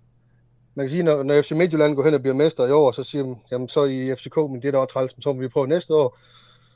Man 0.74 0.86
kan 0.86 0.90
sige, 0.90 1.02
når, 1.02 1.22
når 1.22 1.42
FC 1.42 1.50
Midtjylland 1.50 1.96
går 1.96 2.04
hen 2.04 2.14
og 2.14 2.20
bliver 2.20 2.34
mester 2.34 2.66
i 2.66 2.70
år, 2.70 2.92
så 2.92 3.02
siger 3.02 3.24
de, 3.24 3.36
jamen 3.50 3.68
så 3.68 3.84
i 3.84 4.14
FCK, 4.14 4.36
men 4.36 4.62
det 4.62 4.64
er 4.64 4.72
da 4.72 4.78
også 4.78 4.92
træls, 4.92 5.14
så 5.20 5.32
må 5.32 5.40
vi 5.40 5.48
prøve 5.48 5.66
næste 5.68 5.94
år. 5.94 6.18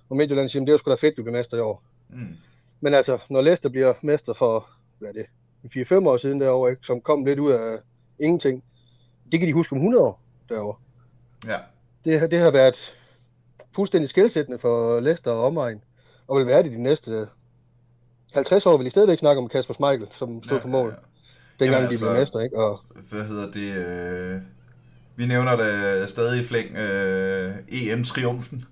Og 0.08 0.16
Midtjylland 0.16 0.48
siger, 0.48 0.60
det 0.60 0.68
er 0.68 0.72
jo 0.72 0.78
sgu 0.78 0.90
da 0.90 0.96
fedt, 0.96 1.16
du 1.16 1.22
bliver 1.22 1.38
mester 1.38 1.56
i 1.56 1.60
år. 1.60 1.82
Mm. 2.10 2.36
Men 2.80 2.94
altså, 2.94 3.18
når 3.30 3.40
Leicester 3.40 3.68
bliver 3.68 3.94
mester 4.02 4.32
for, 4.32 4.68
hvad 4.98 5.08
er 5.08 5.12
det, 5.12 5.26
4-5 5.92 5.94
år 6.08 6.16
siden 6.16 6.40
derovre, 6.40 6.70
ikke, 6.70 6.86
som 6.86 7.00
kom 7.00 7.24
lidt 7.24 7.38
ud 7.38 7.50
af 7.52 7.78
ingenting, 8.18 8.64
det 9.32 9.40
kan 9.40 9.48
de 9.48 9.52
huske 9.52 9.72
om 9.72 9.78
100 9.78 10.04
år 10.04 10.20
derovre. 10.48 10.76
Ja. 11.46 11.56
Det, 12.04 12.30
det 12.30 12.38
har 12.38 12.50
været 12.50 12.94
fuldstændig 13.74 14.10
skældsættende 14.10 14.58
for 14.58 15.00
Leicester 15.00 15.30
og 15.30 15.44
omegn, 15.46 15.82
og 16.28 16.38
vil 16.38 16.46
være 16.46 16.62
det 16.62 16.72
de 16.72 16.82
næste 16.82 17.28
50 18.34 18.66
år, 18.66 18.76
vil 18.76 18.84
de 18.86 18.90
stadigvæk 18.90 19.18
snakke 19.18 19.42
om 19.42 19.48
Kasper 19.48 19.74
Schmeichel, 19.74 20.08
som 20.18 20.42
stod 20.44 20.56
Ja, 20.56 20.62
på 20.62 20.68
mål, 20.68 20.88
ja, 20.88 20.94
ja. 20.94 21.00
dengang 21.64 21.74
Jamen 21.82 21.82
de 21.84 21.88
altså- 21.88 22.06
blev 22.10 22.20
mester, 22.20 22.40
ikke? 22.40 22.56
Og 22.56 22.80
Hvad 23.10 23.24
hedder 23.24 23.50
det? 23.50 23.74
Øh... 23.86 24.40
Vi 25.16 25.26
nævner 25.26 25.56
det 25.56 26.08
stadig 26.08 26.40
i 26.40 26.42
flæng 26.42 26.76
øh, 26.76 27.54
EM-triumfen. 27.68 28.64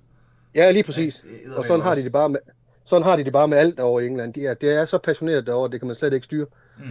ja, 0.55 0.71
lige 0.71 0.83
præcis. 0.83 1.23
Ja, 1.47 1.59
Og 1.59 1.65
sådan 1.65 1.81
har 1.81 1.95
de 1.95 2.03
det 2.05 2.13
bare 2.13 2.29
med, 2.29 2.39
sådan 2.87 3.03
har 3.03 3.17
de 3.17 3.25
det 3.25 3.33
bare 3.33 3.49
med 3.49 3.59
alt 3.59 3.77
derovre 3.77 4.05
i 4.05 4.07
England. 4.07 4.35
De 4.35 4.47
er, 4.47 4.55
det 4.55 4.71
er 4.73 4.85
så 4.85 4.99
passioneret 4.99 5.47
derovre, 5.47 5.71
det 5.71 5.81
kan 5.81 5.87
man 5.87 5.97
slet 5.97 6.13
ikke 6.13 6.25
styre. 6.25 6.47
Mm. 6.79 6.85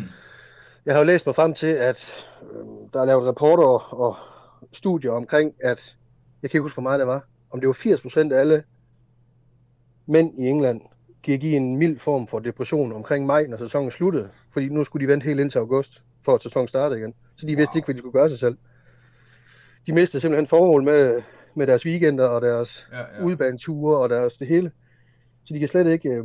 Jeg 0.85 0.93
har 0.93 0.99
jo 1.01 1.05
læst 1.05 1.25
mig 1.25 1.35
frem 1.35 1.53
til, 1.53 1.67
at 1.67 2.25
øh, 2.51 2.65
der 2.93 3.01
er 3.01 3.05
lavet 3.05 3.27
rapporter 3.27 3.93
og 3.93 4.15
studier 4.73 5.11
omkring, 5.11 5.53
at, 5.63 5.95
jeg 6.41 6.49
kan 6.51 6.57
ikke 6.57 6.61
huske, 6.63 6.75
hvor 6.75 6.83
meget 6.83 6.99
det 6.99 7.07
var, 7.07 7.25
om 7.51 7.59
det 7.59 7.67
var 7.67 7.73
80% 7.73 8.33
af 8.33 8.39
alle 8.39 8.63
mænd 10.07 10.39
i 10.39 10.47
England 10.47 10.81
gik 11.23 11.43
i 11.43 11.53
en 11.55 11.77
mild 11.77 11.99
form 11.99 12.27
for 12.27 12.39
depression 12.39 12.91
omkring 12.93 13.25
maj, 13.25 13.45
når 13.47 13.57
sæsonen 13.57 13.91
sluttede. 13.91 14.29
Fordi 14.53 14.69
nu 14.69 14.83
skulle 14.83 15.07
de 15.07 15.11
vente 15.11 15.23
helt 15.25 15.39
indtil 15.39 15.59
august, 15.59 16.01
for 16.25 16.35
at 16.35 16.41
sæsonen 16.43 16.67
startede 16.67 16.99
igen. 16.99 17.13
Så 17.35 17.47
de 17.47 17.55
vidste 17.55 17.71
Wow. 17.71 17.77
ikke, 17.77 17.85
hvad 17.85 17.95
de 17.95 17.99
skulle 17.99 18.13
gøre 18.13 18.29
sig 18.29 18.39
selv. 18.39 18.57
De 19.87 19.93
mistede 19.93 20.21
simpelthen 20.21 20.47
formål 20.47 20.83
med, 20.83 21.21
med 21.55 21.67
deres 21.67 21.85
weekender 21.85 22.27
og 22.27 22.41
deres 22.41 22.89
Ja, 22.91 22.99
ja. 22.99 23.23
udbaneture 23.25 23.97
og 23.97 24.09
deres 24.09 24.33
det 24.37 24.47
hele. 24.47 24.71
Så 25.45 25.53
de 25.53 25.59
kan 25.59 25.67
slet 25.67 25.87
ikke... 25.87 26.09
Øh, 26.09 26.23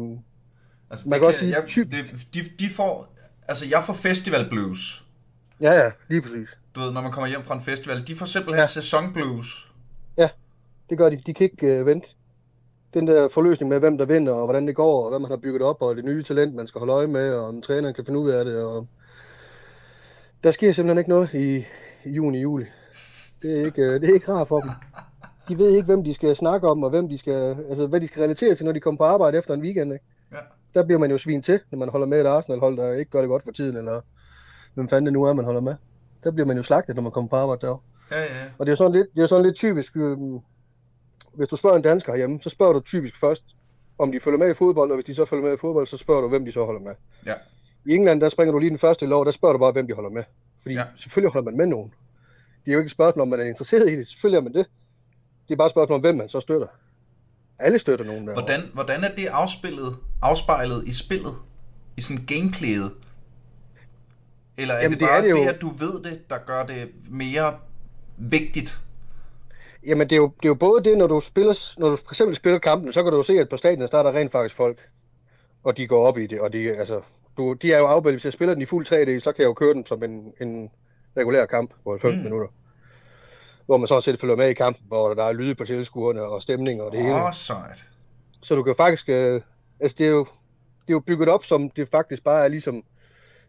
Altså, 0.92 1.08
Man 1.08 1.12
det 1.14 1.20
kan 1.20 1.26
også 1.28 1.40
sige, 1.40 1.52
jeg, 1.56 1.64
typ- 1.66 1.90
det, 1.90 2.04
de, 2.34 2.38
de 2.64 2.70
får, 2.70 3.14
altså 3.48 3.64
jeg 3.70 3.82
får 3.86 3.92
festival 3.92 4.48
blues. 4.50 5.04
ja, 5.60 5.72
ja, 5.72 5.90
lige 6.08 6.22
præcis. 6.22 6.48
Du 6.74 6.80
ved, 6.80 6.92
når 6.92 7.00
man 7.00 7.12
kommer 7.12 7.28
hjem 7.28 7.42
fra 7.42 7.54
en 7.54 7.60
festival, 7.60 8.06
de 8.06 8.14
får 8.16 8.26
simpelthen 8.26 8.56
ja. 8.56 8.60
Ja. 8.60 8.66
sæson 8.66 9.12
blues. 9.12 9.72
Det 10.90 10.98
gør 10.98 11.08
de. 11.10 11.16
De 11.26 11.34
kan 11.34 11.44
ikke 11.44 11.66
øh, 11.66 11.86
vente. 11.86 12.08
Den 12.94 13.06
der 13.06 13.28
forløsning 13.28 13.68
med, 13.68 13.78
hvem 13.78 13.98
der 13.98 14.04
vinder, 14.04 14.32
og 14.32 14.44
hvordan 14.44 14.66
det 14.66 14.76
går, 14.76 15.02
og 15.04 15.08
hvad 15.10 15.18
man 15.18 15.30
har 15.30 15.36
bygget 15.36 15.62
op, 15.62 15.82
og 15.82 15.96
det 15.96 16.04
nye 16.04 16.22
talent, 16.22 16.54
man 16.54 16.66
skal 16.66 16.78
holde 16.78 16.92
øje 16.92 17.06
med, 17.06 17.32
og 17.32 17.46
om 17.46 17.62
træneren 17.62 17.94
kan 17.94 18.04
finde 18.06 18.18
ud 18.20 18.30
af 18.30 18.44
det. 18.44 18.56
Og... 18.56 18.86
Der 20.44 20.50
sker 20.50 20.72
simpelthen 20.72 20.98
ikke 20.98 21.10
noget 21.10 21.34
i, 21.34 21.56
i 22.04 22.10
juni 22.12 22.40
juli. 22.40 22.64
Det 23.42 23.60
er, 23.60 23.64
ikke, 23.66 23.82
øh, 23.82 24.00
det 24.00 24.10
er 24.10 24.14
ikke 24.14 24.32
rart 24.32 24.48
for 24.48 24.60
dem. 24.60 24.70
De 25.50 25.58
ved 25.58 25.70
ikke, 25.70 25.86
hvem 25.86 26.04
de 26.04 26.14
skal 26.14 26.36
snakke 26.36 26.68
om, 26.68 26.82
og 26.82 26.90
hvem 26.90 27.08
de 27.08 27.18
skal, 27.18 27.56
altså, 27.68 27.86
hvad 27.86 28.00
de 28.00 28.08
skal 28.08 28.22
relatere 28.22 28.54
til, 28.54 28.66
når 28.66 28.72
de 28.72 28.80
kommer 28.80 28.98
på 28.98 29.04
arbejde 29.04 29.38
efter 29.38 29.54
en 29.54 29.60
weekend. 29.60 29.92
Ikke? 29.92 30.04
Ja. 30.32 30.36
Der 30.74 30.84
bliver 30.84 30.98
man 30.98 31.10
jo 31.10 31.18
svin 31.18 31.42
til, 31.42 31.60
når 31.70 31.78
man 31.78 31.88
holder 31.88 32.06
med 32.06 32.20
et 32.20 32.26
Arsenal-hold, 32.26 32.76
der 32.76 32.92
ikke 32.92 33.10
gør 33.10 33.20
det 33.20 33.28
godt 33.28 33.44
for 33.44 33.50
tiden, 33.50 33.76
eller 33.76 34.00
hvem 34.74 34.88
fanden 34.88 35.06
det 35.06 35.12
nu 35.12 35.24
er, 35.24 35.32
man 35.32 35.44
holder 35.44 35.60
med. 35.60 35.74
Der 36.24 36.30
bliver 36.30 36.46
man 36.46 36.56
jo 36.56 36.62
slagtet, 36.62 36.94
når 36.94 37.02
man 37.02 37.12
kommer 37.12 37.28
på 37.28 37.36
arbejde 37.36 37.60
derovre. 37.60 37.80
Ja, 38.10 38.20
ja. 38.20 38.26
Og 38.58 38.66
det 38.66 38.70
er 38.70 38.72
jo 38.72 38.76
sådan 38.76 38.92
lidt, 38.92 39.14
det 39.14 39.22
er 39.22 39.26
sådan 39.26 39.44
lidt 39.44 39.56
typisk, 39.56 39.96
øhm, 39.96 40.38
hvis 41.34 41.48
du 41.48 41.56
spørger 41.56 41.76
en 41.76 41.82
dansker 41.82 42.12
herhjemme, 42.12 42.42
så 42.42 42.50
spørger 42.50 42.72
du 42.72 42.80
typisk 42.80 43.20
først, 43.20 43.44
om 43.98 44.12
de 44.12 44.20
følger 44.20 44.38
med 44.38 44.50
i 44.50 44.54
fodbold, 44.54 44.90
og 44.90 44.96
hvis 44.96 45.06
de 45.06 45.14
så 45.14 45.24
følger 45.24 45.44
med 45.44 45.52
i 45.52 45.56
fodbold, 45.56 45.86
så 45.86 45.96
spørger 45.96 46.20
du, 46.20 46.28
hvem 46.28 46.44
de 46.44 46.52
så 46.52 46.64
holder 46.64 46.80
med. 46.80 46.92
Ja. 47.26 47.34
I 47.84 47.94
England, 47.94 48.20
der 48.20 48.28
springer 48.28 48.52
du 48.52 48.58
lige 48.58 48.70
den 48.70 48.78
første 48.78 49.06
lov, 49.06 49.24
der 49.24 49.30
spørger 49.30 49.52
du 49.52 49.58
bare, 49.58 49.72
hvem 49.72 49.86
de 49.86 49.94
holder 49.94 50.10
med. 50.10 50.22
Fordi 50.62 50.74
ja. 50.74 50.84
selvfølgelig 50.96 51.32
holder 51.32 51.50
man 51.50 51.56
med 51.56 51.66
nogen. 51.66 51.94
Det 52.64 52.70
er 52.70 52.72
jo 52.72 52.78
ikke 52.78 52.86
et 52.86 52.92
spørgsmål, 52.92 53.22
om 53.22 53.28
man 53.28 53.40
er 53.40 53.44
interesseret 53.44 53.90
i 53.90 53.96
det. 53.96 54.08
Selvfølgelig 54.08 54.38
er 54.38 54.42
man 54.42 54.52
det. 54.52 54.66
Det 55.50 55.54
er 55.54 55.56
bare 55.56 55.66
et 55.66 55.70
spørgsmål 55.70 55.94
om, 55.94 56.00
hvem 56.00 56.16
man 56.16 56.28
så 56.28 56.40
støtter. 56.40 56.66
Alle 57.58 57.78
støtter 57.78 58.04
nogen 58.04 58.26
der. 58.26 58.32
Hvordan, 58.32 58.60
hvordan 58.74 59.04
er 59.04 59.14
det 59.16 59.26
afspillet, 59.26 59.96
afspejlet 60.22 60.84
i 60.88 60.94
spillet? 60.94 61.34
I 61.96 62.00
sådan 62.00 62.24
gameplayet? 62.26 62.92
Eller 64.58 64.74
er 64.74 64.82
Jamen, 64.82 64.92
det 64.92 65.00
det 65.00 65.08
bare 65.08 65.18
er 65.18 65.22
det, 65.22 65.28
det 65.30 65.36
det, 65.36 65.44
jo. 65.44 65.48
at 65.48 65.60
du 65.60 65.68
ved 65.68 66.02
det, 66.02 66.30
der 66.30 66.38
gør 66.46 66.66
det 66.66 66.88
mere 67.10 67.54
vigtigt? 68.16 68.80
Jamen, 69.86 70.08
det 70.10 70.16
er, 70.16 70.20
jo, 70.20 70.26
det 70.36 70.44
er 70.44 70.48
jo 70.48 70.54
både 70.54 70.84
det, 70.84 70.98
når 70.98 71.06
du 71.06 71.20
spiller, 71.20 71.74
når 71.78 71.90
du 71.90 71.96
for 71.96 72.10
eksempel 72.12 72.36
spiller 72.36 72.58
kampen, 72.58 72.92
så 72.92 73.02
kan 73.02 73.12
du 73.12 73.16
jo 73.16 73.22
se, 73.22 73.32
at 73.32 73.48
på 73.48 73.56
stadion 73.56 73.82
er 73.82 73.86
der 73.86 74.12
rent 74.12 74.32
faktisk 74.32 74.54
folk, 74.56 74.78
og 75.64 75.76
de 75.76 75.86
går 75.86 76.06
op 76.06 76.18
i 76.18 76.26
det, 76.26 76.40
og 76.40 76.52
de, 76.52 76.76
altså, 76.76 77.00
du, 77.36 77.52
de 77.52 77.72
er 77.72 77.78
jo 77.78 77.86
afbildet, 77.86 78.14
hvis 78.14 78.24
jeg 78.24 78.32
spiller 78.32 78.54
den 78.54 78.62
i 78.62 78.66
fuld 78.66 78.86
3D, 78.86 79.20
så 79.20 79.32
kan 79.32 79.42
jeg 79.42 79.48
jo 79.48 79.54
køre 79.54 79.74
den 79.74 79.86
som 79.86 80.02
en, 80.02 80.32
en 80.40 80.70
regulær 81.16 81.46
kamp 81.46 81.70
på 81.84 81.90
90 81.90 82.12
Mm. 82.12 82.18
mm. 82.18 82.24
minutter. 82.24 82.48
Hvor 83.70 83.76
man 83.76 83.88
sådan 83.88 84.02
set 84.02 84.20
følger 84.20 84.36
med 84.36 84.48
i 84.48 84.54
kampen, 84.54 84.84
hvor 84.88 85.14
der 85.14 85.24
er 85.24 85.32
lyde 85.32 85.54
på 85.54 85.64
tilskuerne 85.64 86.22
og 86.22 86.42
stemning 86.42 86.82
og 86.82 86.92
det 86.92 87.02
hele. 87.02 87.14
Åh, 87.14 87.24
oh, 87.24 87.32
sejt. 87.32 87.88
Så 88.42 88.54
du 88.54 88.62
kan 88.62 88.74
faktisk, 88.76 89.08
øh, 89.08 89.40
altså 89.80 89.96
det 89.98 90.06
er 90.06 90.10
jo, 90.10 90.18
det 90.80 90.88
er 90.88 90.92
jo 90.92 91.00
bygget 91.00 91.28
op 91.28 91.44
som 91.44 91.70
det 91.70 91.88
faktisk 91.88 92.24
bare 92.24 92.44
er 92.44 92.48
ligesom, 92.48 92.82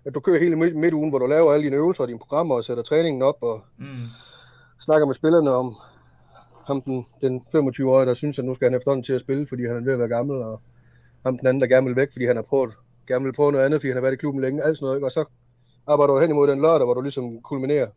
at 0.06 0.14
du 0.16 0.20
kører 0.20 0.40
hele 0.40 0.56
midt, 0.56 0.76
midtugen, 0.76 1.10
hvor 1.10 1.20
du 1.20 1.26
laver 1.26 1.54
alle 1.54 1.64
dine 1.64 1.76
øvelser 1.76 2.02
og 2.04 2.08
dine 2.08 2.20
programmer 2.20 2.56
og 2.56 2.64
sætter 2.64 2.84
træningen 2.84 3.22
op 3.22 3.36
og 3.42 3.62
Mm. 3.78 3.86
snakker 4.80 5.08
med 5.08 5.16
spillerne 5.16 5.52
om 5.52 5.76
ham 6.68 6.82
den, 6.82 7.06
den 7.22 7.42
25-årige, 7.56 8.08
der 8.08 8.14
synes, 8.14 8.40
at 8.40 8.46
nu 8.46 8.56
skal 8.56 8.66
han 8.66 8.78
efterhånden 8.78 9.04
til 9.04 9.14
at 9.14 9.22
spille, 9.22 9.48
fordi 9.48 9.68
han 9.68 9.76
er 9.76 9.82
ved 9.82 9.94
at 9.94 10.00
være 10.00 10.08
gammel, 10.08 10.42
og 10.42 10.62
ham 11.26 11.38
den 11.38 11.48
anden, 11.48 11.62
der 11.62 11.68
gerne 11.68 11.88
vil 11.88 11.96
væk, 11.96 12.12
fordi 12.12 12.26
han 12.26 12.36
har 12.36 12.44
prøvet, 12.44 12.74
gerne 13.08 13.26
vil 13.26 13.34
prøve 13.34 13.52
noget 13.52 13.66
andet, 13.66 13.82
fordi 13.82 13.88
han 13.88 13.96
har 13.98 14.02
været 14.02 14.14
i 14.14 14.18
klubben 14.18 14.42
længe, 14.42 14.64
alt 14.64 14.78
sådan 14.78 14.86
noget, 14.86 14.98
ikke? 14.98 15.08
og 15.08 15.12
så 15.12 15.26
arbejder 15.88 16.14
du 16.14 16.20
hen 16.20 16.30
imod 16.30 16.48
den 16.48 16.62
lørdag, 16.62 16.86
hvor 16.86 16.94
du 16.94 17.02
ligesom 17.02 17.42
kulminerer. 17.42 17.88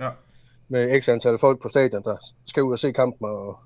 Ja. 0.00 0.08
Med 0.70 1.02
x 1.02 1.08
antal 1.08 1.38
folk 1.38 1.62
på 1.62 1.68
stadion, 1.68 2.02
der 2.02 2.16
skal 2.46 2.62
ud 2.62 2.72
og 2.72 2.78
se 2.78 2.92
kampen, 2.92 3.28
og, 3.28 3.58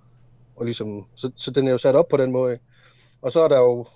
og 0.56 0.64
ligesom, 0.64 1.06
så, 1.14 1.30
så 1.36 1.50
den 1.50 1.66
er 1.68 1.72
jo 1.72 1.78
sat 1.78 1.94
op 1.94 2.08
på 2.08 2.16
den 2.16 2.32
måde. 2.32 2.58
Og 3.22 3.32
så 3.32 3.44
er 3.44 3.48
der 3.48 3.58
jo, 3.58 3.86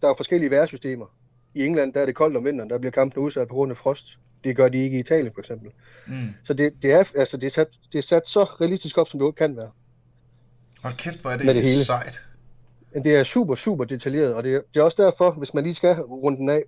der 0.00 0.06
er 0.06 0.10
jo 0.10 0.14
forskellige 0.16 0.50
vejrsystemer. 0.50 1.06
I 1.54 1.66
England, 1.66 1.92
der 1.92 2.00
er 2.00 2.06
det 2.06 2.14
koldt 2.14 2.36
om 2.36 2.44
vinteren, 2.44 2.70
der 2.70 2.78
bliver 2.78 2.92
kampen 2.92 3.22
udsat 3.22 3.48
på 3.48 3.54
grund 3.54 3.70
af 3.70 3.76
frost. 3.76 4.18
Det 4.44 4.56
gør 4.56 4.68
de 4.68 4.78
ikke 4.78 4.96
i 4.96 5.00
Italien, 5.00 5.32
for 5.34 5.40
eksempel. 5.40 5.70
Mm. 6.06 6.28
Så 6.44 6.54
det, 6.54 6.72
det, 6.82 6.92
er, 6.92 7.04
altså, 7.16 7.36
det, 7.36 7.46
er 7.46 7.50
sat, 7.50 7.68
det 7.92 7.98
er 7.98 8.02
sat 8.02 8.28
så 8.28 8.44
realistisk 8.44 8.98
op, 8.98 9.08
som 9.08 9.20
det 9.20 9.36
kan 9.36 9.56
være. 9.56 9.70
Hold 10.82 10.94
kæft, 10.94 11.20
hvor 11.20 11.30
er 11.30 11.36
det, 11.36 11.46
det 11.46 11.54
hele. 11.54 11.84
sejt. 11.84 12.26
Det 12.94 13.16
er 13.16 13.24
super, 13.24 13.54
super 13.54 13.84
detaljeret, 13.84 14.34
og 14.34 14.44
det 14.44 14.54
er, 14.54 14.60
det 14.74 14.80
er 14.80 14.84
også 14.84 15.02
derfor, 15.02 15.30
hvis 15.30 15.54
man 15.54 15.64
lige 15.64 15.74
skal 15.74 16.00
runde 16.00 16.38
den 16.38 16.48
af, 16.48 16.62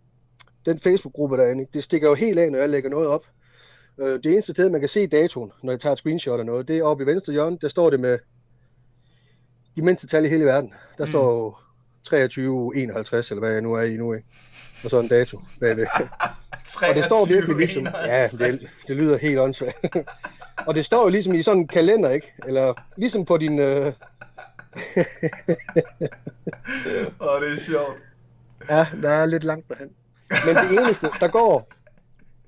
den 0.66 0.80
Facebook-gruppe 0.80 1.36
derinde, 1.36 1.66
det 1.74 1.84
stikker 1.84 2.08
jo 2.08 2.14
helt 2.14 2.38
af, 2.38 2.52
når 2.52 2.58
jeg 2.58 2.68
lægger 2.68 2.90
noget 2.90 3.08
op. 3.08 3.24
Øh, 4.00 4.22
det 4.24 4.32
eneste 4.32 4.52
sted, 4.52 4.70
man 4.70 4.80
kan 4.80 4.88
se 4.88 5.06
datoen, 5.06 5.52
når 5.62 5.72
jeg 5.72 5.80
tager 5.80 5.92
et 5.92 5.98
screenshot 5.98 6.40
af 6.40 6.46
noget, 6.46 6.68
det 6.68 6.78
er 6.78 6.82
oppe 6.82 7.04
i 7.04 7.06
venstre 7.06 7.32
hjørne, 7.32 7.58
der 7.60 7.68
står 7.68 7.90
det 7.90 8.00
med 8.00 8.18
de 9.76 9.82
mindste 9.82 10.06
tal 10.06 10.24
i 10.24 10.28
hele 10.28 10.44
verden. 10.44 10.72
Der 10.98 11.04
mm. 11.04 11.10
står 11.10 11.62
23, 12.04 12.76
51, 12.76 13.30
eller 13.30 13.40
hvad 13.40 13.52
jeg 13.52 13.60
nu 13.60 13.74
er 13.74 13.82
i 13.82 13.96
nu, 13.96 14.12
ikke? 14.12 14.26
Og 14.84 14.90
så 14.90 15.00
en 15.00 15.08
dato 15.08 15.40
bagved. 15.60 15.86
23, 16.64 16.88
og 16.90 16.94
det 16.94 17.04
står 17.04 17.26
virkelig 17.28 17.56
ligesom, 17.56 17.86
ja, 18.06 18.26
det, 18.26 18.60
det 18.88 18.96
lyder 18.96 19.16
helt 19.16 19.38
åndssvagt. 19.38 19.96
og 20.66 20.74
det 20.74 20.86
står 20.86 21.02
jo 21.02 21.08
ligesom 21.08 21.34
i 21.34 21.42
sådan 21.42 21.60
en 21.60 21.68
kalender, 21.68 22.10
ikke? 22.10 22.34
Eller 22.46 22.74
ligesom 22.96 23.24
på 23.24 23.36
din... 23.36 23.58
Øh... 23.58 23.86
Åh, 23.86 23.92
oh, 27.18 27.42
det 27.42 27.52
er 27.52 27.60
sjovt. 27.60 27.96
Ja, 28.70 28.86
der 29.02 29.10
er 29.10 29.26
lidt 29.26 29.44
langt 29.44 29.68
derhen. 29.68 29.90
Men 30.46 30.56
det 30.56 30.80
eneste, 30.80 31.06
der 31.20 31.28
går, 31.28 31.68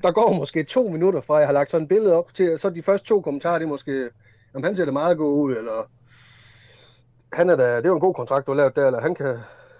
der 0.02 0.12
går 0.12 0.32
måske 0.32 0.64
to 0.64 0.88
minutter 0.88 1.20
fra, 1.20 1.36
jeg 1.36 1.48
har 1.48 1.52
lagt 1.52 1.70
sådan 1.70 1.82
et 1.82 1.88
billede 1.88 2.14
op 2.14 2.34
til, 2.34 2.58
så 2.58 2.70
de 2.70 2.82
første 2.82 3.08
to 3.08 3.20
kommentarer, 3.20 3.58
det 3.58 3.64
er 3.64 3.68
måske, 3.68 4.08
om 4.54 4.62
han 4.62 4.76
ser 4.76 4.84
det 4.84 4.92
meget 4.92 5.18
godt 5.18 5.50
ud, 5.50 5.56
eller 5.56 5.90
han 7.32 7.50
er 7.50 7.56
da, 7.56 7.76
det 7.76 7.84
er 7.84 7.88
jo 7.88 7.94
en 7.94 8.00
god 8.00 8.14
kontrakt, 8.14 8.46
du 8.46 8.50
har 8.50 8.56
lavet 8.56 8.76
der, 8.76 8.86
eller 8.86 9.00
han 9.00 9.14
kan, 9.14 9.26
han 9.26 9.36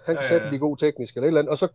kan 0.06 0.14
ja, 0.14 0.20
ja, 0.20 0.22
ja. 0.22 0.28
sætte 0.28 0.50
de 0.50 0.58
gode 0.58 0.86
teknisk, 0.86 1.16
eller 1.16 1.26
et 1.26 1.28
eller 1.28 1.40
andet, 1.40 1.50
og 1.50 1.58
så 1.58 1.68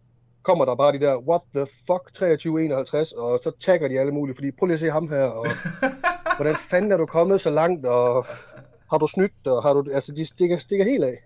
kommer 0.44 0.66
der 0.66 0.76
bare 0.76 0.92
de 0.92 1.00
der, 1.00 1.18
what 1.18 1.42
the 1.56 1.68
fuck, 1.88 2.14
2351, 2.14 3.12
og 3.12 3.40
så 3.44 3.52
tagger 3.60 3.88
de 3.88 4.00
alle 4.00 4.12
mulige, 4.12 4.36
fordi 4.36 4.52
prøv 4.52 4.66
lige 4.66 4.74
at 4.74 4.80
se 4.80 4.92
ham 4.92 5.10
her, 5.10 5.24
og 5.24 5.46
hvordan 6.38 6.56
fanden 6.56 6.92
er 6.92 6.98
du 6.98 7.06
kommet 7.06 7.42
så 7.42 7.50
langt, 7.50 7.86
og 7.86 8.26
har 8.92 8.98
du 8.98 9.08
snydt, 9.08 9.48
og 9.48 9.64
har 9.64 9.74
du, 9.74 9.86
altså 9.94 10.12
de 10.12 10.26
stikker, 10.26 10.58
stikker 10.58 10.86
helt 10.86 11.04
af. 11.04 11.18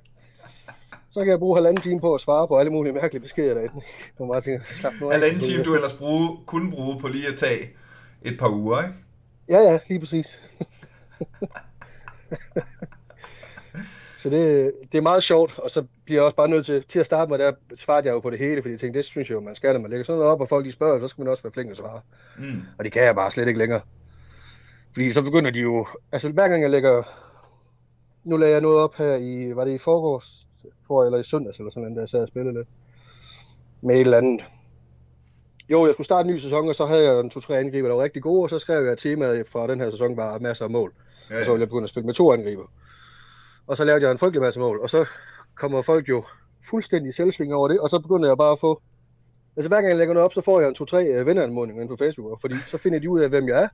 Så 1.18 1.24
kan 1.24 1.32
jeg 1.32 1.40
bruge 1.40 1.58
halvanden 1.58 1.82
time 1.82 2.00
på 2.00 2.16
at 2.16 2.22
svare 2.22 2.48
på 2.48 2.58
alle 2.58 2.72
mulige 2.72 2.94
mærkelige 2.94 3.22
beskeder 3.22 3.54
derinde. 3.54 3.82
Og 4.20 4.28
bare 4.28 4.42
tænker, 4.42 4.66
nu 5.02 5.10
halvanden 5.10 5.40
time, 5.40 5.64
du 5.64 5.76
ellers 5.76 5.94
bruge, 5.94 6.38
kunne 6.46 6.72
bruge 6.72 7.00
på 7.00 7.08
lige 7.08 7.28
at 7.28 7.36
tage 7.36 7.70
et 8.22 8.38
par 8.40 8.50
uger, 8.50 8.82
ikke? 8.82 8.94
Ja, 9.50 9.60
ja, 9.60 9.80
lige 9.88 10.00
præcis. 10.00 10.40
så 14.22 14.30
det, 14.30 14.72
det 14.92 14.98
er 14.98 15.02
meget 15.02 15.24
sjovt, 15.24 15.60
og 15.60 15.72
så 15.72 15.86
bliver 16.06 16.18
jeg 16.18 16.26
også 16.26 16.36
bare 16.36 16.48
nødt 16.48 16.66
til, 16.66 16.84
til 16.90 17.00
at 17.00 17.06
starte 17.06 17.32
med, 17.32 17.40
der 17.40 17.54
svarede 17.76 18.08
jeg 18.08 18.14
jo 18.14 18.20
på 18.20 18.30
det 18.30 18.40
hele, 18.40 18.62
fordi 18.62 18.72
jeg 18.72 18.80
tænkte, 18.80 18.98
det 18.98 19.06
synes 19.06 19.30
jeg 19.30 19.36
jo, 19.36 19.42
man 19.42 19.56
skal, 19.56 19.74
når 19.74 19.80
man 19.80 19.90
lægger 19.90 20.06
sådan 20.06 20.18
noget 20.18 20.32
op, 20.32 20.42
og 20.42 20.50
folk 20.50 20.66
de 20.66 20.72
spørger, 20.72 21.00
så 21.00 21.08
skal 21.08 21.22
man 21.22 21.32
også 21.32 21.44
være 21.44 21.54
flink 21.54 21.72
at 21.72 21.78
svare. 21.78 22.02
Mm. 22.38 22.62
Og 22.78 22.84
det 22.86 22.92
kan 22.92 23.04
jeg 23.04 23.16
bare 23.16 23.32
slet 23.32 23.48
ikke 23.48 23.60
længere. 23.60 23.82
Fordi 24.94 25.12
så 25.12 25.22
begynder 25.22 25.52
de 25.52 25.60
jo, 25.60 25.88
altså 26.12 26.30
hver 26.30 26.48
gang 26.48 26.62
jeg 26.62 26.70
lægger, 26.70 27.04
nu 28.24 28.38
lagde 28.38 28.54
jeg 28.54 28.62
noget 28.62 28.78
op 28.78 28.96
her 28.96 29.16
i, 29.16 29.56
var 29.56 29.66
det 29.66 29.72
i 29.72 29.78
forgårs, 29.78 30.47
tror 30.88 31.04
jeg, 31.04 31.08
eller 31.08 31.20
i 31.20 31.24
søndags, 31.24 31.58
eller 31.58 31.72
sådan 31.72 31.82
noget, 31.82 31.96
da 31.96 32.02
jeg 32.02 32.10
sad 32.10 32.22
og 32.22 32.28
spillede 32.28 32.58
lidt, 32.58 32.68
med 33.82 33.96
et 33.96 34.02
eller 34.02 34.18
andet. 34.18 34.42
Jo, 35.70 35.86
jeg 35.86 35.94
skulle 35.94 36.06
starte 36.06 36.28
en 36.28 36.34
ny 36.34 36.38
sæson, 36.38 36.70
og 36.70 36.76
så 36.76 36.86
havde 36.86 37.06
jeg 37.06 37.20
en 37.20 37.30
to-tre 37.30 37.60
angriber, 37.60 37.88
der 37.88 37.96
var 37.96 38.04
rigtig 38.04 38.22
gode, 38.22 38.44
og 38.44 38.50
så 38.50 38.60
skrev 38.60 38.84
jeg, 38.84 38.92
at 38.92 38.98
temaet 38.98 39.48
fra 39.48 39.68
den 39.68 39.80
her 39.80 39.90
sæson 39.90 40.18
var 40.18 40.40
masser 40.40 40.66
af 40.66 40.72
mål. 40.72 40.94
Ja, 41.30 41.36
ja. 41.36 41.40
Og 41.40 41.46
så 41.46 41.52
ville 41.52 41.62
jeg 41.62 41.70
begynde 41.70 41.84
at 41.84 41.90
spille 41.90 42.06
med 42.06 42.14
to 42.14 42.34
angriber. 42.34 42.72
Og 43.68 43.78
så 43.78 43.84
lavede 43.84 44.04
jeg 44.04 44.12
en 44.12 44.18
frygtelig 44.18 44.42
masse 44.42 44.60
mål, 44.60 44.80
og 44.80 44.90
så 44.90 45.06
kommer 45.56 45.82
folk 45.82 46.10
jo 46.10 46.24
fuldstændig 46.70 47.14
selvsving 47.14 47.54
over 47.54 47.68
det, 47.68 47.80
og 47.80 47.90
så 47.90 48.00
begynder 48.00 48.28
jeg 48.28 48.38
bare 48.38 48.52
at 48.52 48.60
få... 48.60 48.82
Altså 49.58 49.68
hver 49.68 49.78
gang 49.78 49.90
jeg 49.90 49.98
lægger 49.98 50.14
noget 50.14 50.26
op, 50.26 50.34
så 50.34 50.42
får 50.42 50.60
jeg 50.60 50.70
en 50.70 50.76
to-tre 50.76 51.06
øh, 51.06 51.26
venneranmodninger 51.26 51.88
på 51.88 51.96
Facebook, 52.00 52.42
fordi 52.42 52.56
så 52.58 52.78
finder 52.78 53.00
de 53.00 53.10
ud 53.10 53.20
af, 53.20 53.30
hvem 53.30 53.48
jeg 53.48 53.64
er, 53.64 53.68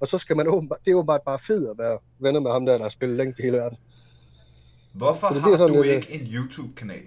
og 0.00 0.08
så 0.08 0.18
skal 0.18 0.36
man 0.36 0.48
åbenbart, 0.48 0.78
det 0.84 0.90
er 0.90 0.94
åbenbart 0.94 1.22
bare 1.22 1.38
fedt 1.38 1.70
at 1.70 1.78
være 1.78 1.98
venner 2.18 2.40
med 2.40 2.50
ham 2.50 2.66
der, 2.66 2.72
der 2.72 2.82
har 2.82 2.88
spillet 2.88 3.16
længe 3.16 3.32
til 3.32 3.44
hele 3.44 3.56
verden. 3.56 3.78
Hvorfor 4.92 5.26
så 5.26 5.34
det, 5.34 5.58
har 5.58 5.66
du 5.66 5.82
lidt, 5.82 5.86
ikke 5.86 6.14
en 6.14 6.28
YouTube-kanal? 6.34 7.02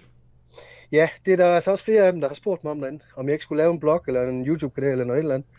Ja, 0.91 1.09
det 1.25 1.33
er 1.33 1.37
der 1.37 1.55
altså 1.55 1.71
også 1.71 1.83
flere 1.83 2.03
af 2.03 2.11
dem, 2.11 2.21
der 2.21 2.27
har 2.27 2.35
spurgt 2.35 2.63
mig 2.63 2.71
om 2.71 2.81
den, 2.81 3.01
om 3.15 3.25
jeg 3.25 3.33
ikke 3.33 3.43
skulle 3.43 3.63
lave 3.63 3.73
en 3.73 3.79
blog 3.79 4.03
eller 4.07 4.21
en 4.21 4.47
YouTube-kanal 4.47 4.91
eller 4.91 5.05
noget 5.05 5.19
eller 5.19 5.35
andet. 5.35 5.49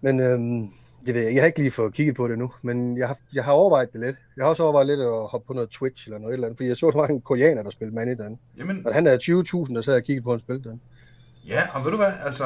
Men 0.00 0.20
øhm, 0.20 0.70
det 1.06 1.14
ved 1.14 1.22
jeg, 1.22 1.34
jeg 1.34 1.42
har 1.42 1.46
ikke 1.46 1.58
lige 1.58 1.70
fået 1.70 1.94
kigget 1.94 2.16
på 2.16 2.28
det 2.28 2.38
nu, 2.38 2.52
men 2.62 2.98
jeg 2.98 3.08
har, 3.08 3.18
jeg 3.32 3.44
har 3.44 3.52
overvejet 3.52 3.92
det 3.92 4.00
lidt. 4.00 4.16
Jeg 4.36 4.44
har 4.44 4.50
også 4.50 4.62
overvejet 4.62 4.86
lidt 4.86 5.00
at 5.00 5.28
hoppe 5.28 5.46
på 5.46 5.52
noget 5.52 5.70
Twitch 5.70 6.06
eller 6.06 6.18
noget 6.18 6.32
eller 6.32 6.46
andet, 6.46 6.58
fordi 6.58 6.68
jeg 6.68 6.76
så, 6.76 6.86
at 6.86 6.92
der 6.94 7.00
var 7.00 7.06
en 7.06 7.20
koreaner, 7.20 7.62
der 7.62 7.70
spillede 7.70 7.94
mand 7.94 8.10
i 8.10 8.14
den. 8.14 8.38
Jamen, 8.58 8.86
og 8.86 8.94
han 8.94 9.06
er 9.06 9.16
20.000, 9.68 9.74
der 9.74 9.82
sad 9.82 9.94
og 9.94 10.04
kiggede 10.04 10.24
på, 10.24 10.30
han 10.30 10.40
spillede 10.40 10.68
den. 10.68 10.80
Ja, 11.48 11.60
og 11.74 11.84
ved 11.84 11.90
du 11.90 11.96
hvad, 11.96 12.12
altså, 12.24 12.44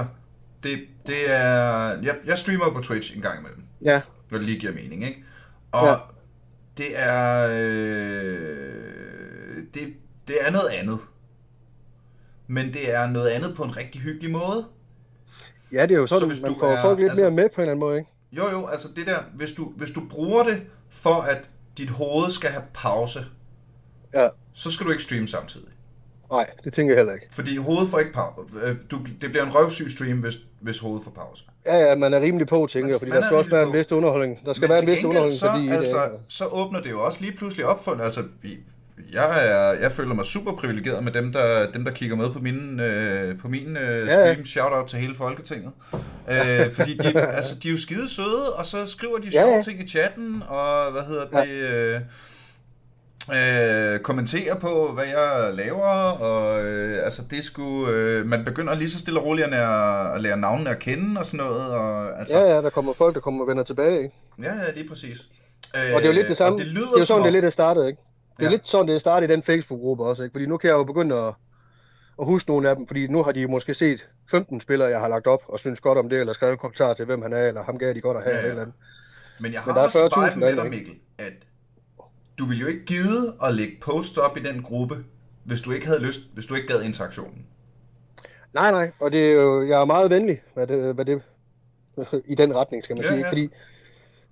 det, 0.63 0.79
det 1.07 1.31
er... 1.31 1.49
Jeg, 1.89 2.15
jeg 2.27 2.39
streamer 2.39 2.75
på 2.75 2.81
Twitch 2.81 3.17
en 3.17 3.23
gang 3.23 3.39
imellem. 3.39 3.63
Ja. 3.85 4.01
Når 4.31 4.39
det 4.39 4.47
lige 4.47 4.61
giver 4.61 4.73
mening, 4.73 5.05
ikke? 5.05 5.25
Og 5.73 5.87
ja. 5.87 5.95
Det 6.79 6.87
er... 6.95 7.49
Øh, 7.51 8.63
det, 9.75 9.95
det 10.29 10.37
er 10.41 10.51
noget 10.51 10.69
andet. 10.69 10.99
Men 12.47 12.73
det 12.73 12.95
er 12.95 13.07
noget 13.07 13.29
andet 13.29 13.57
på 13.57 13.63
en 13.63 13.77
rigtig 13.77 14.01
hyggelig 14.01 14.31
måde. 14.31 14.67
Ja, 15.73 15.83
det 15.83 15.91
er 15.95 15.99
jo 15.99 16.07
sådan, 16.07 16.37
så 16.37 16.43
man 16.43 16.55
får 16.61 16.73
er, 16.73 16.83
folk 16.83 16.99
lidt 16.99 17.11
altså, 17.11 17.25
mere 17.25 17.31
med 17.31 17.49
på 17.49 17.55
en 17.55 17.61
eller 17.61 17.73
anden 17.73 17.81
måde, 17.81 17.99
ikke? 17.99 18.11
Jo, 18.33 18.51
jo, 18.51 18.67
altså 18.67 18.89
det 18.97 19.07
der, 19.07 19.19
hvis 19.35 19.53
du, 19.53 19.73
hvis 19.77 19.91
du 19.91 20.01
bruger 20.11 20.45
det 20.45 20.63
for, 20.91 21.15
at 21.15 21.49
dit 21.79 21.91
hoved 21.91 22.31
skal 22.31 22.51
have 22.51 22.65
pause, 22.75 23.19
ja. 24.15 24.29
så 24.53 24.71
skal 24.71 24.87
du 24.87 24.91
ikke 24.91 25.03
streame 25.03 25.29
samtidig. 25.29 25.69
Nej, 26.31 26.51
det 26.65 26.75
tænker 26.75 26.95
jeg 26.95 26.99
heller 26.99 27.15
ikke. 27.15 27.27
Fordi 27.31 27.57
hovedet 27.57 27.89
får 27.89 27.99
ikke 27.99 28.13
pause. 28.13 28.41
Øh, 28.63 28.77
du, 28.91 29.01
det 29.21 29.31
bliver 29.31 29.47
en 29.47 29.55
røvsyg 29.55 29.91
stream, 29.91 30.21
hvis, 30.21 30.35
hvis 30.61 30.79
hovedet 30.79 31.05
får 31.05 31.11
pause. 31.11 31.45
Ja, 31.67 31.77
ja, 31.77 31.95
man 31.95 32.15
er 32.15 32.21
rimelig 32.21 32.47
på, 32.47 32.69
tænker 32.71 32.89
jeg, 32.89 32.99
fordi 32.99 33.11
der 33.11 33.23
skal 33.23 33.37
også 33.37 33.51
være 33.51 33.63
en 33.63 33.73
vis 33.73 33.93
underholdning. 33.93 34.39
Der 34.45 34.53
skal 34.53 34.63
Men 34.63 34.71
være 34.71 34.81
en 34.83 34.87
vis 34.87 35.05
underholdning, 35.05 35.39
så, 35.41 35.51
fordi... 35.51 35.69
Altså, 35.69 35.97
det, 35.97 36.03
ja. 36.03 36.19
så 36.29 36.47
åbner 36.47 36.81
det 36.81 36.91
jo 36.91 37.05
også 37.05 37.21
lige 37.21 37.33
pludselig 37.37 37.67
op 37.67 37.85
for, 37.85 38.01
altså, 38.05 38.23
vi, 38.43 38.59
jeg, 39.13 39.49
er, 39.49 39.73
jeg 39.73 39.93
føler 39.93 40.15
mig 40.15 40.25
super 40.25 40.53
privilegeret 40.53 41.05
med 41.05 41.13
dem, 41.13 41.33
der, 41.33 41.71
dem, 41.71 41.85
der 41.85 41.93
kigger 41.93 42.17
med 42.17 42.31
på, 42.31 42.39
mine, 42.39 42.85
øh, 42.85 43.39
på 43.39 43.49
min 43.49 43.77
øh, 43.77 44.11
stream. 44.11 44.39
Ja, 44.39 44.45
Shout-out 44.45 44.87
til 44.87 44.99
hele 44.99 45.15
Folketinget. 45.15 45.73
Øh, 46.31 46.71
fordi 46.71 46.97
de, 46.97 47.21
altså, 47.37 47.55
de 47.63 47.69
er 47.69 47.73
jo 47.73 47.79
skide 47.79 48.09
søde, 48.09 48.53
og 48.53 48.67
så 48.67 48.87
skriver 48.87 49.19
de 49.19 49.31
sjove 49.33 49.55
ja, 49.55 49.63
ting 49.63 49.81
i 49.81 49.87
chatten, 49.87 50.43
og 50.49 50.93
hvad 50.93 51.03
hedder 51.03 51.43
det... 51.43 51.49
Øh, 51.49 52.01
øh, 53.31 54.01
kommentere 54.01 54.57
på, 54.61 54.93
hvad 54.93 55.05
jeg 55.05 55.55
laver, 55.55 56.11
og 56.11 56.65
øh, 56.65 57.05
altså 57.05 57.23
det 57.31 57.45
skulle, 57.45 57.93
øh, 57.93 58.27
man 58.27 58.45
begynder 58.45 58.75
lige 58.75 58.91
så 58.91 58.99
stille 58.99 59.21
og 59.21 59.27
roligt 59.27 59.47
at, 59.47 60.15
at 60.15 60.23
lære 60.23 60.37
navnene 60.37 60.71
at 60.71 60.79
kende 60.79 61.21
og 61.21 61.27
sådan 61.27 61.47
noget. 61.47 61.71
Og, 61.71 62.19
altså, 62.19 62.39
ja, 62.39 62.55
ja, 62.55 62.63
der 62.63 62.71
kommer 62.71 62.93
folk, 62.93 63.15
der 63.15 63.21
kommer 63.21 63.41
og 63.41 63.49
vender 63.49 63.65
tilbage, 63.65 64.03
ikke? 64.03 64.15
Ja, 64.43 64.55
ja, 64.55 64.71
lige 64.75 64.89
præcis. 64.89 65.19
Øh, 65.77 65.95
og 65.95 66.03
det 66.03 66.09
er 66.09 66.13
jo 66.13 66.19
lidt 66.19 66.29
det 66.29 66.37
samme, 66.37 66.59
det, 66.59 66.67
lyder 66.67 66.87
det 66.87 66.95
er 66.95 66.99
jo 66.99 67.05
sådan, 67.05 67.25
det 67.25 67.33
lidt 67.33 67.45
er 67.45 67.51
startet, 67.51 67.87
ikke? 67.87 67.99
Det 68.37 68.43
er 68.43 68.45
ja. 68.45 68.51
lidt 68.51 68.69
sådan, 68.69 68.89
det 68.89 68.95
er 68.95 68.99
startet 68.99 69.31
i 69.31 69.33
den 69.33 69.43
Facebook-gruppe 69.43 70.05
også, 70.05 70.23
ikke? 70.23 70.33
Fordi 70.33 70.47
nu 70.47 70.57
kan 70.57 70.69
jeg 70.69 70.75
jo 70.75 70.85
begynde 70.85 71.17
at, 71.17 71.35
at 72.21 72.27
huske 72.27 72.51
nogle 72.51 72.71
af 72.71 72.77
dem, 72.77 72.87
fordi 72.87 73.07
nu 73.07 73.23
har 73.23 73.33
de 73.33 73.47
måske 73.47 73.75
set 73.75 74.09
15 74.31 74.61
spillere, 74.61 74.89
jeg 74.89 75.01
har 75.01 75.09
lagt 75.09 75.27
op, 75.27 75.43
og 75.49 75.59
synes 75.59 75.81
godt 75.81 75.99
om 75.99 76.09
det, 76.09 76.21
eller 76.21 76.33
skrevet 76.33 76.53
en 76.53 76.59
kommentar 76.59 76.95
til, 76.95 77.05
hvem 77.05 77.23
han 77.23 77.33
er, 77.33 77.49
eller 77.49 77.65
ham 77.65 77.79
gav 77.79 77.95
de 77.95 78.01
godt 78.01 78.17
at 78.17 78.25
have, 78.25 78.37
ja, 78.37 78.43
ja. 78.43 78.49
eller 78.49 78.63
andet. 78.63 78.75
Men 79.41 79.53
jeg 79.53 79.61
har 79.61 79.71
Men 79.71 79.77
der 79.77 79.83
også 79.83 80.11
bare 80.15 80.37
med 80.37 80.57
dig, 80.57 80.71
Mikkel, 80.71 80.95
at 81.19 81.33
du 82.39 82.45
vil 82.45 82.61
jo 82.61 82.67
ikke 82.67 82.85
gide 82.85 83.35
at 83.45 83.55
lægge 83.55 83.77
posts 83.81 84.19
op 84.19 84.37
i 84.37 84.41
den 84.41 84.63
gruppe, 84.63 84.97
hvis 85.45 85.61
du 85.61 85.73
ikke 85.73 85.87
havde 85.87 86.01
lyst, 86.01 86.21
hvis 86.35 86.47
du 86.47 86.55
ikke 86.55 86.67
gad 86.67 86.83
interaktionen. 86.83 87.47
Nej, 88.55 88.71
nej, 88.71 88.91
og 89.01 89.13
det 89.13 89.27
er 89.27 89.33
jo, 89.33 89.69
jeg 89.69 89.81
er 89.81 89.85
meget 89.85 90.11
venlig, 90.11 90.43
hvad 90.55 90.67
det, 90.67 90.95
hvad 90.95 91.05
det, 91.05 91.23
i 92.27 92.35
den 92.35 92.55
retning, 92.55 92.85
skal 92.85 92.97
man 92.97 93.05
ja, 93.05 93.11
sige. 93.11 93.21
Ja. 93.21 93.29
Fordi 93.29 93.49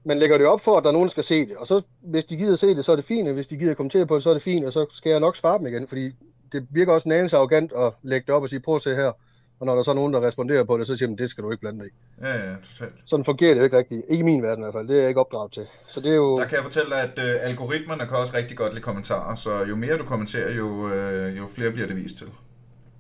man 0.05 0.19
lægger 0.19 0.39
det 0.39 0.47
op 0.47 0.61
for, 0.61 0.77
at 0.77 0.83
der 0.83 0.89
er 0.89 0.93
nogen, 0.93 1.09
der 1.09 1.11
skal 1.11 1.25
se 1.25 1.47
det. 1.47 1.57
Og 1.57 1.67
så, 1.67 1.83
hvis 2.01 2.25
de 2.25 2.37
gider 2.37 2.57
se 2.57 2.75
det, 2.75 2.85
så 2.85 2.93
er 2.93 2.97
det 2.97 3.05
fint, 3.05 3.29
og 3.29 3.35
hvis 3.35 3.47
de 3.47 3.57
gider 3.57 3.75
kommentere 3.75 4.07
på 4.07 4.15
det, 4.15 4.23
så 4.23 4.31
er 4.31 4.35
det 4.35 4.43
fint, 4.43 4.65
og 4.65 4.73
så 4.73 4.87
skal 4.93 5.11
jeg 5.11 5.21
nok 5.21 5.37
svare 5.37 5.59
dem 5.59 5.67
igen, 5.67 5.89
fordi 5.89 6.13
det 6.53 6.67
virker 6.71 6.93
også 6.93 7.09
en 7.09 7.13
anelse 7.13 7.37
arrogant 7.37 7.73
at 7.73 7.93
lægge 8.03 8.27
det 8.27 8.35
op 8.35 8.43
og 8.43 8.49
sige, 8.49 8.61
prøv 8.61 8.77
at 8.77 8.83
se 8.83 8.95
her. 8.95 9.13
Og 9.61 9.67
når 9.67 9.75
der 9.75 9.83
så 9.83 9.91
er 9.91 9.95
nogen, 9.95 10.13
der 10.13 10.27
responderer 10.27 10.65
på 10.65 10.79
det, 10.79 10.87
så 10.87 10.97
siger 10.97 11.09
de, 11.09 11.17
det 11.17 11.31
skal 11.31 11.45
du 11.45 11.51
ikke 11.51 11.61
blande 11.61 11.79
dig 11.79 11.89
i. 11.89 11.91
Ja, 12.27 12.51
ja, 12.51 12.55
totalt. 12.63 12.95
Sådan 13.05 13.25
fungerer 13.25 13.55
det 13.55 13.61
jo 13.61 13.65
ikke 13.65 13.79
rigtigt. 13.79 14.03
Ikke 14.09 14.21
i 14.21 14.25
min 14.25 14.43
verden 14.43 14.59
i 14.59 14.65
hvert 14.65 14.75
fald. 14.75 14.89
Det 14.89 14.97
er 14.97 15.01
jeg 15.01 15.09
ikke 15.09 15.21
opdraget 15.21 15.53
til. 15.53 15.67
Så 15.89 16.01
det 16.01 16.11
er 16.11 16.15
jo... 16.15 16.39
Der 16.39 16.47
kan 16.47 16.57
jeg 16.57 16.65
fortælle 16.65 16.91
dig, 16.91 17.03
at 17.03 17.19
øh, 17.19 17.37
algoritmerne 17.41 18.07
kan 18.07 18.17
også 18.17 18.37
rigtig 18.37 18.57
godt 18.57 18.73
lide 18.73 18.83
kommentarer, 18.83 19.35
så 19.35 19.65
jo 19.65 19.77
mere 19.77 19.99
du 19.99 20.05
kommenterer, 20.05 20.55
jo, 20.55 20.89
øh, 20.89 21.39
jo 21.39 21.47
flere 21.55 21.71
bliver 21.71 21.87
det 21.87 21.97
vist 21.97 22.19
til. 22.19 22.27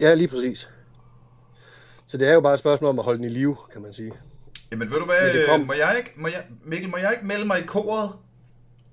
Ja, 0.00 0.14
lige 0.14 0.28
præcis. 0.28 0.68
Så 2.06 2.16
det 2.16 2.28
er 2.28 2.32
jo 2.32 2.40
bare 2.40 2.54
et 2.54 2.60
spørgsmål 2.60 2.88
om 2.88 2.98
at 2.98 3.04
holde 3.04 3.18
den 3.18 3.30
i 3.30 3.32
live, 3.32 3.56
kan 3.72 3.82
man 3.82 3.94
sige. 3.94 4.12
Jamen 4.70 4.90
ved 4.90 4.98
du 4.98 5.04
hvad, 5.04 5.46
kom... 5.48 5.60
må 5.60 5.72
jeg 5.72 5.94
ikke, 5.98 6.12
må 6.16 6.28
jeg, 6.28 6.44
Mikkel, 6.64 6.90
må 6.90 6.96
jeg 6.96 7.10
ikke 7.12 7.26
melde 7.26 7.46
mig 7.46 7.58
i 7.58 7.66
koret 7.66 8.10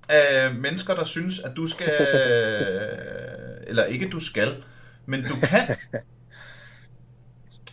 af 0.10 0.54
mennesker, 0.56 0.96
der 0.96 1.04
synes, 1.04 1.40
at 1.40 1.52
du 1.56 1.68
skal, 1.68 1.92
eller 3.70 3.84
ikke 3.84 4.10
du 4.10 4.20
skal, 4.20 4.64
men 5.06 5.24
du 5.24 5.36
kan 5.44 5.76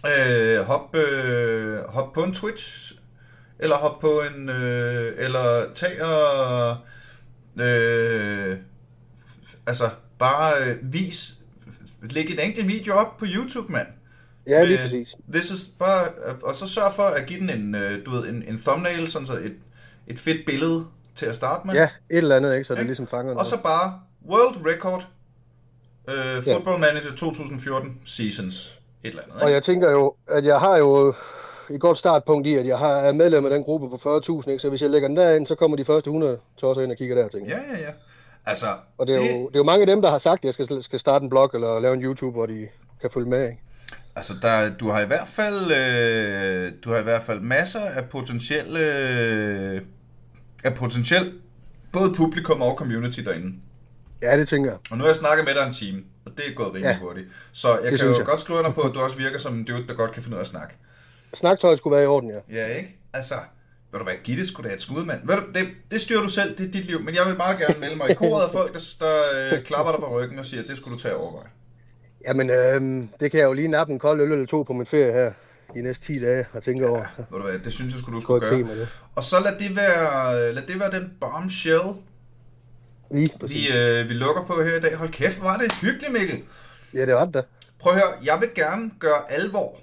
øh, 0.06 0.60
hoppe, 0.60 0.98
øh, 0.98 1.88
hop 1.88 2.12
på 2.12 2.22
en 2.22 2.34
Twitch 2.34 2.92
eller 3.58 3.76
hop 3.76 4.00
på 4.00 4.22
en, 4.36 4.48
øh, 4.48 5.14
eller 5.18 5.72
tag 5.74 6.02
og, 6.02 6.76
øh, 7.64 8.56
altså 9.66 9.90
bare 10.18 10.64
øh, 10.64 10.76
vis, 10.82 11.34
læg 12.10 12.30
en 12.30 12.40
enkelt 12.40 12.68
video 12.68 12.94
op 12.94 13.16
på 13.16 13.24
YouTube, 13.28 13.72
mand. 13.72 13.86
Ja, 14.46 14.64
lige 14.64 14.78
præcis. 14.78 15.14
This 15.32 15.50
is 15.50 15.64
bare, 15.78 16.08
og 16.42 16.54
så 16.54 16.66
sørg 16.68 16.92
for 16.92 17.02
at 17.02 17.26
give 17.26 17.40
den 17.40 17.50
en, 17.50 17.74
øh, 17.74 18.06
du 18.06 18.10
ved, 18.10 18.28
en, 18.28 18.42
en 18.48 18.58
thumbnail, 18.58 19.08
sådan 19.08 19.26
så 19.26 19.38
et, 19.38 19.54
et 20.06 20.18
fedt 20.18 20.46
billede 20.46 20.86
til 21.14 21.26
at 21.26 21.34
starte 21.34 21.66
med. 21.66 21.74
Ja, 21.74 21.84
et 21.84 22.16
eller 22.18 22.36
andet, 22.36 22.54
ikke? 22.54 22.64
Så 22.64 22.74
det 22.74 22.80
Ikke? 22.80 22.88
ligesom 22.88 23.06
fanger 23.06 23.30
Og 23.30 23.34
noget. 23.34 23.46
så 23.46 23.62
bare 23.62 24.00
World 24.30 24.66
Record 24.66 25.06
øh, 26.08 26.42
Football 26.42 26.80
Manager 26.80 27.16
2014 27.16 28.00
Seasons. 28.04 28.78
Et 29.04 29.08
eller 29.08 29.22
andet. 29.22 29.36
Og 29.36 29.48
Ikke? 29.48 29.54
jeg 29.54 29.62
tænker 29.62 29.90
jo, 29.90 30.14
at 30.28 30.44
jeg 30.44 30.60
har 30.60 30.76
jo 30.76 31.14
et 31.70 31.80
godt 31.80 31.98
startpunkt 31.98 32.46
i, 32.46 32.54
at 32.54 32.66
jeg 32.66 32.78
har, 32.78 32.96
er 32.96 33.12
medlem 33.12 33.44
af 33.44 33.50
den 33.50 33.64
gruppe 33.64 33.88
på 33.88 34.18
40.000, 34.18 34.50
ikke? 34.50 34.62
Så 34.62 34.68
hvis 34.70 34.82
jeg 34.82 34.90
lægger 34.90 35.08
den 35.08 35.16
derind, 35.16 35.46
så 35.46 35.54
kommer 35.54 35.76
de 35.76 35.84
første 35.84 36.08
100 36.08 36.38
tosser 36.60 36.82
ind 36.82 36.90
og 36.90 36.98
kigger 36.98 37.14
der, 37.16 37.28
tænker 37.28 37.48
jeg. 37.48 37.64
Ja, 37.70 37.76
ja, 37.76 37.82
ja. 37.82 37.90
Altså, 38.46 38.66
Og 38.98 39.06
det 39.06 39.14
er, 39.14 39.18
jo, 39.18 39.48
det 39.48 39.54
er 39.54 39.58
jo 39.58 39.64
mange 39.64 39.80
af 39.80 39.86
dem, 39.86 40.02
der 40.02 40.10
har 40.10 40.18
sagt, 40.18 40.38
at 40.38 40.44
jeg 40.44 40.54
skal, 40.54 40.82
skal 40.82 40.98
starte 40.98 41.22
en 41.22 41.30
blog 41.30 41.50
eller 41.54 41.80
lave 41.80 41.94
en 41.94 42.02
YouTube, 42.02 42.32
hvor 42.32 42.46
de 42.46 42.68
kan 43.00 43.10
følge 43.10 43.28
med, 43.28 43.48
ikke? 43.48 43.60
Altså, 44.16 44.34
der, 44.42 44.76
du 44.76 44.90
har 44.90 45.00
i 45.00 45.06
hvert 45.06 45.26
fald, 45.26 45.72
øh, 45.72 46.72
du 46.84 46.90
har 46.90 46.98
i 46.98 47.02
hvert 47.02 47.22
fald 47.22 47.40
masser 47.40 47.80
af 47.80 48.04
potentielle, 48.04 48.80
øh, 48.80 49.80
af 50.64 50.74
potentiel, 50.74 51.32
både 51.92 52.12
publikum 52.16 52.62
og 52.62 52.76
community 52.76 53.20
derinde. 53.20 53.54
Ja, 54.24 54.36
det 54.36 54.48
tænker 54.48 54.70
jeg. 54.70 54.78
Og 54.90 54.96
nu 54.98 55.02
har 55.04 55.08
jeg 55.08 55.16
snakket 55.16 55.44
med 55.44 55.54
dig 55.54 55.66
en 55.66 55.72
time, 55.72 56.02
og 56.26 56.32
det 56.36 56.44
er 56.50 56.54
gået 56.54 56.68
rimelig 56.68 56.84
Ja. 56.90 56.98
hurtigt. 56.98 57.26
Så 57.52 57.68
jeg 57.78 57.90
Det 57.92 58.00
kan 58.00 58.08
jo 58.08 58.16
jeg. 58.16 58.26
godt 58.26 58.40
skrive 58.40 58.58
under 58.58 58.70
på, 58.70 58.80
at 58.80 58.94
du 58.94 59.00
også 59.00 59.16
virker 59.16 59.38
som 59.38 59.54
en 59.54 59.64
dude, 59.64 59.86
der 59.88 59.94
godt 59.94 60.12
kan 60.12 60.22
finde 60.22 60.34
ud 60.34 60.38
af 60.38 60.44
at 60.44 60.46
snakke. 60.46 60.74
Snaktøjet 61.34 61.78
skulle 61.78 61.94
være 61.96 62.04
i 62.04 62.06
orden, 62.06 62.30
ja. 62.30 62.38
Ja, 62.60 62.66
ikke? 62.76 62.96
Altså, 63.14 63.34
ved 63.92 63.98
du 63.98 64.04
hvad, 64.04 64.14
Gitte 64.24 64.46
skulle 64.46 64.68
da 64.70 64.74
et 64.74 64.82
skud, 64.82 65.04
mand. 65.04 65.20
Ved 65.26 65.36
du, 65.36 65.42
det, 65.54 65.66
det 65.90 66.00
styrer 66.00 66.22
du 66.22 66.28
selv, 66.28 66.56
det 66.58 66.66
er 66.68 66.70
dit 66.70 66.84
liv. 66.84 67.00
Men 67.02 67.14
jeg 67.14 67.22
vil 67.26 67.36
meget 67.36 67.58
gerne 67.58 67.80
melde 67.80 67.96
mig 67.96 68.10
i 68.10 68.14
koret 68.14 68.44
af 68.44 68.50
folk, 68.50 68.72
der, 68.72 68.80
der 69.00 69.16
øh, 69.56 69.62
klapper 69.64 69.92
dig 69.92 70.00
på 70.00 70.18
ryggen 70.20 70.38
og 70.38 70.44
siger, 70.44 70.62
at 70.62 70.68
det 70.68 70.76
skulle 70.76 70.94
du 70.96 71.02
tage 71.02 71.16
overveje. 71.16 71.48
Jamen, 72.26 72.50
øhm, 72.50 73.08
det 73.20 73.30
kan 73.30 73.40
jeg 73.40 73.46
jo 73.46 73.52
lige 73.52 73.68
nappe 73.68 73.92
en 73.92 73.98
kold 73.98 74.20
øl 74.20 74.32
eller 74.32 74.46
to 74.46 74.62
på 74.62 74.72
min 74.72 74.86
ferie 74.86 75.12
her 75.12 75.32
de 75.74 75.82
næste 75.82 76.04
10 76.06 76.20
dage 76.20 76.46
og 76.52 76.62
tænke 76.62 76.88
over. 76.88 77.04
Ved 77.16 77.38
du 77.40 77.46
hvad, 77.46 77.58
det 77.58 77.72
synes 77.72 77.92
jeg 77.94 78.00
skulle 78.00 78.16
du 78.16 78.20
skulle 78.22 78.40
gøre. 78.40 78.58
med 78.58 78.80
det. 78.80 78.88
Og 79.14 79.22
så 79.24 79.36
lad 79.44 79.68
det 79.68 79.76
være, 79.76 80.52
lad 80.52 80.62
det 80.62 80.80
være 80.80 80.90
den 80.90 81.12
bombshell, 81.20 81.80
Lige 83.14 83.30
vi, 83.48 83.78
øh, 83.78 84.08
vi 84.08 84.14
lukker 84.14 84.44
på 84.44 84.62
her 84.62 84.76
i 84.76 84.80
dag. 84.80 84.96
Hold 84.96 85.08
kæft, 85.10 85.42
var 85.42 85.56
det 85.56 85.72
hyggeligt, 85.72 86.12
Mikkel. 86.12 86.42
Ja, 86.94 87.06
det 87.06 87.14
var 87.14 87.24
det 87.24 87.34
da. 87.34 87.42
Prøv 87.78 87.92
at 87.92 87.98
høre, 87.98 88.12
jeg 88.24 88.38
vil 88.40 88.48
gerne 88.54 88.90
gøre 88.98 89.32
alvor 89.32 89.76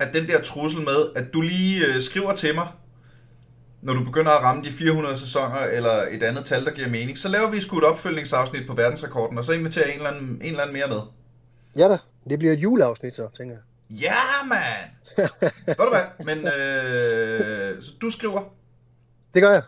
af 0.00 0.06
den 0.12 0.26
der 0.26 0.40
trussel 0.42 0.80
med, 0.80 1.06
at 1.16 1.24
du 1.32 1.40
lige 1.40 1.86
øh, 1.86 2.00
skriver 2.00 2.34
til 2.34 2.54
mig, 2.54 2.68
når 3.82 3.92
du 3.94 4.04
begynder 4.04 4.30
at 4.30 4.42
ramme 4.42 4.64
de 4.64 4.70
400 4.70 5.16
sæsoner, 5.16 5.58
eller 5.58 6.04
et 6.10 6.22
andet 6.22 6.44
tal, 6.44 6.64
der 6.64 6.70
giver 6.70 6.88
mening, 6.88 7.18
så 7.18 7.28
laver 7.28 7.50
vi 7.50 7.60
sgu 7.60 7.78
et 7.78 7.84
opfølgningsafsnit 7.84 8.66
på 8.66 8.74
verdensrekorden, 8.74 9.38
og 9.38 9.44
så 9.44 9.52
inviterer 9.52 9.86
jeg 9.86 9.94
en 9.94 10.00
eller 10.00 10.10
anden, 10.10 10.30
en 10.42 10.46
eller 10.46 10.62
anden 10.62 10.76
mere 10.76 10.88
med. 10.88 11.00
Ja 11.76 11.88
da, 11.88 11.98
det 12.30 12.38
bliver 12.38 12.54
et 12.54 12.58
juleafsnit 12.58 13.16
så, 13.16 13.28
tænker 13.36 13.54
jeg. 13.54 13.62
Ja, 14.02 14.46
man! 14.48 14.90
Ved 15.66 15.74
du 15.74 15.90
hvad? 15.90 16.24
Men 16.26 16.38
øh, 16.38 17.82
så 17.82 17.90
du 18.02 18.10
skriver, 18.10 18.42
Det 19.34 19.42
gør 19.42 19.52
jeg. 19.52 19.62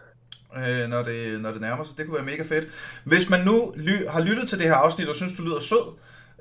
Øh, 0.68 0.88
når, 0.88 1.02
det, 1.02 1.40
når 1.40 1.50
det 1.50 1.60
nærmer 1.60 1.84
sig. 1.84 1.98
Det 1.98 2.06
kunne 2.06 2.14
være 2.16 2.24
mega 2.24 2.42
fedt. 2.42 2.68
Hvis 3.04 3.30
man 3.30 3.40
nu 3.40 3.72
ly- 3.76 4.08
har 4.08 4.20
lyttet 4.20 4.48
til 4.48 4.58
det 4.58 4.66
her 4.66 4.74
afsnit 4.74 5.08
og 5.08 5.16
synes, 5.16 5.32
du 5.36 5.42
lyder 5.42 5.60
sød, 5.60 5.92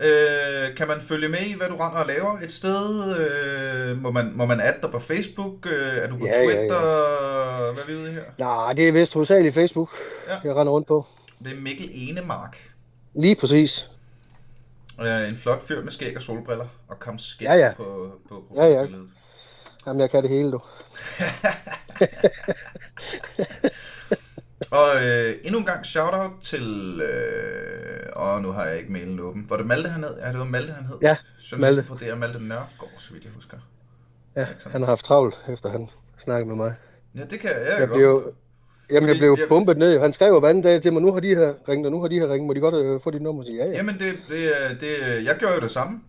øh, 0.01 0.75
kan 0.75 0.87
man 0.87 1.01
følge 1.01 1.29
med 1.29 1.39
i, 1.39 1.53
hvad 1.57 1.67
du 1.67 1.75
render 1.75 1.99
og 1.99 2.07
laver 2.07 2.39
et 2.39 2.51
sted? 2.51 3.15
Øh, 3.17 4.01
må, 4.01 4.11
man, 4.11 4.31
må 4.35 4.45
man 4.45 4.59
adde 4.61 4.77
dig 4.81 4.91
på 4.91 4.99
Facebook? 4.99 5.65
Øh, 5.65 5.97
er 5.97 6.09
du 6.09 6.17
på 6.17 6.25
Ja, 6.25 6.31
ja, 6.31 6.39
ja. 6.49 6.57
Twitter? 6.57 6.79
Hvad 7.73 7.83
er 7.83 7.87
vi 7.87 7.95
ude 7.95 8.11
her? 8.11 8.21
Nej, 8.37 8.73
det 8.73 8.87
er 8.87 8.91
vist 8.91 9.13
hovedsageligt 9.13 9.53
Facebook, 9.55 9.89
Ja. 10.27 10.37
jeg 10.43 10.55
render 10.55 10.73
rundt 10.73 10.87
på. 10.87 11.05
Det 11.43 11.51
er 11.57 11.61
Mikkel 11.61 11.89
Enemark. 11.93 12.57
Lige 13.13 13.35
præcis. 13.35 13.89
Øh, 15.01 15.29
en 15.29 15.35
flot 15.35 15.61
fyr 15.67 15.83
med 15.83 15.91
skæg 15.91 16.15
og 16.17 16.21
solbriller 16.21 16.65
og 16.87 16.99
kom 16.99 17.17
skæg 17.17 17.45
Ja, 17.45 17.53
ja. 17.53 17.71
på, 17.77 18.11
på 18.29 18.43
Ja, 18.55 18.65
ja. 18.65 18.73
profilbilledet. 18.75 19.09
Jamen, 19.87 20.01
jeg 20.01 20.09
kan 20.09 20.21
det 20.23 20.29
hele, 20.29 20.51
du. 20.51 20.59
Og 24.71 25.05
øh, 25.05 25.33
endnu 25.43 25.59
en 25.59 25.65
gang 25.65 25.85
shout-out 25.85 26.31
til... 26.41 27.01
Øh, 27.01 27.99
og 28.15 28.41
nu 28.41 28.51
har 28.51 28.65
jeg 28.65 28.77
ikke 28.77 28.91
mailen 28.91 29.19
åben. 29.19 29.45
Var 29.49 29.57
det 29.57 29.65
Malte, 29.65 29.89
han 29.89 30.03
hed? 30.03 30.17
Ja, 30.21 30.29
det 30.29 30.39
var 30.39 30.45
Malte, 30.45 30.73
han 30.73 30.85
hed. 30.85 30.95
Ja, 31.01 31.15
Malte. 31.57 31.83
på 31.83 31.97
det 31.99 32.09
er 32.09 32.15
Malte 32.15 32.39
Nørgaard, 32.43 32.91
så 32.97 33.13
vidt 33.13 33.23
jeg 33.23 33.31
husker. 33.35 33.57
Ja, 34.35 34.45
han 34.71 34.81
har 34.81 34.87
haft 34.87 35.05
travlt, 35.05 35.35
efter 35.49 35.69
han 35.69 35.89
snakkede 36.23 36.47
med 36.47 36.55
mig. 36.55 36.73
Ja, 37.15 37.21
det 37.29 37.39
kan 37.39 37.49
jeg, 37.49 37.59
jeg, 37.65 37.71
Jeg 37.71 37.79
jeg 37.79 37.89
blev, 37.89 38.09
godt 38.11 38.23
forstå. 38.23 38.35
jamen, 38.95 39.09
jeg 39.09 39.17
blev 39.17 39.35
jeg- 39.39 39.47
bumpet 39.49 39.77
ned. 39.77 39.99
Han 39.99 40.13
skrev 40.13 40.39
hver 40.39 40.49
anden 40.49 40.63
dag 40.63 40.81
til 40.81 40.93
mig, 40.93 41.01
nu 41.01 41.13
har 41.13 41.19
de 41.19 41.35
her 41.35 41.53
ringet, 41.69 41.85
og 41.85 41.91
nu 41.91 42.01
har 42.01 42.07
de 42.07 42.19
her 42.19 42.27
ringet. 42.33 42.47
Må 42.47 42.53
de 42.53 42.59
godt 42.59 42.75
øh, 42.75 43.01
få 43.03 43.11
dit 43.11 43.21
nummer? 43.21 43.43
Sige, 43.43 43.57
ja, 43.57 43.65
ja. 43.65 43.71
Jamen, 43.71 43.95
det, 43.99 44.13
det, 44.29 44.45
er- 44.45 44.73
det, 44.75 45.25
jeg 45.25 45.35
gjorde 45.39 45.55
jo 45.55 45.61
det 45.61 45.71
samme. 45.71 46.01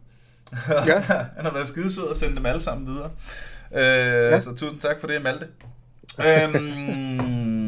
Ja. 0.86 0.98
han 1.36 1.44
har 1.44 1.52
været 1.52 1.68
skidesød 1.68 2.04
og 2.04 2.16
sendt 2.16 2.36
dem 2.36 2.46
alle 2.46 2.60
sammen 2.60 2.86
videre. 2.86 3.10
Øh, 3.74 4.32
Ja. 4.32 4.40
Så 4.40 4.50
tusind 4.56 4.80
tak 4.80 4.98
for 5.00 5.06
det, 5.06 5.22
Malte 5.22 5.46
øhm, 6.26 7.66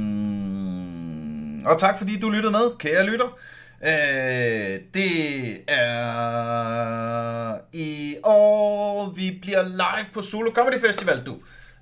og 1.67 1.81
tak 1.81 1.99
fordi 1.99 2.21
du 2.21 2.31
lyttede 2.31 2.53
med, 2.53 2.79
kære 2.79 3.07
lytter. 3.07 3.39
Øh, 3.83 4.81
det 4.95 5.57
er 5.69 7.59
i 7.73 8.17
år, 8.25 9.13
vi 9.17 9.39
bliver 9.43 9.63
live 9.63 10.07
på 10.15 10.23
Solo 10.23 10.51
Comedy 10.55 10.81
Festival, 10.87 11.23
du. 11.27 11.37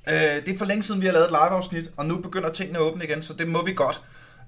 Øh, 0.09 0.15
det 0.15 0.49
er 0.49 0.59
for 0.59 0.65
længe 0.65 0.83
siden, 0.83 1.01
vi 1.01 1.07
har 1.07 1.13
lavet 1.13 1.25
et 1.25 1.31
live-afsnit, 1.31 1.91
og 1.97 2.07
nu 2.07 2.17
begynder 2.17 2.53
tingene 2.53 2.79
at 2.79 2.83
åbne 2.83 3.05
igen, 3.05 3.23
så 3.23 3.35
det 3.35 3.49
må 3.49 3.65
vi 3.65 3.73
godt. 3.73 4.01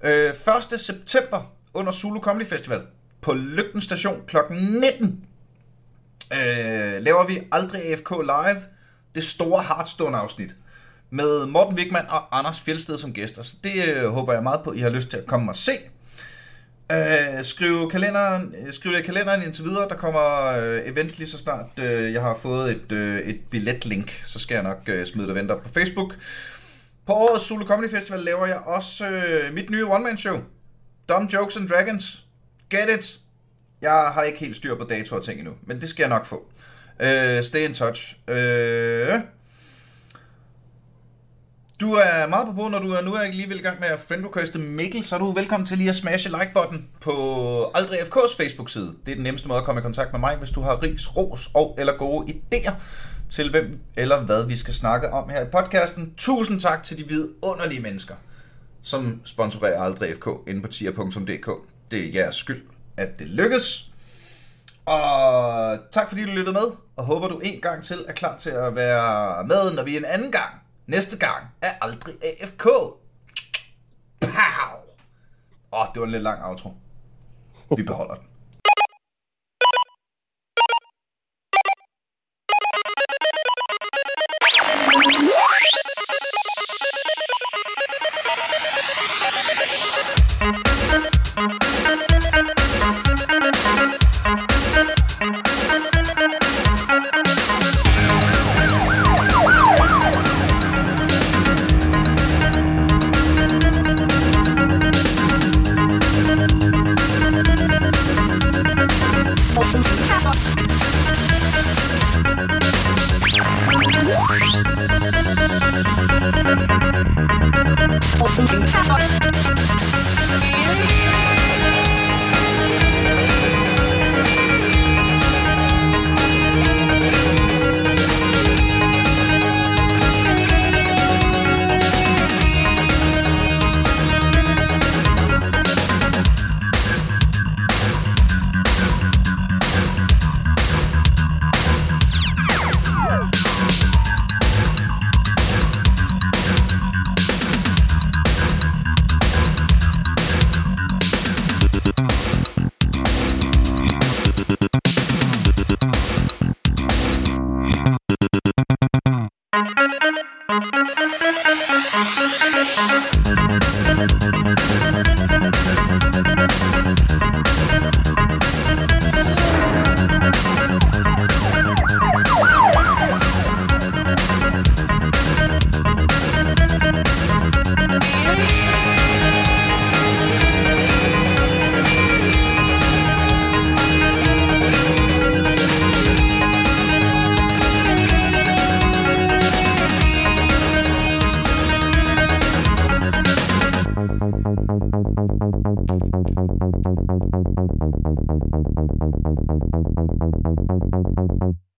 Øh, 0.03 0.29
1. 0.73 0.81
september 0.81 1.51
under 1.73 1.91
Solo 1.91 2.19
Comedy 2.19 2.47
Festival 2.47 2.81
på 3.21 3.33
Lygten 3.33 3.81
Station 3.81 4.21
kl. 4.27 4.37
19 4.49 5.23
øh, 6.33 7.03
laver 7.03 7.25
vi 7.27 7.41
aldrig 7.51 7.81
AFK 7.91 8.09
live, 8.21 8.61
det 9.15 9.23
store 9.23 9.63
Hearthstone 9.63 10.17
afsnit 10.17 10.55
med 11.09 11.45
Morten 11.45 11.77
Wigman 11.77 12.05
og 12.09 12.39
Anders 12.39 12.59
Fjeldsted 12.59 12.97
som 12.97 13.13
gæster. 13.13 13.43
Så 13.43 13.55
det 13.63 13.87
øh, 13.87 14.09
håber 14.09 14.33
jeg 14.33 14.43
meget 14.43 14.61
på, 14.63 14.73
I 14.73 14.79
har 14.79 14.89
lyst 14.89 15.09
til 15.09 15.17
at 15.17 15.25
komme 15.25 15.51
og 15.51 15.55
se. 15.55 15.71
Øh, 16.91 17.43
skriv, 17.43 17.89
kalenderen, 17.91 18.55
øh, 18.65 18.73
skriv 18.73 18.91
det 18.93 18.99
i 18.99 19.01
kalenderen 19.01 19.43
indtil 19.43 19.63
videre. 19.63 19.89
Der 19.89 19.95
kommer 19.95 20.45
øh, 20.57 20.81
event 20.85 21.17
lige 21.17 21.29
så 21.29 21.37
snart 21.37 21.65
øh, 21.77 22.13
jeg 22.13 22.21
har 22.21 22.37
fået 22.41 22.71
et, 22.71 22.91
øh, 22.91 23.19
et 23.19 23.39
billetlink. 23.49 24.21
Så 24.25 24.39
skal 24.39 24.55
jeg 24.55 24.63
nok 24.63 24.81
øh, 24.87 25.05
smide 25.05 25.27
det 25.27 25.35
venter 25.35 25.57
på 25.57 25.69
Facebook. 25.69 26.15
På 27.05 27.13
årets 27.13 27.45
Solo 27.45 27.65
Comedy 27.65 27.89
Festival 27.89 28.19
laver 28.19 28.45
jeg 28.45 28.57
også 28.57 29.07
øh, 29.07 29.53
mit 29.53 29.69
nye 29.69 29.85
one-man-show. 29.85 30.37
Dumb 31.09 31.33
Jokes 31.33 31.57
and 31.57 31.69
Dragons. 31.69 32.25
Get 32.69 32.89
it! 32.97 33.19
Jeg 33.81 34.11
har 34.13 34.23
ikke 34.23 34.39
helt 34.39 34.55
styr 34.55 34.75
på 34.75 34.83
dato 34.83 35.15
og 35.15 35.23
ting 35.23 35.39
endnu, 35.39 35.53
men 35.63 35.81
det 35.81 35.89
skal 35.89 36.03
jeg 36.03 36.09
nok 36.09 36.25
få. 36.25 36.47
Øh, 36.99 37.43
stay 37.43 37.67
in 37.67 37.73
touch. 37.73 38.17
Øh, 38.27 39.19
du 41.79 41.93
er 41.93 42.27
meget 42.27 42.47
på 42.47 42.53
på, 42.53 42.67
når 42.67 42.79
du 42.79 42.91
er 42.91 43.01
nu 43.01 43.13
er 43.13 43.21
ikke 43.21 43.37
lige 43.37 43.55
i 43.55 43.61
gang 43.61 43.79
med 43.79 43.87
at 43.87 43.99
friendrequeste 43.99 44.59
Mikkel, 44.59 45.03
så 45.03 45.15
er 45.15 45.19
du 45.19 45.31
velkommen 45.31 45.67
til 45.67 45.77
lige 45.77 45.89
at 45.89 45.95
smashe 45.95 46.29
like-button 46.29 46.85
på 47.01 47.71
Aldrig 47.75 47.99
FK's 47.99 48.37
Facebook-side. 48.37 48.95
Det 49.05 49.11
er 49.11 49.15
den 49.15 49.23
nemmeste 49.23 49.47
måde 49.47 49.59
at 49.59 49.65
komme 49.65 49.79
i 49.79 49.81
kontakt 49.81 50.11
med 50.11 50.19
mig, 50.19 50.35
hvis 50.35 50.49
du 50.49 50.61
har 50.61 50.83
ris, 50.83 51.17
ros 51.17 51.49
og 51.53 51.75
eller 51.79 51.97
gode 51.97 52.33
idéer 52.33 52.73
til 53.29 53.49
hvem 53.51 53.79
eller 53.95 54.21
hvad 54.21 54.45
vi 54.45 54.57
skal 54.57 54.73
snakke 54.73 55.09
om 55.09 55.29
her 55.29 55.41
i 55.41 55.49
podcasten. 55.51 56.13
Tusind 56.17 56.59
tak 56.59 56.83
til 56.83 56.97
de 56.97 57.07
vidunderlige 57.07 57.81
mennesker, 57.81 58.15
som 58.81 59.21
sponsorerer 59.25 59.81
Aldrig 59.81 60.15
FK 60.15 60.27
inde 60.47 60.61
på 60.61 60.67
tier.dk. 60.67 61.49
Det 61.91 62.05
er 62.05 62.11
jeres 62.13 62.35
skyld, 62.35 62.61
at 62.97 63.19
det 63.19 63.27
lykkes. 63.27 63.85
Og 64.85 65.77
tak 65.91 66.09
fordi 66.09 66.25
du 66.25 66.31
lyttede 66.31 66.53
med, 66.53 66.71
og 66.95 67.05
håber 67.05 67.27
du 67.27 67.39
en 67.43 67.61
gang 67.61 67.83
til 67.83 68.05
er 68.07 68.13
klar 68.13 68.37
til 68.37 68.49
at 68.49 68.75
være 68.75 69.47
med, 69.47 69.73
når 69.75 69.83
vi 69.83 69.97
en 69.97 70.05
anden 70.05 70.31
gang, 70.31 70.58
næste 70.89 71.17
gang, 71.17 71.47
er 71.61 71.73
aldrig 71.81 72.15
AFK. 72.23 72.63
Pow! 74.21 74.79
Åh, 75.71 75.81
oh, 75.81 75.87
det 75.93 75.99
var 75.99 76.05
en 76.05 76.11
lidt 76.11 76.23
lang 76.23 76.45
outro. 76.45 76.73
Vi 77.77 77.83
beholder 77.83 78.15
den. 78.15 78.25
Yeah! 85.21 85.48